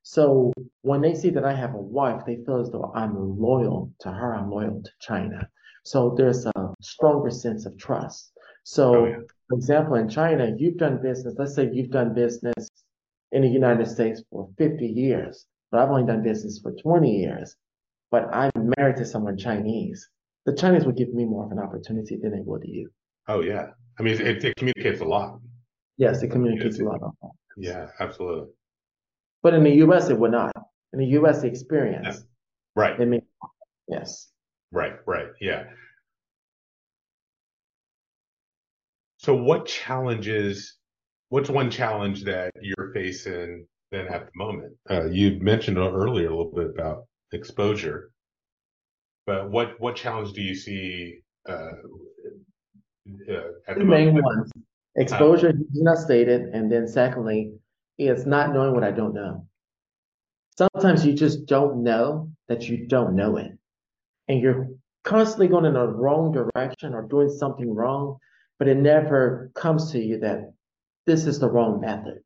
So 0.04 0.54
when 0.84 1.02
they 1.02 1.16
see 1.16 1.32
that 1.32 1.44
I 1.44 1.54
have 1.54 1.74
a 1.74 1.82
wife, 1.82 2.22
they 2.24 2.38
feel 2.46 2.62
as 2.62 2.70
though 2.70 2.92
I'm 2.94 3.16
loyal 3.40 3.92
to 4.02 4.12
her, 4.12 4.36
I'm 4.36 4.52
loyal 4.52 4.84
to 4.84 4.92
China. 5.02 5.50
So 5.84 6.14
there's 6.16 6.46
a 6.46 6.74
stronger 6.82 7.32
sense 7.32 7.66
of 7.66 7.76
trust. 7.80 8.32
So, 8.64 8.94
oh, 8.94 9.06
yeah. 9.06 9.18
for 9.50 9.58
example, 9.58 9.96
in 9.96 10.08
China, 10.08 10.54
you've 10.56 10.78
done 10.78 11.02
business, 11.02 11.34
let's 11.40 11.56
say 11.56 11.68
you've 11.74 11.90
done 11.90 12.14
business 12.14 12.70
in 13.32 13.42
the 13.42 13.48
United 13.48 13.88
States 13.88 14.22
for 14.30 14.50
50 14.60 14.86
years 14.86 15.48
but 15.76 15.82
I've 15.82 15.90
only 15.90 16.06
done 16.06 16.24
business 16.24 16.60
for 16.60 16.72
20 16.72 17.10
years, 17.10 17.56
but 18.10 18.34
I'm 18.34 18.72
married 18.78 18.96
to 18.98 19.06
someone 19.06 19.38
Chinese. 19.38 20.10
The 20.46 20.54
Chinese 20.54 20.86
would 20.86 20.96
give 20.96 21.14
me 21.14 21.26
more 21.26 21.46
of 21.46 21.52
an 21.52 21.60
opportunity 21.60 22.18
than 22.18 22.32
they 22.32 22.40
would 22.40 22.64
you. 22.64 22.90
Oh 23.28 23.42
yeah, 23.42 23.68
I 24.00 24.04
mean 24.04 24.22
it, 24.22 24.46
it 24.46 24.56
communicates 24.56 25.02
a 25.02 25.06
lot. 25.06 25.40
Yes, 25.98 26.22
it 26.24 26.30
communicates 26.30 26.80
a 26.80 26.84
lot. 26.84 27.00
Yeah, 27.58 27.88
absolutely. 28.00 28.50
But 29.44 29.54
in 29.54 29.64
the 29.64 29.76
U.S., 29.76 30.10
it 30.10 30.18
would 30.18 30.32
not. 30.32 30.52
In 30.94 31.00
the 31.00 31.06
U.S., 31.08 31.42
the 31.42 31.48
experience. 31.48 32.18
Yeah. 32.18 32.24
Right. 32.76 33.00
It 33.00 33.06
may, 33.06 33.22
yes. 33.88 34.30
Right. 34.72 34.96
Right. 35.06 35.28
Yeah. 35.40 35.66
So, 39.18 39.36
what 39.36 39.66
challenges? 39.66 40.78
What's 41.30 41.50
one 41.50 41.72
challenge 41.72 42.24
that 42.26 42.52
you're 42.62 42.92
facing 42.94 43.66
then 43.92 44.08
at 44.08 44.26
the 44.26 44.32
moment. 44.36 44.74
Uh, 44.90 45.06
you 45.06 45.40
mentioned 45.42 45.78
earlier 45.78 46.28
a 46.28 46.36
little 46.36 46.52
bit 46.54 46.70
about 46.70 47.06
exposure, 47.32 48.12
but 49.26 49.50
what 49.50 49.80
what 49.80 49.96
challenge 49.96 50.34
do 50.34 50.42
you 50.42 50.56
see 50.56 51.20
uh, 51.48 51.72
uh, 53.30 53.52
at 53.68 53.76
the, 53.76 53.80
the 53.80 53.86
main 53.86 54.08
moment? 54.08 54.26
ones? 54.26 54.52
Exposure 54.96 55.50
is 55.50 55.82
not 55.82 55.98
stated, 55.98 56.54
and 56.54 56.72
then 56.72 56.88
secondly, 56.88 57.54
it's 57.98 58.26
not 58.26 58.54
knowing 58.54 58.74
what 58.74 58.84
I 58.84 58.92
don't 58.92 59.14
know. 59.14 59.48
Sometimes 60.58 61.06
you 61.06 61.14
just 61.14 61.46
don't 61.46 61.84
know 61.84 62.32
that 62.48 62.70
you 62.70 62.88
don't 62.88 63.16
know 63.16 63.38
it, 63.38 63.52
and 64.28 64.42
you're 64.42 64.70
constantly 65.04 65.48
going 65.48 65.66
in 65.66 65.74
the 65.74 65.86
wrong 65.86 66.32
direction 66.32 66.94
or 66.94 67.02
doing 67.04 67.30
something 67.30 67.74
wrong, 67.74 68.18
but 68.58 68.68
it 68.68 68.78
never 68.78 69.52
comes 69.54 69.92
to 69.92 70.00
you 70.00 70.20
that 70.20 70.54
this 71.06 71.26
is 71.26 71.40
the 71.40 71.50
wrong 71.50 71.82
method. 71.82 72.20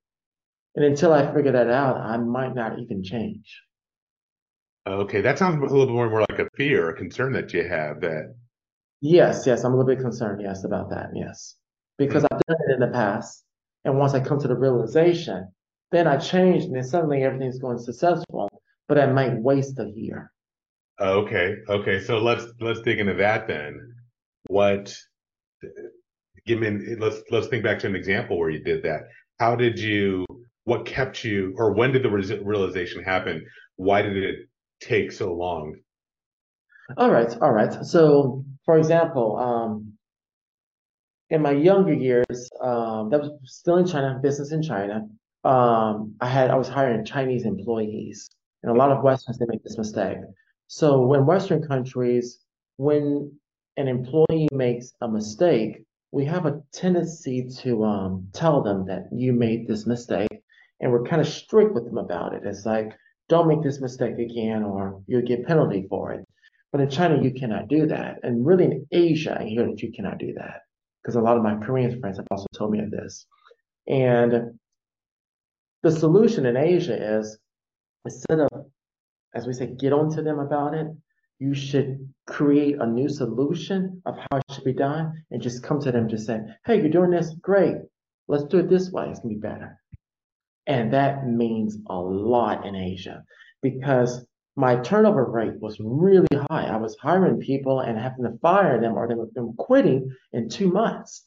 And 0.76 0.86
until 0.86 1.11
I 1.11 1.34
figure 1.34 1.51
that 1.51 1.70
out, 1.70 1.97
I 1.97 2.17
might 2.17 2.53
not 2.55 2.80
even 2.80 3.03
change. 3.03 3.61
Okay, 4.88 5.22
that 5.22 5.38
sounds 5.38 5.57
a 5.57 5.61
little 5.61 5.88
bit 5.88 5.93
more, 5.93 6.09
more 6.09 6.26
like 6.30 6.39
a 6.39 6.49
fear, 6.55 6.89
a 6.89 6.93
concern 6.93 7.34
that 7.34 7.53
you 7.53 7.67
have 7.67 8.01
that. 8.01 8.36
Yes, 9.01 9.45
yes, 9.45 9.63
I'm 9.63 9.74
a 9.74 9.78
little 9.78 9.93
bit 9.93 10.01
concerned, 10.01 10.41
yes, 10.41 10.63
about 10.63 10.89
that, 10.91 11.09
yes. 11.15 11.55
Because. 12.00 12.24
I've 12.24 12.41
done 12.47 12.58
it 12.68 12.74
in 12.74 12.80
the 12.80 12.88
past. 12.88 13.43
And 13.86 14.00
once 14.00 14.16
I 14.16 14.20
come 14.20 14.39
to 14.39 14.47
the 14.47 14.58
realization, 14.58 15.52
then 15.91 16.08
I 16.08 16.18
change 16.18 16.64
and 16.64 16.76
then 16.76 16.84
suddenly 16.84 17.24
everything's 17.24 17.60
going 17.60 17.78
successful, 17.78 18.50
but 18.88 18.97
I 18.97 19.06
might 19.06 19.36
waste 19.36 19.80
a 19.80 19.89
year. 19.95 20.32
Okay, 21.00 21.56
okay. 21.70 22.02
So 22.02 22.18
let's 22.20 22.45
let's 22.60 22.82
dig 22.82 23.00
into 23.00 23.14
that 23.14 23.47
then. 23.47 23.93
What 24.47 24.93
give 26.45 26.60
me 26.60 26.95
let's 26.97 27.22
let's 27.32 27.47
think 27.47 27.64
back 27.64 27.80
to 27.80 27.88
an 27.88 27.95
example 27.95 28.38
where 28.38 28.50
you 28.50 28.64
did 28.64 28.84
that. 28.84 29.04
How 29.39 29.56
did 29.56 29.80
you 29.80 30.26
what 30.70 30.86
kept 30.86 31.24
you 31.24 31.54
or 31.58 31.74
when 31.74 31.91
did 31.91 32.04
the 32.04 32.10
realization 32.10 33.04
happen 33.04 33.43
why 33.78 34.04
did 34.04 34.16
it 34.16 34.36
take 34.80 35.12
so 35.12 35.34
long 35.34 35.76
all 36.95 37.10
right 37.10 37.36
all 37.41 37.52
right 37.52 37.84
so 37.84 38.45
for 38.66 38.78
example 38.78 39.38
um, 39.38 39.93
in 41.30 41.41
my 41.41 41.51
younger 41.51 41.93
years 41.93 42.49
um, 42.61 43.09
that 43.09 43.21
was 43.21 43.32
still 43.45 43.77
in 43.77 43.86
china 43.86 44.19
business 44.21 44.51
in 44.51 44.61
china 44.61 45.07
um, 45.43 46.13
i 46.21 46.27
had 46.27 46.49
i 46.49 46.55
was 46.55 46.67
hiring 46.67 47.05
chinese 47.05 47.45
employees 47.45 48.30
and 48.63 48.71
a 48.71 48.75
lot 48.75 48.91
of 48.91 49.03
westerns 49.03 49.38
they 49.38 49.45
make 49.47 49.63
this 49.63 49.77
mistake 49.77 50.17
so 50.67 51.13
in 51.13 51.25
western 51.25 51.61
countries 51.61 52.39
when 52.77 53.32
an 53.77 53.88
employee 53.88 54.49
makes 54.51 54.93
a 55.01 55.07
mistake 55.07 55.84
we 56.11 56.25
have 56.25 56.45
a 56.45 56.61
tendency 56.73 57.47
to 57.61 57.84
um, 57.84 58.27
tell 58.34 58.63
them 58.63 58.86
that 58.88 59.07
you 59.11 59.32
made 59.32 59.67
this 59.67 59.86
mistake 59.86 60.41
and 60.80 60.91
we're 60.91 61.03
kind 61.03 61.21
of 61.21 61.27
strict 61.27 61.73
with 61.73 61.86
them 61.86 61.97
about 61.97 62.34
it. 62.34 62.43
It's 62.45 62.65
like, 62.65 62.93
don't 63.27 63.47
make 63.47 63.61
this 63.61 63.82
mistake 63.82 64.17
again, 64.17 64.63
or 64.63 65.01
you'll 65.07 65.21
get 65.21 65.45
penalty 65.45 65.86
for 65.88 66.13
it. 66.13 66.25
But 66.71 66.82
in 66.82 66.89
China, 66.89 67.21
you 67.21 67.32
cannot 67.32 67.67
do 67.67 67.88
that. 67.88 68.19
And 68.23 68.45
really 68.45 68.65
in 68.65 68.88
Asia, 68.91 69.38
I 69.39 69.43
hear 69.43 69.65
that 69.65 69.82
you 69.82 69.91
cannot 69.91 70.17
do 70.17 70.34
that 70.36 70.61
because 71.02 71.16
a 71.16 71.22
lot 71.22 71.38
of 71.38 71.43
my 71.43 71.56
Korean 71.56 72.00
friends 72.00 72.18
have 72.18 72.28
also 72.32 72.47
told 72.56 72.72
me 72.72 72.80
of 72.80 72.91
this. 72.91 73.26
And 73.88 74.60
the 75.84 75.91
solution 75.91 76.45
in 76.45 76.58
Asia 76.58 77.18
is 77.20 77.38
instead 78.06 78.39
of, 78.39 78.50
as 79.34 79.47
we 79.47 79.54
say, 79.54 79.68
get 79.68 79.93
on 79.93 80.14
to 80.16 80.22
them 80.22 80.39
about 80.39 80.74
it, 80.74 80.88
you 81.39 81.54
should 81.54 82.14
create 82.28 82.76
a 82.80 82.86
new 82.86 83.08
solution 83.08 84.02
of 84.06 84.18
how 84.18 84.38
it 84.38 84.43
should 84.52 84.66
be 84.66 84.74
done 84.74 85.24
and 85.32 85.41
just 85.41 85.64
come 85.64 85.80
to 85.80 85.91
them 85.91 86.10
just 86.10 86.28
say, 86.28 86.39
hey, 86.66 86.78
you're 86.80 86.89
doing 86.89 87.12
this, 87.12 87.34
great. 87.41 87.78
Let's 88.28 88.43
do 88.43 88.60
it 88.60 88.70
this 88.70 88.91
way. 88.91 89.08
It's 89.10 89.20
gonna 89.20 89.34
be 89.34 89.39
better. 89.39 89.80
And 90.68 90.93
that 90.93 91.26
means 91.26 91.78
a 91.89 91.95
lot 91.95 92.66
in 92.66 92.76
Asia 92.76 93.24
because 93.62 94.26
my 94.60 94.76
turnover 94.76 95.24
rate 95.24 95.57
was 95.62 95.80
really 95.80 96.28
high. 96.49 96.66
I 96.66 96.76
was 96.76 96.97
hiring 96.99 97.39
people 97.39 97.80
and 97.80 97.97
having 97.97 98.26
to 98.26 98.38
fire 98.39 98.82
them 98.82 98.97
or 98.97 99.07
were 99.07 99.53
quitting 99.53 100.14
in 100.34 100.49
two 100.49 100.70
months. 100.70 101.26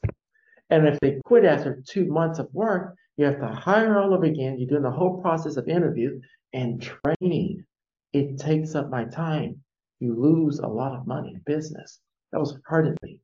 And 0.68 0.87
if 0.87 1.01
they 1.01 1.18
quit 1.24 1.47
after 1.47 1.83
two 1.89 2.05
months 2.12 2.39
of 2.39 2.53
work, 2.53 2.95
you 3.16 3.24
have 3.24 3.41
to 3.41 3.47
hire 3.47 3.99
all 3.99 4.12
over 4.12 4.26
again. 4.26 4.59
You're 4.59 4.68
doing 4.68 4.83
the 4.83 4.91
whole 4.91 5.22
process 5.22 5.57
of 5.57 5.66
interview 5.66 6.20
and 6.53 6.83
training. 6.83 7.64
It 8.12 8.37
takes 8.37 8.74
up 8.74 8.91
my 8.91 9.05
time. 9.05 9.62
You 9.99 10.14
lose 10.14 10.59
a 10.59 10.66
lot 10.66 10.93
of 10.93 11.07
money 11.07 11.33
in 11.33 11.41
business. 11.47 12.01
That 12.33 12.41
was 12.41 12.59
hurting 12.66 12.99
me 13.03 13.18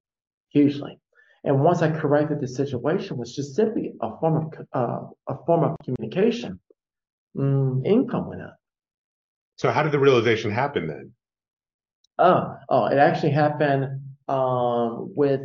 hugely. 0.49 0.99
And 1.45 1.63
once 1.63 1.83
I 1.83 1.91
corrected 1.91 2.41
the 2.41 2.49
situation, 2.49 3.19
was 3.19 3.37
just 3.37 3.55
simply 3.55 3.93
a 4.01 4.17
form 4.19 4.37
of 4.47 4.67
uh, 4.73 5.01
a 5.29 5.45
form 5.45 5.65
of 5.65 5.77
communication. 5.85 6.61
Mm, 7.37 7.87
income 7.87 8.27
went 8.29 8.41
up. 8.41 8.57
So 9.59 9.71
how 9.71 9.83
did 9.83 9.93
the 9.93 9.99
realization 9.99 10.51
happen 10.51 10.87
then? 10.87 11.13
Oh, 12.19 12.57
oh, 12.69 12.87
it 12.87 12.99
actually 12.99 13.33
happened 13.33 14.01
um, 14.29 15.13
with 15.15 15.41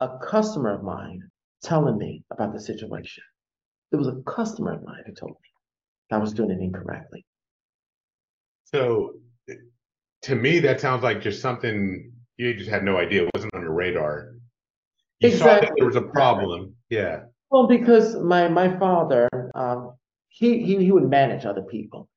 a 0.00 0.18
customer 0.18 0.74
of 0.74 0.82
mine 0.82 1.22
telling 1.62 1.96
me 1.96 2.24
about 2.30 2.52
the 2.52 2.60
situation. 2.60 3.22
It 3.92 3.96
was 3.96 4.08
a 4.08 4.20
customer 4.26 4.74
of 4.74 4.82
mine 4.84 5.02
who 5.06 5.12
told 5.14 5.32
me 5.32 5.48
that 6.10 6.16
I 6.16 6.18
was 6.18 6.32
doing 6.32 6.50
it 6.50 6.60
incorrectly. 6.60 7.24
So, 8.64 9.14
to 10.22 10.34
me, 10.34 10.58
that 10.60 10.80
sounds 10.80 11.02
like 11.02 11.20
just 11.20 11.40
something 11.40 12.12
you 12.36 12.54
just 12.54 12.70
had 12.70 12.84
no 12.84 12.96
idea. 12.96 13.24
It 13.24 13.30
wasn't 13.34 13.54
on 13.54 13.62
your 13.62 13.74
radar 13.74 14.32
you 15.22 15.36
saw 15.36 15.60
that 15.60 15.72
there 15.76 15.86
was 15.86 15.96
a 15.96 16.02
problem. 16.02 16.74
Yeah. 16.90 17.24
Well, 17.50 17.66
because 17.66 18.16
my 18.16 18.48
my 18.48 18.76
father, 18.78 19.28
um, 19.54 19.94
he 20.28 20.64
he 20.64 20.84
he 20.84 20.92
would 20.92 21.08
manage 21.08 21.44
other 21.44 21.62
people, 21.62 22.08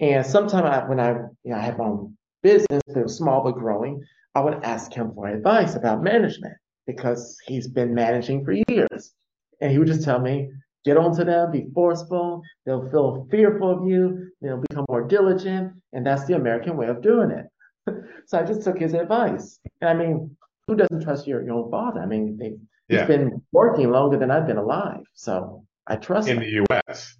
and 0.00 0.24
sometimes 0.24 0.64
I, 0.64 0.88
when 0.88 1.00
I 1.00 1.10
you 1.44 1.52
know 1.52 1.56
I 1.56 1.60
had 1.60 1.78
my 1.78 1.84
own 1.84 2.16
business 2.42 2.82
that 2.86 3.02
was 3.02 3.16
small 3.16 3.42
but 3.42 3.52
growing, 3.52 4.02
I 4.34 4.40
would 4.40 4.62
ask 4.64 4.92
him 4.92 5.12
for 5.14 5.26
advice 5.28 5.74
about 5.74 6.02
management 6.02 6.54
because 6.86 7.36
he's 7.46 7.68
been 7.68 7.94
managing 7.94 8.44
for 8.44 8.52
years, 8.68 9.14
and 9.60 9.70
he 9.70 9.78
would 9.78 9.88
just 9.88 10.04
tell 10.04 10.20
me, 10.20 10.50
get 10.84 10.96
onto 10.96 11.24
them, 11.24 11.50
be 11.50 11.66
forceful, 11.74 12.42
they'll 12.64 12.88
feel 12.90 13.26
fearful 13.30 13.70
of 13.70 13.86
you, 13.88 14.30
they'll 14.40 14.62
become 14.68 14.86
more 14.88 15.02
diligent, 15.06 15.72
and 15.92 16.06
that's 16.06 16.24
the 16.26 16.34
American 16.36 16.76
way 16.76 16.86
of 16.86 17.02
doing 17.02 17.30
it. 17.30 17.46
So 18.26 18.38
I 18.38 18.42
just 18.42 18.62
took 18.62 18.78
his 18.78 18.92
advice, 18.92 19.58
and 19.80 19.88
I 19.88 19.94
mean, 19.94 20.36
who 20.66 20.76
doesn't 20.76 21.02
trust 21.02 21.26
your 21.26 21.42
your 21.42 21.54
own 21.54 21.70
father? 21.70 22.00
I 22.00 22.06
mean, 22.06 22.36
they 22.36 22.50
He's 22.88 23.00
Yeah. 23.00 23.06
been 23.06 23.42
working 23.52 23.90
longer 23.90 24.18
than 24.18 24.30
I've 24.30 24.46
been 24.46 24.56
alive, 24.56 25.04
so 25.14 25.64
I 25.86 25.96
trust 25.96 26.28
In 26.28 26.36
him. 26.38 26.42
the 26.42 26.50
U.S. 26.62 27.16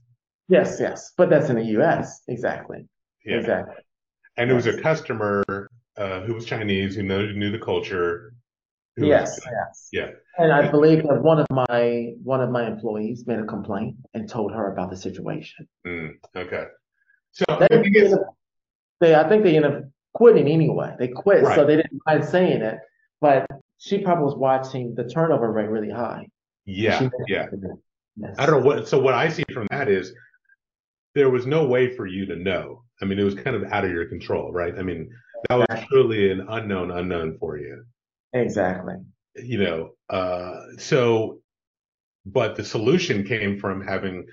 Yes, 0.49 0.79
yes, 0.81 1.13
but 1.17 1.29
that's 1.31 1.51
in 1.51 1.57
the 1.57 1.65
U.S. 1.77 2.23
Exactly, 2.29 2.87
Yeah. 3.25 3.37
exactly. 3.37 3.75
And 4.37 4.51
it 4.51 4.55
was 4.55 4.67
a 4.67 4.81
customer 4.81 5.45
uh, 5.97 6.21
who 6.23 6.35
was 6.35 6.45
Chinese, 6.47 6.95
who 6.97 7.03
knew, 7.03 7.33
knew 7.35 7.51
the 7.51 7.59
culture. 7.59 8.33
who 8.97 9.03
was- 9.03 9.11
Yes, 9.11 9.41
yes. 9.45 9.89
Yeah. 9.93 10.11
And 10.39 10.53
I 10.53 10.71
believe 10.71 11.03
that 11.03 11.21
one 11.23 11.41
of 11.41 11.47
my 11.51 12.13
one 12.23 12.41
of 12.41 12.51
my 12.51 12.65
employees 12.67 13.27
made 13.27 13.41
a 13.41 13.45
complaint 13.45 13.97
and 14.15 14.29
told 14.29 14.53
her 14.53 14.73
about 14.73 14.91
the 14.91 14.97
situation. 14.97 15.69
Mm, 15.87 16.13
okay. 16.37 16.65
So 17.33 17.45
They, 17.49 17.67
I 17.77 17.83
think 17.83 17.97
it's, 17.97 18.15
they, 19.01 19.15
I 19.17 19.29
think 19.29 19.43
they 19.43 19.57
ended 19.57 19.73
up 19.75 19.83
quitting 20.15 20.47
anyway. 20.47 20.95
They 20.99 21.09
quit, 21.09 21.45
so 21.57 21.65
they 21.67 21.77
didn't 21.77 22.01
mind 22.07 22.25
saying 22.25 22.63
it. 22.63 22.79
But 23.21 23.47
she 23.79 23.99
probably 23.99 24.25
was 24.27 24.37
watching 24.37 24.95
the 24.95 25.05
turnover 25.09 25.51
rate 25.51 25.69
really 25.69 25.91
high. 25.91 26.29
yeah, 26.65 27.09
yeah. 27.27 27.47
Yes. 28.17 28.35
I 28.39 28.47
don't 28.47 28.61
know 28.61 28.67
what. 28.67 28.87
So 28.89 28.99
what 29.01 29.15
I 29.15 29.29
see 29.29 29.45
from 29.53 29.67
that 29.71 29.89
is 29.89 30.13
there 31.19 31.31
was 31.31 31.47
no 31.47 31.67
way 31.67 31.95
for 31.95 32.07
you 32.07 32.25
to 32.27 32.37
know. 32.37 32.85
I 33.03 33.05
mean, 33.05 33.19
it 33.19 33.25
was 33.25 33.35
kind 33.35 33.57
of 33.57 33.65
out 33.73 33.85
of 33.85 33.91
your 33.91 34.07
control, 34.07 34.53
right? 34.53 34.75
I 34.79 34.83
mean, 34.83 35.11
that 35.49 35.57
was 35.57 35.67
Exactly. 35.69 35.89
truly 35.91 36.31
an 36.31 36.47
unknown 36.49 36.91
unknown 36.93 37.37
for 37.39 37.59
you. 37.59 37.85
Exactly. 38.33 38.95
You 39.35 39.59
know, 39.59 39.91
uh, 40.09 40.61
so, 40.79 41.41
but 42.25 42.55
the 42.57 42.65
solution 42.65 43.25
came 43.25 43.59
from 43.59 43.81
having 43.85 44.27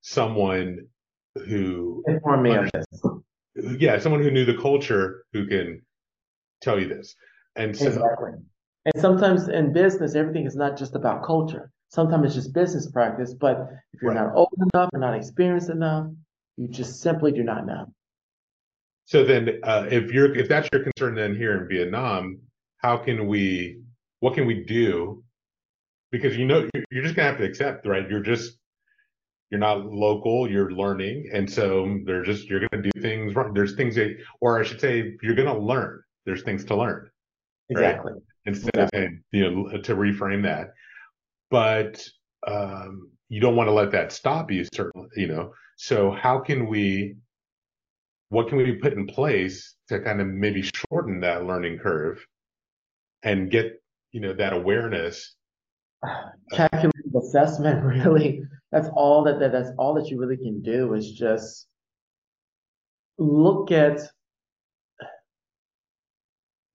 someone 0.00 0.88
who, 1.46 2.02
Inform 2.08 2.42
me 2.42 2.54
of 2.56 2.70
this. 2.72 3.02
yeah, 3.78 3.98
someone 3.98 4.22
who 4.22 4.30
knew 4.30 4.44
the 4.44 4.56
culture 4.58 5.24
who 5.32 5.46
can 5.46 5.82
tell 6.60 6.78
you 6.80 6.88
this. 6.88 7.14
And 7.56 7.76
so, 7.76 7.86
Exactly. 7.86 8.32
And 8.84 9.00
sometimes 9.00 9.48
in 9.48 9.72
business, 9.72 10.16
everything 10.16 10.44
is 10.46 10.56
not 10.56 10.76
just 10.76 10.96
about 10.96 11.24
culture. 11.24 11.70
Sometimes 11.90 12.26
it's 12.26 12.34
just 12.34 12.52
business 12.54 12.90
practice. 12.90 13.32
But 13.34 13.68
if 13.92 14.02
you're 14.02 14.12
Right. 14.12 14.24
not 14.24 14.34
old 14.34 14.52
enough 14.74 14.90
or 14.92 14.98
not 14.98 15.14
experienced 15.14 15.70
enough, 15.70 16.08
you 16.56 16.68
just 16.68 17.00
simply 17.00 17.32
do 17.32 17.42
not 17.42 17.66
know. 17.66 17.86
So 19.04 19.24
then, 19.24 19.60
uh, 19.62 19.86
if 19.90 20.12
you're 20.12 20.34
if 20.34 20.48
that's 20.48 20.68
your 20.72 20.82
concern, 20.82 21.14
then 21.14 21.34
here 21.34 21.60
in 21.60 21.68
Vietnam, 21.68 22.40
how 22.78 22.96
can 22.96 23.26
we? 23.26 23.80
What 24.20 24.34
can 24.34 24.46
we 24.46 24.64
do? 24.64 25.24
Because 26.10 26.36
you 26.36 26.46
know 26.46 26.68
you're 26.90 27.02
just 27.02 27.16
gonna 27.16 27.28
have 27.28 27.38
to 27.38 27.44
accept, 27.44 27.86
right? 27.86 28.08
You're 28.08 28.20
just 28.20 28.58
you're 29.50 29.60
not 29.60 29.84
local. 29.86 30.48
You're 30.50 30.72
learning, 30.72 31.30
and 31.32 31.50
so 31.50 31.98
they're 32.06 32.22
just 32.22 32.48
you're 32.48 32.66
gonna 32.68 32.82
do 32.82 33.00
things 33.00 33.34
wrong. 33.34 33.52
There's 33.54 33.74
things 33.74 33.96
that, 33.96 34.16
or 34.40 34.60
I 34.60 34.62
should 34.62 34.80
say, 34.80 35.16
you're 35.22 35.34
gonna 35.34 35.58
learn. 35.58 36.00
There's 36.24 36.42
things 36.42 36.64
to 36.66 36.76
learn 36.76 37.10
Right. 37.74 37.90
Exactly. 37.90 38.12
instead 38.46 38.76
of 38.76 38.90
and 38.92 39.20
you 39.32 39.50
know 39.50 39.78
to 39.78 39.94
reframe 39.96 40.42
that. 40.44 40.72
But 41.50 42.02
um, 42.46 43.10
you 43.28 43.40
don't 43.40 43.56
want 43.56 43.68
to 43.68 43.72
let 43.72 43.90
that 43.92 44.12
stop 44.12 44.50
you, 44.50 44.64
certainly. 44.72 45.08
You 45.16 45.28
know. 45.28 45.52
So 45.88 46.12
how 46.12 46.38
can 46.38 46.68
we? 46.68 47.16
what 48.28 48.48
can 48.48 48.56
we 48.56 48.72
put 48.72 48.94
in 48.94 49.06
place 49.06 49.74
to 49.88 50.00
kind 50.00 50.18
of 50.18 50.26
maybe 50.26 50.62
shorten 50.62 51.20
that 51.20 51.44
learning 51.44 51.78
curve 51.78 52.24
and 53.22 53.50
get 53.50 53.66
you 54.10 54.20
know 54.20 54.32
that 54.32 54.54
awareness 54.54 55.34
Calculated 56.52 57.14
assessment, 57.16 57.84
really, 57.96 58.42
that's 58.70 58.88
all 58.94 59.24
that, 59.24 59.38
that 59.40 59.52
that's 59.52 59.70
all 59.78 59.94
that 59.94 60.08
you 60.08 60.18
really 60.18 60.36
can 60.36 60.62
do 60.62 60.94
is 60.94 61.12
just 61.12 61.66
look 63.18 63.70
at 63.70 64.00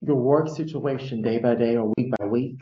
your 0.01 0.15
work 0.15 0.47
situation 0.47 1.21
day 1.21 1.39
by 1.39 1.55
day 1.55 1.75
or 1.75 1.91
week 1.97 2.11
by 2.17 2.25
week. 2.25 2.59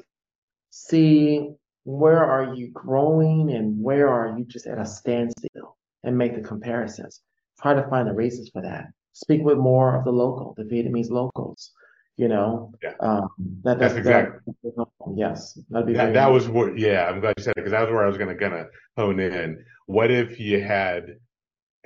See 0.69 1.49
where 1.83 2.23
are 2.23 2.53
you 2.55 2.71
growing 2.71 3.51
and 3.51 3.81
where 3.81 4.09
are 4.09 4.37
you 4.37 4.45
just 4.45 4.67
at 4.67 4.79
a 4.79 4.85
standstill 4.85 5.64
and 6.05 6.17
make 6.17 6.35
the 6.35 6.41
comparisons. 6.47 7.21
Try 7.61 7.73
to 7.73 7.87
find 7.89 8.07
the 8.07 8.13
reasons 8.13 8.49
for 8.53 8.61
that. 8.61 8.85
Speak 9.13 9.41
with 9.43 9.57
more 9.57 9.95
of 9.97 10.05
the 10.05 10.11
local, 10.11 10.53
the 10.57 10.63
Vietnamese 10.63 11.09
locals, 11.09 11.71
you 12.17 12.27
know. 12.27 12.71
Yeah. 12.83 12.93
Um, 12.99 13.29
that, 13.63 13.79
That's 13.79 13.93
that- 13.93 13.99
exactly- 13.99 14.53
that- 14.63 14.85
Yes, 15.17 15.57
that'd 15.69 15.87
be 15.87 15.93
that, 15.93 16.13
that 16.13 16.31
was 16.31 16.49
what 16.49 16.77
yeah 16.79 17.05
i'm 17.07 17.21
glad 17.21 17.35
you 17.37 17.43
said 17.43 17.51
it 17.51 17.55
because 17.57 17.71
that 17.71 17.81
was 17.81 17.91
where 17.91 18.03
i 18.03 18.07
was 18.07 18.17
going 18.17 18.27
to 18.27 18.35
gonna 18.35 18.65
hone 18.97 19.19
in 19.19 19.63
what 19.85 20.09
if 20.11 20.39
you 20.39 20.61
had 20.61 21.17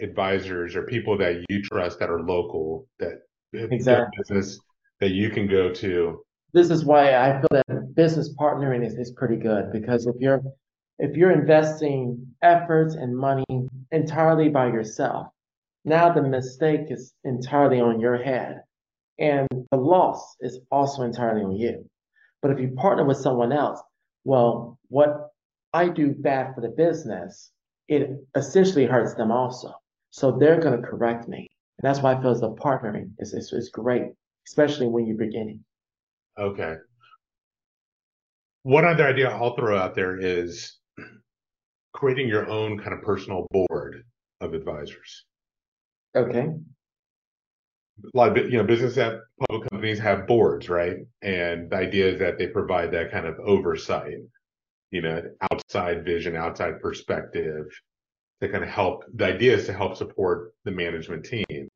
advisors 0.01 0.75
or 0.75 0.83
people 0.83 1.17
that 1.17 1.43
you 1.49 1.61
trust 1.61 1.99
that 1.99 2.09
are 2.09 2.21
local 2.23 2.87
that 2.99 3.19
Exactly. 3.53 4.07
business 4.17 4.57
that 5.01 5.09
you 5.11 5.29
can 5.29 5.47
go 5.47 5.71
to 5.73 6.23
this 6.53 6.69
is 6.71 6.85
why 6.85 7.13
I 7.15 7.39
feel 7.41 7.49
that 7.67 7.93
business 7.95 8.33
partnering 8.39 8.83
is, 8.85 8.93
is 8.95 9.11
pretty 9.11 9.35
good 9.35 9.71
because 9.71 10.07
if 10.07 10.15
you're 10.19 10.41
if 10.99 11.15
you're 11.15 11.31
investing 11.31 12.27
efforts 12.41 12.95
and 12.95 13.17
money 13.17 13.45
entirely 13.91 14.49
by 14.49 14.67
yourself, 14.67 15.27
now 15.85 16.11
the 16.11 16.21
mistake 16.21 16.87
is 16.89 17.13
entirely 17.23 17.79
on 17.79 17.99
your 17.99 18.21
head 18.21 18.61
and 19.17 19.47
the 19.71 19.77
loss 19.77 20.35
is 20.41 20.59
also 20.71 21.03
entirely 21.03 21.41
on 21.41 21.55
you. 21.55 21.89
But 22.41 22.51
if 22.51 22.59
you 22.59 22.69
partner 22.75 23.05
with 23.05 23.17
someone 23.17 23.51
else, 23.53 23.81
well, 24.25 24.77
what 24.89 25.29
I 25.73 25.87
do 25.89 26.13
bad 26.13 26.53
for 26.53 26.61
the 26.61 26.69
business, 26.69 27.51
it 27.87 28.09
essentially 28.35 28.85
hurts 28.85 29.15
them 29.15 29.31
also. 29.31 29.73
So 30.11 30.31
they're 30.37 30.59
going 30.59 30.81
to 30.81 30.87
correct 30.87 31.27
me. 31.27 31.47
And 31.79 31.89
that's 31.89 32.01
why 32.01 32.13
I 32.13 32.21
feel 32.21 32.31
as 32.31 32.41
though 32.41 32.55
partnering 32.55 33.11
is, 33.19 33.33
is, 33.33 33.53
is 33.53 33.69
great, 33.69 34.11
especially 34.47 34.87
when 34.87 35.05
you're 35.05 35.17
beginning. 35.17 35.63
okay 36.37 36.75
one 38.63 38.85
other 38.85 39.07
idea 39.07 39.29
i'll 39.29 39.55
throw 39.55 39.77
out 39.77 39.95
there 39.95 40.19
is 40.19 40.78
creating 41.93 42.27
your 42.27 42.49
own 42.49 42.77
kind 42.77 42.93
of 42.93 43.01
personal 43.01 43.47
board 43.51 44.03
of 44.41 44.53
advisors. 44.53 45.25
Okay. 46.15 46.39
a 46.39 48.17
lot 48.17 48.37
of 48.37 48.51
you 48.51 48.57
know 48.57 48.63
business 48.63 48.95
public 49.47 49.69
companies 49.69 49.99
have 49.99 50.27
boards 50.27 50.69
right? 50.69 50.97
And 51.21 51.69
the 51.69 51.75
idea 51.75 52.07
is 52.07 52.19
that 52.19 52.37
they 52.37 52.47
provide 52.47 52.91
that 52.91 53.11
kind 53.11 53.25
of 53.25 53.39
oversight 53.39 54.19
you 54.91 55.01
know 55.01 55.21
outside 55.51 56.05
vision 56.05 56.35
outside 56.35 56.81
perspective 56.81 57.65
to 58.41 58.49
kind 58.49 58.63
of 58.63 58.69
help 58.69 59.03
the 59.15 59.25
idea 59.25 59.55
is 59.55 59.65
to 59.65 59.73
help 59.73 59.97
support 59.97 60.53
the 60.65 60.71
management 60.71 61.25
team. 61.25 61.67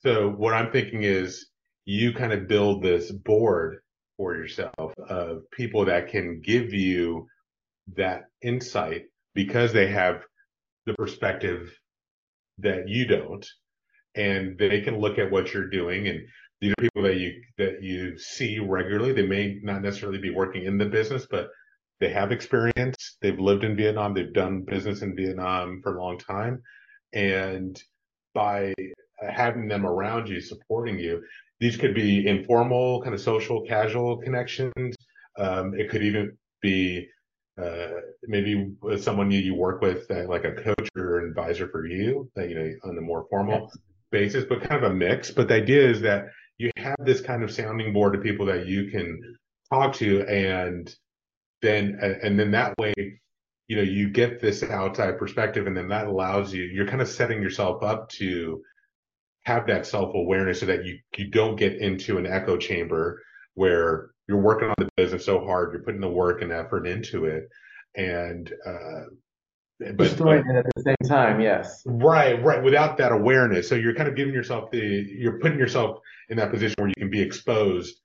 So 0.00 0.30
what 0.30 0.54
i'm 0.54 0.70
thinking 0.72 1.02
is 1.02 1.48
you 1.84 2.12
kind 2.12 2.32
of 2.32 2.48
build 2.48 2.82
this 2.82 3.10
board 3.10 3.78
for 4.16 4.34
yourself 4.34 4.92
of 5.08 5.42
people 5.50 5.84
that 5.84 6.08
can 6.08 6.40
give 6.40 6.72
you 6.72 7.26
that 7.94 8.24
insight 8.42 9.04
because 9.34 9.72
they 9.72 9.88
have 9.88 10.22
the 10.86 10.94
perspective 10.94 11.78
that 12.58 12.88
you 12.88 13.06
don't 13.06 13.46
and 14.14 14.58
they 14.58 14.80
can 14.80 14.98
look 14.98 15.18
at 15.18 15.30
what 15.30 15.52
you're 15.52 15.68
doing. 15.68 16.08
And 16.08 16.20
these 16.60 16.72
are 16.72 16.82
people 16.82 17.02
that 17.02 17.16
you 17.16 17.42
that 17.58 17.82
you 17.82 18.18
see 18.18 18.58
regularly. 18.58 19.12
They 19.12 19.26
may 19.26 19.58
not 19.62 19.82
necessarily 19.82 20.18
be 20.18 20.30
working 20.30 20.64
in 20.64 20.78
the 20.78 20.86
business 20.86 21.26
but 21.30 21.50
they 22.00 22.10
have 22.10 22.32
experience. 22.32 23.16
They've 23.22 23.38
lived 23.38 23.64
in 23.64 23.76
vietnam. 23.76 24.14
They've 24.14 24.32
done 24.32 24.62
business 24.62 25.02
in 25.02 25.16
vietnam 25.16 25.80
for 25.82 25.96
a 25.96 26.02
long 26.02 26.18
time. 26.18 26.62
And 27.12 27.80
by 28.34 28.74
having 29.30 29.68
them 29.68 29.86
around 29.86 30.28
you 30.28 30.40
supporting 30.40 30.98
you 30.98 31.22
these 31.60 31.76
could 31.76 31.94
be 31.94 32.26
informal 32.26 33.02
kind 33.02 33.14
of 33.14 33.20
social 33.20 33.62
casual 33.62 34.18
connections. 34.18 34.94
Um, 35.38 35.74
it 35.74 35.90
could 35.90 36.02
even 36.02 36.36
be 36.60 37.08
uh, 37.62 37.88
maybe 38.24 38.72
with 38.82 39.02
someone 39.02 39.30
you, 39.30 39.40
you 39.40 39.54
work 39.54 39.80
with 39.80 40.10
uh, 40.10 40.28
like 40.28 40.44
a 40.44 40.52
coach 40.52 40.88
or 40.96 41.20
an 41.20 41.28
advisor 41.28 41.68
for 41.68 41.86
you 41.86 42.30
that 42.36 42.50
you 42.50 42.54
know 42.54 42.70
on 42.84 42.98
a 42.98 43.00
more 43.00 43.26
formal 43.30 43.70
basis, 44.10 44.44
but 44.44 44.60
kind 44.60 44.84
of 44.84 44.90
a 44.90 44.94
mix. 44.94 45.30
But 45.30 45.48
the 45.48 45.54
idea 45.54 45.88
is 45.88 46.00
that 46.02 46.26
you 46.58 46.70
have 46.76 46.96
this 46.98 47.20
kind 47.20 47.42
of 47.42 47.50
sounding 47.50 47.92
board 47.92 48.14
of 48.14 48.22
people 48.22 48.46
that 48.46 48.66
you 48.66 48.90
can 48.90 49.20
talk 49.72 49.94
to, 49.94 50.22
and 50.26 50.94
then 51.62 51.98
and 52.00 52.38
then 52.38 52.50
that 52.50 52.74
way, 52.78 52.92
you 53.68 53.76
know, 53.76 53.82
you 53.82 54.10
get 54.10 54.40
this 54.40 54.62
outside 54.62 55.18
perspective, 55.18 55.66
and 55.66 55.76
then 55.76 55.88
that 55.88 56.06
allows 56.06 56.52
you. 56.52 56.64
You're 56.64 56.86
kind 56.86 57.02
of 57.02 57.08
setting 57.08 57.40
yourself 57.40 57.82
up 57.82 58.10
to 58.10 58.62
have 59.44 59.66
that 59.68 59.86
self 59.86 60.14
awareness, 60.14 60.60
so 60.60 60.66
that 60.66 60.84
you 60.84 60.98
you 61.16 61.30
don't 61.30 61.56
get 61.56 61.76
into 61.76 62.18
an 62.18 62.26
echo 62.26 62.58
chamber 62.58 63.22
where 63.54 64.10
you're 64.28 64.40
working 64.40 64.68
on 64.68 64.74
the 64.78 64.88
business 64.96 65.24
so 65.24 65.44
hard, 65.44 65.72
you're 65.72 65.82
putting 65.82 66.00
the 66.00 66.08
work 66.08 66.42
and 66.42 66.52
effort 66.52 66.86
into 66.86 67.26
it, 67.26 67.48
and 67.94 68.52
uh, 68.66 69.04
but, 69.78 69.96
but 69.96 70.38
at 70.38 70.64
the 70.74 70.82
same 70.82 71.08
time, 71.08 71.40
yes. 71.40 71.82
Right, 71.84 72.42
right. 72.42 72.62
Without 72.62 72.96
that 72.96 73.12
awareness, 73.12 73.68
so 73.68 73.74
you're 73.74 73.94
kind 73.94 74.08
of 74.08 74.16
giving 74.16 74.32
yourself 74.32 74.70
the, 74.70 74.78
you're 74.78 75.38
putting 75.38 75.58
yourself 75.58 75.98
in 76.30 76.38
that 76.38 76.50
position 76.50 76.74
where 76.78 76.88
you 76.88 76.94
can 76.96 77.10
be 77.10 77.20
exposed 77.20 78.00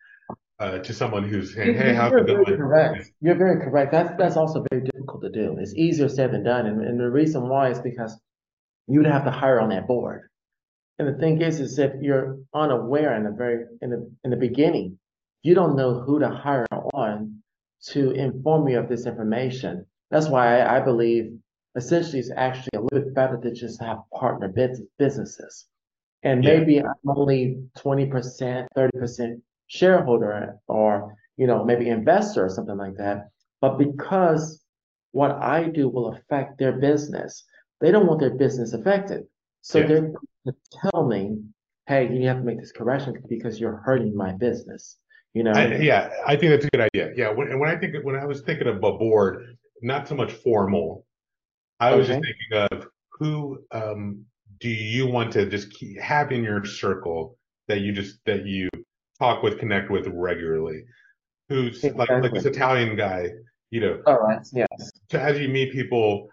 uh, 0.59 0.79
to 0.79 0.93
someone 0.93 1.27
who's 1.27 1.55
saying, 1.55 1.75
"Hey, 1.75 1.93
how's 1.93 2.13
it 2.13 2.27
going?" 2.27 2.45
Correct. 2.45 3.11
You're 3.21 3.35
very 3.35 3.61
correct. 3.61 3.91
That's 3.91 4.11
that's 4.17 4.37
also 4.37 4.63
very 4.69 4.83
difficult 4.83 5.23
to 5.23 5.31
do. 5.31 5.55
It's 5.59 5.73
easier 5.75 6.09
said 6.09 6.33
than 6.33 6.43
done, 6.43 6.65
and, 6.65 6.85
and 6.85 6.99
the 6.99 7.09
reason 7.09 7.47
why 7.47 7.69
is 7.69 7.79
because 7.79 8.19
you'd 8.87 9.05
have 9.05 9.23
to 9.25 9.31
hire 9.31 9.59
on 9.59 9.69
that 9.69 9.87
board. 9.87 10.29
And 10.99 11.07
the 11.07 11.19
thing 11.19 11.41
is, 11.41 11.59
is 11.59 11.79
if 11.79 11.93
you're 12.01 12.37
unaware 12.53 13.15
in 13.15 13.23
the 13.23 13.31
very 13.31 13.65
in 13.81 13.89
the 13.89 14.11
in 14.23 14.29
the 14.29 14.37
beginning, 14.37 14.99
you 15.43 15.55
don't 15.55 15.75
know 15.75 15.99
who 16.01 16.19
to 16.19 16.29
hire 16.29 16.67
on 16.93 17.41
to 17.87 18.11
inform 18.11 18.67
you 18.67 18.79
of 18.79 18.89
this 18.89 19.05
information. 19.05 19.85
That's 20.09 20.27
why 20.27 20.59
I, 20.59 20.77
I 20.77 20.79
believe 20.81 21.33
essentially 21.75 22.19
it's 22.19 22.31
actually 22.35 22.71
a 22.75 22.81
little 22.81 22.99
bit 22.99 23.15
better 23.15 23.37
to 23.37 23.53
just 23.53 23.81
have 23.81 23.99
partner 24.13 24.53
businesses. 24.97 25.67
And 26.23 26.43
yeah. 26.43 26.57
maybe 26.57 26.79
I'm 26.79 26.93
only 27.07 27.57
20%, 27.77 28.67
30% 28.77 29.41
shareholder 29.67 30.57
or, 30.67 31.15
you 31.37 31.47
know, 31.47 31.63
maybe 31.63 31.89
investor 31.89 32.45
or 32.45 32.49
something 32.49 32.77
like 32.77 32.97
that. 32.97 33.29
But 33.61 33.77
because 33.77 34.63
what 35.11 35.31
I 35.31 35.63
do 35.63 35.89
will 35.89 36.13
affect 36.13 36.59
their 36.59 36.73
business, 36.73 37.43
they 37.79 37.91
don't 37.91 38.05
want 38.05 38.19
their 38.19 38.35
business 38.35 38.73
affected. 38.73 39.23
So 39.61 39.79
yeah. 39.79 39.87
they're 39.87 40.55
telling 40.91 41.09
me, 41.09 41.37
hey, 41.87 42.13
you 42.13 42.27
have 42.27 42.37
to 42.37 42.43
make 42.43 42.59
this 42.59 42.71
correction 42.71 43.15
because 43.27 43.59
you're 43.59 43.77
hurting 43.77 44.15
my 44.15 44.33
business. 44.33 44.97
You 45.33 45.43
know? 45.43 45.51
I, 45.51 45.77
yeah, 45.77 46.09
I 46.25 46.35
think 46.35 46.51
that's 46.51 46.65
a 46.65 46.69
good 46.69 46.89
idea. 46.93 47.13
Yeah, 47.15 47.29
when, 47.29 47.57
when 47.59 47.69
I 47.69 47.77
think 47.77 47.95
when 48.03 48.15
I 48.15 48.25
was 48.25 48.41
thinking 48.41 48.67
of 48.67 48.77
a 48.77 48.79
board, 48.79 49.57
not 49.81 50.07
so 50.07 50.15
much 50.15 50.31
formal, 50.31 51.05
I 51.79 51.95
was 51.95 52.07
just 52.07 52.21
thinking 52.21 52.67
of 52.71 52.87
who 53.11 53.63
um, 53.71 54.25
do 54.59 54.69
you 54.69 55.07
want 55.07 55.31
to 55.33 55.45
just 55.45 55.71
keep, 55.71 55.99
have 55.99 56.31
in 56.31 56.43
your 56.43 56.63
circle 56.65 57.37
that 57.67 57.79
you 57.79 57.93
just 57.93 58.19
that 58.25 58.45
you 58.45 58.69
talk 59.19 59.43
with, 59.43 59.59
connect 59.59 59.89
with 59.89 60.07
regularly. 60.07 60.83
Who's 61.49 61.83
exactly. 61.83 61.99
like 61.99 62.23
like 62.23 62.33
this 62.33 62.45
Italian 62.45 62.95
guy, 62.95 63.29
you 63.69 63.81
know. 63.81 64.01
All 64.05 64.19
right. 64.19 64.45
Yes. 64.53 64.91
So 65.11 65.19
as 65.19 65.39
you 65.39 65.49
meet 65.49 65.71
people, 65.71 66.29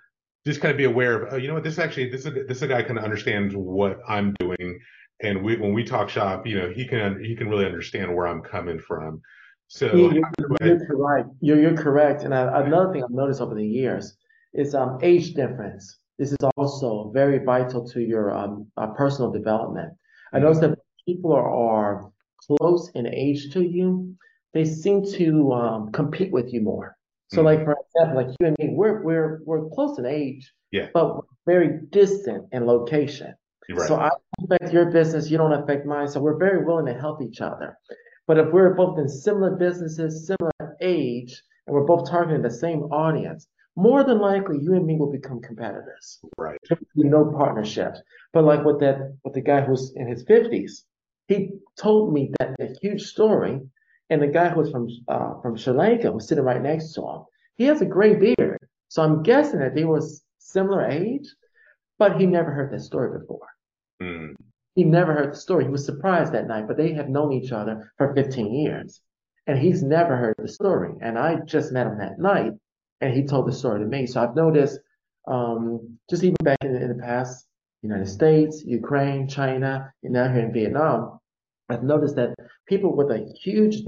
just 0.47 0.61
kind 0.61 0.71
of 0.71 0.79
be 0.79 0.85
aware 0.85 1.23
of, 1.23 1.33
oh, 1.33 1.37
you 1.37 1.49
know 1.49 1.55
what, 1.55 1.65
this 1.65 1.79
actually 1.79 2.11
this 2.11 2.25
is 2.25 2.35
this 2.47 2.59
is 2.59 2.63
a 2.63 2.69
guy 2.69 2.83
kind 2.83 2.99
of 2.99 3.05
understands 3.05 3.55
what 3.55 4.01
I'm 4.09 4.35
doing, 4.39 4.79
and 5.21 5.43
we 5.43 5.57
when 5.57 5.73
we 5.73 5.85
talk 5.85 6.09
shop, 6.09 6.47
you 6.47 6.59
know, 6.59 6.71
he 6.71 6.87
can 6.87 7.23
he 7.23 7.35
can 7.35 7.49
really 7.49 7.67
understand 7.67 8.15
where 8.15 8.27
I'm 8.27 8.43
coming 8.43 8.79
from. 8.79 9.21
So 9.69 9.95
you're, 9.95 10.15
you're 10.15 10.87
correct. 10.87 11.31
You're, 11.41 11.61
you're 11.61 11.77
correct. 11.77 12.23
And 12.23 12.35
I, 12.35 12.63
another 12.63 12.91
thing 12.93 13.05
I've 13.05 13.11
noticed 13.11 13.41
over 13.41 13.55
the 13.55 13.67
years 13.67 14.17
is 14.55 14.75
um, 14.75 14.99
age 15.03 15.35
difference. 15.35 15.99
This 16.19 16.33
is 16.33 16.39
also 16.57 17.11
very 17.13 17.39
vital 17.45 17.87
to 17.91 18.01
your 18.01 18.35
um, 18.35 18.67
uh, 18.77 18.89
personal 18.89 19.31
development. 19.31 19.93
I 20.33 20.39
notice 20.39 20.61
that 20.61 20.79
people 21.07 21.33
are, 21.33 21.51
are 21.51 22.11
close 22.41 22.91
in 22.95 23.07
age 23.07 23.53
to 23.53 23.63
you, 23.63 24.17
they 24.55 24.65
seem 24.65 25.05
to 25.13 25.53
um, 25.53 25.93
compete 25.93 26.33
with 26.33 26.53
you 26.53 26.61
more. 26.63 26.97
So, 27.31 27.39
mm-hmm. 27.39 27.47
like 27.47 27.65
for 27.65 27.77
example, 27.95 28.25
like 28.25 28.37
you 28.41 28.47
and 28.47 28.57
me, 28.59 28.71
we're 28.71 29.03
we're 29.03 29.41
we're 29.45 29.69
close 29.69 29.99
in 29.99 30.07
age, 30.07 30.53
yeah, 30.71 30.89
but 30.95 31.21
very 31.47 31.81
distant 31.91 32.47
in 32.53 32.67
location. 32.67 33.35
Right. 33.71 33.89
So 33.89 33.97
I 33.97 34.11
affect 34.43 34.73
your 34.73 34.91
business, 34.91 35.31
you 35.31 35.39
don't 35.39 35.53
affect 35.53 35.87
mine. 35.87 36.09
So 36.09 36.21
we're 36.21 36.39
very 36.39 36.65
willing 36.65 36.87
to 36.87 36.99
help 36.99 37.21
each 37.23 37.41
other. 37.41 37.79
But 38.27 38.39
if 38.39 38.53
we're 38.53 38.75
both 38.75 38.99
in 38.99 39.09
similar 39.09 39.57
businesses, 39.57 40.27
similar 40.27 40.77
age, 40.81 41.43
and 41.67 41.75
we're 41.75 41.85
both 41.85 42.11
targeting 42.11 42.43
the 42.43 42.51
same 42.51 42.83
audience, 42.85 43.47
more 43.77 44.03
than 44.05 44.19
likely 44.19 44.59
you 44.61 44.75
and 44.75 44.87
me 44.87 44.97
will 44.97 45.13
become 45.13 45.41
competitors. 45.41 46.19
Right. 46.37 46.59
No 46.95 47.33
partnerships. 47.37 48.01
But 48.33 48.45
like 48.45 48.65
with 48.65 48.81
that, 48.81 49.17
with 49.25 49.35
the 49.35 49.41
guy 49.41 49.61
who's 49.61 49.93
in 49.95 50.09
his 50.09 50.25
fifties, 50.25 50.85
he 51.29 51.51
told 51.79 52.13
me 52.13 52.33
that 52.39 52.57
a 52.59 52.75
huge 52.83 53.03
story, 53.03 53.61
and 54.11 54.23
the 54.23 54.27
guy 54.27 54.49
who 54.49 54.61
was 54.61 54.71
from 54.71 54.89
uh, 55.09 55.41
from 55.41 55.57
Sri 55.57 55.75
Lanka 55.75 56.11
was 56.11 56.27
sitting 56.27 56.45
right 56.45 56.61
next 56.61 56.93
to 56.95 57.03
him. 57.03 57.23
He 57.57 57.65
has 57.65 57.81
a 57.81 57.87
gray 57.87 58.15
beard, 58.15 58.59
so 58.89 59.03
I'm 59.03 59.23
guessing 59.23 59.61
that 59.61 59.75
they 59.75 59.85
was 59.85 60.25
similar 60.39 60.89
age, 60.89 61.29
but 61.99 62.19
he 62.19 62.27
never 62.27 62.51
heard 62.51 62.73
that 62.73 62.81
story 62.81 63.19
before. 63.19 63.47
Mm. 64.03 64.35
He 64.75 64.85
never 64.85 65.13
heard 65.13 65.33
the 65.33 65.37
story. 65.37 65.65
He 65.65 65.71
was 65.71 65.85
surprised 65.85 66.33
that 66.33 66.47
night, 66.47 66.69
but 66.69 66.77
they 66.77 66.93
have 66.93 67.09
known 67.09 67.33
each 67.33 67.53
other 67.53 67.93
for 67.97 68.15
15 68.15 68.55
years, 68.55 69.01
and 69.47 69.59
he's 69.59 69.83
never 69.83 70.17
heard 70.17 70.37
the 70.39 70.49
story. 70.49 70.93
And 71.01 71.19
I 71.19 71.41
just 71.47 71.73
met 71.73 71.87
him 71.87 71.99
that 71.99 72.19
night, 72.19 72.53
and 73.01 73.13
he 73.13 73.25
told 73.25 73.49
the 73.49 73.53
story 73.53 73.81
to 73.81 73.87
me. 73.87 74.07
So 74.07 74.23
I've 74.23 74.37
noticed, 74.37 74.79
um, 75.27 75.99
just 76.09 76.23
even 76.23 76.37
back 76.45 76.59
in, 76.63 76.77
in 76.77 76.97
the 76.97 77.03
past, 77.03 77.47
United 77.83 78.09
States, 78.09 78.65
Ukraine, 78.65 79.29
China, 79.29 79.93
and 80.03 80.13
now 80.13 80.33
here 80.33 80.45
in 80.45 80.53
Vietnam, 80.53 81.19
I've 81.69 81.83
noticed 81.83 82.17
that 82.17 82.35
people 82.67 82.97
with 82.97 83.11
a 83.11 83.33
huge 83.43 83.83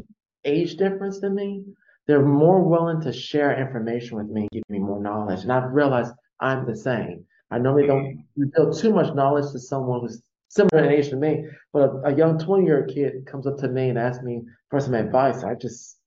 age 0.45 0.77
difference 0.77 1.21
than 1.21 1.35
me, 1.35 1.65
they're 2.07 2.25
more 2.25 2.63
willing 2.63 3.01
to 3.03 3.13
share 3.13 3.61
information 3.61 4.17
with 4.17 4.29
me, 4.29 4.49
give 4.53 4.63
me 4.69 4.79
more 4.79 5.01
knowledge. 5.01 5.43
And 5.43 5.53
I've 5.53 5.73
realized 5.73 6.13
I'm 6.41 6.67
the 6.67 6.77
same. 6.77 7.27
I 7.51 7.59
normally 7.59 7.87
don't 7.87 8.25
reveal 8.37 8.73
too 8.73 8.93
much 8.93 9.15
knowledge 9.15 9.51
to 9.53 9.59
someone 9.59 10.01
who's 10.01 10.23
similar 10.49 10.85
in 10.85 10.93
age 10.93 11.09
to 11.11 11.17
me, 11.17 11.47
but 11.73 11.83
a, 11.83 12.09
a 12.09 12.17
young 12.17 12.39
20 12.39 12.65
year 12.65 12.83
old 12.83 12.95
kid 12.95 13.27
comes 13.27 13.47
up 13.47 13.59
to 13.59 13.69
me 13.69 13.89
and 13.89 13.99
asks 13.99 14.23
me 14.23 14.43
for 14.69 14.81
some 14.81 14.95
advice. 14.95 15.43
I 15.43 15.55
just 15.55 15.99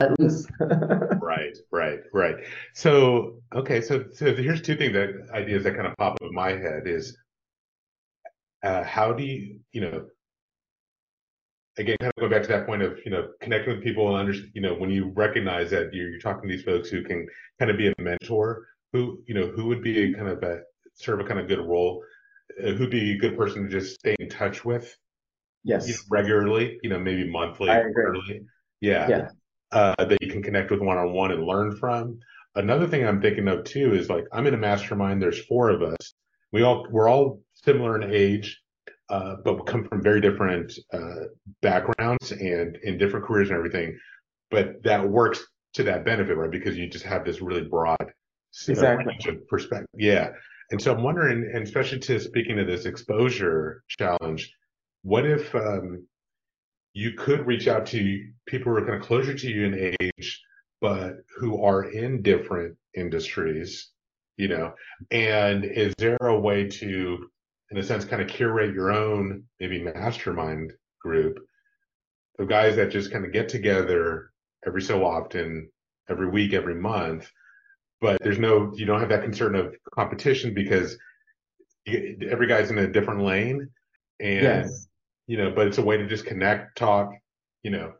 let 0.00 0.18
loose. 0.18 0.46
right, 1.20 1.56
right, 1.72 2.00
right. 2.12 2.36
So, 2.74 3.40
okay, 3.54 3.80
so 3.80 4.04
so 4.12 4.34
here's 4.34 4.62
two 4.62 4.76
things 4.76 4.92
that 4.92 5.10
ideas 5.32 5.64
that 5.64 5.74
kind 5.74 5.86
of 5.86 5.96
pop 5.96 6.14
up 6.14 6.22
in 6.22 6.34
my 6.34 6.50
head 6.50 6.82
is 6.86 7.16
uh, 8.62 8.82
how 8.84 9.12
do 9.12 9.24
you, 9.24 9.60
you 9.72 9.80
know, 9.80 10.06
again, 11.78 11.96
kind 12.00 12.12
of 12.14 12.20
going 12.20 12.32
back 12.32 12.42
to 12.42 12.48
that 12.48 12.66
point 12.66 12.82
of, 12.82 12.98
you 13.04 13.10
know, 13.10 13.28
connecting 13.40 13.74
with 13.74 13.84
people 13.84 14.08
and 14.08 14.18
understand, 14.18 14.50
you 14.54 14.60
know, 14.60 14.74
when 14.74 14.90
you 14.90 15.12
recognize 15.14 15.70
that 15.70 15.92
you're, 15.92 16.10
you're 16.10 16.20
talking 16.20 16.48
to 16.48 16.56
these 16.56 16.64
folks 16.64 16.88
who 16.88 17.02
can 17.02 17.26
kind 17.58 17.70
of 17.70 17.76
be 17.76 17.88
a 17.88 17.94
mentor, 18.00 18.66
who, 18.92 19.22
you 19.26 19.34
know, 19.34 19.46
who 19.48 19.66
would 19.66 19.82
be 19.82 19.98
a 20.02 20.14
kind 20.14 20.28
of 20.28 20.42
a 20.42 20.60
serve 20.98 21.20
a 21.20 21.24
kind 21.24 21.40
of 21.40 21.48
good 21.48 21.60
role, 21.60 22.02
uh, 22.62 22.72
who'd 22.72 22.90
be 22.90 23.12
a 23.12 23.18
good 23.18 23.36
person 23.36 23.64
to 23.64 23.68
just 23.68 23.94
stay 23.98 24.16
in 24.18 24.28
touch 24.28 24.64
with, 24.64 24.96
yes, 25.64 25.88
you 25.88 25.94
know, 25.94 26.00
regularly, 26.10 26.78
you 26.82 26.90
know, 26.90 26.98
maybe 26.98 27.30
monthly, 27.30 27.68
quarterly, 27.68 28.42
yeah. 28.80 29.08
yeah 29.08 29.28
uh, 29.72 29.94
that 29.98 30.22
you 30.22 30.30
can 30.30 30.42
connect 30.42 30.70
with 30.70 30.80
one 30.80 30.98
on 30.98 31.12
one 31.12 31.32
and 31.32 31.44
learn 31.44 31.76
from. 31.76 32.18
Another 32.54 32.86
thing 32.86 33.06
I'm 33.06 33.20
thinking 33.20 33.48
of 33.48 33.64
too 33.64 33.94
is 33.94 34.08
like 34.08 34.24
I'm 34.32 34.46
in 34.46 34.54
a 34.54 34.58
mastermind. 34.58 35.22
There's 35.22 35.44
four 35.44 35.70
of 35.70 35.82
us. 35.82 36.14
We 36.52 36.62
all 36.62 36.86
we're 36.90 37.08
all 37.08 37.40
similar 37.52 38.00
in 38.00 38.12
age, 38.12 38.60
uh, 39.10 39.36
but 39.44 39.54
we 39.54 39.62
come 39.64 39.84
from 39.84 40.02
very 40.02 40.20
different 40.20 40.72
uh, 40.92 41.26
backgrounds 41.60 42.32
and 42.32 42.76
in 42.82 42.98
different 42.98 43.26
careers 43.26 43.50
and 43.50 43.58
everything. 43.58 43.98
But 44.50 44.82
that 44.84 45.06
works 45.06 45.44
to 45.74 45.82
that 45.84 46.04
benefit, 46.04 46.36
right? 46.36 46.50
Because 46.50 46.76
you 46.76 46.88
just 46.88 47.04
have 47.04 47.24
this 47.24 47.42
really 47.42 47.64
broad 47.64 48.12
exactly. 48.66 49.38
perspective. 49.48 49.88
Yeah. 49.94 50.30
And 50.70 50.80
so 50.80 50.94
I'm 50.94 51.02
wondering, 51.02 51.50
and 51.54 51.62
especially 51.64 51.98
to 52.00 52.20
speaking 52.20 52.58
of 52.58 52.66
this 52.66 52.84
exposure 52.84 53.84
challenge, 53.88 54.52
what 55.02 55.24
if 55.24 55.54
um, 55.54 56.06
you 56.92 57.12
could 57.12 57.46
reach 57.46 57.68
out 57.68 57.86
to 57.86 58.26
people 58.46 58.72
who 58.72 58.78
are 58.78 58.86
kind 58.86 59.00
of 59.00 59.06
closer 59.06 59.34
to 59.34 59.48
you 59.48 59.64
in 59.64 59.96
age, 60.00 60.42
but 60.80 61.16
who 61.38 61.62
are 61.62 61.84
in 61.84 62.22
different 62.22 62.76
industries, 62.94 63.90
you 64.36 64.48
know, 64.48 64.74
and 65.10 65.64
is 65.64 65.94
there 65.98 66.16
a 66.20 66.38
way 66.38 66.68
to, 66.68 67.30
in 67.70 67.78
a 67.78 67.82
sense, 67.82 68.04
kind 68.04 68.20
of 68.20 68.28
curate 68.28 68.74
your 68.74 68.92
own 68.92 69.44
maybe 69.60 69.82
mastermind 69.82 70.72
group 71.00 71.38
of 72.38 72.48
guys 72.48 72.76
that 72.76 72.90
just 72.90 73.10
kind 73.10 73.24
of 73.24 73.32
get 73.32 73.48
together 73.48 74.30
every 74.66 74.82
so 74.82 75.04
often, 75.04 75.70
every 76.08 76.28
week, 76.28 76.52
every 76.52 76.74
month, 76.74 77.30
but 78.00 78.22
there's 78.22 78.38
no, 78.38 78.72
you 78.74 78.86
don't 78.86 79.00
have 79.00 79.08
that 79.08 79.22
concern 79.22 79.54
of 79.54 79.74
competition 79.94 80.54
because 80.54 80.96
every 81.86 82.46
guy's 82.46 82.70
in 82.70 82.78
a 82.78 82.86
different 82.86 83.22
lane 83.22 83.68
and 84.20 84.42
yes 84.42 84.88
you 85.28 85.36
know, 85.36 85.52
but 85.54 85.68
it's 85.68 85.78
a 85.78 85.82
way 85.82 85.96
to 85.96 86.06
just 86.08 86.26
connect, 86.26 86.76
talk, 86.76 87.12
you 87.62 87.70
know. 87.70 87.92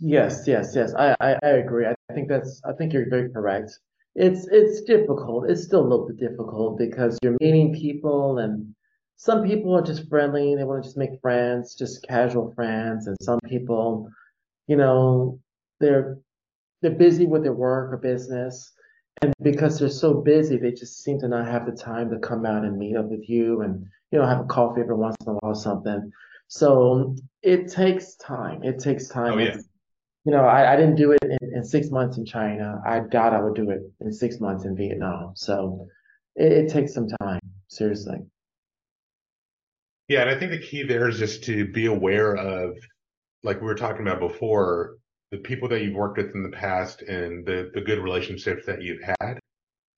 Yes, 0.00 0.44
yes, 0.46 0.72
yes. 0.74 0.94
I, 0.94 1.14
I, 1.20 1.36
I 1.42 1.48
agree. 1.50 1.86
I 1.86 1.94
think 2.12 2.28
that's 2.28 2.60
I 2.68 2.72
think 2.72 2.92
you're 2.92 3.08
very 3.08 3.30
correct. 3.30 3.70
It's 4.16 4.48
it's 4.50 4.82
difficult. 4.82 5.48
It's 5.48 5.62
still 5.62 5.80
a 5.80 5.88
little 5.88 6.08
bit 6.08 6.18
difficult 6.18 6.76
because 6.76 7.18
you're 7.22 7.36
meeting 7.40 7.72
people 7.72 8.38
and 8.38 8.74
some 9.16 9.46
people 9.46 9.76
are 9.76 9.82
just 9.82 10.08
friendly, 10.08 10.56
they 10.56 10.64
want 10.64 10.82
to 10.82 10.88
just 10.88 10.96
make 10.96 11.20
friends, 11.20 11.74
just 11.74 12.02
casual 12.08 12.52
friends, 12.54 13.06
and 13.06 13.16
some 13.20 13.38
people, 13.46 14.08
you 14.66 14.76
know, 14.76 15.38
they're 15.78 16.18
they're 16.82 16.90
busy 16.90 17.26
with 17.26 17.44
their 17.44 17.52
work 17.52 17.92
or 17.92 17.98
business. 17.98 18.72
And 19.22 19.34
because 19.42 19.78
they're 19.78 19.90
so 19.90 20.14
busy, 20.14 20.56
they 20.56 20.72
just 20.72 21.02
seem 21.02 21.20
to 21.20 21.28
not 21.28 21.46
have 21.46 21.66
the 21.66 21.72
time 21.72 22.10
to 22.10 22.18
come 22.18 22.46
out 22.46 22.64
and 22.64 22.78
meet 22.78 22.96
up 22.96 23.06
with 23.06 23.28
you 23.28 23.60
and, 23.60 23.86
you 24.10 24.18
know, 24.18 24.26
have 24.26 24.40
a 24.40 24.44
coffee 24.44 24.80
every 24.80 24.96
once 24.96 25.16
in 25.20 25.28
a 25.28 25.32
while 25.34 25.52
or 25.52 25.54
something. 25.54 26.10
So 26.48 27.16
it 27.42 27.70
takes 27.70 28.16
time. 28.16 28.62
It 28.64 28.78
takes 28.78 29.08
time. 29.08 29.34
Oh, 29.34 29.38
yeah. 29.38 29.56
you 30.24 30.32
know, 30.32 30.44
I, 30.44 30.72
I 30.72 30.76
didn't 30.76 30.96
do 30.96 31.12
it 31.12 31.22
in, 31.22 31.54
in 31.54 31.64
six 31.64 31.90
months 31.90 32.16
in 32.16 32.24
China. 32.24 32.80
I 32.86 33.00
doubt 33.00 33.34
I 33.34 33.42
would 33.42 33.54
do 33.54 33.70
it 33.70 33.82
in 34.00 34.12
six 34.12 34.40
months 34.40 34.64
in 34.64 34.76
Vietnam. 34.76 35.32
So 35.34 35.86
it, 36.34 36.52
it 36.52 36.70
takes 36.70 36.94
some 36.94 37.08
time, 37.20 37.40
seriously. 37.68 38.18
Yeah, 40.08 40.22
and 40.22 40.30
I 40.30 40.38
think 40.38 40.50
the 40.50 40.58
key 40.58 40.82
there 40.82 41.08
is 41.08 41.18
just 41.18 41.44
to 41.44 41.66
be 41.66 41.86
aware 41.86 42.34
of, 42.34 42.76
like 43.42 43.60
we 43.60 43.66
were 43.66 43.74
talking 43.74 44.02
about 44.06 44.18
before, 44.18 44.96
the 45.30 45.38
people 45.38 45.68
that 45.68 45.82
you've 45.82 45.94
worked 45.94 46.18
with 46.18 46.34
in 46.34 46.42
the 46.42 46.56
past 46.56 47.02
and 47.02 47.46
the 47.46 47.70
the 47.74 47.80
good 47.80 48.00
relationships 48.00 48.66
that 48.66 48.82
you've 48.82 49.02
had, 49.20 49.38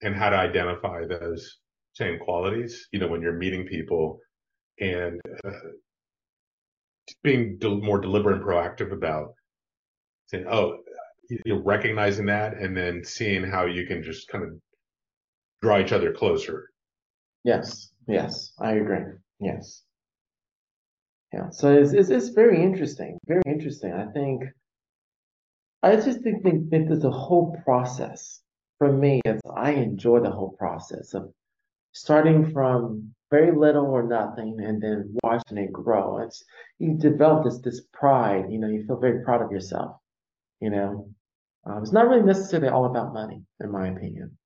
and 0.01 0.15
how 0.15 0.29
to 0.29 0.37
identify 0.37 1.05
those 1.05 1.57
same 1.93 2.19
qualities. 2.19 2.87
You 2.91 2.99
know, 2.99 3.07
when 3.07 3.21
you're 3.21 3.33
meeting 3.33 3.65
people, 3.65 4.19
and 4.79 5.19
uh, 5.45 5.51
being 7.23 7.57
del- 7.57 7.81
more 7.81 7.99
deliberate 7.99 8.37
and 8.37 8.45
proactive 8.45 8.91
about 8.91 9.33
saying, 10.27 10.45
"Oh, 10.49 10.79
you're 11.45 11.63
recognizing 11.63 12.27
that," 12.27 12.57
and 12.57 12.75
then 12.75 13.03
seeing 13.03 13.43
how 13.43 13.65
you 13.65 13.85
can 13.87 14.03
just 14.03 14.27
kind 14.27 14.43
of 14.43 14.49
draw 15.61 15.79
each 15.79 15.91
other 15.91 16.13
closer. 16.13 16.69
Yes, 17.43 17.91
yes, 18.07 18.53
I 18.59 18.73
agree. 18.73 19.13
Yes. 19.39 19.83
Yeah, 21.33 21.49
so 21.49 21.73
it's, 21.73 21.93
it's 21.93 22.09
it's 22.09 22.29
very 22.29 22.61
interesting, 22.61 23.17
very 23.27 23.41
interesting. 23.47 23.91
I 23.91 24.05
think 24.11 24.43
I 25.83 25.97
just 25.97 26.21
think, 26.21 26.43
think 26.43 26.69
that 26.69 26.85
there's 26.87 27.03
a 27.03 27.11
whole 27.11 27.57
process 27.65 28.41
for 28.77 28.91
me. 28.91 29.19
It's 29.25 29.41
I 29.53 29.71
enjoy 29.71 30.21
the 30.21 30.31
whole 30.31 30.55
process 30.57 31.13
of 31.13 31.33
starting 31.91 32.51
from 32.51 33.13
very 33.29 33.55
little 33.55 33.87
or 33.87 34.03
nothing 34.03 34.59
and 34.63 34.81
then 34.81 35.13
watching 35.23 35.57
it 35.57 35.73
grow. 35.73 36.19
It's 36.19 36.41
you 36.79 36.97
develop 36.97 37.43
this 37.43 37.59
this 37.59 37.81
pride, 37.91 38.45
you 38.49 38.59
know, 38.59 38.69
you 38.69 38.85
feel 38.85 38.97
very 38.97 39.23
proud 39.25 39.41
of 39.41 39.51
yourself, 39.51 39.97
you 40.61 40.69
know. 40.69 41.09
Um, 41.65 41.81
it's 41.83 41.91
not 41.91 42.07
really 42.07 42.23
necessarily 42.23 42.69
all 42.69 42.85
about 42.85 43.13
money, 43.13 43.43
in 43.59 43.71
my 43.71 43.87
opinion. 43.87 44.37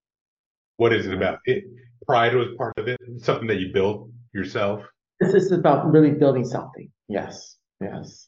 What 0.78 0.94
is 0.94 1.06
it 1.06 1.14
about? 1.14 1.40
It, 1.46 1.66
pride 2.08 2.36
was 2.36 2.48
part 2.58 2.74
of 2.78 2.88
it, 2.88 3.00
something 3.18 3.48
that 3.48 3.60
you 3.60 3.72
built 3.74 4.10
yourself. 4.34 4.84
This 5.20 5.34
is 5.34 5.52
about 5.52 5.92
really 5.92 6.12
building 6.12 6.46
something. 6.46 6.90
Yes, 7.08 7.58
yes. 7.80 8.28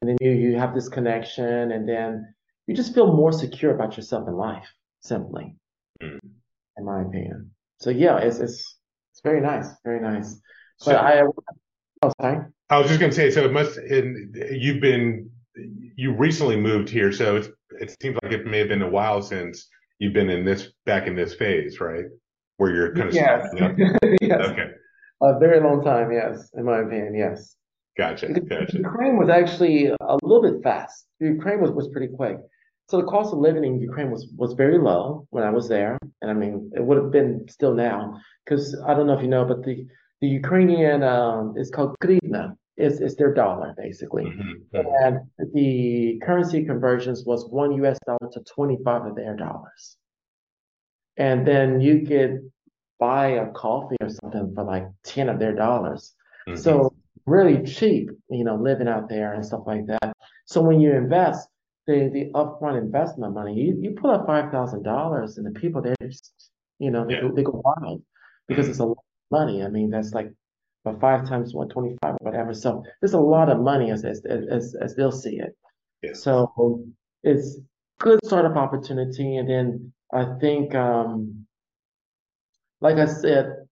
And 0.00 0.10
then 0.10 0.16
you 0.20 0.32
you 0.32 0.58
have 0.58 0.74
this 0.74 0.88
connection, 0.88 1.72
and 1.72 1.88
then 1.88 2.34
you 2.70 2.76
just 2.76 2.94
feel 2.94 3.12
more 3.12 3.32
secure 3.32 3.74
about 3.74 3.96
yourself 3.96 4.28
in 4.28 4.34
life, 4.34 4.68
simply, 5.00 5.56
Mm. 6.00 6.20
in 6.78 6.84
my 6.84 7.02
opinion. 7.02 7.50
So 7.80 7.90
yeah, 7.90 8.18
it's 8.18 8.38
it's 8.38 8.78
it's 9.10 9.20
very 9.24 9.40
nice, 9.40 9.66
very 9.84 10.00
nice. 10.00 10.40
So 10.76 10.92
But 10.92 11.04
I, 11.04 11.22
oh, 12.02 12.12
sorry. 12.20 12.38
I 12.70 12.78
was 12.78 12.86
just 12.86 13.00
going 13.00 13.10
to 13.10 13.16
say, 13.16 13.28
so 13.32 13.44
it 13.44 13.52
must, 13.52 13.76
and 13.76 14.36
you've 14.52 14.80
been, 14.80 15.28
you 15.96 16.14
recently 16.16 16.56
moved 16.56 16.88
here, 16.88 17.10
so 17.10 17.36
it's, 17.38 17.48
it 17.80 17.96
seems 18.00 18.16
like 18.22 18.32
it 18.32 18.46
may 18.46 18.60
have 18.60 18.68
been 18.68 18.82
a 18.82 18.88
while 18.88 19.20
since 19.20 19.66
you've 19.98 20.12
been 20.12 20.30
in 20.30 20.44
this, 20.44 20.68
back 20.86 21.08
in 21.08 21.16
this 21.16 21.34
phase, 21.34 21.80
right? 21.80 22.04
Where 22.58 22.72
you're 22.72 22.94
kind 22.94 23.08
of 23.08 23.14
Yes, 23.14 23.48
yes. 24.20 24.40
Okay, 24.50 24.68
A 25.22 25.38
very 25.40 25.58
long 25.60 25.82
time, 25.82 26.12
yes, 26.12 26.48
in 26.54 26.64
my 26.64 26.78
opinion, 26.78 27.16
yes. 27.16 27.56
gotcha, 27.98 28.28
gotcha. 28.28 28.78
Ukraine 28.78 29.16
was 29.18 29.28
actually 29.28 29.86
a 29.88 30.16
little 30.22 30.42
bit 30.48 30.62
fast. 30.62 31.06
Ukraine 31.18 31.60
was, 31.60 31.72
was 31.72 31.88
pretty 31.88 32.10
quick. 32.14 32.38
So 32.90 32.96
the 32.96 33.06
cost 33.06 33.32
of 33.32 33.38
living 33.38 33.64
in 33.64 33.80
Ukraine 33.80 34.10
was, 34.10 34.26
was 34.36 34.54
very 34.54 34.76
low 34.76 35.24
when 35.30 35.44
I 35.44 35.50
was 35.50 35.68
there. 35.68 35.96
And 36.22 36.28
I 36.28 36.34
mean, 36.34 36.72
it 36.74 36.82
would 36.84 36.96
have 36.96 37.12
been 37.12 37.46
still 37.48 37.72
now, 37.72 38.20
because 38.44 38.76
I 38.84 38.94
don't 38.94 39.06
know 39.06 39.12
if 39.12 39.22
you 39.22 39.28
know, 39.28 39.44
but 39.44 39.62
the, 39.62 39.86
the 40.20 40.26
Ukrainian 40.26 41.04
um, 41.04 41.54
is 41.56 41.70
called 41.70 41.94
hryvnia. 42.02 42.56
It's, 42.76 42.98
it's 42.98 43.14
their 43.14 43.32
dollar, 43.32 43.74
basically. 43.76 44.24
Mhm, 44.24 44.54
mhm. 44.74 45.04
And 45.04 45.52
the 45.54 46.20
currency 46.24 46.64
conversions 46.64 47.24
was 47.24 47.48
one 47.48 47.70
US 47.84 47.96
dollar 48.06 48.28
to 48.32 48.40
25 48.40 49.06
of 49.06 49.14
their 49.14 49.36
dollars. 49.36 49.96
And 51.16 51.46
then 51.46 51.80
you 51.80 52.04
could 52.08 52.50
buy 52.98 53.26
a 53.44 53.52
coffee 53.52 53.98
or 54.00 54.08
something 54.08 54.52
for 54.52 54.64
like 54.64 54.88
10 55.04 55.28
of 55.28 55.38
their 55.38 55.54
dollars. 55.54 56.12
Mhm. 56.48 56.58
So 56.58 56.92
really 57.24 57.62
cheap, 57.64 58.10
you 58.30 58.42
know, 58.42 58.56
living 58.56 58.88
out 58.88 59.08
there 59.08 59.34
and 59.34 59.46
stuff 59.46 59.62
like 59.64 59.86
that. 59.86 60.12
So 60.46 60.60
when 60.60 60.80
you 60.80 60.90
invest, 60.92 61.46
the 61.86 62.08
the 62.12 62.30
upfront 62.34 62.78
investment 62.78 63.34
money, 63.34 63.54
you, 63.54 63.76
you 63.80 63.90
put 63.92 64.10
up 64.14 64.26
five 64.26 64.50
thousand 64.50 64.82
dollars 64.82 65.38
and 65.38 65.46
the 65.46 65.58
people 65.58 65.80
they 65.82 65.94
just, 66.02 66.32
you 66.78 66.90
know, 66.90 67.06
they 67.06 67.14
Yeah. 67.14 67.20
go 67.22 67.32
they 67.34 67.42
go 67.42 67.62
wild 67.64 68.02
because 68.48 68.68
it's 68.68 68.78
a 68.80 68.84
lot 68.84 68.98
of 68.98 69.30
money. 69.30 69.62
I 69.62 69.68
mean, 69.68 69.90
that's 69.90 70.12
like 70.12 70.32
about 70.84 71.00
five 71.00 71.28
times 71.28 71.54
what 71.54 71.70
25 71.70 71.98
or 72.12 72.16
whatever. 72.20 72.54
So 72.54 72.82
there's 73.00 73.14
a 73.14 73.20
lot 73.20 73.48
of 73.50 73.60
money 73.60 73.90
as 73.90 74.04
as 74.04 74.24
as, 74.26 74.74
as 74.80 74.94
they'll 74.96 75.12
see 75.12 75.38
it. 75.38 75.56
Yeah. 76.02 76.12
So 76.14 76.84
it's 77.22 77.58
good 77.98 78.20
startup 78.24 78.56
opportunity. 78.56 79.36
And 79.36 79.48
then 79.48 79.92
I 80.12 80.24
think 80.40 80.74
um 80.74 81.46
like 82.80 82.96
I 82.96 83.06
said, 83.06 83.66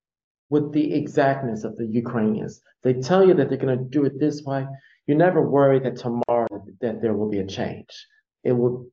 with 0.51 0.73
the 0.73 0.95
exactness 0.95 1.65
of 1.65 1.77
the 1.77 1.87
Ukrainians. 1.87 2.61
They 2.83 2.95
tell 2.95 3.27
you 3.27 3.35
that 3.35 3.49
they're 3.49 3.59
going 3.59 3.79
to 3.79 3.85
do 3.85 4.05
it 4.05 4.19
this 4.21 4.43
way. 4.45 4.67
You 5.07 5.15
never 5.15 5.41
worry 5.49 5.79
that 5.81 5.97
tomorrow 5.97 6.38
that 6.81 7.01
there 7.03 7.15
will 7.15 7.29
be 7.31 7.39
a 7.41 7.47
change. 7.47 7.89
It 8.45 8.53
will 8.53 8.87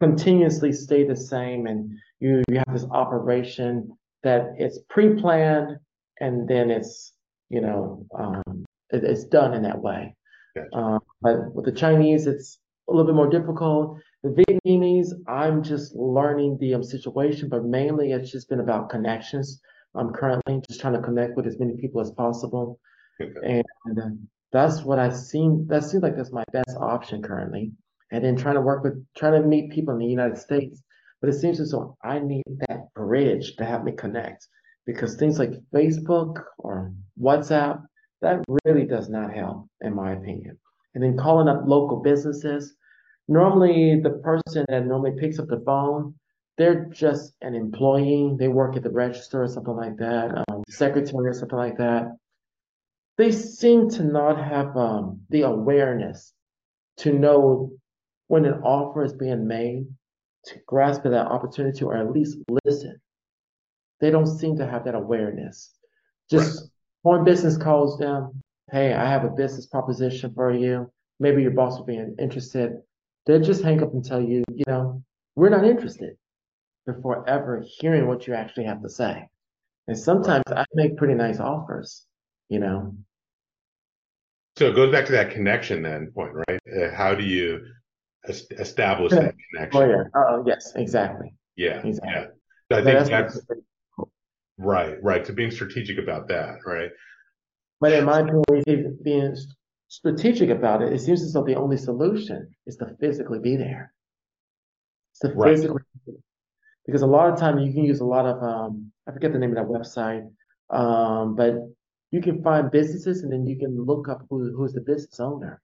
continuously 0.00 0.72
stay 0.72 1.04
the 1.04 1.16
same, 1.16 1.66
and 1.66 1.90
you, 2.20 2.42
you 2.48 2.56
have 2.66 2.72
this 2.72 2.86
operation 2.90 3.96
that 4.22 4.54
it's 4.58 4.78
pre-planned, 4.90 5.78
and 6.20 6.48
then 6.48 6.70
it's 6.70 7.12
you 7.48 7.60
know 7.60 8.06
um, 8.18 8.64
it, 8.90 9.04
it's 9.04 9.24
done 9.24 9.54
in 9.54 9.62
that 9.62 9.80
way. 9.80 10.14
Gotcha. 10.54 10.68
Uh, 10.76 10.98
but 11.20 11.54
with 11.54 11.64
the 11.64 11.72
Chinese, 11.72 12.26
it's 12.26 12.58
a 12.88 12.92
little 12.92 13.06
bit 13.06 13.14
more 13.14 13.28
difficult. 13.28 13.98
The 14.22 14.44
Vietnamese, 14.66 15.12
I'm 15.28 15.62
just 15.62 15.94
learning 15.94 16.58
the 16.60 16.74
um, 16.74 16.82
situation, 16.82 17.48
but 17.48 17.64
mainly 17.64 18.12
it's 18.12 18.30
just 18.30 18.48
been 18.48 18.60
about 18.60 18.90
connections. 18.90 19.60
I'm 19.94 20.12
currently 20.12 20.60
just 20.68 20.80
trying 20.80 20.94
to 20.94 21.00
connect 21.00 21.36
with 21.36 21.46
as 21.46 21.58
many 21.58 21.76
people 21.76 22.00
as 22.00 22.10
possible, 22.10 22.78
Okay. 23.20 23.62
and 23.86 23.98
uh, 23.98 24.08
that's 24.52 24.82
what 24.82 24.98
I 24.98 25.10
seem. 25.10 25.66
That 25.68 25.84
seems 25.84 26.02
like 26.02 26.16
that's 26.16 26.32
my 26.32 26.44
best 26.52 26.76
option 26.78 27.22
currently. 27.22 27.72
And 28.12 28.24
then 28.24 28.36
trying 28.36 28.54
to 28.54 28.60
work 28.60 28.84
with, 28.84 29.04
trying 29.16 29.40
to 29.40 29.46
meet 29.46 29.72
people 29.72 29.94
in 29.94 30.00
the 30.00 30.06
United 30.06 30.38
States. 30.38 30.82
But 31.20 31.30
it 31.30 31.34
seems 31.34 31.60
as 31.60 31.70
though 31.72 31.96
I 32.04 32.20
need 32.20 32.44
that 32.68 32.92
bridge 32.94 33.56
to 33.56 33.64
help 33.64 33.84
me 33.84 33.92
connect 33.92 34.46
because 34.86 35.16
things 35.16 35.38
like 35.38 35.52
Facebook 35.74 36.44
or 36.58 36.92
WhatsApp, 37.20 37.82
that 38.22 38.44
really 38.64 38.86
does 38.86 39.08
not 39.08 39.34
help, 39.34 39.68
in 39.80 39.94
my 39.94 40.12
opinion. 40.12 40.58
And 40.94 41.02
then 41.02 41.16
calling 41.16 41.48
up 41.48 41.62
local 41.66 42.00
businesses. 42.00 42.74
Normally, 43.28 44.00
the 44.00 44.20
person 44.22 44.64
that 44.68 44.86
normally 44.86 45.18
picks 45.18 45.38
up 45.38 45.48
the 45.48 45.62
phone, 45.66 46.14
they're 46.56 46.86
just 46.86 47.34
an 47.42 47.54
employee. 47.54 48.34
They 48.38 48.48
work 48.48 48.76
at 48.76 48.82
the 48.82 48.90
register 48.90 49.42
or 49.42 49.48
something 49.48 49.76
like 49.76 49.96
that, 49.98 50.44
um, 50.48 50.62
secretary 50.68 51.28
or 51.28 51.34
something 51.34 51.58
like 51.58 51.76
that. 51.78 52.16
They 53.18 53.32
seem 53.32 53.88
to 53.90 54.04
not 54.04 54.42
have 54.42 54.76
um, 54.76 55.20
the 55.30 55.42
awareness 55.42 56.32
to 56.98 57.12
know 57.12 57.72
when 58.28 58.44
an 58.44 58.60
offer 58.62 59.04
is 59.04 59.12
being 59.12 59.46
made, 59.46 59.86
to 60.46 60.58
grasp 60.66 61.02
that 61.02 61.14
opportunity 61.14 61.84
or 61.84 61.96
at 61.96 62.12
least 62.12 62.38
listen. 62.64 63.00
They 64.00 64.10
don't 64.10 64.26
seem 64.26 64.56
to 64.58 64.66
have 64.66 64.84
that 64.84 64.94
awareness. 64.94 65.72
Just 66.30 66.70
one 67.02 67.24
business 67.24 67.56
calls 67.56 67.98
them, 67.98 68.42
hey, 68.70 68.92
I 68.92 69.08
have 69.08 69.24
a 69.24 69.30
business 69.30 69.66
proposition 69.66 70.32
for 70.34 70.52
you. 70.52 70.90
Maybe 71.18 71.42
your 71.42 71.52
boss 71.52 71.78
will 71.78 71.86
be 71.86 72.02
interested. 72.18 72.76
They'll 73.24 73.40
just 73.40 73.62
hang 73.62 73.82
up 73.82 73.92
and 73.92 74.04
tell 74.04 74.20
you, 74.20 74.44
you 74.52 74.64
know, 74.66 75.02
we're 75.34 75.48
not 75.48 75.64
interested 75.64 76.16
before 76.84 77.28
ever 77.28 77.64
hearing 77.66 78.06
what 78.06 78.26
you 78.26 78.34
actually 78.34 78.64
have 78.64 78.82
to 78.82 78.88
say. 78.88 79.28
And 79.88 79.98
sometimes 79.98 80.44
I 80.48 80.64
make 80.74 80.96
pretty 80.96 81.14
nice 81.14 81.40
offers, 81.40 82.04
you 82.48 82.58
know. 82.58 82.94
So 84.58 84.68
it 84.68 84.74
goes 84.74 84.90
back 84.90 85.06
to 85.06 85.12
that 85.12 85.30
connection 85.32 85.82
then 85.82 86.12
point, 86.14 86.32
right? 86.48 86.60
Uh, 86.74 86.90
how 86.94 87.14
do 87.14 87.24
you 87.24 87.60
es- 88.28 88.50
establish 88.50 89.12
that 89.12 89.34
Oh 89.36 89.40
connection? 89.50 89.90
yeah. 89.90 90.04
Oh 90.14 90.44
yes, 90.46 90.72
exactly. 90.74 91.34
Yeah, 91.56 91.82
Exactly. 91.84 92.12
yeah. 92.12 92.26
So 92.72 92.78
I 92.78 92.82
think 92.82 92.98
that's 92.98 93.10
that's 93.10 93.40
right, 94.58 94.96
right. 95.02 95.26
So 95.26 95.34
being 95.34 95.50
strategic 95.50 95.98
about 95.98 96.28
that, 96.28 96.58
right? 96.66 96.90
But 97.80 97.92
in 97.92 98.04
my 98.04 98.20
opinion, 98.20 98.98
being 99.02 99.36
strategic 99.88 100.50
about 100.50 100.82
it, 100.82 100.92
it 100.92 101.00
seems 101.00 101.22
as 101.22 101.32
though 101.32 101.44
the 101.44 101.54
only 101.56 101.76
solution 101.76 102.50
is 102.66 102.76
to 102.76 102.96
physically 103.00 103.38
be 103.38 103.56
there. 103.56 103.92
It's 105.12 105.20
to 105.20 105.34
Right. 105.34 105.52
physically, 105.56 105.82
because 106.86 107.02
a 107.02 107.06
lot 107.06 107.30
of 107.32 107.38
time 107.38 107.58
you 107.58 107.72
can 107.72 107.84
use 107.84 108.00
a 108.00 108.04
lot 108.04 108.26
of 108.26 108.42
um, 108.42 108.92
I 109.06 109.12
forget 109.12 109.32
the 109.32 109.38
name 109.38 109.56
of 109.56 109.56
that 109.56 109.66
website, 109.66 110.28
um, 110.70 111.36
but 111.36 111.54
you 112.16 112.22
can 112.22 112.42
find 112.42 112.70
businesses 112.70 113.22
and 113.22 113.30
then 113.30 113.46
you 113.46 113.56
can 113.58 113.84
look 113.84 114.08
up 114.08 114.24
who 114.30 114.56
who's 114.56 114.72
the 114.72 114.80
business 114.80 115.20
owner. 115.20 115.60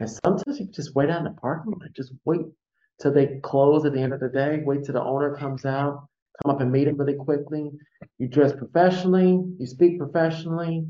And 0.00 0.10
sometimes 0.10 0.58
you 0.58 0.66
just 0.66 0.94
wait 0.96 1.08
out 1.08 1.20
in 1.20 1.24
the 1.24 1.40
parking 1.40 1.72
lot, 1.72 1.92
just 1.94 2.12
wait 2.24 2.40
till 3.00 3.12
they 3.12 3.38
close 3.44 3.84
at 3.84 3.92
the 3.92 4.00
end 4.00 4.12
of 4.12 4.18
the 4.18 4.28
day, 4.28 4.60
wait 4.64 4.84
till 4.84 4.94
the 4.94 5.02
owner 5.02 5.36
comes 5.36 5.64
out, 5.64 6.08
come 6.42 6.52
up 6.52 6.60
and 6.60 6.72
meet 6.72 6.88
him 6.88 6.96
really 6.96 7.14
quickly. 7.14 7.70
You 8.18 8.26
dress 8.26 8.52
professionally, 8.52 9.40
you 9.58 9.66
speak 9.66 9.98
professionally, 9.98 10.84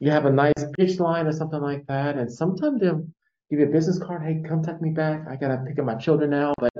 you 0.00 0.10
have 0.10 0.26
a 0.26 0.32
nice 0.32 0.64
pitch 0.76 0.98
line 0.98 1.28
or 1.28 1.32
something 1.32 1.60
like 1.60 1.86
that, 1.86 2.16
and 2.16 2.30
sometimes 2.30 2.80
they'll 2.80 3.06
give 3.48 3.60
you 3.60 3.66
a 3.66 3.70
business 3.70 4.00
card. 4.00 4.24
Hey, 4.24 4.42
come 4.46 4.60
take 4.60 4.82
me 4.82 4.90
back. 4.90 5.22
I 5.30 5.36
gotta 5.36 5.62
pick 5.64 5.78
up 5.78 5.84
my 5.84 5.94
children 5.94 6.30
now, 6.30 6.52
but 6.58 6.72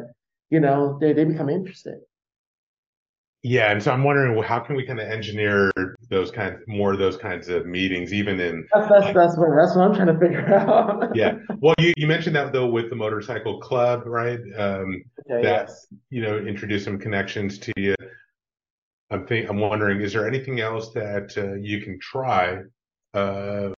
you 0.51 0.59
know, 0.59 0.99
they, 1.01 1.13
they 1.13 1.25
become 1.25 1.49
interested. 1.49 2.01
Yeah, 3.49 3.71
and 3.71 3.81
so 3.81 3.93
I'm 3.93 4.03
wondering 4.03 4.43
how 4.43 4.59
can 4.59 4.75
we 4.75 4.85
kind 4.85 4.99
of 4.99 5.09
engineer 5.09 5.71
those 6.11 6.33
kinds 6.33 6.59
more 6.67 6.93
of 6.93 6.99
those 6.99 7.17
kinds 7.17 7.49
of 7.49 7.65
meetings, 7.65 8.13
even 8.13 8.41
in 8.41 8.67
that's 8.75 8.89
that's 8.89 9.15
that's 9.15 9.37
what 9.37 9.51
that's 9.57 9.77
what 9.77 9.85
I'm 9.85 9.95
trying 9.95 10.09
to 10.09 10.19
figure 10.19 10.53
out. 10.55 11.15
yeah, 11.15 11.39
well, 11.61 11.77
you 11.79 11.93
you 11.97 12.09
mentioned 12.09 12.35
that 12.35 12.53
though 12.53 12.67
with 12.67 12.91
the 12.91 12.97
motorcycle 12.97 13.61
club, 13.61 14.03
right? 14.05 14.41
Um, 14.59 15.01
okay, 15.31 15.45
that 15.45 15.69
yes. 15.69 15.87
you 16.11 16.23
know 16.23 16.39
introduce 16.39 16.83
some 16.83 16.99
connections 16.99 17.59
to 17.59 17.73
you. 17.77 17.95
I'm 19.13 19.25
think 19.29 19.49
I'm 19.49 19.61
wondering, 19.61 20.01
is 20.01 20.13
there 20.13 20.27
anything 20.27 20.59
else 20.59 20.93
that 20.95 21.33
uh, 21.39 21.55
you 21.55 21.81
can 21.83 22.01
try? 22.01 22.63
Uh, 23.15 23.71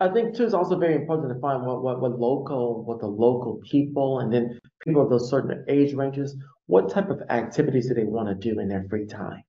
I 0.00 0.08
think 0.08 0.34
too, 0.36 0.42
it's 0.42 0.54
also 0.54 0.76
very 0.76 0.96
important 0.96 1.32
to 1.32 1.40
find 1.40 1.64
what, 1.64 1.84
what, 1.84 2.00
what 2.00 2.18
local, 2.18 2.84
what 2.84 2.98
the 2.98 3.06
local 3.06 3.60
people 3.70 4.18
and 4.18 4.32
then 4.32 4.58
people 4.84 5.02
of 5.02 5.08
those 5.08 5.30
certain 5.30 5.64
age 5.68 5.94
ranges, 5.94 6.36
what 6.66 6.88
type 6.90 7.10
of 7.10 7.22
activities 7.30 7.88
do 7.88 7.94
they 7.94 8.04
want 8.04 8.28
to 8.28 8.34
do 8.34 8.58
in 8.60 8.68
their 8.68 8.84
free 8.88 9.06
time? 9.06 9.42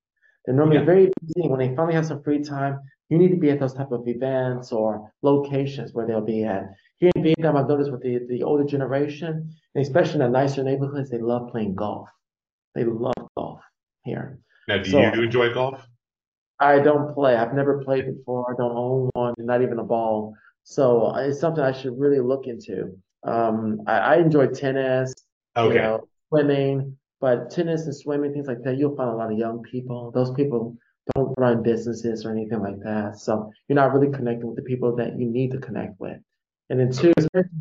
They're 0.45 0.55
normally 0.55 0.77
Yeah. 0.77 0.85
very 0.85 1.11
busy. 1.21 1.47
When 1.47 1.59
they 1.59 1.75
finally 1.75 1.95
have 1.95 2.05
some 2.05 2.21
free 2.23 2.43
time, 2.43 2.79
you 3.09 3.17
need 3.17 3.29
to 3.29 3.37
be 3.37 3.49
at 3.51 3.59
those 3.59 3.73
type 3.73 3.91
of 3.91 4.07
events 4.07 4.71
or 4.71 5.11
locations 5.21 5.93
where 5.93 6.05
they'll 6.05 6.21
be 6.21 6.43
at. 6.43 6.69
Here 6.97 7.11
in 7.15 7.23
Vietnam, 7.23 7.57
I've 7.57 7.67
noticed 7.67 7.91
with 7.91 8.01
the, 8.01 8.19
the 8.29 8.43
older 8.43 8.63
generation, 8.63 9.53
especially 9.75 10.15
in 10.15 10.19
the 10.19 10.29
nicer 10.29 10.63
neighborhoods, 10.63 11.09
they 11.09 11.19
love 11.19 11.49
playing 11.51 11.75
golf. 11.75 12.09
They 12.73 12.83
love 12.83 13.13
golf 13.37 13.61
here. 14.03 14.39
now, 14.67 14.77
do 14.79 14.89
So- 14.89 14.99
you 14.99 15.23
enjoy 15.23 15.53
golf? 15.53 15.87
I 16.59 16.79
don't 16.79 17.13
play. 17.13 17.35
I've 17.35 17.53
never 17.53 17.83
played 17.83 18.05
before. 18.05 18.49
I 18.51 18.55
don't 18.55 18.75
own 18.77 19.09
one, 19.13 19.33
not 19.37 19.61
even 19.61 19.77
a 19.79 19.83
ball. 19.83 20.33
So 20.63 21.07
uh, 21.07 21.17
it's 21.19 21.39
something 21.39 21.61
I 21.63 21.73
should 21.73 21.99
really 21.99 22.21
look 22.21 22.47
into. 22.47 22.97
Um, 23.23 23.81
I, 23.87 23.97
I 23.97 24.15
enjoy 24.17 24.47
tennis, 24.47 25.13
you 25.57 25.63
Okay, 25.63 25.77
know, 25.79 26.07
swimming, 26.29 26.97
but 27.25 27.49
tennis 27.49 27.85
and 27.85 27.95
swimming, 27.95 28.33
things 28.33 28.45
like 28.45 28.61
that, 28.61 28.77
you'll 28.77 28.95
find 28.95 29.09
a 29.09 29.15
lot 29.15 29.31
of 29.31 29.37
young 29.39 29.63
people. 29.63 30.11
Those 30.11 30.29
people 30.33 30.77
don't 31.15 31.33
run 31.39 31.63
businesses 31.63 32.23
or 32.23 32.31
anything 32.31 32.61
like 32.61 32.79
that. 32.83 33.17
So 33.17 33.51
you're 33.67 33.75
not 33.75 33.95
really 33.95 34.15
connecting 34.15 34.45
with 34.45 34.57
the 34.57 34.61
people 34.61 34.95
that 34.97 35.17
you 35.17 35.25
need 35.25 35.49
to 35.53 35.57
connect 35.57 35.99
with. 35.99 36.19
And 36.69 36.79
then 36.79 36.91
two, 36.91 37.13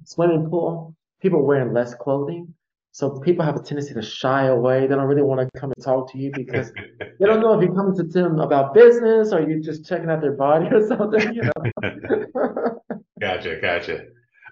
swimming 0.04 0.50
pool, 0.50 0.94
people 1.22 1.46
wearing 1.46 1.72
less 1.72 1.94
clothing. 1.94 2.52
So 2.92 3.18
people 3.20 3.42
have 3.42 3.56
a 3.56 3.62
tendency 3.62 3.94
to 3.94 4.02
shy 4.02 4.48
away. 4.48 4.82
They 4.82 4.94
don't 4.94 5.06
really 5.06 5.22
want 5.22 5.40
to 5.40 5.58
come 5.58 5.72
and 5.74 5.82
talk 5.82 6.12
to 6.12 6.18
you 6.18 6.30
because 6.34 6.70
they 7.18 7.24
don't 7.24 7.40
know 7.40 7.58
if 7.58 7.64
you're 7.64 7.74
coming 7.74 7.96
to 7.96 8.02
them 8.02 8.40
about 8.40 8.74
business 8.74 9.32
or 9.32 9.48
you're 9.48 9.60
just 9.60 9.88
checking 9.88 10.10
out 10.10 10.20
their 10.20 10.32
body 10.32 10.66
or 10.70 10.86
something, 10.86 11.34
you 11.34 11.40
know. 11.40 12.80
gotcha, 13.18 13.58
gotcha. 13.62 14.04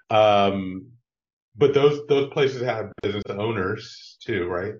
Um, 0.09 0.87
but 1.55 1.75
those 1.75 2.01
those 2.07 2.31
places 2.33 2.63
have 2.63 2.91
business 3.03 3.21
owners 3.29 4.17
too, 4.19 4.47
right? 4.47 4.73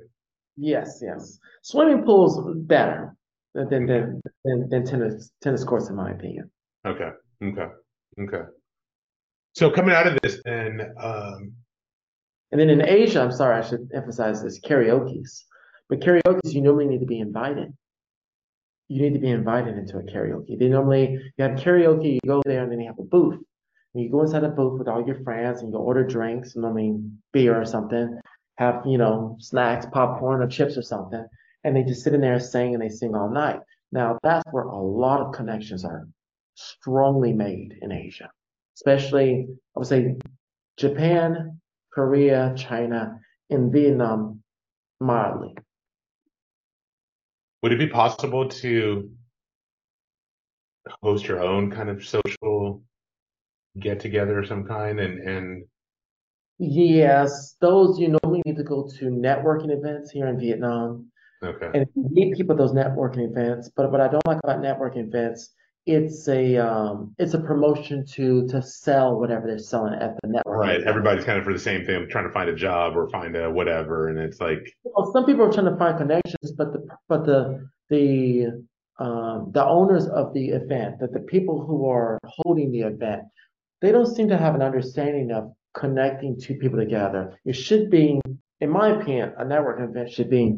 Yes, 0.57 0.99
yes. 1.01 1.39
Swimming 1.61 2.03
pools 2.03 2.39
better 2.61 3.15
than 3.53 3.69
than 3.69 3.87
than, 3.87 4.21
than, 4.45 4.69
than 4.69 4.85
tennis 4.85 5.31
tennis 5.41 5.63
courts, 5.63 5.89
in 5.89 5.95
my 5.95 6.11
opinion. 6.11 6.51
Okay, 6.85 7.09
okay, 7.43 7.67
okay. 8.19 8.43
So 9.53 9.69
coming 9.69 9.93
out 9.95 10.07
of 10.07 10.17
this, 10.21 10.41
then, 10.43 10.93
um, 10.99 11.53
And 12.51 12.59
then 12.59 12.69
in 12.69 12.87
Asia, 12.87 13.21
I'm 13.21 13.31
sorry, 13.31 13.57
I 13.57 13.67
should 13.67 13.89
emphasize 13.93 14.43
this, 14.43 14.59
karaoke's. 14.59 15.45
But 15.89 16.01
karaoke's, 16.01 16.53
you 16.53 16.61
normally 16.61 16.87
need 16.87 16.99
to 16.99 17.05
be 17.05 17.19
invited. 17.19 17.73
You 18.89 19.01
need 19.01 19.13
to 19.13 19.19
be 19.19 19.29
invited 19.29 19.77
into 19.77 19.97
a 19.97 20.03
karaoke. 20.03 20.57
They 20.59 20.67
normally, 20.69 21.19
you 21.37 21.43
have 21.43 21.57
karaoke, 21.57 22.13
you 22.13 22.19
go 22.25 22.41
there 22.45 22.63
and 22.63 22.71
then 22.71 22.79
you 22.79 22.87
have 22.87 22.99
a 22.99 23.03
booth. 23.03 23.39
And 23.93 24.03
you 24.03 24.09
go 24.09 24.21
inside 24.21 24.43
a 24.43 24.49
booth 24.49 24.79
with 24.79 24.87
all 24.87 25.05
your 25.05 25.23
friends 25.23 25.61
and 25.61 25.71
you 25.71 25.77
order 25.77 26.03
drinks, 26.03 26.55
normally 26.55 26.99
beer 27.31 27.59
or 27.59 27.65
something, 27.65 28.19
have, 28.57 28.83
you 28.85 28.97
know, 28.97 29.35
snacks, 29.39 29.85
popcorn 29.91 30.41
or 30.41 30.47
chips 30.47 30.77
or 30.77 30.81
something. 30.81 31.25
And 31.63 31.75
they 31.75 31.83
just 31.83 32.03
sit 32.03 32.13
in 32.13 32.21
there 32.21 32.33
and 32.33 32.43
sing 32.43 32.73
and 32.73 32.83
they 32.83 32.89
sing 32.89 33.15
all 33.15 33.29
night. 33.29 33.59
Now, 33.91 34.17
that's 34.23 34.43
where 34.51 34.63
a 34.63 34.81
lot 34.81 35.21
of 35.21 35.33
connections 35.33 35.85
are 35.85 36.07
strongly 36.55 37.33
made 37.33 37.75
in 37.81 37.91
Asia, 37.91 38.29
especially, 38.75 39.47
I 39.75 39.79
would 39.79 39.87
say, 39.87 40.15
Japan, 40.77 41.59
Korea, 41.93 42.53
China, 42.57 43.19
and 43.49 43.71
Vietnam 43.71 44.41
mildly. 44.99 45.55
would 47.61 47.71
it 47.71 47.79
be 47.79 47.87
possible 47.87 48.47
to 48.49 49.09
host 51.01 51.25
your 51.25 51.41
own 51.41 51.71
kind 51.71 51.89
of 51.89 52.05
social 52.05 52.83
get 53.79 53.99
together 53.99 54.39
of 54.39 54.47
some 54.47 54.65
kind 54.65 54.99
and 54.99 55.19
and 55.19 55.65
Yes, 56.59 57.55
those 57.59 57.99
you 57.99 58.09
normally 58.09 58.22
need 58.45 58.57
to 58.57 58.63
go 58.63 58.87
to 58.99 59.05
networking 59.05 59.71
events 59.71 60.11
here 60.11 60.27
in 60.27 60.39
Vietnam. 60.39 61.07
okay 61.43 61.69
And 61.73 61.87
you 61.95 62.07
meet 62.11 62.35
people 62.35 62.53
at 62.53 62.57
those 62.57 62.73
networking 62.73 63.29
events. 63.29 63.69
But 63.75 63.91
what 63.91 64.01
I 64.01 64.07
don't 64.07 64.25
like 64.25 64.39
about 64.43 64.61
networking 64.61 65.07
events, 65.07 65.51
it's 65.85 66.29
a 66.29 66.55
um 66.57 67.13
it's 67.19 67.33
a 67.33 67.39
promotion 67.39 68.05
to 68.05 68.47
to 68.47 68.61
sell 68.61 69.19
whatever 69.19 69.47
they're 69.47 69.59
selling 69.59 69.93
at 69.93 70.15
the 70.21 70.29
networking 70.29 70.59
right 70.69 70.83
everybody's 70.83 71.25
kind 71.25 71.37
of 71.37 71.43
for 71.43 71.51
the 71.51 71.59
same 71.59 71.85
thing 71.85 72.07
trying 72.09 72.25
to 72.25 72.31
find 72.31 72.49
a 72.49 72.55
job 72.55 72.95
or 72.95 73.09
find 73.09 73.35
a 73.35 73.51
whatever 73.51 74.07
and 74.07 74.17
it's 74.17 74.39
like 74.39 74.61
Well, 74.85 75.11
some 75.11 75.25
people 75.25 75.43
are 75.43 75.51
trying 75.51 75.65
to 75.65 75.75
find 75.75 75.97
connections, 75.97 76.53
but 76.53 76.71
the 76.71 76.87
but 77.09 77.25
the 77.25 77.67
the 77.89 78.63
um 78.99 79.51
the 79.51 79.65
owners 79.65 80.07
of 80.07 80.33
the 80.33 80.49
event, 80.49 80.99
that 80.99 81.11
the 81.11 81.19
people 81.19 81.65
who 81.65 81.89
are 81.89 82.17
holding 82.23 82.71
the 82.71 82.81
event, 82.81 83.23
they 83.81 83.91
don't 83.91 84.13
seem 84.15 84.29
to 84.29 84.37
have 84.37 84.55
an 84.55 84.61
understanding 84.61 85.31
of 85.31 85.51
connecting 85.73 86.39
two 86.39 86.55
people 86.55 86.79
together. 86.79 87.37
It 87.45 87.53
should 87.53 87.89
be, 87.89 88.21
in 88.61 88.69
my 88.69 88.89
opinion, 88.99 89.33
a 89.37 89.43
networking 89.45 89.89
event 89.89 90.11
should 90.11 90.29
be 90.29 90.57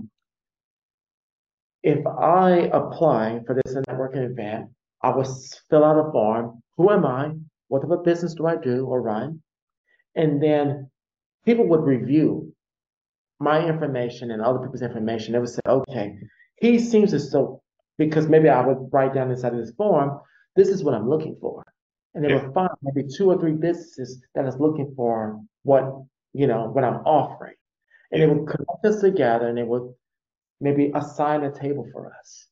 if 1.85 2.03
I 2.07 2.71
apply 2.73 3.41
for 3.45 3.53
this 3.53 3.75
networking 3.75 4.31
event, 4.31 4.69
I 5.03 5.11
will 5.11 5.31
fill 5.69 5.85
out 5.85 6.03
a 6.03 6.11
form. 6.11 6.63
Who 6.77 6.89
am 6.89 7.05
I? 7.05 7.33
What 7.67 7.83
type 7.83 7.91
of 7.91 8.03
business 8.03 8.33
do 8.33 8.47
I 8.47 8.55
do 8.55 8.87
or 8.87 9.03
run? 9.03 9.43
And 10.15 10.41
then 10.41 10.89
people 11.45 11.67
would 11.67 11.83
review 11.83 12.51
my 13.39 13.67
information 13.67 14.31
and 14.31 14.41
other 14.41 14.57
people's 14.57 14.81
information. 14.81 15.33
They 15.33 15.39
would 15.39 15.49
say, 15.49 15.61
okay, 15.67 16.17
he 16.55 16.79
seems 16.79 17.11
to 17.11 17.19
though, 17.19 17.61
because 17.99 18.27
maybe 18.27 18.49
I 18.49 18.65
would 18.65 18.89
write 18.91 19.13
down 19.13 19.29
inside 19.29 19.53
of 19.53 19.59
this 19.59 19.75
form, 19.75 20.19
this 20.55 20.69
is 20.69 20.83
what 20.83 20.95
I'm 20.95 21.07
looking 21.07 21.37
for. 21.39 21.63
And 22.15 22.23
they 22.23 22.29
Yeah. 22.29 22.43
would 22.45 22.53
find 22.53 22.71
maybe 22.81 23.07
two 23.07 23.29
or 23.29 23.37
three 23.37 23.53
businesses 23.53 24.23
that 24.33 24.45
is 24.45 24.57
looking 24.59 24.93
for 24.95 25.41
what, 25.63 26.01
you 26.33 26.47
know, 26.47 26.69
what 26.71 26.83
I'm 26.83 27.01
offering. 27.05 27.55
And 28.11 28.21
they 28.21 28.27
would 28.27 28.47
connect 28.47 28.85
us 28.85 29.01
together 29.01 29.47
and 29.47 29.57
they 29.57 29.63
would 29.63 29.93
maybe 30.61 30.91
assign 30.95 31.43
a 31.43 31.51
table 31.51 31.85
for 31.91 32.13
us. 32.13 32.47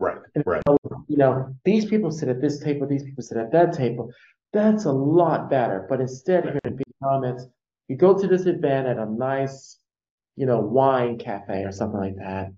right 0.00 0.18
right 0.44 0.62
You 1.06 1.16
know, 1.16 1.54
these 1.64 1.84
people 1.86 2.10
sit 2.10 2.28
at 2.28 2.40
this 2.40 2.58
table, 2.58 2.86
these 2.86 3.04
people 3.04 3.22
sit 3.22 3.38
at 3.38 3.52
that 3.52 3.72
table. 3.72 4.10
That's 4.52 4.84
a 4.86 4.92
lot 4.92 5.48
better. 5.48 5.86
But 5.88 6.00
instead, 6.00 6.44
here 6.44 6.60
in 6.64 6.76
Vietnam, 6.76 7.24
it's 7.24 7.46
you 7.88 7.96
go 7.96 8.18
to 8.18 8.26
this 8.26 8.46
event 8.46 8.88
at 8.88 8.98
a 8.98 9.06
nice, 9.06 9.78
you 10.36 10.46
know, 10.46 10.60
wine 10.60 11.18
cafe 11.18 11.64
or 11.64 11.70
something 11.72 12.00
like 12.00 12.16
that. 12.16 12.52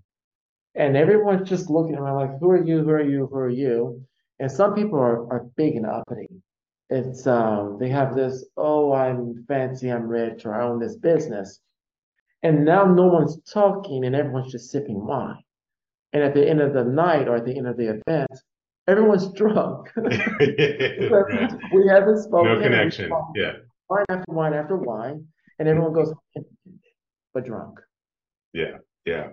And 0.73 0.95
everyone's 0.97 1.47
just 1.47 1.69
looking 1.69 1.95
around 1.95 2.15
like, 2.15 2.39
who 2.39 2.49
are 2.51 2.63
you? 2.63 2.83
Who 2.83 2.89
are 2.89 3.01
you? 3.01 3.27
Who 3.27 3.37
are 3.37 3.49
you? 3.49 4.01
And 4.39 4.51
some 4.51 4.73
people 4.75 4.99
are, 4.99 5.31
are 5.31 5.43
big 5.55 5.75
and 5.75 5.85
uppity. 5.85 6.29
It's 6.89 7.27
um 7.27 7.77
they 7.79 7.89
have 7.89 8.15
this, 8.15 8.45
oh, 8.55 8.93
I'm 8.93 9.43
fancy, 9.47 9.89
I'm 9.91 10.07
rich, 10.07 10.45
or 10.45 10.53
I 10.55 10.65
own 10.65 10.79
this 10.79 10.95
business. 10.95 11.59
And 12.43 12.63
now 12.63 12.85
no 12.85 13.07
one's 13.07 13.39
talking 13.51 14.05
and 14.05 14.15
everyone's 14.15 14.51
just 14.51 14.71
sipping 14.71 15.05
wine. 15.05 15.43
And 16.13 16.23
at 16.23 16.33
the 16.33 16.47
end 16.47 16.61
of 16.61 16.73
the 16.73 16.83
night 16.85 17.27
or 17.27 17.35
at 17.35 17.45
the 17.45 17.57
end 17.57 17.67
of 17.67 17.75
the 17.77 17.89
event, 17.99 18.31
everyone's 18.87 19.31
drunk. 19.33 19.89
we 19.97 21.87
haven't 21.89 22.19
spoken. 22.23 22.53
no 22.53 22.61
connection 22.61 23.11
yeah 23.35 23.53
Wine 23.89 24.05
after 24.09 24.31
wine 24.33 24.53
after 24.53 24.75
wine, 24.77 25.25
and 25.59 25.67
everyone 25.67 25.93
goes, 25.93 26.13
but 27.33 27.45
drunk. 27.45 27.79
yeah 28.53 28.77
yeah 29.05 29.29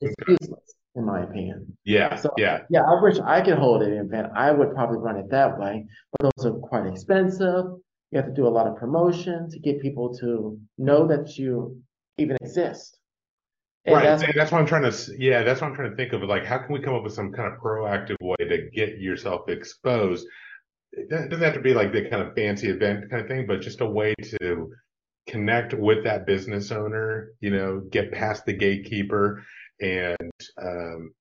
It's 0.00 0.14
useless, 0.28 0.67
in 0.98 1.04
my 1.04 1.22
opinion. 1.22 1.76
yeah 1.84 2.16
So- 2.16 2.34
yeah 2.36 2.60
Yeah, 2.68 2.82
I 2.82 3.00
wish 3.00 3.18
I 3.18 3.40
could 3.40 3.58
hold 3.58 3.82
an 3.82 3.92
event. 3.92 4.28
I 4.34 4.50
would 4.52 4.74
probably 4.74 4.98
run 4.98 5.16
it 5.16 5.30
that 5.30 5.58
way, 5.58 5.86
but 6.12 6.30
those 6.36 6.46
are 6.46 6.58
quite 6.58 6.86
expensive. 6.86 7.64
You 8.10 8.16
have 8.20 8.26
to 8.26 8.32
do 8.34 8.46
a 8.46 8.54
lot 8.58 8.66
of 8.66 8.76
promotion 8.76 9.48
to 9.50 9.58
get 9.58 9.80
people 9.80 10.14
to 10.18 10.58
know 10.76 11.06
that 11.06 11.38
you 11.38 11.80
even 12.18 12.36
exist. 12.40 12.96
And 13.84 13.94
right 13.94 14.04
that's 14.04 14.22
and 14.22 14.32
that's 14.36 14.50
what 14.52 14.60
i'm 14.60 14.66
trying 14.66 14.90
to 14.90 15.12
yeah 15.16 15.44
that's 15.44 15.60
what 15.60 15.68
i'm 15.68 15.74
trying 15.74 15.90
to 15.90 15.96
think 15.96 16.12
of 16.12 16.22
like 16.22 16.44
how 16.44 16.58
can 16.58 16.72
we 16.74 16.80
come 16.82 16.94
up 16.94 17.04
with 17.04 17.14
some 17.14 17.32
kind 17.32 17.50
of 17.50 17.58
proactive 17.60 18.16
way 18.20 18.36
to 18.52 18.68
get 18.74 18.98
yourself 18.98 19.48
exposed 19.48 20.26
it 20.92 21.08
doesn't 21.30 21.44
have 21.44 21.54
to 21.54 21.60
be 21.60 21.72
like 21.74 21.92
the 21.92 22.02
kind 22.10 22.22
of 22.22 22.34
fancy 22.34 22.68
event 22.68 23.08
kind 23.08 23.22
of 23.22 23.28
thing 23.28 23.46
but 23.46 23.60
just 23.62 23.80
a 23.80 23.86
way 23.86 24.14
to 24.42 24.70
connect 25.28 25.72
with 25.74 26.04
that 26.04 26.26
business 26.26 26.70
owner 26.72 27.30
you 27.40 27.50
know 27.50 27.80
get 27.90 28.12
past 28.12 28.44
the 28.46 28.52
gatekeeper 28.52 29.42
and 29.80 30.30
um 30.60 31.12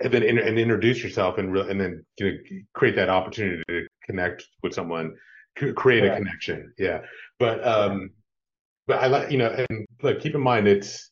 and 0.00 0.12
then 0.12 0.22
in, 0.22 0.38
and 0.38 0.58
introduce 0.58 1.02
yourself 1.02 1.38
and 1.38 1.52
re- 1.52 1.68
and 1.68 1.80
then 1.80 2.04
you 2.18 2.32
know, 2.32 2.38
create 2.74 2.96
that 2.96 3.08
opportunity 3.08 3.62
to 3.68 3.86
connect 4.04 4.44
with 4.62 4.74
someone 4.74 5.14
create 5.74 6.04
a 6.04 6.16
connection. 6.16 6.72
Yeah. 6.78 7.00
But, 7.38 7.66
um, 7.66 8.10
but 8.86 9.02
I 9.02 9.06
like, 9.06 9.30
you 9.30 9.38
know, 9.38 9.64
and 9.68 9.86
look, 10.02 10.20
keep 10.20 10.34
in 10.34 10.40
mind, 10.40 10.66
it's, 10.68 11.10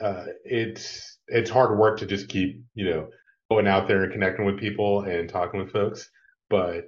uh, 0.00 0.26
it's, 0.44 1.18
it's 1.28 1.50
hard 1.50 1.78
work 1.78 1.98
to 1.98 2.06
just 2.06 2.28
keep, 2.28 2.62
you 2.74 2.88
know, 2.88 3.08
going 3.50 3.66
out 3.66 3.88
there 3.88 4.02
and 4.02 4.12
connecting 4.12 4.44
with 4.44 4.58
people 4.58 5.02
and 5.02 5.28
talking 5.28 5.60
with 5.60 5.72
folks. 5.72 6.08
But 6.50 6.84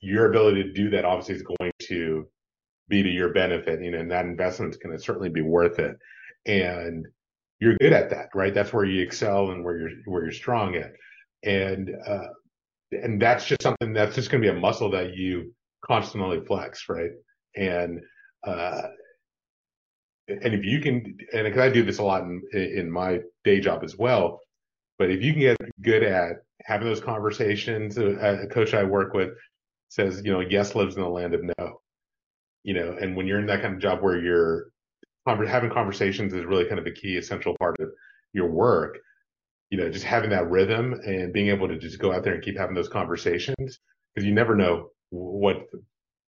your 0.00 0.30
ability 0.30 0.64
to 0.64 0.72
do 0.72 0.90
that 0.90 1.04
obviously 1.04 1.36
is 1.36 1.42
going 1.42 1.72
to 1.88 2.28
be 2.88 3.02
to 3.02 3.08
your 3.08 3.32
benefit, 3.32 3.82
you 3.82 3.90
know, 3.90 3.98
and 3.98 4.10
that 4.10 4.26
investment 4.26 4.72
is 4.72 4.78
going 4.78 4.96
to 4.96 5.02
certainly 5.02 5.28
be 5.28 5.42
worth 5.42 5.78
it. 5.78 5.96
And 6.48 7.06
you're 7.60 7.76
good 7.76 7.92
at 7.92 8.10
that, 8.10 8.30
right? 8.34 8.54
That's 8.54 8.72
where 8.72 8.84
you 8.84 9.02
excel 9.02 9.50
and 9.50 9.64
where 9.64 9.78
you're, 9.78 9.90
where 10.06 10.22
you're 10.22 10.32
strong 10.32 10.74
at. 10.76 10.92
And, 11.44 11.90
uh, 12.06 12.28
and 12.90 13.20
that's 13.20 13.44
just 13.44 13.62
something 13.62 13.92
that's 13.92 14.14
just 14.14 14.30
going 14.30 14.42
to 14.42 14.50
be 14.50 14.56
a 14.56 14.60
muscle 14.60 14.90
that 14.92 15.14
you 15.14 15.54
constantly 15.84 16.40
flex, 16.46 16.88
right? 16.88 17.10
And, 17.56 18.00
uh, 18.46 18.82
and 20.28 20.54
if 20.54 20.64
you 20.64 20.80
can, 20.80 21.16
and 21.32 21.44
because 21.44 21.60
I 21.60 21.70
do 21.70 21.84
this 21.84 21.98
a 21.98 22.02
lot 22.02 22.22
in, 22.22 22.42
in 22.52 22.90
my 22.90 23.20
day 23.44 23.60
job 23.60 23.82
as 23.84 23.96
well, 23.96 24.40
but 24.98 25.10
if 25.10 25.22
you 25.22 25.32
can 25.32 25.40
get 25.40 25.56
good 25.82 26.02
at 26.02 26.36
having 26.64 26.86
those 26.86 27.00
conversations, 27.00 27.98
a, 27.98 28.42
a 28.42 28.46
coach 28.46 28.74
I 28.74 28.84
work 28.84 29.14
with 29.14 29.30
says, 29.88 30.22
you 30.24 30.32
know, 30.32 30.40
yes 30.40 30.74
lives 30.74 30.96
in 30.96 31.02
the 31.02 31.08
land 31.08 31.34
of 31.34 31.42
no, 31.42 31.80
you 32.62 32.74
know, 32.74 32.96
and 33.00 33.16
when 33.16 33.26
you're 33.26 33.38
in 33.38 33.46
that 33.46 33.62
kind 33.62 33.74
of 33.74 33.80
job 33.80 34.02
where 34.02 34.18
you're 34.18 34.66
having 35.28 35.70
conversations 35.70 36.32
is 36.32 36.44
really 36.44 36.64
kind 36.64 36.78
of 36.78 36.86
a 36.86 36.90
key 36.90 37.16
essential 37.16 37.56
part 37.58 37.76
of 37.80 37.88
your 38.32 38.50
work, 38.50 38.98
you 39.70 39.78
know, 39.78 39.90
just 39.90 40.04
having 40.04 40.30
that 40.30 40.48
rhythm 40.50 40.94
and 41.04 41.32
being 41.32 41.48
able 41.48 41.68
to 41.68 41.78
just 41.78 41.98
go 41.98 42.12
out 42.12 42.24
there 42.24 42.34
and 42.34 42.42
keep 42.42 42.56
having 42.56 42.74
those 42.74 42.88
conversations 42.88 43.78
because 44.14 44.26
you 44.26 44.34
never 44.34 44.54
know 44.54 44.90
what 45.10 45.56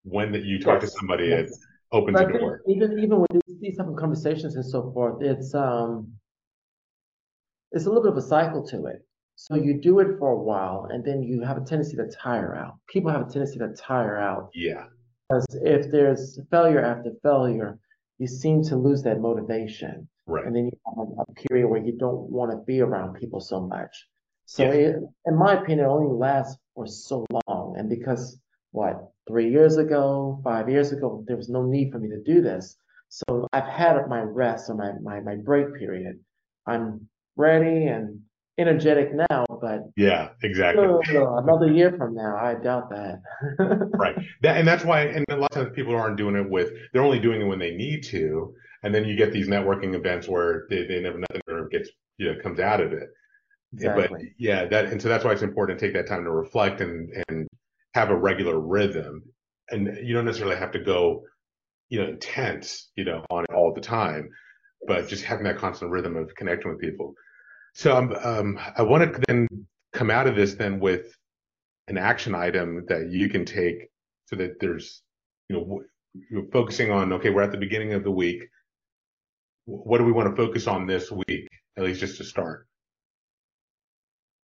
when 0.05 0.33
that 0.33 0.45
you 0.45 0.61
talk 0.61 0.81
yes. 0.83 0.93
to 0.93 0.99
somebody 0.99 1.27
yes. 1.27 1.51
it 1.51 1.59
opens 1.93 2.19
but 2.19 2.35
a 2.35 2.39
door. 2.39 2.63
Even 2.69 2.99
even 2.99 3.21
with 3.21 3.43
these 3.61 3.77
type 3.77 3.89
of 3.89 3.97
conversations 3.97 4.57
and 4.57 4.65
so 4.65 4.91
forth, 4.93 5.23
it's 5.23 5.55
um 5.55 6.13
it's 7.73 7.87
a 7.87 7.89
little 7.89 8.03
bit 8.03 8.13
of 8.13 8.19
a 8.19 8.23
cycle 8.23 8.67
to 8.69 8.87
it. 8.87 9.05
So 9.37 9.55
you 9.55 9.81
do 9.81 10.01
it 10.01 10.19
for 10.19 10.31
a 10.33 10.39
while 10.39 10.89
and 10.91 11.05
then 11.05 11.23
you 11.23 11.43
have 11.43 11.57
a 11.57 11.61
tendency 11.65 11.97
to 11.97 12.09
tire 12.09 12.57
out. 12.57 12.75
People 12.89 13.11
have 13.11 13.21
a 13.21 13.31
tendency 13.31 13.59
to 13.59 13.73
tire 13.75 14.17
out. 14.17 14.51
Yeah. 14.55 14.87
Because 15.29 15.47
if 15.63 15.91
there's 15.93 16.41
failure 16.51 16.83
after 16.83 17.13
failure, 17.23 17.79
you 18.19 18.27
seem 18.27 18.63
to 18.65 18.77
lose 18.77 19.03
that 19.03 19.21
motivation. 19.21 20.09
Right. 20.27 20.45
And 20.45 20.55
then 20.55 20.67
you 20.67 20.79
have 20.85 21.09
a, 21.29 21.33
period 21.33 21.69
where 21.69 21.81
you 21.81 21.93
don't 21.93 22.29
want 22.31 22.51
to 22.51 22.59
be 22.59 22.81
around 22.81 23.15
people 23.15 23.41
so 23.41 23.61
much. 23.61 24.07
So 24.47 24.65
yeah. 24.65 24.73
it, 24.73 24.97
in 25.27 25.37
my 25.37 25.61
opinion, 25.61 25.87
it 25.87 25.89
only 25.89 26.13
lasts 26.13 26.59
for 26.75 26.87
so 26.87 27.25
long. 27.47 27.77
And 27.79 27.89
because 27.89 28.39
what, 28.73 29.09
three 29.27 29.51
years 29.51 29.77
ago, 29.77 30.41
five 30.43 30.69
years 30.69 30.93
ago, 30.93 31.25
there 31.27 31.37
was 31.37 31.49
no 31.49 31.65
need 31.65 31.93
for 31.93 31.99
me 31.99 32.09
to 32.09 32.23
do 32.23 32.43
this. 32.43 32.77
So 33.09 33.49
I've 33.53 33.69
had 33.69 33.97
my 34.09 34.21
rest 34.21 34.69
or 34.69 34.75
my, 34.75 34.93
my, 35.03 35.21
my 35.21 35.37
break 35.37 35.75
period. 35.75 36.19
I'm 36.67 37.09
ready 37.37 37.87
and 37.87 38.21
energetic 38.59 39.11
now, 39.15 39.45
but 39.61 39.91
yeah, 39.97 40.31
exactly. 40.43 40.85
another 40.85 41.73
year 41.73 41.95
from 41.97 42.15
now, 42.15 42.37
I 42.37 42.55
doubt 42.55 42.91
that. 42.91 43.21
right. 43.95 44.17
That, 44.43 44.57
and 44.59 44.67
that's 44.67 44.85
why, 44.85 45.03
and 45.03 45.25
a 45.31 45.37
lot 45.37 45.51
of 45.53 45.55
times 45.55 45.75
people 45.75 45.95
aren't 45.95 46.17
doing 46.17 46.37
it 46.37 46.49
with, 46.49 46.73
they're 46.93 47.03
only 47.03 47.21
doing 47.21 47.41
it 47.41 47.45
when 47.45 47.59
they 47.59 47.75
need 47.75 48.03
to. 48.05 48.53
And 48.83 48.95
then 48.95 49.05
you 49.05 49.17
get 49.17 49.33
these 49.33 49.49
networking 49.49 49.95
events 49.95 50.29
where 50.29 50.67
they, 50.71 50.87
they 50.87 51.01
never, 51.01 51.19
nothing 51.19 51.69
gets, 51.71 51.91
you 52.19 52.33
know, 52.33 52.41
comes 52.43 52.59
out 52.61 52.81
of 52.81 52.93
it. 52.93 53.09
Exactly. 53.73 54.09
But 54.11 54.21
yeah, 54.39 54.67
that, 54.67 54.87
and 54.87 55.01
so 55.01 55.09
that's 55.09 55.25
why 55.25 55.33
it's 55.33 55.43
important 55.43 55.79
to 55.79 55.87
take 55.87 55.95
that 55.95 56.07
time 56.07 56.25
to 56.25 56.31
reflect 56.31 56.81
and, 56.81 57.11
and 57.29 57.47
have 57.95 58.11
a 58.11 58.17
regular 58.17 58.59
rhythm. 58.59 59.23
And 59.71 59.99
you 60.03 60.15
don't 60.15 60.25
necessarily 60.25 60.57
have 60.57 60.73
to 60.73 60.79
go, 60.79 61.23
you 61.91 62.01
know, 62.01 62.09
intense, 62.09 62.91
you 62.97 63.05
know, 63.05 63.25
on 63.31 63.45
it 63.45 63.55
all 63.55 63.73
the 63.75 63.81
time, 63.81 64.29
but 64.87 65.09
just 65.09 65.25
having 65.25 65.45
that 65.45 65.59
constant 65.59 65.91
rhythm 65.91 66.17
of 66.17 66.35
connecting 66.35 66.71
with 66.71 66.81
people. 66.81 67.15
So 67.79 67.97
um, 67.97 68.13
um, 68.25 68.59
I 68.77 68.83
want 68.83 69.15
to 69.15 69.21
then 69.29 69.47
come 69.93 70.11
out 70.11 70.27
of 70.27 70.35
this 70.35 70.55
then 70.55 70.81
with 70.81 71.15
an 71.87 71.97
action 71.97 72.35
item 72.35 72.85
that 72.89 73.13
you 73.13 73.29
can 73.29 73.45
take 73.45 73.89
so 74.27 74.35
that 74.35 74.59
there's, 74.59 75.01
you 75.49 75.55
know, 75.55 75.83
you're 76.29 76.51
focusing 76.53 76.91
on, 76.91 77.13
okay, 77.13 77.31
we're 77.31 77.43
at 77.43 77.53
the 77.53 77.57
beginning 77.57 77.93
of 77.93 78.03
the 78.03 78.11
week. 78.11 78.43
What 79.67 79.99
do 79.99 80.05
we 80.05 80.11
want 80.11 80.29
to 80.29 80.35
focus 80.35 80.67
on 80.67 80.89
this 80.89 81.13
week, 81.13 81.47
at 81.77 81.85
least 81.85 82.01
just 82.01 82.17
to 82.17 82.25
start? 82.25 82.67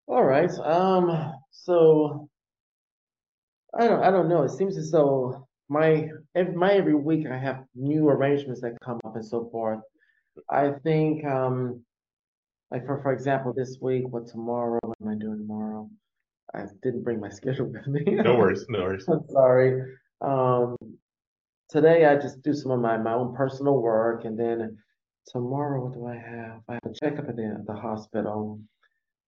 All 0.07 0.25
right. 0.25 0.51
Um, 0.59 1.31
so 1.51 2.27
I 3.79 3.87
don't, 3.87 4.03
I 4.03 4.11
don't 4.11 4.27
know. 4.27 4.43
It 4.43 4.51
seems 4.51 4.75
as 4.75 4.91
though 4.91 5.47
my, 5.69 6.09
my 6.53 6.73
every 6.73 6.95
week 6.95 7.27
I 7.31 7.37
have 7.37 7.63
new 7.75 8.09
arrangements 8.09 8.59
that 8.59 8.73
come 8.83 8.99
up 9.05 9.15
and 9.15 9.25
so 9.25 9.47
forth. 9.53 9.79
I 10.49 10.71
think, 10.83 11.23
um, 11.23 11.85
like 12.71 12.85
for 12.85 13.01
for 13.01 13.11
example, 13.13 13.53
this 13.53 13.77
week, 13.81 14.07
what 14.09 14.27
tomorrow? 14.27 14.79
What 14.81 14.97
am 15.01 15.09
I 15.09 15.15
doing 15.15 15.39
tomorrow? 15.39 15.89
I 16.53 16.63
didn't 16.81 17.03
bring 17.03 17.19
my 17.19 17.29
schedule 17.39 17.67
with 17.67 17.85
me. 17.87 18.03
no 18.05 18.37
worries, 18.37 18.65
no 18.69 18.81
worries. 18.81 19.05
I'm 19.07 19.27
sorry. 19.29 19.81
Um, 20.21 20.77
today 21.69 22.05
I 22.05 22.15
just 22.15 22.41
do 22.41 22.53
some 22.53 22.71
of 22.71 22.79
my 22.79 22.97
my 22.97 23.13
own 23.13 23.35
personal 23.35 23.81
work, 23.81 24.25
and 24.25 24.39
then 24.39 24.77
tomorrow, 25.27 25.83
what 25.83 25.93
do 25.93 26.05
I 26.07 26.15
have? 26.15 26.61
I 26.69 26.73
have 26.73 26.85
a 26.85 26.93
checkup 26.93 27.29
at 27.29 27.35
the, 27.35 27.63
the 27.67 27.73
hospital. 27.73 28.59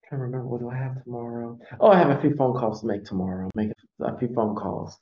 I 0.04 0.08
can't 0.08 0.22
remember 0.22 0.46
what 0.46 0.60
do 0.60 0.70
I 0.70 0.76
have 0.76 1.02
tomorrow. 1.02 1.58
Oh, 1.80 1.88
I 1.88 1.98
have 1.98 2.10
a 2.10 2.20
few 2.20 2.34
phone 2.34 2.58
calls 2.58 2.80
to 2.80 2.86
make 2.86 3.04
tomorrow. 3.04 3.50
Make 3.54 3.70
a 4.00 4.18
few 4.18 4.28
phone 4.34 4.54
calls. 4.54 4.98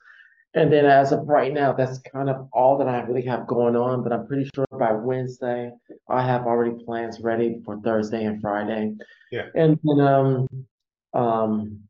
And 0.54 0.70
then 0.70 0.84
as 0.84 1.12
of 1.12 1.26
right 1.28 1.52
now, 1.52 1.72
that's 1.72 1.98
kind 2.00 2.28
of 2.28 2.48
all 2.52 2.76
that 2.78 2.88
I 2.88 3.00
really 3.00 3.26
have 3.26 3.46
going 3.46 3.74
on. 3.74 4.02
But 4.02 4.12
I'm 4.12 4.26
pretty 4.26 4.50
sure 4.54 4.66
by 4.78 4.92
Wednesday, 4.92 5.70
I 6.08 6.26
have 6.26 6.42
already 6.46 6.84
plans 6.84 7.20
ready 7.20 7.62
for 7.64 7.80
Thursday 7.80 8.24
and 8.24 8.40
Friday. 8.40 8.94
Yeah. 9.30 9.46
And 9.54 9.78
then 9.82 10.00
um 10.00 10.48
um 11.14 11.80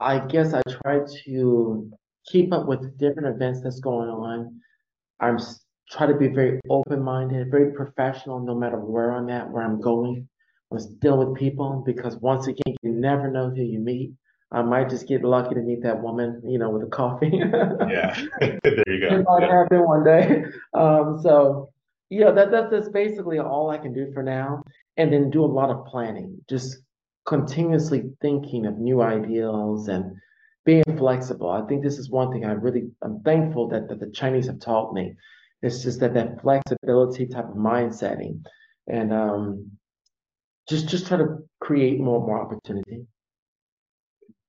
I 0.00 0.18
guess 0.18 0.54
I 0.54 0.62
try 0.82 1.00
to 1.24 1.90
keep 2.26 2.52
up 2.52 2.66
with 2.66 2.98
different 2.98 3.34
events 3.34 3.60
that's 3.62 3.80
going 3.80 4.08
on. 4.08 4.60
I'm 5.20 5.38
try 5.90 6.06
to 6.06 6.14
be 6.14 6.28
very 6.28 6.60
open-minded, 6.70 7.50
very 7.50 7.72
professional, 7.72 8.40
no 8.40 8.54
matter 8.54 8.78
where 8.78 9.12
I'm 9.12 9.28
at, 9.28 9.50
where 9.50 9.62
I'm 9.62 9.80
going. 9.80 10.26
I'm 10.72 10.78
dealing 10.98 11.28
with 11.28 11.38
people 11.38 11.82
because 11.86 12.16
once 12.16 12.46
again, 12.46 12.74
you 12.82 12.92
never 12.92 13.30
know 13.30 13.50
who 13.50 13.62
you 13.62 13.78
meet. 13.78 14.12
I 14.54 14.62
might 14.62 14.88
just 14.88 15.08
get 15.08 15.24
lucky 15.24 15.54
to 15.56 15.60
meet 15.60 15.82
that 15.82 16.00
woman, 16.00 16.40
you 16.46 16.58
know, 16.58 16.70
with 16.70 16.84
a 16.84 16.90
coffee. 16.90 17.32
yeah, 17.32 18.16
there 18.40 18.84
you 18.86 19.00
go. 19.00 19.16
It 19.16 19.24
might 19.24 19.42
yeah. 19.42 19.62
happen 19.62 19.84
one 19.84 20.04
day. 20.04 20.44
Um, 20.72 21.18
so 21.20 21.70
yeah, 22.08 22.30
that 22.30 22.50
that's 22.52 22.70
that's 22.70 22.88
basically 22.88 23.38
all 23.40 23.70
I 23.70 23.78
can 23.78 23.92
do 23.92 24.12
for 24.12 24.22
now, 24.22 24.62
and 24.96 25.12
then 25.12 25.30
do 25.30 25.44
a 25.44 25.46
lot 25.46 25.70
of 25.70 25.86
planning, 25.86 26.38
just 26.48 26.78
continuously 27.26 28.10
thinking 28.20 28.66
of 28.66 28.78
new 28.78 29.02
ideals 29.02 29.88
and 29.88 30.14
being 30.64 30.84
flexible. 30.96 31.50
I 31.50 31.66
think 31.66 31.82
this 31.82 31.98
is 31.98 32.10
one 32.10 32.30
thing 32.30 32.44
I 32.44 32.52
really 32.52 32.90
I'm 33.02 33.20
thankful 33.22 33.68
that, 33.70 33.88
that 33.88 33.98
the 33.98 34.10
Chinese 34.10 34.46
have 34.46 34.60
taught 34.60 34.94
me. 34.94 35.14
It's 35.62 35.82
just 35.82 36.00
that 36.00 36.14
that 36.14 36.42
flexibility 36.42 37.26
type 37.26 37.48
of 37.48 37.56
mindsetting, 37.56 38.44
and 38.86 39.12
um, 39.12 39.70
just 40.68 40.88
just 40.88 41.08
try 41.08 41.16
to 41.16 41.38
create 41.60 41.98
more 41.98 42.20
more 42.20 42.40
opportunity. 42.40 43.06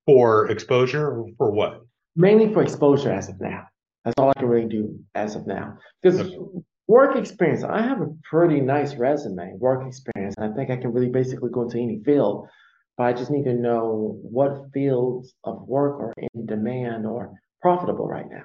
For 0.05 0.49
exposure 0.51 1.07
or 1.07 1.27
for 1.37 1.51
what? 1.51 1.81
Mainly 2.15 2.53
for 2.53 2.61
exposure 2.61 3.11
as 3.11 3.29
of 3.29 3.39
now. 3.41 3.65
That's 4.03 4.15
all 4.17 4.29
I 4.29 4.39
can 4.39 4.47
really 4.47 4.69
do 4.69 4.99
as 5.15 5.35
of 5.35 5.47
now. 5.47 5.77
Because 6.01 6.19
okay. 6.21 6.37
work 6.87 7.15
experience, 7.15 7.63
I 7.63 7.81
have 7.81 8.01
a 8.01 8.07
pretty 8.23 8.61
nice 8.61 8.95
resume, 8.95 9.53
work 9.57 9.85
experience. 9.87 10.35
And 10.37 10.51
I 10.51 10.55
think 10.55 10.69
I 10.69 10.77
can 10.77 10.93
really 10.93 11.09
basically 11.09 11.49
go 11.49 11.63
into 11.63 11.79
any 11.79 12.01
field. 12.05 12.47
But 12.97 13.05
I 13.05 13.13
just 13.13 13.31
need 13.31 13.45
to 13.45 13.53
know 13.53 14.19
what 14.21 14.71
fields 14.73 15.33
of 15.43 15.67
work 15.67 15.99
are 15.99 16.13
in 16.17 16.45
demand 16.45 17.05
or 17.05 17.33
profitable 17.61 18.07
right 18.07 18.29
now. 18.29 18.43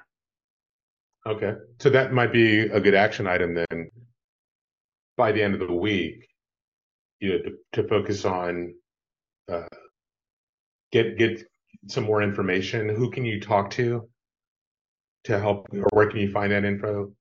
Okay. 1.27 1.53
So 1.78 1.91
that 1.91 2.12
might 2.12 2.32
be 2.32 2.61
a 2.61 2.81
good 2.81 2.95
action 2.95 3.27
item 3.27 3.55
then 3.55 3.91
by 5.16 5.32
the 5.32 5.43
end 5.43 5.55
of 5.55 5.61
the 5.61 5.74
week, 5.74 6.27
you 7.20 7.28
know, 7.31 7.39
to, 7.39 7.82
to 7.82 7.89
focus 7.89 8.24
on 8.24 8.74
uh, 9.53 9.69
get 10.91 11.19
get 11.19 11.47
some 11.89 12.05
more 12.05 12.23
information, 12.23 12.89
who 12.89 13.11
can 13.11 13.24
you 13.24 13.40
talk 13.40 13.70
to 13.70 14.09
to 15.24 15.39
help, 15.39 15.69
or 15.73 15.89
where 15.93 16.09
can 16.09 16.20
you 16.20 16.31
find 16.31 16.52
that 16.52 16.65
info? 16.65 17.12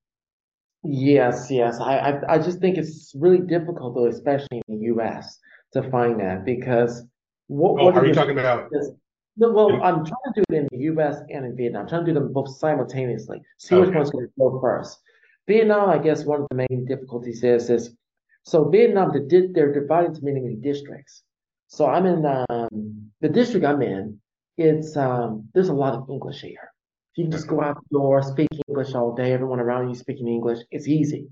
Yes, 0.84 1.48
yes. 1.50 1.80
I, 1.80 1.98
I, 1.98 2.36
I 2.36 2.38
just 2.40 2.60
think 2.60 2.78
it's 2.78 3.12
really 3.16 3.40
difficult, 3.40 3.96
though, 3.96 4.08
especially 4.08 4.62
in 4.68 4.80
the 4.80 4.86
U.S., 4.86 5.38
to 5.74 5.90
find 5.90 6.20
that 6.22 6.46
because 6.46 7.04
what, 7.48 7.82
oh, 7.82 7.86
what 7.86 7.98
are 7.98 8.06
you 8.06 8.14
talking 8.14 8.40
about? 8.40 8.70
Is, 8.72 8.92
well, 9.36 9.70
in, 9.70 9.82
I'm 9.82 10.06
trying 10.06 10.34
to 10.34 10.42
do 10.42 10.44
it 10.50 10.56
in 10.56 10.68
the 10.72 10.78
U.S. 10.86 11.18
and 11.30 11.46
in 11.46 11.56
Vietnam. 11.56 11.84
I'm 11.84 11.90
trying 11.90 12.06
to 12.06 12.14
do 12.14 12.20
them 12.20 12.32
both 12.32 12.58
simultaneously. 12.58 13.42
See 13.58 13.76
okay. 13.76 13.88
which 13.88 13.96
one's 13.96 14.12
going 14.12 14.26
to 14.26 14.32
go 14.38 14.60
first. 14.62 15.00
Vietnam, 15.48 15.90
I 15.90 15.98
guess, 15.98 16.24
one 16.24 16.42
of 16.42 16.48
the 16.50 16.56
main 16.56 16.86
difficulties 16.86 17.44
is 17.44 17.70
is 17.70 17.96
so 18.44 18.70
Vietnam, 18.70 19.12
they're 19.30 19.74
divided 19.74 20.12
into 20.12 20.24
many 20.24 20.40
many 20.40 20.56
districts. 20.56 21.24
So 21.68 21.86
I'm 21.88 22.06
in 22.06 22.26
um, 22.26 23.12
the 23.22 23.30
district 23.30 23.66
I'm 23.66 23.82
in 23.82 24.20
it's 24.60 24.98
um 24.98 25.48
there's 25.54 25.70
a 25.70 25.74
lot 25.74 25.94
of 25.94 26.10
English 26.10 26.42
here. 26.42 26.72
If 27.12 27.18
you 27.18 27.24
can 27.24 27.32
just 27.32 27.48
go 27.48 27.62
out 27.62 27.78
the 27.78 27.98
door, 27.98 28.22
speak 28.22 28.50
English 28.68 28.94
all 28.94 29.16
day, 29.16 29.32
everyone 29.32 29.60
around 29.60 29.88
you 29.90 29.96
speaking 29.96 30.28
English, 30.28 30.60
it's 30.70 30.88
easy. 30.88 31.28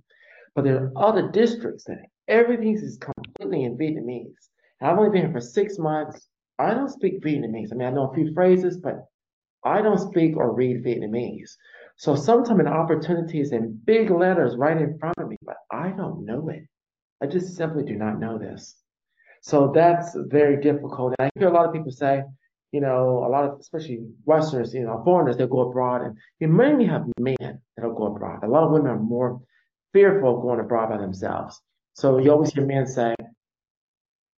But 0.55 0.63
there 0.63 0.77
are 0.77 0.91
other 0.95 1.29
districts 1.29 1.83
that 1.85 1.99
everything 2.27 2.73
is 2.75 2.97
completely 2.97 3.65
in 3.65 3.77
Vietnamese. 3.77 4.43
And 4.79 4.89
I've 4.89 4.97
only 4.97 5.11
been 5.11 5.25
here 5.25 5.31
for 5.31 5.41
six 5.41 5.77
months. 5.77 6.27
I 6.57 6.73
don't 6.73 6.89
speak 6.89 7.21
Vietnamese. 7.21 7.71
I 7.71 7.75
mean, 7.75 7.87
I 7.87 7.91
know 7.91 8.09
a 8.09 8.15
few 8.15 8.33
phrases, 8.33 8.77
but 8.77 9.05
I 9.63 9.81
don't 9.81 9.99
speak 9.99 10.37
or 10.37 10.55
read 10.55 10.83
Vietnamese. 10.83 11.51
So 11.97 12.15
sometimes 12.15 12.61
an 12.61 12.67
opportunity 12.67 13.41
is 13.41 13.51
in 13.51 13.79
big 13.85 14.09
letters 14.09 14.55
right 14.55 14.81
in 14.81 14.97
front 14.97 15.17
of 15.17 15.27
me, 15.27 15.35
but 15.43 15.57
I 15.71 15.89
don't 15.89 16.25
know 16.25 16.47
it. 16.49 16.63
I 17.21 17.25
just 17.27 17.55
simply 17.55 17.83
do 17.83 17.95
not 17.95 18.19
know 18.19 18.37
this. 18.37 18.75
So 19.41 19.71
that's 19.73 20.15
very 20.15 20.61
difficult. 20.61 21.13
And 21.19 21.27
I 21.27 21.39
hear 21.39 21.49
a 21.49 21.53
lot 21.53 21.65
of 21.67 21.73
people 21.73 21.91
say, 21.91 22.23
you 22.77 22.81
know, 22.81 23.25
a 23.25 23.29
lot 23.29 23.43
of, 23.43 23.59
especially 23.59 24.01
Westerners, 24.25 24.71
you 24.71 24.83
know, 24.83 25.01
foreigners, 25.03 25.35
they 25.35 25.47
go 25.47 25.61
abroad 25.61 26.03
and 26.03 26.15
you 26.39 26.47
mainly 26.47 26.85
have 26.85 27.07
men 27.19 27.59
that'll 27.75 27.95
go 27.95 28.05
abroad. 28.05 28.43
A 28.43 28.47
lot 28.47 28.65
of 28.65 28.71
women 28.71 28.91
are 28.91 28.99
more 28.99 29.41
fearful 29.93 30.35
of 30.35 30.43
going 30.43 30.59
abroad 30.59 30.89
by 30.89 30.97
themselves. 30.97 31.59
So 31.95 32.19
you 32.19 32.31
always 32.31 32.51
hear 32.53 32.67
men 32.67 32.85
say, 32.85 33.15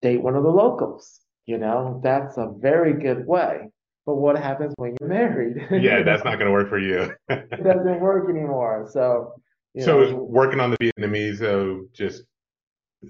date 0.02 0.22
one 0.22 0.36
of 0.36 0.44
the 0.44 0.50
locals. 0.50 1.18
You 1.46 1.58
know, 1.58 2.00
that's 2.04 2.36
a 2.36 2.52
very 2.56 2.92
good 2.92 3.26
way. 3.26 3.70
But 4.06 4.14
what 4.14 4.38
happens 4.38 4.72
when 4.76 4.94
you're 5.00 5.08
married? 5.08 5.56
Yeah, 5.72 6.02
that's 6.04 6.22
not 6.22 6.34
going 6.38 6.46
to 6.46 6.52
work 6.52 6.68
for 6.68 6.78
you. 6.78 7.12
it 7.28 7.64
doesn't 7.64 7.98
work 7.98 8.30
anymore. 8.30 8.88
So, 8.88 9.32
so 9.80 10.00
know, 10.00 10.14
working 10.14 10.60
on 10.60 10.70
the 10.70 10.78
Vietnamese, 10.78 11.38
though, 11.38 11.86
just 11.92 12.22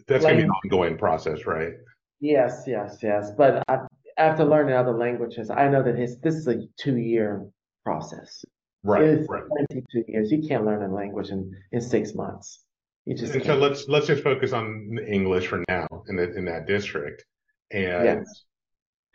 that's 0.07 0.25
going 0.25 0.39
to 0.39 0.43
be 0.43 0.45
an 0.45 0.51
ongoing 0.65 0.97
process, 0.97 1.45
right? 1.45 1.75
Yes, 2.21 2.65
yes, 2.67 2.97
yes. 3.03 3.31
But 3.37 3.63
I, 3.69 3.81
after 4.19 4.45
learning 4.45 4.74
other 4.74 4.93
languages, 4.93 5.49
I 5.49 5.69
know 5.69 5.82
that 5.82 5.97
his, 5.97 6.19
this 6.19 6.35
is 6.35 6.47
a 6.49 6.66
two 6.77 6.97
year 6.97 7.47
process. 7.85 8.45
Right, 8.82 9.03
it's 9.03 9.28
right. 9.28 9.43
22 9.69 10.05
years. 10.09 10.31
You 10.31 10.47
can't 10.47 10.65
learn 10.65 10.82
a 10.82 10.93
language 10.93 11.31
in, 11.31 11.53
in 11.73 11.81
six 11.81 12.15
months. 12.15 12.65
You 13.07 13.15
just 13.15 13.32
so 13.32 13.55
let's 13.55 13.89
let's 13.89 14.07
just 14.07 14.23
focus 14.23 14.53
on 14.53 14.99
English 15.09 15.47
for 15.47 15.65
now 15.66 15.86
in 16.09 16.16
the, 16.16 16.36
in 16.36 16.45
that 16.45 16.66
district. 16.66 17.24
And 17.70 18.05
yes. 18.05 18.45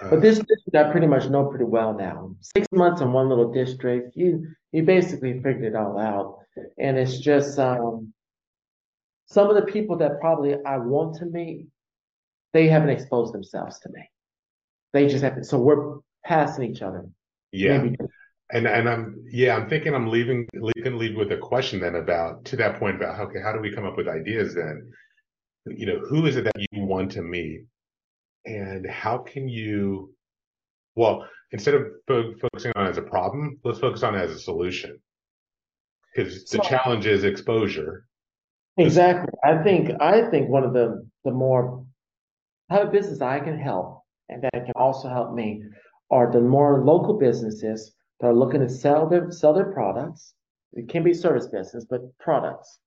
Uh, 0.02 0.10
but 0.10 0.22
this 0.22 0.40
district 0.40 0.76
I 0.76 0.92
pretty 0.92 1.06
much 1.06 1.30
know 1.30 1.46
pretty 1.46 1.66
well 1.66 1.94
now. 1.94 2.36
Six 2.42 2.68
months 2.72 3.02
in 3.02 3.14
one 3.14 3.30
little 3.30 3.54
district, 3.54 4.18
you 4.18 4.48
you 4.72 4.82
basically 4.82 5.34
figured 5.34 5.64
it 5.64 5.76
all 5.76 6.00
out. 6.00 6.40
And 6.80 6.98
it's 6.98 7.20
just 7.20 7.60
um, 7.60 8.14
some 9.28 9.50
of 9.50 9.56
the 9.56 9.72
people 9.72 9.98
that 9.98 10.20
probably 10.20 10.56
I 10.66 10.78
want 10.78 11.18
to 11.18 11.26
meet, 11.26 11.68
they 12.52 12.68
haven't 12.68 12.90
exposed 12.90 13.34
themselves 13.34 13.80
to 13.82 13.90
me. 13.90 14.10
They 14.94 15.08
just 15.08 15.24
haven't. 15.24 15.46
So 15.46 15.60
we're 15.60 16.00
passing 16.24 16.70
each 16.70 16.82
other. 16.82 17.06
Yeah. 17.52 17.80
Maybe. 17.80 17.98
And 18.52 18.68
and 18.68 18.88
I'm 18.88 19.24
yeah, 19.32 19.56
I'm 19.56 19.68
thinking 19.68 19.96
I'm 19.96 20.08
leaving 20.08 20.48
leaving 20.54 20.98
lead 20.98 21.18
with 21.18 21.32
a 21.32 21.38
question 21.38 21.80
then 21.80 21.96
about 21.96 22.46
to 22.46 22.56
that 22.58 22.78
point 22.78 22.98
about 22.98 23.20
okay, 23.20 23.42
how 23.42 23.52
do 23.52 23.60
we 23.60 23.74
come 23.74 23.86
up 23.86 23.98
with 23.98 24.08
ideas 24.08 24.54
then? 24.54 24.92
You 25.66 25.88
know, 25.88 26.00
who 26.00 26.26
is 26.28 26.36
it 26.36 26.44
that 26.44 26.54
you 26.72 26.84
want 26.84 27.12
to 27.14 27.22
meet? 27.24 27.66
And 28.46 28.86
how 28.86 29.18
can 29.18 29.48
you 29.48 30.14
well, 30.96 31.28
instead 31.52 31.74
of 31.74 31.88
fo- 32.08 32.36
focusing 32.40 32.72
on 32.76 32.88
as 32.88 32.98
a 32.98 33.02
problem, 33.02 33.60
let's 33.64 33.80
focus 33.80 34.04
on 34.04 34.16
it 34.16 34.22
as 34.22 34.32
a 34.32 34.40
solution. 34.40 35.00
Because 36.16 36.46
the 36.46 36.58
so, 36.58 36.64
challenge 36.64 37.08
is 37.08 37.24
exposure. 37.24 38.06
Exactly. 38.78 39.34
I 39.44 39.64
think 39.64 39.92
I 40.00 40.30
think 40.30 40.50
one 40.50 40.64
of 40.64 40.74
the 40.74 41.08
the 41.24 41.32
more 41.32 41.86
how 42.70 42.82
of 42.82 42.92
business 42.92 43.22
I 43.22 43.40
can 43.40 43.58
help 43.58 44.03
and 44.30 44.42
that 44.42 44.66
can 44.66 44.74
also 44.76 45.10
help 45.10 45.34
me 45.34 45.64
are 46.12 46.32
the 46.32 46.42
more 46.42 46.84
local 46.84 47.18
businesses 47.18 47.94
that 48.20 48.28
are 48.28 48.34
looking 48.34 48.62
to 48.62 48.70
sell 48.70 49.08
their 49.08 49.32
sell 49.32 49.54
their 49.54 49.72
products. 49.72 50.34
It 50.74 50.90
can 50.90 51.04
be 51.04 51.14
service 51.14 51.48
business, 51.48 51.86
but 51.90 52.02
products. 52.20 52.80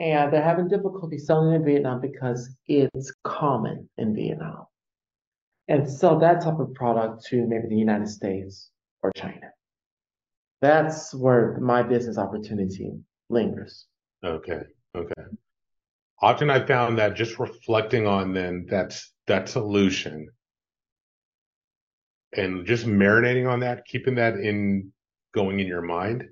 And 0.00 0.32
they're 0.32 0.42
having 0.42 0.68
difficulty 0.68 1.18
selling 1.18 1.54
in 1.54 1.64
Vietnam 1.64 2.00
because 2.00 2.56
it's 2.66 3.14
common 3.22 3.88
in 3.98 4.14
Vietnam. 4.14 4.66
And 5.68 5.88
sell 5.88 6.18
that 6.18 6.42
type 6.42 6.58
of 6.58 6.74
product 6.74 7.24
to 7.26 7.46
maybe 7.46 7.68
the 7.68 7.76
United 7.76 8.08
States 8.08 8.70
or 9.02 9.12
China. 9.12 9.50
That's 10.60 11.14
where 11.14 11.58
my 11.60 11.82
business 11.82 12.18
opportunity 12.18 12.92
lingers. 13.28 13.86
Okay. 14.24 14.62
Okay. 14.94 15.22
Often 16.20 16.50
I 16.50 16.64
found 16.66 16.98
that 16.98 17.14
just 17.14 17.38
reflecting 17.38 18.06
on 18.06 18.32
then 18.32 18.66
that's 18.68 19.12
that 19.26 19.48
solution 19.48 20.28
and 22.36 22.66
just 22.66 22.86
marinating 22.86 23.50
on 23.50 23.60
that, 23.60 23.84
keeping 23.86 24.16
that 24.16 24.34
in 24.34 24.92
going 25.34 25.60
in 25.60 25.66
your 25.66 25.82
mind 25.82 26.24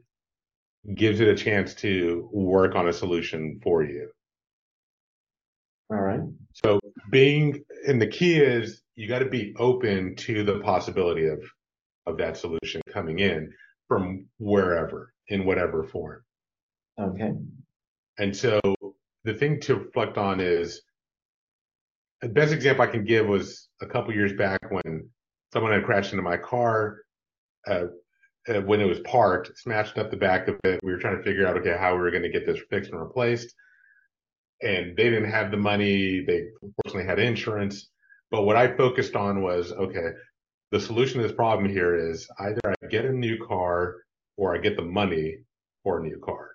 gives 0.95 1.21
it 1.21 1.29
a 1.29 1.37
chance 1.37 1.75
to 1.75 2.29
work 2.33 2.75
on 2.75 2.89
a 2.89 2.93
solution 2.93 3.61
for 3.63 3.85
you. 3.85 4.11
All 5.91 6.01
right. 6.01 6.21
So 6.65 6.81
being 7.11 7.65
and 7.87 8.01
the 8.01 8.07
key 8.07 8.37
is 8.37 8.83
you 8.95 9.09
got 9.09 9.21
to 9.21 9.29
be 9.29 9.55
open 9.59 10.17
to 10.17 10.45
the 10.45 10.61
possibility 10.61 11.27
of 11.27 11.43
of 12.07 12.19
that 12.19 12.37
solution 12.37 12.81
coming 12.93 13.19
in 13.21 13.53
from 13.89 14.27
wherever 14.39 15.13
in 15.29 15.45
whatever 15.45 15.85
form. 15.85 16.23
Okay. 17.01 17.33
And 18.19 18.37
so 18.37 18.61
the 19.25 19.35
thing 19.35 19.61
to 19.63 19.77
reflect 19.77 20.19
on 20.19 20.41
is 20.41 20.83
the 22.21 22.29
best 22.29 22.53
example 22.53 22.85
I 22.85 22.89
can 22.91 23.05
give 23.05 23.27
was 23.27 23.69
a 23.81 23.87
couple 23.87 24.15
years 24.15 24.33
back 24.33 24.61
when 24.71 25.11
someone 25.53 25.73
had 25.73 25.85
crashed 25.85 26.13
into 26.13 26.23
my 26.23 26.37
car 26.37 27.03
uh, 27.69 27.87
uh, 28.49 28.61
when 28.63 28.81
it 28.81 28.87
was 28.87 29.01
parked, 29.01 29.57
smashed 29.59 29.99
up 29.99 30.11
the 30.11 30.17
back 30.17 30.49
of 30.49 30.59
it. 30.65 30.81
We 30.83 30.93
were 30.93 30.99
trying 30.99 31.19
to 31.19 31.23
figure 31.23 31.47
out, 31.47 31.57
okay, 31.59 31.77
how 31.79 31.95
we 31.95 32.01
were 32.01 32.11
going 32.11 32.23
to 32.23 32.31
get 32.31 32.47
this 32.47 32.61
fixed 32.71 32.91
and 32.91 33.01
replaced. 33.01 33.55
And 34.63 34.97
they 34.97 35.11
didn't 35.11 35.31
have 35.31 35.51
the 35.51 35.57
money. 35.57 36.25
They 36.25 36.47
fortunately 36.83 37.09
had 37.09 37.19
insurance. 37.19 37.91
But 38.31 38.43
what 38.43 38.57
I 38.57 38.77
focused 38.77 39.15
on 39.15 39.43
was, 39.43 39.73
okay, 39.73 40.11
the 40.71 40.81
solution 40.81 41.21
to 41.21 41.29
this 41.29 41.37
problem 41.37 41.69
here 41.69 41.95
is 41.97 42.27
either 42.41 42.61
I 42.67 42.87
get 42.87 43.05
a 43.05 43.13
new 43.13 43.45
car 43.47 43.97
or 44.37 44.55
I 44.55 44.59
get 44.59 44.77
the 44.77 44.83
money 44.83 45.39
for 45.83 46.01
a 46.01 46.03
new 46.03 46.19
car 46.25 46.51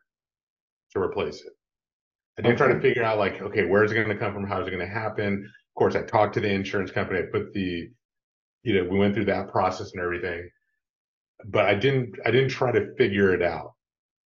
to 0.94 1.02
replace 1.02 1.42
it. 1.42 1.54
I 2.38 2.42
didn't 2.42 2.56
okay. 2.60 2.66
try 2.66 2.74
to 2.74 2.82
figure 2.82 3.04
out 3.04 3.20
like, 3.20 3.42
okay, 3.42 3.66
where's 3.66 3.92
it 3.92 3.96
going 3.96 4.10
to 4.10 4.18
come 4.18 4.34
from? 4.34 4.48
How's 4.48 4.68
it 4.68 4.72
going 4.72 4.86
to 4.86 4.92
happen? 4.92 5.44
Of 5.44 5.80
course, 5.80 5.96
I 5.96 6.02
talked 6.02 6.34
to 6.36 6.40
the 6.40 6.50
insurance 6.50 6.92
company. 6.92 7.20
I 7.20 7.24
put 7.32 7.54
the 7.54 7.90
you 8.68 8.74
know, 8.74 8.90
we 8.90 9.00
went 9.00 9.14
through 9.14 9.24
that 9.24 9.48
process 9.48 9.94
and 9.94 10.04
everything, 10.04 10.50
but 11.46 11.66
I 11.66 11.74
didn't, 11.74 12.16
I 12.26 12.32
didn't 12.32 12.50
try 12.50 12.70
to 12.74 12.94
figure 12.98 13.34
it 13.34 13.42
out. 13.42 13.76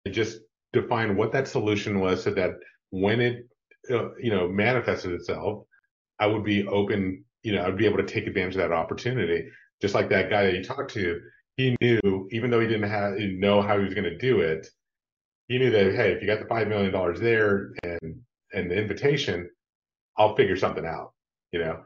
I 0.07 0.09
just 0.09 0.39
defined 0.73 1.15
what 1.15 1.31
that 1.33 1.47
solution 1.47 1.99
was 1.99 2.23
so 2.23 2.31
that 2.31 2.53
when 2.89 3.21
it, 3.21 3.47
uh, 3.91 4.15
you 4.15 4.31
know, 4.31 4.47
manifested 4.47 5.11
itself, 5.11 5.65
I 6.19 6.25
would 6.25 6.43
be 6.43 6.67
open, 6.67 7.23
you 7.43 7.53
know, 7.53 7.63
I'd 7.63 7.77
be 7.77 7.85
able 7.85 7.97
to 7.97 8.03
take 8.03 8.25
advantage 8.25 8.55
of 8.55 8.61
that 8.61 8.71
opportunity. 8.71 9.47
Just 9.79 9.93
like 9.93 10.09
that 10.09 10.31
guy 10.31 10.45
that 10.45 10.55
you 10.55 10.63
talked 10.63 10.91
to, 10.95 11.21
he 11.55 11.77
knew, 11.79 12.27
even 12.31 12.49
though 12.49 12.59
he 12.59 12.67
didn't 12.67 12.89
have, 12.89 13.17
he 13.17 13.37
know 13.37 13.61
how 13.61 13.77
he 13.77 13.85
was 13.85 13.93
going 13.93 14.09
to 14.09 14.17
do 14.17 14.39
it, 14.39 14.65
he 15.49 15.59
knew 15.59 15.69
that, 15.69 15.93
hey, 15.93 16.13
if 16.13 16.21
you 16.21 16.27
got 16.27 16.39
the 16.39 16.45
$5 16.45 16.67
million 16.67 16.91
there 17.21 17.73
and, 17.83 18.21
and 18.53 18.71
the 18.71 18.75
invitation, 18.75 19.47
I'll 20.17 20.35
figure 20.35 20.57
something 20.57 20.85
out, 20.85 21.13
you 21.51 21.59
know? 21.59 21.83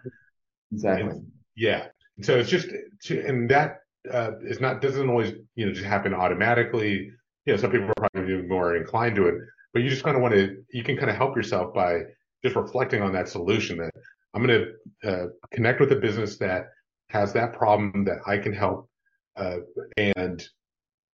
Exactly. 0.72 1.10
And, 1.10 1.32
yeah. 1.58 1.88
So 2.22 2.38
it's 2.38 2.50
just 2.50 2.70
and 3.10 3.50
that 3.50 3.80
uh, 4.12 4.32
is 4.42 4.62
not 4.62 4.82
doesn't 4.82 5.10
always 5.10 5.34
you 5.56 5.66
know 5.66 5.74
just 5.74 5.86
happen 5.86 6.14
automatically. 6.14 7.12
You 7.46 7.54
know, 7.54 7.58
some 7.58 7.72
people 7.72 7.90
are 7.90 8.10
probably 8.10 8.42
more 8.44 8.76
inclined 8.76 9.16
to 9.18 9.28
it, 9.28 9.36
but 9.74 9.84
you 9.84 9.90
just 9.90 10.04
kind 10.04 10.16
of 10.16 10.22
want 10.22 10.34
to 10.36 10.64
you 10.72 10.84
can 10.84 10.98
kind 10.98 11.10
of 11.10 11.18
help 11.18 11.36
yourself 11.36 11.74
by 11.74 12.02
just 12.44 12.56
reflecting 12.56 13.02
on 13.02 13.12
that 13.14 13.28
solution 13.28 13.78
that 13.78 13.92
I'm 14.34 14.46
going 14.46 14.66
to 15.02 15.10
uh, 15.10 15.28
connect 15.52 15.80
with 15.80 15.92
a 15.92 15.96
business 15.96 16.38
that 16.40 16.68
has 17.10 17.34
that 17.34 17.54
problem 17.54 18.06
that 18.06 18.20
I 18.26 18.38
can 18.38 18.54
help, 18.54 18.90
uh, 19.36 19.58
and 19.98 20.44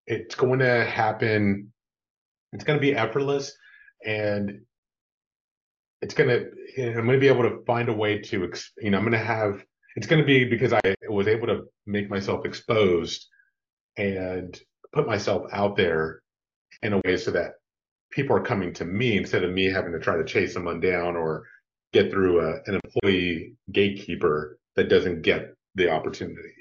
it's 0.06 0.34
going 0.34 0.60
to 0.60 0.84
happen. 0.84 1.72
It's 2.52 2.64
going 2.64 2.78
to 2.78 2.80
be 2.80 2.94
effortless, 2.94 3.56
and 4.04 4.60
it's 6.00 6.14
going 6.14 6.30
to. 6.30 6.50
I'm 6.78 7.06
going 7.06 7.08
to 7.08 7.18
be 7.18 7.28
able 7.28 7.42
to 7.42 7.62
find 7.66 7.88
a 7.88 7.92
way 7.92 8.18
to, 8.18 8.52
you 8.78 8.90
know, 8.90 8.98
I'm 8.98 9.04
going 9.04 9.12
to 9.12 9.18
have 9.18 9.62
it's 9.96 10.06
going 10.06 10.20
to 10.20 10.26
be 10.26 10.44
because 10.44 10.72
I 10.72 10.80
was 11.08 11.28
able 11.28 11.46
to 11.48 11.64
make 11.86 12.08
myself 12.08 12.44
exposed 12.44 13.26
and 13.96 14.58
put 14.92 15.06
myself 15.06 15.46
out 15.52 15.76
there 15.76 16.22
in 16.82 16.92
a 16.92 17.00
way 17.04 17.16
so 17.16 17.30
that 17.32 17.52
people 18.10 18.36
are 18.36 18.42
coming 18.42 18.72
to 18.74 18.84
me 18.84 19.16
instead 19.16 19.44
of 19.44 19.52
me 19.52 19.70
having 19.70 19.92
to 19.92 19.98
try 19.98 20.16
to 20.16 20.24
chase 20.24 20.54
someone 20.54 20.80
down 20.80 21.16
or 21.16 21.44
get 21.92 22.10
through 22.10 22.40
a, 22.40 22.54
an 22.66 22.80
employee 22.82 23.54
gatekeeper 23.70 24.58
that 24.76 24.88
doesn't 24.88 25.22
get 25.22 25.54
the 25.74 25.90
opportunity. 25.90 26.54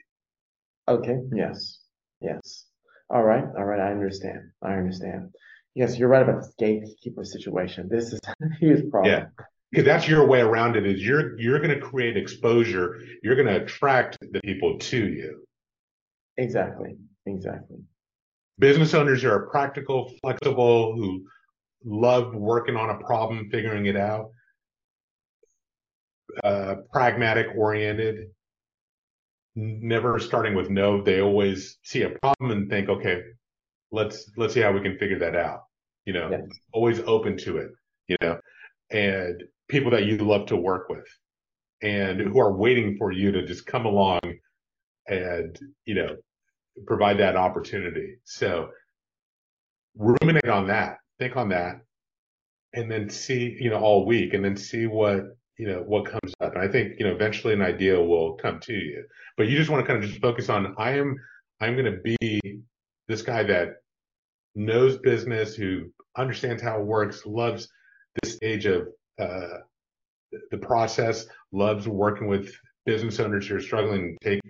Okay. 0.88 1.18
Yes. 1.34 1.80
Yes. 2.20 2.66
All 3.10 3.24
right. 3.24 3.46
All 3.58 3.66
right. 3.66 3.80
I 3.80 3.92
understand. 3.92 4.52
I 4.62 4.74
understand. 4.74 5.34
Yes, 5.74 5.98
you're 5.98 6.10
right 6.10 6.24
about 6.24 6.42
this 6.42 6.54
gatekeeper 6.58 7.24
situation. 7.24 7.88
This 7.90 8.12
is 8.12 8.20
a 8.28 8.56
huge 8.60 8.90
problem. 8.90 9.14
Yeah 9.14 9.46
because 9.72 9.86
that's 9.86 10.08
your 10.08 10.28
way 10.28 10.42
around 10.42 10.76
it 10.76 10.86
is 10.86 11.02
you're 11.02 11.40
you're 11.40 11.60
going 11.60 11.74
to 11.74 11.80
create 11.80 12.18
exposure 12.18 13.02
you're 13.24 13.36
going 13.36 13.48
to 13.48 13.64
attract 13.64 14.18
the 14.32 14.42
people 14.42 14.78
to 14.78 15.08
you 15.08 15.42
Exactly. 16.38 16.96
Exactly. 17.26 17.78
Business 18.60 18.94
owners 18.94 19.24
are 19.24 19.48
practical, 19.48 20.12
flexible, 20.22 20.96
who 20.96 21.26
love 21.84 22.34
working 22.34 22.76
on 22.76 22.90
a 22.90 22.98
problem, 22.98 23.50
figuring 23.52 23.86
it 23.88 23.96
out, 23.96 24.32
uh, 26.44 26.76
pragmatic 26.92 27.48
oriented, 27.56 28.28
never 29.56 30.20
starting 30.20 30.56
with 30.56 30.70
no. 30.70 31.02
They 31.04 31.22
always 31.22 31.78
see 31.84 32.04
a 32.04 32.10
problem 32.10 32.52
and 32.52 32.70
think, 32.70 32.90
okay, 32.90 33.22
let's 33.92 34.30
let's 34.38 34.54
see 34.54 34.62
how 34.62 34.72
we 34.72 34.82
can 34.82 34.98
figure 34.98 35.20
that 35.20 35.36
out. 35.36 35.64
You 36.06 36.14
know, 36.14 36.30
yes. 36.32 36.42
always 36.72 37.00
open 37.02 37.38
to 37.38 37.58
it. 37.58 37.72
You 38.08 38.18
know, 38.22 38.40
and 38.90 39.44
people 39.72 39.92
that 39.92 40.06
you 40.06 40.18
love 40.18 40.46
to 40.48 40.56
work 40.56 40.90
with, 40.90 41.08
and 41.82 42.22
who 42.22 42.40
are 42.40 42.54
waiting 42.56 42.98
for 42.98 43.12
you 43.12 43.32
to 43.32 43.46
just 43.46 43.66
come 43.66 43.86
along 43.86 44.22
and 45.08 45.58
you 45.86 45.96
know 45.96 46.16
provide 46.86 47.18
that 47.20 47.36
opportunity. 47.36 48.18
So 48.24 48.70
ruminate 49.98 50.48
on 50.50 50.68
that, 50.68 50.98
think 51.20 51.36
on 51.36 51.50
that, 51.50 51.82
and 52.74 52.90
then 52.92 53.10
see, 53.10 53.58
you 53.60 53.70
know, 53.70 53.80
all 53.80 54.06
week 54.06 54.34
and 54.34 54.44
then 54.44 54.56
see 54.56 54.88
what, 54.88 55.24
you 55.58 55.68
know, 55.68 55.84
what 55.86 56.06
comes 56.06 56.34
up. 56.42 56.54
And 56.56 56.64
I 56.64 56.68
think, 56.68 56.94
you 56.98 57.06
know, 57.06 57.14
eventually 57.14 57.54
an 57.54 57.62
idea 57.62 58.02
will 58.02 58.36
come 58.36 58.60
to 58.62 58.74
you. 58.74 59.04
But 59.38 59.48
you 59.48 59.58
just 59.58 59.70
want 59.70 59.86
to 59.86 59.92
kind 59.92 60.04
of 60.04 60.10
just 60.10 60.22
focus 60.22 60.50
on 60.50 60.76
I 60.78 60.92
am 60.92 61.16
I'm 61.60 61.76
going 61.76 61.94
to 61.94 62.18
be 62.20 62.42
this 63.08 63.22
guy 63.22 63.44
that 63.44 63.76
knows 64.56 64.98
business, 64.98 65.56
who 65.56 65.92
understands 66.18 66.62
how 66.62 66.80
it 66.80 66.86
works, 66.86 67.26
loves 67.26 67.68
this 68.22 68.34
stage 68.34 68.66
of 68.66 68.88
uh, 69.20 69.60
the 70.50 70.58
process, 70.58 71.26
loves 71.52 71.88
working 71.88 72.28
with 72.28 72.54
business 72.86 73.20
owners 73.20 73.48
who 73.48 73.56
are 73.56 73.62
struggling 73.62 74.18
to 74.22 74.30
take 74.30 74.42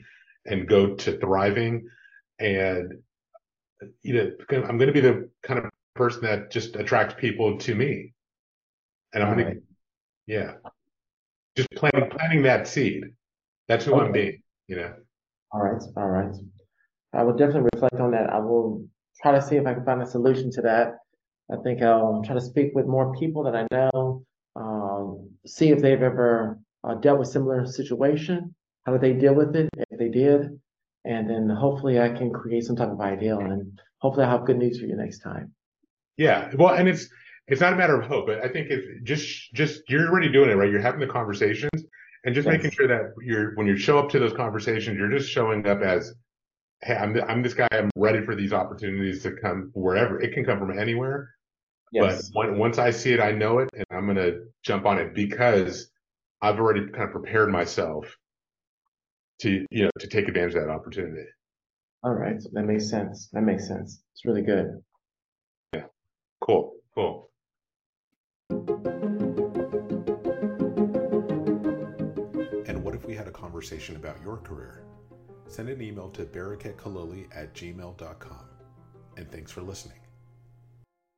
and 0.45 0.67
go 0.67 0.95
to 0.95 1.17
thriving. 1.19 1.87
And 2.39 2.93
you 4.03 4.13
know 4.13 4.31
i'm 4.51 4.77
going 4.77 4.87
to 4.87 4.93
be 4.93 4.99
the 5.01 5.27
kind 5.41 5.59
of 5.59 5.65
person 5.95 6.21
that 6.21 6.51
just 6.51 6.75
attracts 6.75 7.15
people 7.19 7.57
to 7.59 7.75
me. 7.75 8.13
And 9.13 9.23
i'm 9.23 9.33
going 9.33 9.45
right. 9.45 9.55
to 9.55 9.61
yeah. 10.27 10.53
Just 11.57 11.69
planting 11.71 12.09
planting 12.09 12.43
that 12.43 12.67
seed. 12.67 13.03
That's 13.67 13.85
who 13.85 13.93
okay. 13.93 14.05
i'm 14.05 14.11
being 14.11 14.41
you 14.67 14.77
know? 14.77 14.93
All 15.51 15.61
right 15.61 15.81
all 15.97 16.07
right. 16.07 16.33
I 17.13 17.23
will 17.23 17.35
definitely 17.35 17.69
reflect 17.73 17.95
on 17.95 18.11
that. 18.11 18.29
I 18.29 18.39
will 18.39 18.85
try 19.21 19.33
to 19.33 19.41
see 19.41 19.57
if 19.57 19.65
i 19.67 19.73
can 19.73 19.83
find 19.83 20.01
a 20.01 20.07
solution 20.07 20.51
to 20.51 20.61
that. 20.61 20.95
I 21.51 21.57
think 21.63 21.81
i'll 21.81 22.21
try 22.23 22.35
to 22.35 22.41
speak 22.41 22.71
with 22.73 22.85
more 22.85 23.13
people 23.15 23.43
that 23.43 23.55
i 23.55 23.67
know 23.71 24.23
um, 25.01 25.29
see 25.45 25.69
if 25.69 25.81
they've 25.81 26.01
ever 26.01 26.59
uh, 26.83 26.95
dealt 26.95 27.19
with 27.19 27.27
similar 27.27 27.65
situation 27.65 28.53
how 28.85 28.91
did 28.91 29.01
they 29.01 29.13
deal 29.13 29.33
with 29.33 29.55
it 29.55 29.69
if 29.89 29.99
they 29.99 30.09
did 30.09 30.59
and 31.05 31.29
then 31.29 31.49
hopefully 31.49 31.99
I 31.99 32.09
can 32.09 32.31
create 32.31 32.63
some 32.63 32.75
type 32.75 32.89
of 32.89 33.01
ideal, 33.01 33.39
and 33.39 33.79
hopefully 33.99 34.25
I'll 34.25 34.37
have 34.37 34.45
good 34.45 34.57
news 34.57 34.79
for 34.79 34.85
you 34.85 34.95
next 34.95 35.19
time. 35.19 35.53
Yeah, 36.17 36.51
well, 36.55 36.75
and 36.75 36.87
it's 36.87 37.07
it's 37.47 37.61
not 37.61 37.73
a 37.73 37.75
matter 37.75 37.99
of 37.99 38.07
hope, 38.07 38.27
but 38.27 38.43
I 38.43 38.47
think 38.47 38.69
it's 38.69 38.85
just 39.03 39.53
just 39.53 39.81
you're 39.89 40.07
already 40.07 40.31
doing 40.31 40.49
it, 40.49 40.53
right? 40.53 40.69
You're 40.69 40.81
having 40.81 40.99
the 40.99 41.07
conversations 41.07 41.85
and 42.23 42.35
just 42.35 42.45
yes. 42.45 42.57
making 42.57 42.71
sure 42.71 42.87
that 42.87 43.13
you're 43.21 43.55
when 43.55 43.67
you 43.67 43.77
show 43.77 43.97
up 43.97 44.09
to 44.11 44.19
those 44.19 44.33
conversations, 44.33 44.97
you're 44.97 45.09
just 45.09 45.29
showing 45.29 45.65
up 45.65 45.81
as, 45.81 46.13
hey, 46.83 46.95
I'm 46.95 47.19
I'm 47.27 47.41
this 47.41 47.55
guy. 47.55 47.67
I'm 47.71 47.89
ready 47.95 48.23
for 48.23 48.35
these 48.35 48.53
opportunities 48.53 49.23
to 49.23 49.31
come 49.31 49.71
wherever 49.73 50.21
it 50.21 50.33
can 50.33 50.45
come 50.45 50.59
from 50.59 50.77
anywhere. 50.77 51.31
Yes. 51.91 52.29
But 52.29 52.49
when, 52.49 52.57
once 52.57 52.77
I 52.77 52.91
see 52.91 53.11
it, 53.13 53.19
I 53.19 53.31
know 53.31 53.59
it, 53.59 53.69
and 53.73 53.85
I'm 53.91 54.07
gonna 54.07 54.31
jump 54.63 54.85
on 54.85 54.97
it 54.97 55.13
because 55.13 55.89
I've 56.41 56.57
already 56.59 56.87
kind 56.89 57.03
of 57.03 57.11
prepared 57.11 57.51
myself 57.51 58.17
to 59.41 59.65
you 59.69 59.83
know 59.83 59.91
to 59.99 60.07
take 60.07 60.27
advantage 60.27 60.55
of 60.55 60.61
that 60.63 60.69
opportunity. 60.69 61.27
All 62.03 62.13
right, 62.13 62.41
that 62.53 62.63
makes 62.63 62.89
sense. 62.89 63.29
That 63.33 63.41
makes 63.41 63.67
sense. 63.67 64.01
It's 64.13 64.25
really 64.25 64.41
good. 64.41 64.81
Yeah, 65.73 65.83
cool, 66.39 66.73
cool. 66.95 67.29
And 72.67 72.83
what 72.83 72.95
if 72.95 73.05
we 73.05 73.15
had 73.15 73.27
a 73.27 73.31
conversation 73.31 73.97
about 73.97 74.17
your 74.23 74.37
career? 74.37 74.83
Send 75.47 75.67
an 75.69 75.81
email 75.81 76.09
to 76.11 76.23
barakatkaloli 76.23 77.27
at 77.35 77.53
gmail.com. 77.53 78.45
And 79.17 79.29
thanks 79.29 79.51
for 79.51 79.61
listening. 79.61 79.99